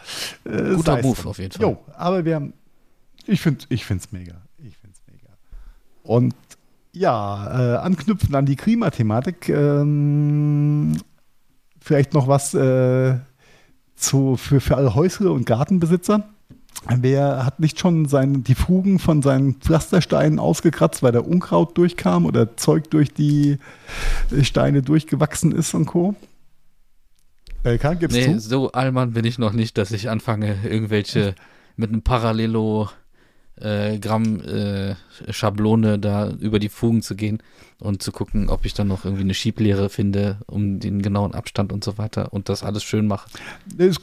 Äh, 0.43 0.75
Guter 0.75 1.01
Move 1.01 1.15
drum. 1.15 1.27
auf 1.31 1.39
jeden 1.39 1.51
Fall. 1.51 1.61
Jo, 1.61 1.77
aber 1.95 2.25
wir 2.25 2.35
haben. 2.35 2.53
Ich 3.25 3.41
finde 3.41 3.61
es 3.61 3.67
ich 3.69 3.85
find's 3.85 4.11
mega. 4.11 4.35
Ich 4.57 4.77
finde 4.77 4.97
mega. 5.11 5.29
Und 6.03 6.35
ja, 6.91 7.75
äh, 7.75 7.77
anknüpfend 7.77 8.35
an 8.35 8.45
die 8.45 8.55
Klimathematik, 8.55 9.49
ähm, 9.49 10.97
vielleicht 11.79 12.13
noch 12.13 12.27
was 12.27 12.53
äh, 12.53 13.15
zu, 13.95 14.35
für, 14.35 14.59
für 14.59 14.77
alle 14.77 14.95
Häusle- 14.95 15.31
und 15.31 15.45
Gartenbesitzer. 15.45 16.27
Wer 16.95 17.45
hat 17.45 17.59
nicht 17.59 17.79
schon 17.79 18.05
sein, 18.05 18.43
die 18.43 18.55
Fugen 18.55 18.99
von 18.99 19.21
seinen 19.21 19.55
Pflastersteinen 19.55 20.39
ausgekratzt, 20.39 21.03
weil 21.03 21.11
der 21.11 21.27
Unkraut 21.27 21.77
durchkam 21.77 22.25
oder 22.25 22.55
Zeug 22.55 22.89
durch 22.91 23.13
die 23.13 23.57
Steine 24.41 24.83
durchgewachsen 24.83 25.51
ist 25.51 25.73
und 25.73 25.85
Co.? 25.85 26.15
LK, 27.63 27.99
gibt's 27.99 28.15
nee, 28.15 28.33
zu? 28.33 28.39
so 28.39 28.71
allmann 28.71 29.13
bin 29.13 29.25
ich 29.25 29.39
noch 29.39 29.51
nicht, 29.51 29.77
dass 29.77 29.91
ich 29.91 30.09
anfange, 30.09 30.57
irgendwelche 30.63 31.35
mit 31.75 31.89
einem 31.89 32.03
Parallelo 32.03 32.89
äh, 33.59 33.97
Gramm 33.99 34.39
äh, 34.41 34.95
Schablone 35.29 35.99
da 35.99 36.29
über 36.29 36.59
die 36.59 36.69
Fugen 36.69 37.01
zu 37.01 37.15
gehen 37.15 37.41
und 37.79 38.01
zu 38.01 38.11
gucken, 38.11 38.49
ob 38.49 38.65
ich 38.65 38.73
dann 38.73 38.87
noch 38.87 39.03
irgendwie 39.03 39.23
eine 39.23 39.33
Schieblehre 39.33 39.89
finde, 39.89 40.37
um 40.45 40.79
den 40.79 41.01
genauen 41.01 41.33
Abstand 41.33 41.73
und 41.73 41.83
so 41.83 41.97
weiter 41.97 42.33
und 42.33 42.49
das 42.49 42.63
alles 42.63 42.83
schön 42.83 43.07
mache. 43.07 43.29
Es 43.77 43.99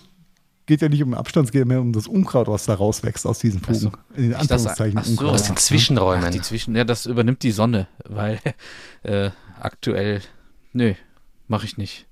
geht 0.67 0.83
ja 0.83 0.89
nicht 0.89 1.03
um 1.03 1.11
den 1.11 1.19
Abstand, 1.19 1.47
es 1.47 1.53
geht 1.53 1.67
mehr 1.67 1.81
um 1.81 1.93
das 1.93 2.07
Unkraut, 2.07 2.49
was 2.49 2.65
da 2.65 2.75
rauswächst 2.75 3.27
aus 3.27 3.39
diesen 3.39 3.61
Fugen. 3.61 3.79
So. 3.79 3.93
In 4.15 4.31
den 4.31 4.35
Anführungszeichen 4.35 4.97
das, 4.97 5.09
so, 5.09 5.29
Aus 5.29 5.45
den 5.45 5.57
Zwischenräumen. 5.57 6.25
Ach, 6.27 6.31
die 6.31 6.41
Zwischen, 6.41 6.75
ja, 6.75 6.85
das 6.85 7.07
übernimmt 7.07 7.43
die 7.43 7.53
Sonne, 7.53 7.87
weil 8.09 8.41
äh, 9.03 9.31
aktuell, 9.61 10.23
nö, 10.73 10.95
mache 11.49 11.67
ich 11.67 11.77
nicht. 11.77 12.07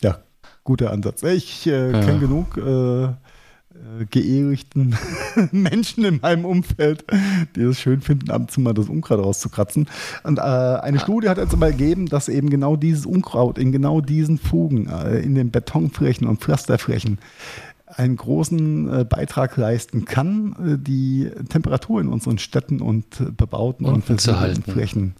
Ja, 0.00 0.22
guter 0.64 0.92
Ansatz. 0.92 1.22
Ich 1.22 1.66
äh, 1.66 1.92
ja. 1.92 2.00
kenne 2.00 2.18
genug 2.18 2.56
äh, 2.56 3.14
äh, 3.74 4.06
geehrichten 4.08 4.96
Menschen 5.52 6.04
in 6.04 6.20
meinem 6.20 6.44
Umfeld, 6.44 7.04
die 7.56 7.62
es 7.62 7.80
schön 7.80 8.00
finden, 8.00 8.30
ab 8.30 8.42
und 8.42 8.50
zu 8.50 8.60
mal 8.60 8.72
das 8.72 8.88
Unkraut 8.88 9.18
rauszukratzen. 9.18 9.88
Und 10.22 10.38
äh, 10.38 10.42
eine 10.42 11.00
Studie 11.00 11.28
hat 11.28 11.38
jetzt 11.38 11.54
aber 11.54 11.66
ergeben, 11.66 12.06
dass 12.06 12.28
eben 12.28 12.50
genau 12.50 12.76
dieses 12.76 13.04
Unkraut 13.04 13.58
in 13.58 13.72
genau 13.72 14.00
diesen 14.00 14.38
Fugen, 14.38 14.88
äh, 14.88 15.18
in 15.18 15.34
den 15.34 15.50
Betonflächen 15.50 16.28
und 16.28 16.40
Pflasterflächen, 16.40 17.18
einen 17.96 18.16
großen 18.16 19.00
äh, 19.00 19.04
Beitrag 19.04 19.56
leisten 19.56 20.04
kann, 20.04 20.56
äh, 20.58 20.78
die 20.78 21.30
Temperatur 21.48 22.00
in 22.00 22.08
unseren 22.08 22.38
Städten 22.38 22.80
und 22.80 23.36
bebauten 23.36 23.84
und, 23.84 24.08
und 24.08 24.20
Flächen 24.20 25.14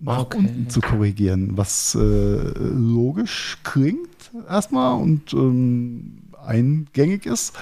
nach 0.00 0.18
okay. 0.18 0.38
unten 0.38 0.70
zu 0.70 0.80
korrigieren, 0.80 1.56
was 1.56 1.94
äh, 1.94 1.98
logisch 1.98 3.58
klingt 3.62 4.08
erstmal 4.48 5.00
und 5.00 5.32
ähm, 5.32 6.22
eingängig 6.44 7.26
ist 7.26 7.54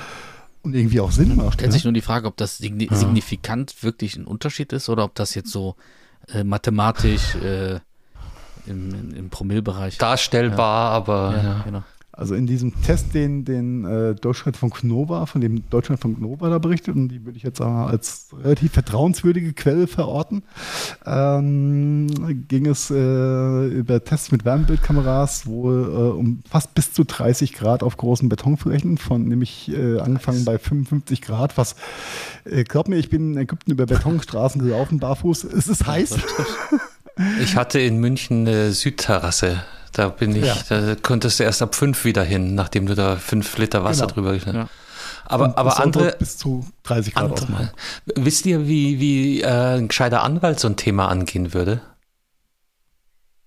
und 0.63 0.75
irgendwie 0.75 1.01
auch 1.01 1.13
Sinn 1.13 1.37
macht. 1.37 1.55
Stellt 1.55 1.71
ja? 1.71 1.73
sich 1.73 1.85
nur 1.85 1.93
die 1.93 2.01
Frage, 2.01 2.27
ob 2.27 2.37
das 2.37 2.59
signifikant 2.59 3.73
ja. 3.73 3.83
wirklich 3.83 4.17
ein 4.17 4.25
Unterschied 4.25 4.73
ist 4.73 4.89
oder 4.89 5.05
ob 5.05 5.15
das 5.15 5.35
jetzt 5.35 5.51
so 5.51 5.77
äh, 6.33 6.45
mathematisch 6.45 7.35
äh, 7.37 7.81
im, 8.67 9.15
im 9.15 9.31
Promillbereich 9.31 9.99
darstellbar, 9.99 10.91
ja. 10.91 10.97
aber 10.97 11.37
ja, 11.37 11.63
genau. 11.65 11.83
Also 12.15 12.35
in 12.35 12.47
diesem 12.47 12.83
Test, 12.83 13.15
den, 13.15 13.47
den 13.47 13.87
äh, 13.87 14.15
Deutschlandfunk 14.15 14.85
Nova, 14.85 15.25
von 15.25 15.41
dem 15.41 15.69
Deutschlandfunk 15.71 16.21
Nova 16.21 16.51
da 16.51 16.59
berichtet, 16.59 16.95
und 16.95 17.09
die 17.09 17.25
würde 17.25 17.39
ich 17.39 17.43
jetzt 17.43 17.57
sagen, 17.57 17.89
als 17.89 18.29
relativ 18.39 18.73
vertrauenswürdige 18.73 19.55
Quelle 19.55 19.87
verorten, 19.87 20.43
ähm, 21.07 22.09
ging 22.49 22.67
es 22.67 22.91
äh, 22.91 23.67
über 23.67 24.05
Tests 24.05 24.31
mit 24.31 24.45
Wärmebildkameras 24.45 25.47
wohl 25.47 25.85
äh, 25.85 26.19
um 26.19 26.43
fast 26.51 26.75
bis 26.75 26.93
zu 26.93 27.05
30 27.05 27.55
Grad 27.55 27.83
auf 27.83 27.97
großen 27.97 28.29
Betonflächen, 28.29 28.99
von 28.99 29.27
nämlich 29.27 29.71
äh, 29.73 29.99
angefangen 29.99 30.45
bei 30.45 30.59
55 30.59 31.23
Grad, 31.23 31.57
was, 31.57 31.77
äh, 32.45 32.65
glaub 32.65 32.89
mir, 32.89 32.97
ich 32.97 33.09
bin 33.09 33.33
in 33.33 33.39
Ägypten 33.39 33.71
über 33.71 33.87
Betonstraßen 33.87 34.63
gelaufen, 34.63 34.99
barfuß, 34.99 35.45
es 35.45 35.67
ist 35.67 35.87
heiß. 35.87 36.17
Ich 37.43 37.57
hatte 37.57 37.79
in 37.79 37.99
München 37.99 38.47
eine 38.47 38.73
Südterrasse 38.73 39.63
da 39.93 40.09
bin 40.09 40.35
ich, 40.35 40.45
ja. 40.45 40.57
da 40.69 40.95
konntest 41.01 41.39
du 41.39 41.45
erst 41.45 41.63
ab 41.63 41.75
fünf 41.75 42.05
wieder 42.05 42.25
hin, 42.25 42.55
nachdem 42.55 42.87
du 42.87 42.95
da 42.95 43.17
fünf 43.17 43.57
Liter 43.59 43.85
Wasser 43.85 44.03
genau. 44.07 44.15
drüber 44.15 44.33
geschnitten 44.33 44.61
hast. 44.61 44.71
Ja. 44.71 44.83
Aber, 45.25 45.57
aber 45.57 45.81
andere. 45.81 46.17
Bis 46.19 46.37
zu 46.37 46.67
30 46.83 47.15
Grad 47.15 47.25
andere, 47.25 47.45
ausmachen. 47.45 47.71
Wisst 48.17 48.45
ihr, 48.47 48.67
wie, 48.67 49.01
wie 49.01 49.41
äh, 49.41 49.79
ein 49.79 49.89
gescheiter 49.89 50.23
Anwalt 50.23 50.61
so 50.61 50.69
ein 50.69 50.77
Thema 50.77 51.09
angehen 51.09 51.55
würde? 51.55 51.81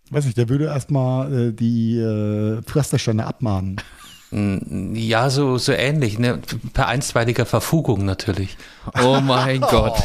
Weiß 0.10 0.26
ich, 0.26 0.36
der 0.36 0.50
würde 0.50 0.66
erstmal 0.66 1.50
äh, 1.50 1.52
die 1.52 1.98
äh, 2.00 2.62
Pflastersteine 2.62 3.26
abmahnen. 3.26 3.82
Ja, 4.32 5.30
so, 5.30 5.58
so 5.58 5.72
ähnlich, 5.72 6.20
ne? 6.20 6.40
Per 6.74 6.88
einstweiliger 6.88 7.46
Verfugung 7.46 8.06
natürlich. 8.06 8.58
Oh 9.02 9.20
mein 9.22 9.62
Gott. 9.72 10.02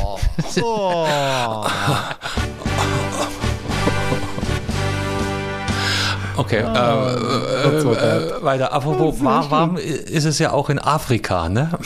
Oh. 0.63 1.67
Okay, 6.37 6.63
ah, 6.63 7.15
äh, 7.15 7.69
äh, 7.69 8.39
äh, 8.39 8.43
weiter. 8.43 8.73
Apropos 8.73 9.23
warm, 9.23 9.51
warm 9.51 9.77
ist 9.77 10.25
es 10.25 10.39
ja 10.39 10.53
auch 10.53 10.71
in 10.71 10.79
Afrika, 10.79 11.49
ne? 11.49 11.71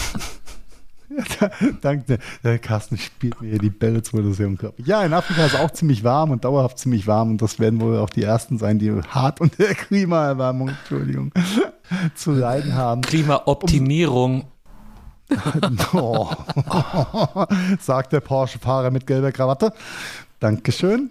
Ja, 1.41 1.51
danke. 1.81 2.19
Der 2.43 2.59
Carsten 2.59 2.99
spielt 2.99 3.41
mir 3.41 3.51
hier 3.51 3.59
die 3.59 3.71
Bälle 3.71 4.03
zu, 4.03 4.21
das 4.21 4.39
ja 4.39 4.47
unglaublich. 4.47 4.87
Ja, 4.87 5.05
in 5.05 5.12
Afrika 5.12 5.47
ist 5.47 5.55
es 5.55 5.61
auch 5.61 5.71
ziemlich 5.71 6.03
warm 6.03 6.31
und 6.31 6.45
dauerhaft 6.45 6.79
ziemlich 6.79 7.07
warm 7.07 7.31
und 7.31 7.43
das 7.43 7.61
werden 7.61 7.81
wohl 7.81 7.99
auch 7.99 8.11
die 8.11 8.25
ersten 8.25 8.59
sein, 8.59 8.79
die 8.79 8.93
hart 8.93 9.41
unter 9.41 9.65
der 9.65 9.75
Klimaerwärmung, 9.75 10.71
Entschuldigung, 10.71 11.33
zu 12.15 12.33
leiden 12.33 12.75
haben. 12.75 13.03
Klimaoptimierung. 13.03 14.45
oh. 15.93 16.31
Sagt 17.81 18.12
der 18.12 18.21
Porsche-Fahrer 18.21 18.91
mit 18.91 19.07
gelber 19.07 19.33
Krawatte. 19.33 19.73
Dankeschön. 20.41 21.11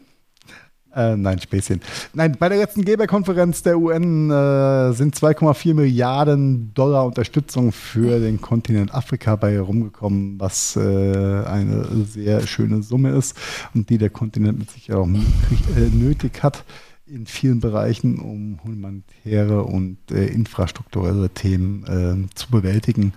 Äh, 0.95 1.17
nein, 1.17 1.39
Späßchen. 1.39 1.81
Nein, 2.13 2.35
bei 2.37 2.49
der 2.49 2.59
letzten 2.59 2.85
Geberkonferenz 2.85 3.63
der 3.63 3.79
UN 3.79 4.29
äh, 4.29 4.93
sind 4.93 5.15
2,4 5.15 5.73
Milliarden 5.73 6.71
Dollar 6.75 7.05
Unterstützung 7.05 7.71
für 7.71 8.19
den 8.19 8.41
Kontinent 8.41 8.93
Afrika 8.93 9.35
bei 9.35 9.59
rumgekommen, 9.59 10.39
was 10.39 10.75
äh, 10.75 10.79
eine 10.79 12.05
sehr 12.05 12.45
schöne 12.45 12.83
Summe 12.83 13.09
ist 13.09 13.35
und 13.73 13.89
die 13.89 13.97
der 13.97 14.11
Kontinent 14.11 14.59
mit 14.59 14.69
Sicherheit 14.69 15.01
auch 15.01 15.07
äh, 15.07 15.89
nötig 15.91 16.43
hat 16.43 16.63
in 17.05 17.25
vielen 17.25 17.59
Bereichen, 17.59 18.19
um 18.19 18.59
humanitäre 18.63 19.63
und 19.63 19.97
äh, 20.11 20.27
infrastrukturelle 20.27 21.29
Themen 21.29 22.27
äh, 22.29 22.35
zu 22.35 22.49
bewältigen 22.49 23.13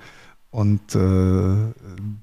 und 0.56 0.94
äh, 0.94 1.74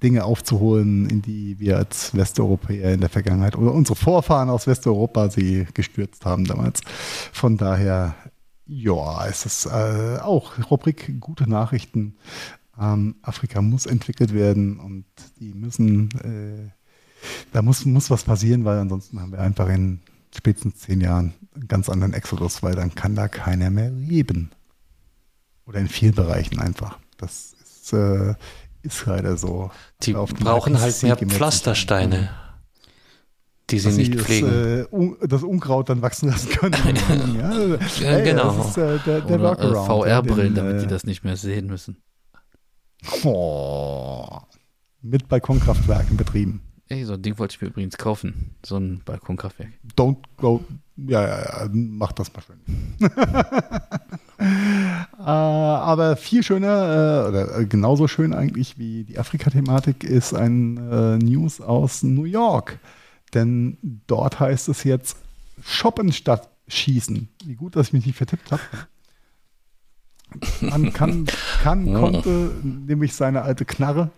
Dinge 0.02 0.24
aufzuholen, 0.24 1.08
in 1.08 1.22
die 1.22 1.60
wir 1.60 1.78
als 1.78 2.18
Westeuropäer 2.18 2.92
in 2.92 3.00
der 3.00 3.12
Vergangenheit 3.12 3.56
oder 3.56 3.72
unsere 3.72 3.96
Vorfahren 3.96 4.50
aus 4.50 4.66
Westeuropa 4.66 5.30
sie 5.30 5.68
gestürzt 5.76 6.26
haben 6.26 6.46
damals. 6.46 6.82
Von 7.32 7.58
daher, 7.58 8.16
ja, 8.66 9.28
es 9.28 9.46
ist 9.46 9.68
äh, 9.68 10.18
auch 10.20 10.54
Rubrik 10.72 11.20
gute 11.20 11.48
Nachrichten. 11.48 12.16
Ähm, 12.82 13.18
Afrika 13.22 13.62
muss 13.62 13.86
entwickelt 13.86 14.34
werden 14.34 14.80
und 14.80 15.06
die 15.40 15.54
müssen, 15.54 16.10
äh, 16.24 16.72
da 17.52 17.62
muss, 17.62 17.86
muss 17.86 18.10
was 18.10 18.24
passieren, 18.24 18.66
weil 18.66 18.80
ansonsten 18.80 19.22
haben 19.22 19.32
wir 19.32 19.42
einfach 19.42 19.70
in 19.70 20.00
spätestens 20.36 20.80
zehn 20.80 21.02
Jahren 21.02 21.36
einen 21.54 21.68
ganz 21.68 21.88
anderen 21.88 22.14
Exodus, 22.14 22.64
weil 22.64 22.74
dann 22.74 22.96
kann 22.96 23.14
da 23.14 23.28
keiner 23.28 23.70
mehr 23.70 23.92
leben. 23.92 24.50
Oder 25.68 25.82
in 25.82 25.88
vielen 25.88 26.16
Bereichen 26.16 26.60
einfach. 26.60 26.98
Das 27.18 27.54
äh, 27.92 28.36
ist 28.84 29.06
leider 29.06 29.38
so. 29.38 29.72
Die 30.04 30.14
brauchen 30.14 30.80
halt 30.80 31.04
mehr 31.04 31.18
Pflastersteine, 31.18 32.30
die 33.70 33.80
sie 33.80 33.92
nicht 33.92 34.14
sie 34.14 34.20
pflegen. 34.20 34.48
Das, 34.48 34.56
äh, 34.56 34.96
un 34.96 35.18
das 35.22 35.44
Unkraut 35.44 35.90
dann 35.90 36.02
wachsen 36.02 36.30
lassen 36.30 36.50
können. 36.50 36.74
ja, 37.38 37.78
hey, 38.00 38.24
genau. 38.24 38.62
Ist, 38.62 38.78
äh, 38.78 39.00
der, 39.00 39.22
der 39.22 39.40
Oder 39.40 39.60
äh, 39.60 39.74
VR-Brillen, 39.74 40.56
damit 40.56 40.82
die 40.82 40.88
das 40.88 41.06
nicht 41.06 41.24
mehr 41.24 41.38
sehen 41.38 41.68
müssen. 41.68 41.98
Oh, 43.24 44.40
mit 45.02 45.28
Balkonkraftwerken 45.28 46.16
betrieben. 46.16 46.62
Ey, 46.90 47.06
so 47.06 47.14
ein 47.14 47.22
Ding 47.22 47.40
wollte 47.40 47.56
ich 47.56 47.62
mir 47.62 47.70
übrigens 47.70 47.98
kaufen. 47.98 48.56
So 48.66 48.78
ein 48.78 49.02
Balkonkraftwerk. 49.04 49.72
Don't 49.98 50.18
go. 50.38 50.64
Ja, 50.96 51.22
ja, 51.22 51.42
ja, 51.42 51.70
mach 51.72 52.12
das 52.12 52.32
mal 52.34 52.42
schön. 52.42 52.60
äh, 54.44 55.24
aber 55.24 56.16
viel 56.18 56.44
schöner, 56.44 57.26
äh, 57.26 57.30
oder 57.30 57.60
äh, 57.60 57.66
genauso 57.66 58.08
schön 58.08 58.34
eigentlich 58.34 58.78
wie 58.78 59.04
die 59.04 59.18
Afrika-Thematik, 59.18 60.04
ist 60.04 60.34
ein 60.34 60.78
äh, 60.78 61.18
News 61.18 61.62
aus 61.62 62.04
New 62.04 62.26
York. 62.26 62.80
Denn 63.34 63.78
dort 64.08 64.40
heißt 64.40 64.70
es 64.70 64.84
jetzt 64.84 65.18
Shoppen 65.64 66.12
statt 66.12 66.50
Schießen. 66.68 67.30
Wie 67.46 67.56
gut, 67.56 67.76
dass 67.76 67.88
ich 67.88 67.94
mich 67.94 68.06
nicht 68.06 68.18
vertippt 68.18 68.52
habe. 68.52 68.62
Man 70.62 70.94
kann, 70.94 71.26
kann 71.62 71.94
konnte 71.94 72.52
nämlich 72.64 73.14
seine 73.14 73.44
alte 73.44 73.66
Knarre 73.66 74.12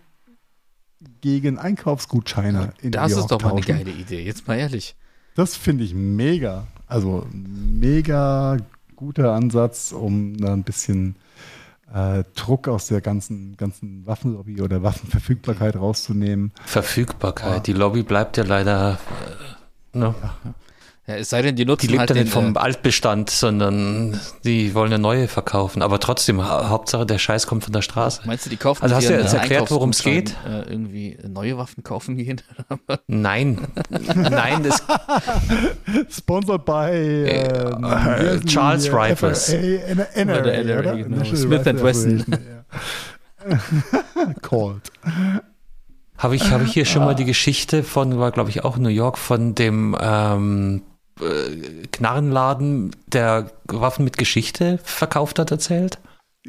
gegen 1.20 1.58
Einkaufsgutscheine 1.58 2.72
in 2.80 2.92
Das 2.92 3.10
New 3.10 3.16
York 3.16 3.24
ist 3.24 3.30
doch 3.30 3.42
mal 3.42 3.52
eine 3.52 3.60
geile 3.60 3.90
Idee, 3.90 4.22
jetzt 4.22 4.46
mal 4.48 4.56
ehrlich. 4.56 4.96
Das 5.34 5.56
finde 5.56 5.84
ich 5.84 5.94
mega. 5.94 6.66
Also 6.86 7.26
mega 7.32 8.56
guter 8.96 9.32
Ansatz, 9.32 9.92
um 9.92 10.36
da 10.36 10.52
ein 10.52 10.64
bisschen 10.64 11.16
äh, 11.92 12.24
Druck 12.34 12.68
aus 12.68 12.88
der 12.88 13.00
ganzen, 13.00 13.56
ganzen 13.56 14.06
Waffenlobby 14.06 14.60
oder 14.60 14.82
Waffenverfügbarkeit 14.82 15.76
rauszunehmen. 15.76 16.52
Verfügbarkeit, 16.64 17.54
ja. 17.54 17.60
die 17.60 17.72
Lobby 17.72 18.02
bleibt 18.02 18.36
ja 18.36 18.44
leider. 18.44 18.98
Äh, 19.92 19.98
ne? 19.98 20.14
ja. 20.20 20.54
Ja, 21.06 21.14
es 21.14 21.30
sei 21.30 21.40
denn, 21.40 21.54
die 21.54 21.64
nutzen 21.64 21.86
Die 21.86 21.92
lebt 21.92 22.00
halt 22.00 22.10
ja 22.10 22.14
den, 22.14 22.24
nicht 22.24 22.32
vom 22.32 22.56
äh, 22.56 22.58
Altbestand, 22.58 23.30
sondern 23.30 24.20
die 24.42 24.74
wollen 24.74 24.92
eine 24.92 25.00
neue 25.00 25.28
verkaufen. 25.28 25.82
Aber 25.82 26.00
trotzdem, 26.00 26.42
ha 26.42 26.68
Hauptsache 26.68 27.06
der 27.06 27.18
Scheiß 27.18 27.46
kommt 27.46 27.62
von 27.62 27.72
der 27.72 27.82
Straße. 27.82 28.22
Meinst 28.24 28.46
du, 28.46 28.50
die 28.50 28.56
kaufen 28.56 28.82
Also 28.82 28.96
hast 28.96 29.08
du 29.08 29.12
jetzt 29.12 29.32
äh, 29.32 29.36
erklärt, 29.36 29.70
worum 29.70 29.90
es 29.90 30.02
geht? 30.02 30.34
Äh, 30.44 30.68
irgendwie 30.68 31.16
neue 31.28 31.58
Waffen 31.58 31.84
kaufen 31.84 32.16
gehen? 32.16 32.42
Nein, 33.06 33.68
nein, 33.88 34.64
das, 34.64 34.82
Sponsored 36.10 36.64
by 36.64 36.72
heißen 36.72 38.40
die? 38.40 38.46
Charles 38.46 38.92
Rifles. 38.92 39.52
Genau. 39.52 41.24
Smith 41.24 41.64
Wesson. 41.64 42.24
Called. 44.42 44.90
Habe 46.18 46.34
ich, 46.34 46.50
habe 46.50 46.64
ich 46.64 46.72
hier 46.72 46.84
schon 46.84 47.04
mal 47.04 47.14
die 47.14 47.24
Geschichte 47.24 47.82
von, 47.82 48.18
war 48.18 48.32
glaube 48.32 48.50
ich 48.50 48.64
auch 48.64 48.78
New 48.78 48.88
York, 48.88 49.18
von 49.18 49.54
dem 49.54 49.96
ähm, 50.00 50.82
äh, 51.20 51.86
Knarrenladen, 51.92 52.94
der 53.06 53.50
Waffen 53.66 54.04
mit 54.04 54.18
Geschichte 54.18 54.78
verkauft 54.84 55.38
hat, 55.38 55.50
erzählt? 55.50 55.98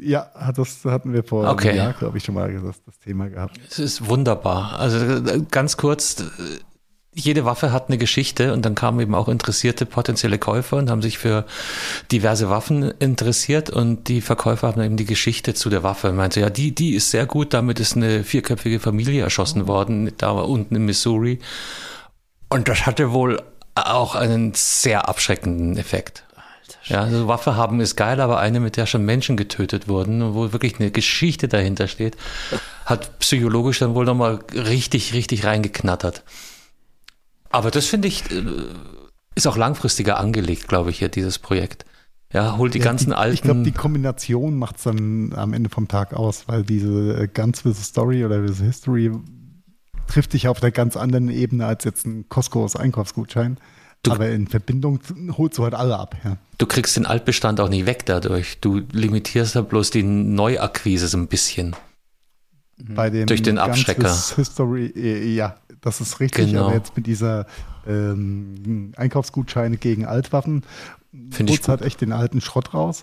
Ja, 0.00 0.30
das 0.54 0.84
hatten 0.84 1.12
wir 1.12 1.24
vor 1.24 1.48
Okay. 1.50 1.70
einem 1.70 1.78
Jahr, 1.78 1.92
glaube 1.92 2.18
ich, 2.18 2.24
schon 2.24 2.34
mal 2.36 2.52
das, 2.52 2.76
das 2.84 2.98
Thema 3.00 3.28
gehabt. 3.28 3.58
Es 3.68 3.78
ist 3.78 4.06
wunderbar. 4.06 4.78
Also 4.78 4.98
äh, 4.98 5.42
ganz 5.50 5.76
kurz, 5.76 6.20
äh, 6.20 6.24
jede 7.14 7.44
Waffe 7.44 7.72
hat 7.72 7.88
eine 7.88 7.98
Geschichte 7.98 8.52
und 8.52 8.64
dann 8.64 8.76
kamen 8.76 9.00
eben 9.00 9.16
auch 9.16 9.26
interessierte 9.28 9.86
potenzielle 9.86 10.38
Käufer 10.38 10.76
und 10.76 10.88
haben 10.88 11.02
sich 11.02 11.18
für 11.18 11.46
diverse 12.12 12.48
Waffen 12.48 12.92
interessiert 13.00 13.70
und 13.70 14.06
die 14.06 14.20
Verkäufer 14.20 14.68
haben 14.68 14.80
eben 14.82 14.96
die 14.96 15.04
Geschichte 15.04 15.52
zu 15.54 15.68
der 15.68 15.82
Waffe. 15.82 16.12
Meinte, 16.12 16.38
ja, 16.38 16.48
die, 16.48 16.72
die 16.72 16.94
ist 16.94 17.10
sehr 17.10 17.26
gut, 17.26 17.52
damit 17.52 17.80
ist 17.80 17.96
eine 17.96 18.22
vierköpfige 18.22 18.78
Familie 18.78 19.22
erschossen 19.24 19.66
worden, 19.66 20.12
da 20.16 20.30
unten 20.30 20.76
in 20.76 20.84
Missouri. 20.84 21.40
Und 22.50 22.68
das 22.68 22.86
hatte 22.86 23.10
wohl 23.10 23.42
auch 23.86 24.14
einen 24.14 24.52
sehr 24.54 25.08
abschreckenden 25.08 25.76
Effekt. 25.76 26.24
Ja, 26.84 27.02
also 27.02 27.28
Waffe 27.28 27.54
haben 27.56 27.80
ist 27.80 27.96
geil, 27.96 28.20
aber 28.20 28.38
eine, 28.38 28.60
mit 28.60 28.76
der 28.76 28.86
schon 28.86 29.04
Menschen 29.04 29.36
getötet 29.36 29.88
wurden, 29.88 30.22
und 30.22 30.34
wo 30.34 30.52
wirklich 30.52 30.80
eine 30.80 30.90
Geschichte 30.90 31.46
dahinter 31.48 31.86
steht, 31.86 32.16
hat 32.86 33.18
psychologisch 33.18 33.78
dann 33.78 33.94
wohl 33.94 34.06
nochmal 34.06 34.40
richtig, 34.54 35.12
richtig 35.12 35.44
reingeknattert. 35.44 36.24
Aber 37.50 37.70
das 37.70 37.86
finde 37.86 38.08
ich, 38.08 38.30
äh, 38.30 38.42
ist 39.34 39.46
auch 39.46 39.56
langfristiger 39.56 40.18
angelegt, 40.18 40.68
glaube 40.68 40.90
ich, 40.90 40.98
hier, 40.98 41.08
dieses 41.08 41.38
Projekt. 41.38 41.84
Ja, 42.32 42.58
holt 42.58 42.74
die 42.74 42.78
Ja, 42.78 42.84
ganzen 42.84 43.12
alten. 43.12 43.34
Ich 43.34 43.42
glaube, 43.42 43.62
die 43.62 43.72
Kombination 43.72 44.58
macht 44.58 44.76
es 44.76 44.82
dann 44.82 45.32
am 45.34 45.54
Ende 45.54 45.70
vom 45.70 45.88
Tag 45.88 46.12
aus, 46.12 46.46
weil 46.46 46.62
diese 46.62 47.22
äh, 47.22 47.28
Guns 47.28 47.62
vs. 47.62 47.84
Story 47.84 48.24
oder 48.24 48.46
vs. 48.46 48.60
History 48.60 49.10
trifft 50.08 50.32
dich 50.32 50.48
auf 50.48 50.62
einer 50.62 50.72
ganz 50.72 50.96
anderen 50.96 51.28
Ebene 51.28 51.66
als 51.66 51.84
jetzt 51.84 52.06
ein 52.06 52.28
Costco's 52.28 52.74
Einkaufsgutschein. 52.76 53.58
Du- 54.02 54.12
Aber 54.12 54.28
in 54.28 54.46
Verbindung 54.46 55.00
holst 55.36 55.58
du 55.58 55.64
halt 55.64 55.74
alle 55.74 55.98
ab. 55.98 56.16
Ja. 56.24 56.36
Du 56.58 56.66
kriegst 56.66 56.96
den 56.96 57.06
Altbestand 57.06 57.60
auch 57.60 57.68
nicht 57.68 57.86
weg 57.86 58.06
dadurch. 58.06 58.60
Du 58.60 58.80
limitierst 58.92 59.56
da 59.56 59.60
bloß 59.62 59.90
die 59.90 60.02
Neuakquise 60.02 61.08
so 61.08 61.18
ein 61.18 61.26
bisschen. 61.28 61.74
Bei 62.80 63.10
dem 63.10 63.26
Durch 63.26 63.42
den 63.42 63.58
Abschrecker. 63.58 64.16
History, 64.36 64.86
äh, 64.94 65.34
ja, 65.34 65.56
das 65.80 66.00
ist 66.00 66.20
richtig. 66.20 66.46
Genau. 66.50 66.66
Aber 66.66 66.74
jetzt 66.74 66.96
mit 66.96 67.06
dieser 67.08 67.46
ähm, 67.88 68.92
Einkaufsgutscheine 68.96 69.76
gegen 69.78 70.04
Altwaffen 70.06 70.62
Finde 71.30 71.52
ich 71.52 71.58
holst 71.58 71.68
halt 71.68 71.82
echt 71.82 72.00
den 72.02 72.12
alten 72.12 72.40
Schrott 72.40 72.74
raus. 72.74 73.02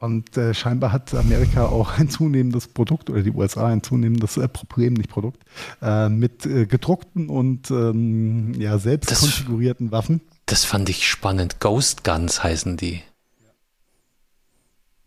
Und 0.00 0.36
äh, 0.36 0.54
scheinbar 0.54 0.92
hat 0.92 1.12
Amerika 1.14 1.66
auch 1.66 1.98
ein 1.98 2.08
zunehmendes 2.08 2.68
Produkt 2.68 3.10
oder 3.10 3.22
die 3.22 3.32
USA 3.32 3.66
ein 3.66 3.82
zunehmendes 3.82 4.36
äh, 4.36 4.46
Problem, 4.48 4.94
nicht 4.94 5.10
Produkt, 5.10 5.42
äh, 5.82 6.08
mit 6.08 6.46
äh, 6.46 6.66
gedruckten 6.66 7.28
und 7.28 7.70
ähm, 7.72 8.54
ja, 8.54 8.78
selbst 8.78 9.10
Das- 9.10 9.20
konfigurierten 9.20 9.90
Waffen. 9.90 10.20
Das 10.46 10.64
fand 10.64 10.88
ich 10.88 11.06
spannend. 11.08 11.60
Ghost 11.60 12.04
Guns 12.04 12.42
heißen 12.42 12.76
die. 12.76 13.02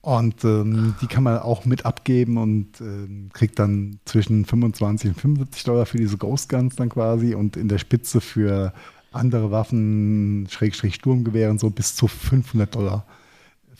Und 0.01 0.43
ähm, 0.43 0.95
die 1.01 1.07
kann 1.07 1.23
man 1.23 1.37
auch 1.39 1.65
mit 1.65 1.85
abgeben 1.85 2.37
und 2.37 2.81
ähm, 2.81 3.29
kriegt 3.33 3.59
dann 3.59 3.99
zwischen 4.05 4.45
25 4.45 5.11
und 5.11 5.19
75 5.19 5.63
Dollar 5.63 5.85
für 5.85 5.97
diese 5.97 6.17
Ghost 6.17 6.49
Guns 6.49 6.75
dann 6.75 6.89
quasi 6.89 7.35
und 7.35 7.55
in 7.55 7.67
der 7.69 7.77
Spitze 7.77 8.19
für 8.19 8.73
andere 9.11 9.51
Waffen, 9.51 10.47
Schrägstrich 10.49 10.95
Sturmgewehr 10.95 11.49
und 11.51 11.59
so 11.59 11.69
bis 11.69 11.95
zu 11.95 12.07
500 12.07 12.73
Dollar 12.73 13.05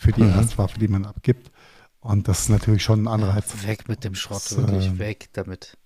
für 0.02 0.12
die 0.12 0.22
Mhm. 0.22 0.34
Erstwaffe, 0.34 0.78
die 0.78 0.88
man 0.88 1.06
abgibt. 1.06 1.50
Und 2.00 2.26
das 2.28 2.40
ist 2.40 2.48
natürlich 2.48 2.82
schon 2.82 3.04
ein 3.04 3.08
Anreiz. 3.08 3.52
Weg 3.66 3.88
mit 3.88 4.02
dem 4.04 4.14
Schrott, 4.14 4.42
Das, 4.44 4.56
wirklich 4.56 4.86
ähm, 4.86 4.98
weg 4.98 5.28
damit. 5.32 5.76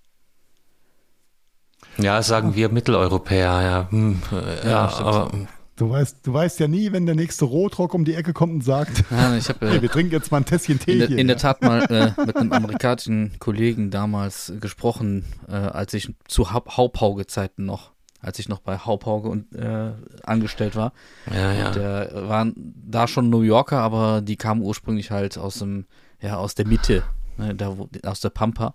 Ja, 1.97 2.21
sagen 2.21 2.55
wir 2.55 2.69
Mitteleuropäer, 2.69 3.61
ja. 3.61 3.87
Hm, 3.91 4.21
äh, 4.31 4.67
ja, 4.69 4.89
stimmt. 4.89 5.07
aber 5.07 5.31
Du 5.75 5.91
weißt, 5.91 6.25
du 6.25 6.33
weißt 6.33 6.59
ja 6.59 6.67
nie, 6.67 6.91
wenn 6.91 7.05
der 7.05 7.13
nächste 7.13 7.45
Rotrock 7.45 7.93
um 7.93 8.03
die 8.03 8.15
Ecke 8.15 8.33
kommt 8.33 8.51
und 8.51 8.63
sagt, 8.63 9.03
Ja, 9.11 9.35
ich 9.35 9.47
habe 9.47 9.67
hey, 9.69 9.77
äh, 9.77 9.81
wir 9.83 9.91
trinken 9.91 10.11
jetzt 10.11 10.31
mal 10.31 10.37
ein 10.37 10.45
Tässchen 10.45 10.79
Tee 10.79 10.93
in, 10.93 10.99
der- 10.99 11.07
hier. 11.09 11.17
in 11.19 11.27
der 11.27 11.35
ja. 11.37 11.41
Tat 11.41 11.61
mal 11.61 11.83
äh, 12.17 12.19
mit 12.25 12.35
einem 12.35 12.51
amerikanischen 12.51 13.35
Kollegen 13.37 13.91
damals 13.91 14.49
äh, 14.49 14.57
gesprochen, 14.57 15.25
äh, 15.47 15.51
als 15.51 15.93
ich 15.93 16.11
zu 16.27 16.51
Hau- 16.51 16.65
Haupauge-Zeiten 16.67 17.65
noch, 17.65 17.91
als 18.19 18.39
ich 18.39 18.49
noch 18.49 18.59
bei 18.59 18.77
Haupauge 18.77 19.29
und, 19.29 19.53
äh, 19.55 19.91
angestellt 20.23 20.75
war. 20.75 20.93
ja, 21.31 21.53
ja. 21.53 21.67
Und 21.67 21.75
der 21.75 22.11
waren 22.27 22.53
da 22.55 23.07
schon 23.07 23.29
New 23.29 23.41
Yorker, 23.41 23.79
aber 23.79 24.21
die 24.21 24.35
kamen 24.35 24.61
ursprünglich 24.61 25.11
halt 25.11 25.37
aus 25.37 25.59
dem, 25.59 25.85
ja, 26.21 26.37
aus 26.37 26.55
der 26.55 26.67
Mitte, 26.67 27.03
ne, 27.37 27.55
da 27.55 27.77
wo, 27.77 27.89
aus 28.03 28.19
der 28.21 28.29
Pampa. 28.29 28.73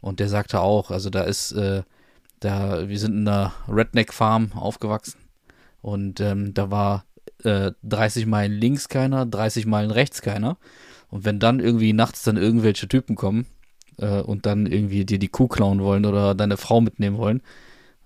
Und 0.00 0.20
der 0.20 0.28
sagte 0.28 0.60
auch, 0.60 0.90
also 0.90 1.10
da 1.10 1.22
ist, 1.22 1.52
äh, 1.52 1.82
da, 2.40 2.88
wir 2.88 2.98
sind 2.98 3.14
in 3.14 3.28
einer 3.28 3.52
Redneck-Farm 3.68 4.52
aufgewachsen 4.54 5.18
und 5.80 6.20
ähm, 6.20 6.54
da 6.54 6.70
war 6.70 7.04
äh, 7.44 7.72
30 7.82 8.26
Meilen 8.26 8.52
links 8.52 8.88
keiner, 8.88 9.26
30 9.26 9.66
Meilen 9.66 9.90
rechts 9.90 10.22
keiner. 10.22 10.58
Und 11.08 11.24
wenn 11.24 11.38
dann 11.38 11.60
irgendwie 11.60 11.92
nachts 11.92 12.22
dann 12.22 12.36
irgendwelche 12.36 12.88
Typen 12.88 13.16
kommen 13.16 13.46
äh, 13.98 14.20
und 14.20 14.46
dann 14.46 14.66
irgendwie 14.66 15.04
dir 15.04 15.18
die 15.18 15.28
Kuh 15.28 15.48
klauen 15.48 15.80
wollen 15.80 16.04
oder 16.04 16.34
deine 16.34 16.56
Frau 16.56 16.80
mitnehmen 16.80 17.18
wollen, 17.18 17.42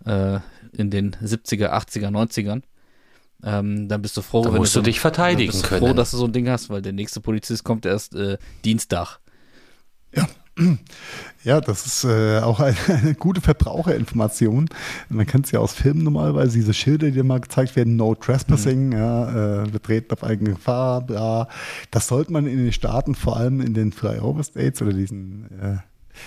äh, 0.04 0.40
in 0.72 0.90
den 0.90 1.12
70er, 1.16 1.70
80er, 1.72 2.08
90ern, 2.10 2.62
ähm, 3.42 3.88
dann 3.88 4.02
bist 4.02 4.16
du 4.16 4.22
froh, 4.22 4.42
Da 4.42 4.52
wenn 4.52 4.58
musst 4.58 4.76
du 4.76 4.82
dich 4.82 5.00
verteidigen 5.00 5.50
dann 5.50 5.60
bist 5.60 5.64
du 5.64 5.68
können. 5.68 5.86
froh, 5.86 5.94
dass 5.94 6.10
du 6.10 6.16
so 6.18 6.26
ein 6.26 6.32
Ding 6.32 6.48
hast, 6.48 6.68
weil 6.70 6.82
der 6.82 6.92
nächste 6.92 7.20
Polizist 7.20 7.64
kommt 7.64 7.86
erst 7.86 8.14
äh, 8.14 8.38
Dienstag. 8.64 9.18
Ja, 11.42 11.60
das 11.60 11.86
ist 11.86 12.04
äh, 12.04 12.40
auch 12.40 12.60
eine, 12.60 12.76
eine 12.88 13.14
gute 13.14 13.40
Verbraucherinformation. 13.40 14.68
Man 15.08 15.26
kennt 15.26 15.46
es 15.46 15.52
ja 15.52 15.60
aus 15.60 15.72
Filmen 15.72 16.02
normalerweise, 16.02 16.58
diese 16.58 16.74
Schilder, 16.74 17.10
die 17.10 17.22
mal 17.22 17.40
gezeigt 17.40 17.76
werden, 17.76 17.96
No 17.96 18.14
Trespassing, 18.14 18.92
ja, 18.92 19.62
äh, 19.62 19.72
wir 19.72 19.80
treten 19.80 20.12
auf 20.12 20.22
eigene 20.24 20.50
Gefahr, 20.50 21.00
bla. 21.00 21.48
Das 21.90 22.08
sollte 22.08 22.32
man 22.32 22.46
in 22.46 22.58
den 22.58 22.72
Staaten, 22.72 23.14
vor 23.14 23.36
allem 23.36 23.60
in 23.60 23.72
den 23.74 23.92
Flyover 23.92 24.42
States 24.44 24.82
oder 24.82 24.92
diesen 24.92 25.46
äh, 25.60 25.76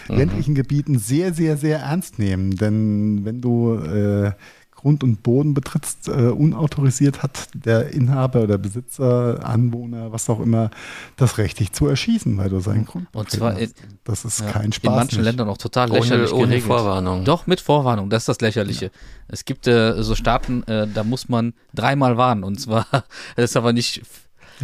ländlichen 0.07 0.56
Gebieten 0.56 0.99
sehr, 0.99 1.34
sehr, 1.34 1.57
sehr 1.57 1.80
ernst 1.80 2.20
nehmen. 2.20 2.56
Denn 2.56 3.26
wenn 3.26 3.41
du 3.41 3.76
äh, 3.76 4.32
Grund 4.76 5.02
und 5.02 5.24
Boden 5.24 5.53
betrittst, 5.53 6.10
äh, 6.10 6.11
unautorisiert 6.11 7.24
hat 7.24 7.48
der 7.53 7.91
Inhaber 7.94 8.41
oder 8.41 8.57
Besitzer, 8.57 9.40
Anwohner, 9.45 10.11
was 10.11 10.30
auch 10.30 10.41
immer, 10.41 10.72
das 11.15 11.38
Recht, 11.38 11.61
dich 11.61 11.72
zu 11.72 11.88
erschießen, 11.88 12.38
weil 12.38 12.49
du 12.49 12.60
seinen 12.60 12.84
Grund 12.86 13.07
Und 13.14 13.30
zwar 13.32 13.53
hast. 13.53 13.61
in- 13.61 13.72
Das 14.03 14.26
ist 14.26 14.41
Ja, 14.41 14.52
kein 14.52 14.74
Spaß. 14.74 14.90
In 14.91 14.95
manchen 14.98 15.15
nicht. 15.20 15.26
Ländern 15.26 15.48
auch 15.48 15.57
total 15.57 15.90
Ohne- 15.90 15.99
lächerlich 16.02 16.34
ohne 16.34 16.48
geregelt. 16.48 16.64
Vorwarnung. 16.65 17.24
Doch, 17.24 17.48
mit 17.48 17.61
Vorwarnung, 17.61 18.10
das 18.10 18.24
ist 18.24 18.28
das 18.30 18.41
Lächerliche. 18.41 18.91
Es 19.30 19.45
gibt 19.45 19.68
äh, 19.68 20.03
so 20.03 20.15
Staaten, 20.15 20.64
äh, 20.64 20.86
da 20.94 21.06
muss 21.06 21.30
man 21.30 21.53
dreimal 21.74 22.18
warnen. 22.18 22.44
Und 22.44 22.60
zwar, 22.60 22.86
das 23.38 23.52
ist 23.52 23.56
aber 23.56 23.72
nicht, 23.72 24.02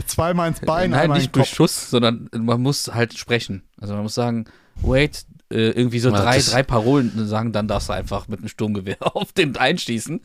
Zweimal 0.06 0.50
ins 0.50 0.60
Bein, 0.60 0.92
nein, 0.92 1.00
einmal 1.02 1.18
in 1.18 1.24
nicht 1.24 1.34
Kopf. 1.34 1.48
Schuss, 1.48 1.90
sondern 1.90 2.30
man 2.38 2.62
muss 2.62 2.92
halt 2.94 3.18
sprechen. 3.18 3.64
Also 3.82 3.94
man 3.96 4.04
muss 4.04 4.16
sagen, 4.16 4.46
wait, 4.82 5.26
äh, 5.52 5.70
irgendwie 5.72 6.00
so 6.00 6.10
Ja, 6.12 6.22
drei, 6.22 6.40
drei 6.40 6.62
Parolen 6.64 7.12
sagen, 7.28 7.52
dann 7.52 7.68
darfst 7.68 7.90
du 7.90 7.94
einfach 7.94 8.28
mit 8.28 8.40
einem 8.40 8.50
Sturmgewehr 8.50 8.98
auf 9.16 9.32
den 9.34 9.58
einschießen. 9.58 10.22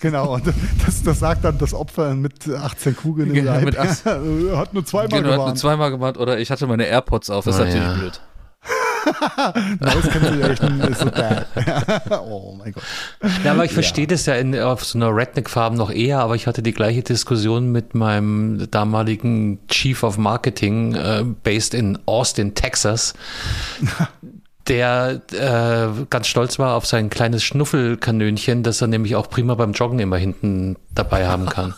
Genau, 0.00 0.34
und 0.34 0.46
das, 0.84 1.02
das 1.02 1.18
sagt 1.20 1.44
dann 1.44 1.58
das 1.58 1.72
Opfer 1.74 2.14
mit 2.14 2.48
18 2.48 2.96
Kugeln 2.96 3.28
im 3.30 3.34
Genau, 3.34 3.52
Leib. 3.52 3.64
mit 3.64 3.78
18. 3.78 4.50
Hat 4.56 4.74
nur 4.74 4.84
zweimal 4.84 5.08
Genau, 5.08 5.18
hat 5.20 5.24
nur 5.24 5.36
gewarnt. 5.36 5.58
zweimal 5.58 5.90
gemacht 5.90 6.18
oder 6.18 6.38
ich 6.38 6.50
hatte 6.50 6.66
meine 6.66 6.86
AirPods 6.86 7.30
auf, 7.30 7.44
das 7.46 7.54
ist 7.56 7.60
Ah, 7.62 7.64
natürlich 7.64 7.86
ja. 7.86 7.94
blöd. 7.94 8.20
Noise 9.80 10.08
Cancellation 10.10 10.80
ist 10.80 11.00
so 11.00 11.10
bad. 11.10 11.46
oh 12.10 12.54
mein 12.58 12.72
Gott. 12.72 12.82
Ja, 13.44 13.52
aber 13.52 13.64
ich 13.64 13.72
verstehe 13.72 14.06
das 14.06 14.26
ja 14.26 14.34
in, 14.34 14.58
auf 14.58 14.84
so 14.84 14.98
einer 14.98 15.14
Redneck-Farm 15.14 15.74
noch 15.74 15.90
eher, 15.90 16.20
aber 16.20 16.34
ich 16.34 16.46
hatte 16.46 16.62
die 16.62 16.72
gleiche 16.72 17.02
Diskussion 17.02 17.72
mit 17.72 17.94
meinem 17.94 18.70
damaligen 18.70 19.60
Chief 19.68 20.02
of 20.02 20.18
Marketing, 20.18 20.94
äh, 20.94 21.24
based 21.42 21.74
in 21.74 21.98
Austin, 22.06 22.54
Texas, 22.54 23.14
der 24.68 25.22
äh, 25.32 26.04
ganz 26.10 26.26
stolz 26.26 26.58
war 26.58 26.74
auf 26.74 26.84
sein 26.86 27.08
kleines 27.08 27.42
Schnuffelkanönchen, 27.42 28.62
das 28.62 28.82
er 28.82 28.88
nämlich 28.88 29.16
auch 29.16 29.30
prima 29.30 29.54
beim 29.54 29.72
Joggen 29.72 29.98
immer 29.98 30.18
hinten 30.18 30.76
dabei 30.94 31.26
haben 31.26 31.46
kann. 31.46 31.74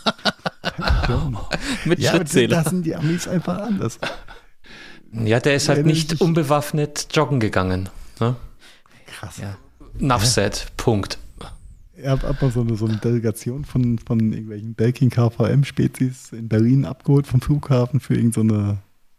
Mit 1.84 2.00
Ja, 2.00 2.10
Schrittzähler. 2.12 2.62
da 2.62 2.68
sind 2.70 2.84
die 2.84 2.94
Amis 2.96 3.28
einfach 3.28 3.58
anders. 3.58 3.98
Ja, 5.12 5.40
der 5.40 5.56
ist 5.56 5.68
halt 5.68 5.78
Ja, 5.78 5.84
nicht 5.84 6.20
unbewaffnet 6.20 7.08
joggen 7.12 7.40
gegangen. 7.40 7.88
Ne? 8.20 8.36
Krass. 9.06 9.38
Ja. 9.38 9.56
Nuff 9.98 10.24
said, 10.24 10.72
Punkt. 10.76 11.18
Er 11.96 12.12
hat 12.12 12.24
aber 12.24 12.50
so 12.50 12.62
eine, 12.62 12.76
so 12.76 12.86
eine 12.86 12.96
Delegation 12.96 13.64
von, 13.64 13.98
von 13.98 14.32
irgendwelchen 14.32 14.74
Belkin 14.74 15.10
KVM-Spezies 15.10 16.32
in 16.32 16.48
Berlin 16.48 16.86
abgeholt 16.86 17.26
vom 17.26 17.42
Flughafen 17.42 18.00
für 18.00 18.14
irgendeine 18.14 18.78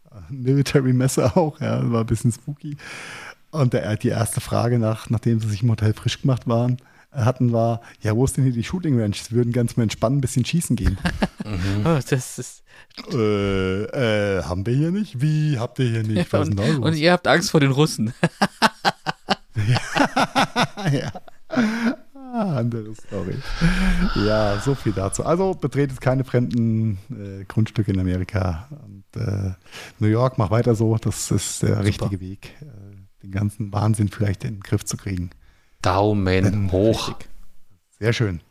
so 0.09 0.17
Military-Messe 0.29 1.35
auch. 1.35 1.59
Ja, 1.59 1.91
war 1.91 2.01
ein 2.01 2.05
bisschen 2.07 2.31
spooky. 2.31 2.77
Und 3.51 3.73
der, 3.73 3.97
die 3.97 4.09
erste 4.09 4.41
Frage, 4.41 4.79
nach, 4.79 5.09
nachdem 5.09 5.39
sie 5.39 5.49
sich 5.49 5.61
im 5.61 5.69
Hotel 5.69 5.93
frisch 5.93 6.21
gemacht 6.21 6.47
waren, 6.47 6.77
hatten, 7.11 7.51
war, 7.51 7.81
ja, 8.01 8.15
wo 8.15 8.25
ist 8.25 8.37
denn 8.37 8.43
hier 8.43 8.53
die 8.53 8.63
Shooting 8.63 8.99
Range? 8.99 9.15
Sie 9.15 9.35
würden 9.35 9.51
ganz 9.51 9.77
mal 9.77 9.83
entspannen, 9.83 10.17
ein 10.17 10.21
bisschen 10.21 10.45
schießen 10.45 10.75
gehen. 10.75 10.97
mhm. 11.45 11.81
oh, 11.85 11.99
das 12.09 12.39
ist 12.39 12.63
äh, 13.13 13.83
äh, 13.83 14.43
haben 14.43 14.65
wir 14.65 14.73
hier 14.73 14.91
nicht? 14.91 15.21
Wie 15.21 15.57
habt 15.59 15.79
ihr 15.79 15.89
hier 15.89 16.03
nicht? 16.03 16.31
Was 16.33 16.49
und, 16.49 16.59
und 16.59 16.95
ihr 16.95 17.11
habt 17.11 17.27
Angst 17.27 17.51
vor 17.51 17.59
den 17.59 17.71
Russen. 17.71 18.13
ja. 19.55 19.79
ja. 20.91 21.11
Ah, 22.33 22.55
andere 22.57 22.95
Story. 22.95 23.35
Ja, 24.25 24.59
so 24.63 24.73
viel 24.73 24.93
dazu. 24.93 25.25
Also 25.25 25.53
betretet 25.53 25.99
keine 25.99 26.23
fremden 26.23 26.97
äh, 27.09 27.43
Grundstücke 27.43 27.91
in 27.91 27.99
Amerika. 27.99 28.69
Und 28.85 29.21
äh, 29.21 29.51
New 29.99 30.07
York, 30.07 30.37
mach 30.37 30.49
weiter 30.49 30.75
so. 30.75 30.95
Das 30.95 31.29
ist 31.29 31.61
der 31.61 31.69
Super. 31.69 31.83
richtige 31.83 32.21
Weg, 32.21 32.55
äh, 32.61 32.65
den 33.23 33.31
ganzen 33.31 33.73
Wahnsinn 33.73 34.07
vielleicht 34.07 34.45
in 34.45 34.55
den 34.55 34.59
Griff 34.61 34.85
zu 34.85 34.95
kriegen. 34.95 35.31
Daumen 35.81 36.71
hoch. 36.71 37.09
Richtig. 37.09 37.29
Sehr 37.99 38.13
schön. 38.13 38.41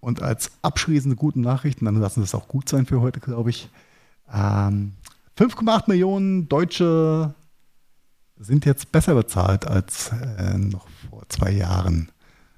Und 0.00 0.22
als 0.22 0.52
abschließende 0.62 1.16
gute 1.16 1.40
Nachrichten, 1.40 1.84
dann 1.84 1.96
lassen 1.96 2.20
wir 2.20 2.24
es 2.24 2.34
auch 2.34 2.48
gut 2.48 2.68
sein 2.68 2.86
für 2.86 3.00
heute, 3.00 3.20
glaube 3.20 3.50
ich. 3.50 3.68
Ähm, 4.32 4.92
5,8 5.38 5.84
Millionen 5.88 6.48
Deutsche 6.48 7.34
sind 8.38 8.64
jetzt 8.66 8.92
besser 8.92 9.14
bezahlt 9.14 9.66
als 9.66 10.10
äh, 10.12 10.58
noch 10.58 10.86
vor 11.10 11.22
zwei 11.28 11.50
Jahren. 11.50 12.10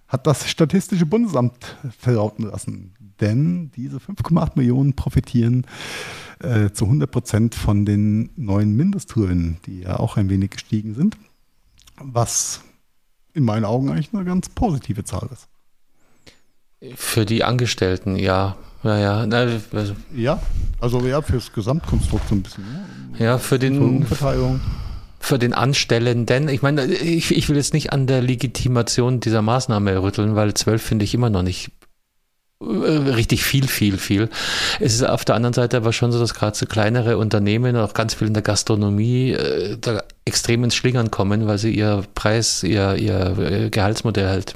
Hat 0.08 0.26
das 0.26 0.48
Statistische 0.48 1.06
Bundesamt 1.06 1.76
verlauten 1.98 2.44
lassen. 2.44 2.94
Denn 3.20 3.70
diese 3.76 3.98
5,8 3.98 4.52
Millionen 4.56 4.94
profitieren 4.94 5.66
äh, 6.40 6.70
zu 6.70 6.86
100 6.86 7.10
Prozent 7.10 7.54
von 7.54 7.84
den 7.84 8.30
neuen 8.36 8.74
Mindestlöhnen, 8.76 9.58
die 9.66 9.82
ja 9.82 9.98
auch 9.98 10.16
ein 10.16 10.30
wenig 10.30 10.50
gestiegen 10.50 10.94
sind. 10.94 11.16
Was 12.02 12.62
in 13.34 13.44
meinen 13.44 13.64
Augen 13.64 13.90
eigentlich 13.90 14.12
eine 14.12 14.24
ganz 14.24 14.48
positive 14.48 15.04
Zahl 15.04 15.28
ist. 15.32 15.48
Für 16.94 17.26
die 17.26 17.44
Angestellten, 17.44 18.16
ja. 18.16 18.56
Ja, 18.82 18.98
ja. 18.98 19.26
Na, 19.26 19.46
also, 19.72 19.94
ja, 20.14 20.40
also 20.80 21.00
ja, 21.06 21.20
fürs 21.20 21.52
Gesamtkonstrukt 21.52 22.28
so 22.28 22.34
ein 22.34 22.42
bisschen. 22.42 22.64
Ja, 23.18 23.24
ja 23.24 23.38
für 23.38 23.58
den. 23.58 24.04
Verteilung. 24.06 24.60
Für 25.18 25.38
den 25.38 25.52
Anstellenden. 25.52 26.48
Ich 26.48 26.62
meine, 26.62 26.86
ich, 26.86 27.36
ich 27.36 27.48
will 27.50 27.56
jetzt 27.56 27.74
nicht 27.74 27.92
an 27.92 28.06
der 28.06 28.22
Legitimation 28.22 29.20
dieser 29.20 29.42
Maßnahme 29.42 30.02
rütteln, 30.02 30.34
weil 30.34 30.54
zwölf 30.54 30.82
finde 30.82 31.04
ich 31.04 31.12
immer 31.12 31.28
noch 31.28 31.42
nicht 31.42 31.72
äh, 32.62 32.64
richtig 32.64 33.44
viel, 33.44 33.68
viel, 33.68 33.98
viel. 33.98 34.30
Es 34.80 34.94
ist 34.94 35.02
auf 35.02 35.26
der 35.26 35.34
anderen 35.34 35.52
Seite 35.52 35.76
aber 35.76 35.92
schon 35.92 36.10
so, 36.10 36.18
dass 36.18 36.32
gerade 36.32 36.56
so 36.56 36.64
kleinere 36.64 37.18
Unternehmen 37.18 37.76
auch 37.76 37.92
ganz 37.92 38.14
viel 38.14 38.28
in 38.28 38.34
der 38.34 38.42
Gastronomie 38.42 39.32
äh, 39.32 39.76
da 39.78 40.02
extrem 40.30 40.64
ins 40.64 40.76
Schlingern 40.76 41.10
kommen, 41.10 41.46
weil 41.46 41.58
sie 41.58 41.74
ihr 41.74 42.04
Preis, 42.14 42.62
ihr, 42.62 42.94
ihr 42.94 43.68
Gehaltsmodell 43.70 44.28
halt 44.28 44.54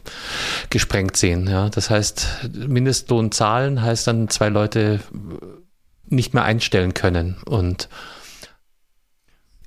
gesprengt 0.71 1.17
sehen. 1.17 1.49
Ja, 1.49 1.69
das 1.69 1.91
heißt, 1.91 2.51
Mindestlohn 2.55 3.33
zahlen 3.33 3.83
heißt 3.83 4.07
dann 4.07 4.29
zwei 4.29 4.49
Leute 4.49 5.01
nicht 6.07 6.33
mehr 6.33 6.45
einstellen 6.45 6.95
können 6.95 7.37
und 7.47 7.89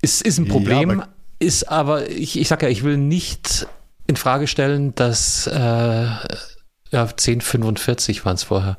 es 0.02 0.22
ist 0.22 0.38
ein 0.38 0.48
Problem, 0.48 0.90
ja, 0.90 0.96
aber 0.96 1.08
ist 1.40 1.70
aber, 1.70 2.10
ich, 2.10 2.40
ich 2.40 2.48
sage 2.48 2.68
ja, 2.68 2.72
ich 2.72 2.84
will 2.84 2.98
nicht 2.98 3.68
in 4.08 4.16
Frage 4.16 4.48
stellen, 4.48 4.96
dass 4.96 5.48
äh, 5.48 5.56
ja, 5.56 7.04
10,45 7.04 8.26
waren 8.26 8.36
es 8.36 8.44
vorher, 8.44 8.78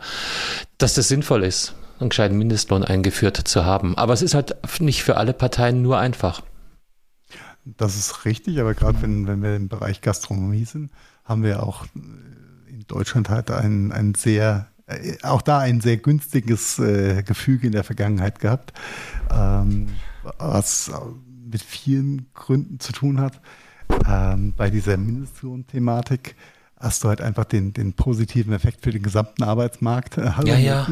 dass 0.79 0.95
das 0.95 1.09
sinnvoll 1.09 1.45
ist, 1.45 1.75
einen 2.01 2.09
gescheiten 2.09 2.39
Mindestlohn 2.39 2.85
eingeführt 2.85 3.37
zu 3.37 3.65
haben. 3.65 3.97
Aber 3.97 4.13
es 4.13 4.23
ist 4.23 4.35
halt 4.35 4.57
nicht 4.81 5.03
für 5.03 5.17
alle 5.17 5.35
Parteien 5.35 5.83
nur 5.83 5.99
einfach. 5.99 6.43
Das 7.77 7.97
ist 7.97 8.25
richtig, 8.25 8.61
aber 8.61 8.75
gerade 8.75 9.01
wenn, 9.03 9.27
wenn 9.27 9.43
wir 9.43 9.57
im 9.57 9.69
Bereich 9.69 10.01
Gastronomie 10.01 10.65
sind, 10.65 10.91
haben 11.25 11.43
wir 11.43 11.63
auch 11.63 11.87
in 11.95 12.85
Deutschland 12.87 13.29
halt 13.29 13.51
ein, 13.51 13.93
ein 13.93 14.15
sehr, 14.15 14.69
äh, 14.87 15.17
auch 15.23 15.43
da 15.43 15.59
ein 15.59 15.81
sehr 15.81 15.99
günstiges 15.99 16.79
äh, 16.79 17.23
Gefüge 17.23 17.67
in 17.67 17.73
der 17.73 17.85
Vergangenheit 17.85 18.41
gehabt, 18.41 18.73
ähm, 19.31 19.89
was 20.39 20.91
mit 21.51 21.63
vielen 21.63 22.27
Gründen 22.35 22.81
zu 22.81 22.93
tun 22.93 23.21
hat. 23.21 23.41
Ähm, 24.07 24.53
bei 24.57 24.71
dieser 24.71 24.97
Mindestlohn-Thematik 24.97 26.35
hast 26.79 27.03
du 27.03 27.09
halt 27.09 27.21
einfach 27.21 27.45
den, 27.45 27.73
den 27.73 27.93
positiven 27.93 28.53
Effekt 28.53 28.85
für 28.85 28.91
den 28.91 29.03
gesamten 29.03 29.43
Arbeitsmarkt. 29.43 30.19
Äh, 30.19 30.31
ja, 30.45 30.57
ja. 30.57 30.87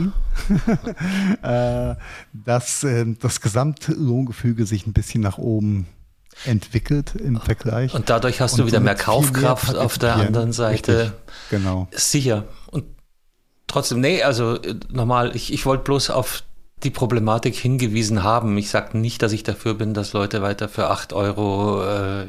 äh, 1.93 1.97
dass 2.33 2.85
äh, 2.85 3.07
das 3.21 3.41
Gesamtlohngefüge 3.41 4.67
sich 4.67 4.87
ein 4.87 4.93
bisschen 4.93 5.23
nach 5.23 5.39
oben 5.39 5.87
entwickelt 6.45 7.15
im 7.15 7.41
Vergleich. 7.41 7.95
Und 7.95 8.11
dadurch 8.11 8.41
hast 8.41 8.53
und 8.53 8.61
du 8.61 8.67
wieder 8.67 8.81
mehr 8.81 8.95
Kaufkraft 8.95 9.73
mehr 9.73 9.83
auf 9.83 9.99
der 9.99 10.17
anderen 10.17 10.53
Seite. 10.53 11.01
Richtig, 11.01 11.13
genau. 11.51 11.89
Sicher. 11.93 12.45
Und 12.71 12.85
trotzdem, 13.67 14.01
nee, 14.01 14.23
also 14.23 14.57
äh, 14.57 14.75
nochmal, 14.91 15.35
ich, 15.35 15.53
ich 15.53 15.67
wollte 15.67 15.85
bloß 15.85 16.11
auf 16.11 16.43
die 16.83 16.91
Problematik 16.91 17.57
hingewiesen 17.57 18.23
haben. 18.23 18.57
Ich 18.59 18.71
sage 18.71 18.99
nicht, 18.99 19.23
dass 19.23 19.33
ich 19.33 19.43
dafür 19.43 19.75
bin, 19.75 19.95
dass 19.95 20.13
Leute 20.13 20.43
weiter 20.43 20.69
für 20.69 20.91
8 20.91 21.13
Euro 21.15 21.83
äh, 21.85 22.27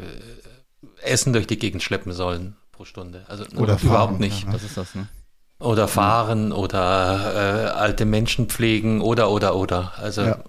Essen 1.02 1.34
durch 1.34 1.48
die 1.48 1.60
Gegend 1.60 1.84
schleppen 1.84 2.14
sollen 2.14 2.56
pro 2.72 2.86
Stunde. 2.86 3.26
Also 3.28 3.44
oder 3.56 3.80
überhaupt 3.82 3.84
fahren, 3.84 4.18
nicht. 4.20 4.46
Ja. 4.46 4.56
Ist 4.56 4.78
das, 4.78 4.96
ne? 4.96 5.08
Oder 5.60 5.88
fahren 5.88 6.52
oder 6.52 7.34
äh, 7.34 7.70
alte 7.72 8.06
Menschen 8.06 8.48
pflegen 8.48 9.02
oder 9.02 9.32
oder 9.32 9.56
oder. 9.56 9.94
Also 9.98 10.22
ja. 10.22 10.40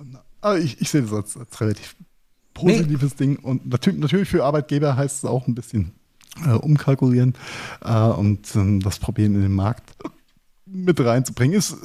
ähm, 0.00 0.18
Aber 0.40 0.58
ich, 0.58 0.80
ich 0.80 0.90
sehe 0.90 1.02
das 1.02 1.12
als, 1.12 1.36
als 1.36 1.60
relativ 1.60 1.96
positives 2.56 3.12
nee. 3.12 3.26
Ding 3.26 3.36
und 3.36 3.66
natürlich, 3.66 4.00
natürlich 4.00 4.28
für 4.28 4.44
Arbeitgeber 4.44 4.96
heißt 4.96 5.18
es 5.18 5.24
auch 5.24 5.46
ein 5.46 5.54
bisschen 5.54 5.92
äh, 6.44 6.50
umkalkulieren 6.50 7.34
äh, 7.84 7.94
und 7.94 8.54
ähm, 8.56 8.80
das 8.80 8.98
probieren 8.98 9.34
in 9.34 9.42
den 9.42 9.52
Markt 9.52 9.94
mit 10.66 11.00
reinzubringen. 11.00 11.56
Ist 11.56 11.72
äh, 11.72 11.76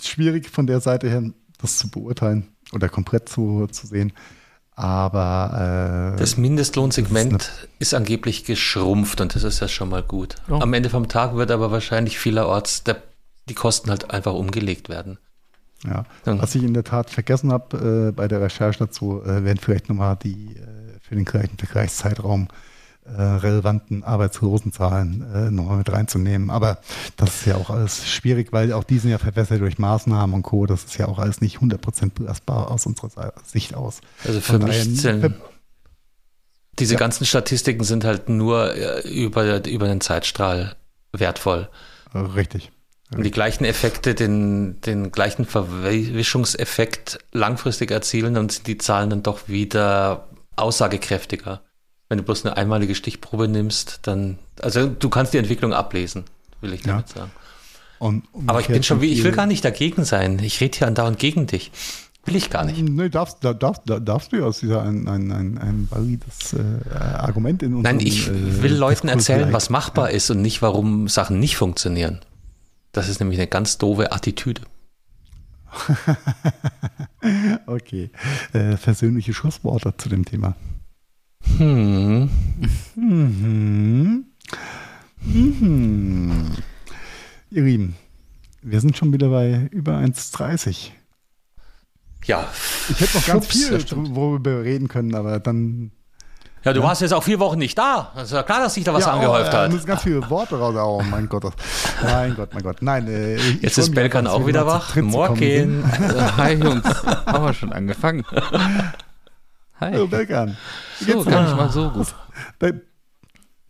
schwierig 0.00 0.48
von 0.48 0.66
der 0.66 0.80
Seite 0.80 1.08
her, 1.08 1.22
das 1.60 1.78
zu 1.78 1.90
beurteilen 1.90 2.48
oder 2.72 2.88
komplett 2.88 3.28
zu, 3.28 3.66
zu 3.70 3.86
sehen. 3.86 4.12
Aber 4.74 6.14
äh, 6.14 6.18
das 6.18 6.38
Mindestlohnsegment 6.38 7.42
ist, 7.42 7.68
ist, 7.78 7.94
angeblich 7.94 8.44
geschrumpft 8.44 9.20
und 9.20 9.34
das 9.34 9.44
ist 9.44 9.60
ja 9.60 9.68
schon 9.68 9.90
mal 9.90 10.02
gut. 10.02 10.36
Oh. 10.48 10.54
Am 10.54 10.72
Ende 10.72 10.88
vom 10.88 11.08
Tag 11.08 11.34
wird 11.34 11.50
aber 11.50 11.70
wahrscheinlich 11.70 12.18
vielerorts 12.18 12.82
der, 12.82 13.02
die 13.50 13.54
Kosten 13.54 13.90
halt 13.90 14.10
einfach 14.10 14.32
umgelegt 14.32 14.88
werden. 14.88 15.18
Ja, 15.84 16.04
was 16.24 16.54
ich 16.54 16.62
in 16.62 16.74
der 16.74 16.84
Tat 16.84 17.10
vergessen 17.10 17.52
habe 17.52 18.08
äh, 18.08 18.12
bei 18.12 18.28
der 18.28 18.40
Recherche 18.40 18.78
dazu, 18.78 19.20
äh, 19.22 19.44
werden 19.44 19.58
vielleicht 19.60 19.88
nochmal 19.88 20.16
die 20.22 20.54
äh, 20.56 20.98
für 21.00 21.16
den 21.16 21.24
gleichen 21.24 21.58
Vergleichszeitraum 21.58 22.46
äh, 23.04 23.20
relevanten 23.20 24.04
Arbeitslosenzahlen 24.04 25.24
äh, 25.34 25.50
nochmal 25.50 25.78
mit 25.78 25.90
reinzunehmen. 25.90 26.50
Aber 26.50 26.78
das 27.16 27.40
ist 27.40 27.46
ja 27.46 27.56
auch 27.56 27.70
alles 27.70 28.08
schwierig, 28.08 28.52
weil 28.52 28.72
auch 28.72 28.84
die 28.84 28.98
sind 28.98 29.10
ja 29.10 29.18
verbessert 29.18 29.60
durch 29.60 29.78
Maßnahmen 29.78 30.34
und 30.34 30.42
Co. 30.42 30.66
Das 30.66 30.84
ist 30.84 30.98
ja 30.98 31.08
auch 31.08 31.18
alles 31.18 31.40
nicht 31.40 31.58
100% 31.58 32.12
belastbar 32.14 32.70
aus 32.70 32.86
unserer 32.86 33.32
Sicht 33.44 33.74
aus. 33.74 34.02
Also 34.24 34.40
für 34.40 34.60
Von 34.60 34.68
mich 34.68 34.96
zählen 34.96 35.34
diese 36.78 36.94
ja. 36.94 36.98
ganzen 36.98 37.26
Statistiken 37.26 37.84
sind 37.84 38.04
halt 38.04 38.28
nur 38.28 38.74
äh, 38.74 39.08
über, 39.08 39.64
über 39.66 39.88
den 39.88 40.00
Zeitstrahl 40.00 40.74
wertvoll. 41.12 41.68
Richtig. 42.14 42.72
Und 43.16 43.24
die 43.24 43.30
gleichen 43.30 43.64
Effekte, 43.64 44.14
den, 44.14 44.80
den 44.80 45.12
gleichen 45.12 45.44
Verwischungseffekt 45.44 47.18
langfristig 47.32 47.90
erzielen, 47.90 48.34
dann 48.34 48.48
sind 48.48 48.66
die 48.66 48.78
Zahlen 48.78 49.10
dann 49.10 49.22
doch 49.22 49.48
wieder 49.48 50.28
aussagekräftiger 50.56 51.62
wenn 52.12 52.18
du 52.18 52.24
bloß 52.24 52.44
eine 52.44 52.58
einmalige 52.58 52.94
Stichprobe 52.94 53.48
nimmst, 53.48 54.00
dann, 54.02 54.36
also 54.60 54.86
du 54.86 55.08
kannst 55.08 55.32
die 55.32 55.38
Entwicklung 55.38 55.72
ablesen, 55.72 56.24
will 56.60 56.74
ich 56.74 56.82
damit 56.82 57.08
ja. 57.08 57.22
sagen. 57.22 57.30
Und, 57.98 58.24
Aber 58.46 58.60
ich 58.60 58.66
bin 58.66 58.82
schon 58.82 59.00
wie, 59.00 59.06
ich 59.06 59.24
will 59.24 59.32
gar 59.32 59.46
nicht 59.46 59.64
dagegen 59.64 60.04
sein. 60.04 60.38
Ich 60.40 60.60
rede 60.60 60.76
hier 60.76 60.88
andauernd 60.88 61.18
gegen 61.18 61.46
dich. 61.46 61.72
Will 62.26 62.36
ich 62.36 62.50
gar 62.50 62.66
nicht. 62.66 62.82
Nee, 62.82 63.08
darfst, 63.08 63.38
darfst, 63.42 63.84
darfst 63.86 64.30
du 64.30 64.36
ja, 64.36 64.48
ist 64.50 64.62
ja 64.62 64.82
ein, 64.82 65.08
ein, 65.08 65.32
ein, 65.32 65.56
ein 65.56 65.88
valides 65.90 66.52
äh, 66.52 66.94
Argument 66.94 67.62
in 67.62 67.76
unserem, 67.76 67.96
Nein, 67.96 68.06
ich 68.06 68.28
äh, 68.28 68.62
will 68.62 68.74
Leuten 68.74 69.08
erzählen, 69.08 69.50
was 69.50 69.70
machbar 69.70 70.10
ja. 70.10 70.16
ist 70.16 70.28
und 70.28 70.42
nicht, 70.42 70.60
warum 70.60 71.08
Sachen 71.08 71.40
nicht 71.40 71.56
funktionieren. 71.56 72.20
Das 72.92 73.08
ist 73.08 73.20
nämlich 73.20 73.38
eine 73.38 73.48
ganz 73.48 73.78
doofe 73.78 74.12
Attitüde. 74.12 74.62
okay. 77.66 78.10
Äh, 78.52 78.76
versöhnliche 78.76 79.32
Schlussworte 79.32 79.96
zu 79.96 80.10
dem 80.10 80.26
Thema. 80.26 80.54
Hm. 81.56 82.28
Mhm. 82.94 84.26
Mhm. 85.22 86.52
Ihr 87.50 87.62
Lieben, 87.62 87.96
wir 88.60 88.80
sind 88.80 88.96
schon 88.96 89.12
wieder 89.12 89.30
bei 89.30 89.68
über 89.70 89.96
1,30. 89.96 90.90
Ja. 92.24 92.48
Ich 92.90 93.00
hätte 93.00 93.16
noch 93.16 93.26
ganz 93.26 93.46
viel, 93.52 93.84
worüber 94.14 94.58
wir 94.58 94.64
reden 94.64 94.88
können, 94.88 95.14
aber 95.14 95.40
dann 95.40 95.92
Ja, 96.64 96.72
du 96.72 96.82
warst 96.82 97.00
jetzt 97.00 97.12
auch 97.12 97.24
vier 97.24 97.40
Wochen 97.40 97.58
nicht 97.58 97.76
da. 97.76 98.12
Das 98.14 98.24
ist 98.24 98.32
ja 98.32 98.42
klar, 98.44 98.60
dass 98.60 98.74
sich 98.74 98.84
da 98.84 98.94
was 98.94 99.04
ja, 99.04 99.12
angehäuft 99.12 99.52
oh, 99.52 99.56
äh, 99.56 99.60
hat. 99.60 99.72
müssen 99.72 99.86
ganz 99.86 100.02
viele 100.02 100.30
Worte 100.30 100.58
raus. 100.58 100.74
Oh 100.76 101.02
mein 101.10 101.28
Gott. 101.28 101.44
Mein 102.02 102.36
Gott, 102.36 102.54
mein 102.54 102.62
Gott. 102.62 102.76
Nein, 102.82 103.08
äh, 103.08 103.34
ich 103.34 103.62
Jetzt 103.62 103.78
ist 103.78 103.94
Belkan 103.94 104.28
auch 104.28 104.46
wieder 104.46 104.64
wach. 104.66 104.94
Morgen. 104.96 105.84
Hi 106.36 106.54
Jungs, 106.54 106.84
haben 107.26 107.44
wir 107.44 107.52
schon 107.52 107.72
angefangen. 107.72 108.24
Hallo 109.80 110.02
Hi. 110.02 110.06
Belkan. 110.06 110.56
Wie 111.00 111.12
So, 111.12 111.24
gar 111.24 111.42
nicht 111.42 111.56
mal 111.56 111.70
so 111.70 111.90
gut. 111.90 112.14
Bel 112.60 112.82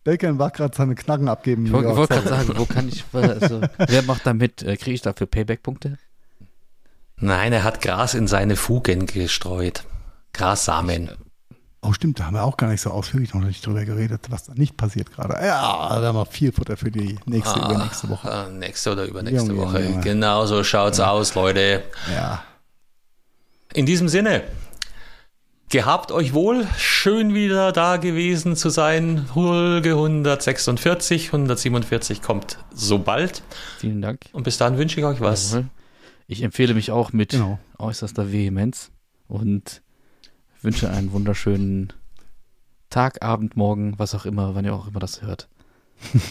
Belkan 0.04 0.38
war 0.38 0.50
gerade 0.50 0.76
seine 0.76 0.94
Knacken 0.94 1.28
abgeben. 1.28 1.66
Ich 1.66 1.72
wollte 1.72 1.88
Ja, 1.88 1.96
wollt 1.96 2.10
gerade 2.10 2.28
sagen, 2.28 2.52
wo 2.56 2.66
kann 2.66 2.88
ich, 2.88 3.04
also, 3.12 3.60
wer 3.78 4.02
macht 4.02 4.26
da 4.26 4.34
mit? 4.34 4.62
Äh, 4.62 4.76
Kriege 4.76 4.94
ich 4.94 5.02
dafür 5.02 5.28
Payback-Punkte? 5.28 5.96
Nein, 7.16 7.52
er 7.52 7.62
hat 7.62 7.80
Gras 7.80 8.14
in 8.14 8.26
seine 8.26 8.56
Fugen 8.56 9.06
gestreut. 9.06 9.84
Grassamen. 10.32 11.10
Oh, 11.84 11.92
stimmt, 11.92 12.20
da 12.20 12.26
haben 12.26 12.34
wir 12.34 12.44
auch 12.44 12.56
gar 12.56 12.68
nicht 12.70 12.80
so 12.80 12.90
ausführlich 12.90 13.34
noch 13.34 13.40
nicht 13.42 13.66
drüber 13.66 13.84
geredet, 13.84 14.26
was 14.30 14.44
da 14.44 14.54
nicht 14.54 14.76
passiert 14.76 15.12
gerade. 15.12 15.34
Ja, 15.44 15.98
da 16.00 16.06
haben 16.06 16.16
wir 16.16 16.26
viel 16.26 16.52
Futter 16.52 16.76
für 16.76 16.92
die 16.92 17.18
nächste, 17.26 17.58
übernächste 17.58 18.08
Woche. 18.08 18.30
Ah, 18.30 18.48
nächste 18.48 18.92
oder 18.92 19.04
übernächste 19.04 19.48
Junge, 19.50 19.60
Woche. 19.66 19.82
Junge. 19.82 20.00
Genau 20.00 20.46
so 20.46 20.62
schaut's 20.62 21.00
aus, 21.00 21.34
Leute. 21.34 21.82
Ja. 22.14 22.44
In 23.74 23.84
diesem 23.84 24.08
Sinne, 24.08 24.44
gehabt 25.70 26.12
euch 26.12 26.32
wohl, 26.34 26.68
schön 26.78 27.34
wieder 27.34 27.72
da 27.72 27.96
gewesen 27.96 28.54
zu 28.54 28.70
sein. 28.70 29.26
Folge 29.34 29.90
146, 29.94 31.28
147 31.32 32.22
kommt 32.22 32.58
so 32.72 33.00
bald. 33.00 33.42
Vielen 33.78 34.00
Dank. 34.02 34.20
Und 34.32 34.44
bis 34.44 34.56
dahin 34.56 34.78
wünsche 34.78 35.00
ich 35.00 35.06
euch 35.06 35.20
was. 35.20 35.58
Ich 36.28 36.42
empfehle 36.44 36.74
mich 36.74 36.92
auch 36.92 37.12
mit 37.12 37.30
Genau. 37.30 37.58
äußerster 37.78 38.30
Vehemenz 38.30 38.92
und 39.26 39.82
wünsche 40.62 40.90
einen 40.90 41.12
wunderschönen 41.12 41.92
Tag, 42.90 43.22
Abend, 43.22 43.56
Morgen, 43.56 43.98
was 43.98 44.14
auch 44.14 44.26
immer, 44.26 44.54
wann 44.54 44.64
ihr 44.64 44.74
auch 44.74 44.88
immer 44.88 45.00
das 45.00 45.22
hört. 45.22 45.48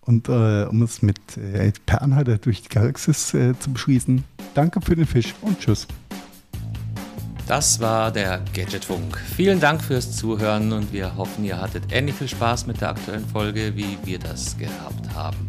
Und 0.00 0.28
äh, 0.28 0.64
um 0.64 0.82
es 0.82 1.00
mit 1.02 1.36
äh, 1.36 1.72
per 1.86 2.02
Anhalter 2.02 2.38
durch 2.38 2.62
die 2.62 2.68
Galaxis 2.68 3.34
äh, 3.34 3.56
zu 3.58 3.72
beschließen, 3.72 4.24
danke 4.54 4.80
für 4.80 4.96
den 4.96 5.06
Fisch 5.06 5.32
und 5.42 5.60
tschüss. 5.60 5.86
Das 7.46 7.78
war 7.80 8.10
der 8.10 8.40
Gadgetfunk. 8.52 9.16
Vielen 9.36 9.60
Dank 9.60 9.82
fürs 9.82 10.16
Zuhören 10.16 10.72
und 10.72 10.92
wir 10.92 11.16
hoffen, 11.16 11.44
ihr 11.44 11.60
hattet 11.60 11.84
ähnlich 11.92 12.16
viel 12.16 12.28
Spaß 12.28 12.66
mit 12.66 12.80
der 12.80 12.90
aktuellen 12.90 13.26
Folge, 13.26 13.76
wie 13.76 13.96
wir 14.04 14.18
das 14.18 14.56
gehabt 14.58 15.14
haben. 15.14 15.48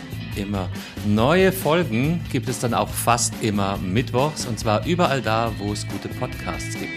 immer. 0.37 0.69
Neue 1.05 1.51
Folgen 1.51 2.23
gibt 2.31 2.49
es 2.49 2.59
dann 2.59 2.73
auch 2.73 2.89
fast 2.89 3.33
immer 3.41 3.77
mittwochs 3.77 4.45
und 4.45 4.59
zwar 4.59 4.85
überall 4.85 5.21
da, 5.21 5.51
wo 5.57 5.73
es 5.73 5.87
gute 5.87 6.09
Podcasts 6.09 6.77
gibt. 6.77 6.93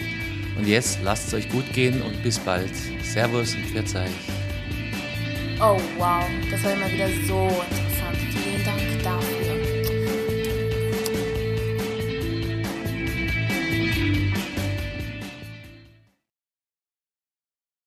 Und 0.56 0.66
jetzt 0.66 1.00
lasst 1.02 1.28
es 1.28 1.34
euch 1.34 1.48
gut 1.48 1.72
gehen 1.72 2.02
und 2.02 2.22
bis 2.22 2.38
bald. 2.38 2.72
Servus 3.02 3.54
und 3.54 3.66
Pfiat 3.66 3.94
euch. 3.96 4.10
Oh 5.60 5.80
wow, 5.98 6.24
das 6.50 6.62
war 6.64 6.72
immer 6.72 6.90
wieder 6.90 7.08
so 7.26 7.48
toll. 9.04 9.43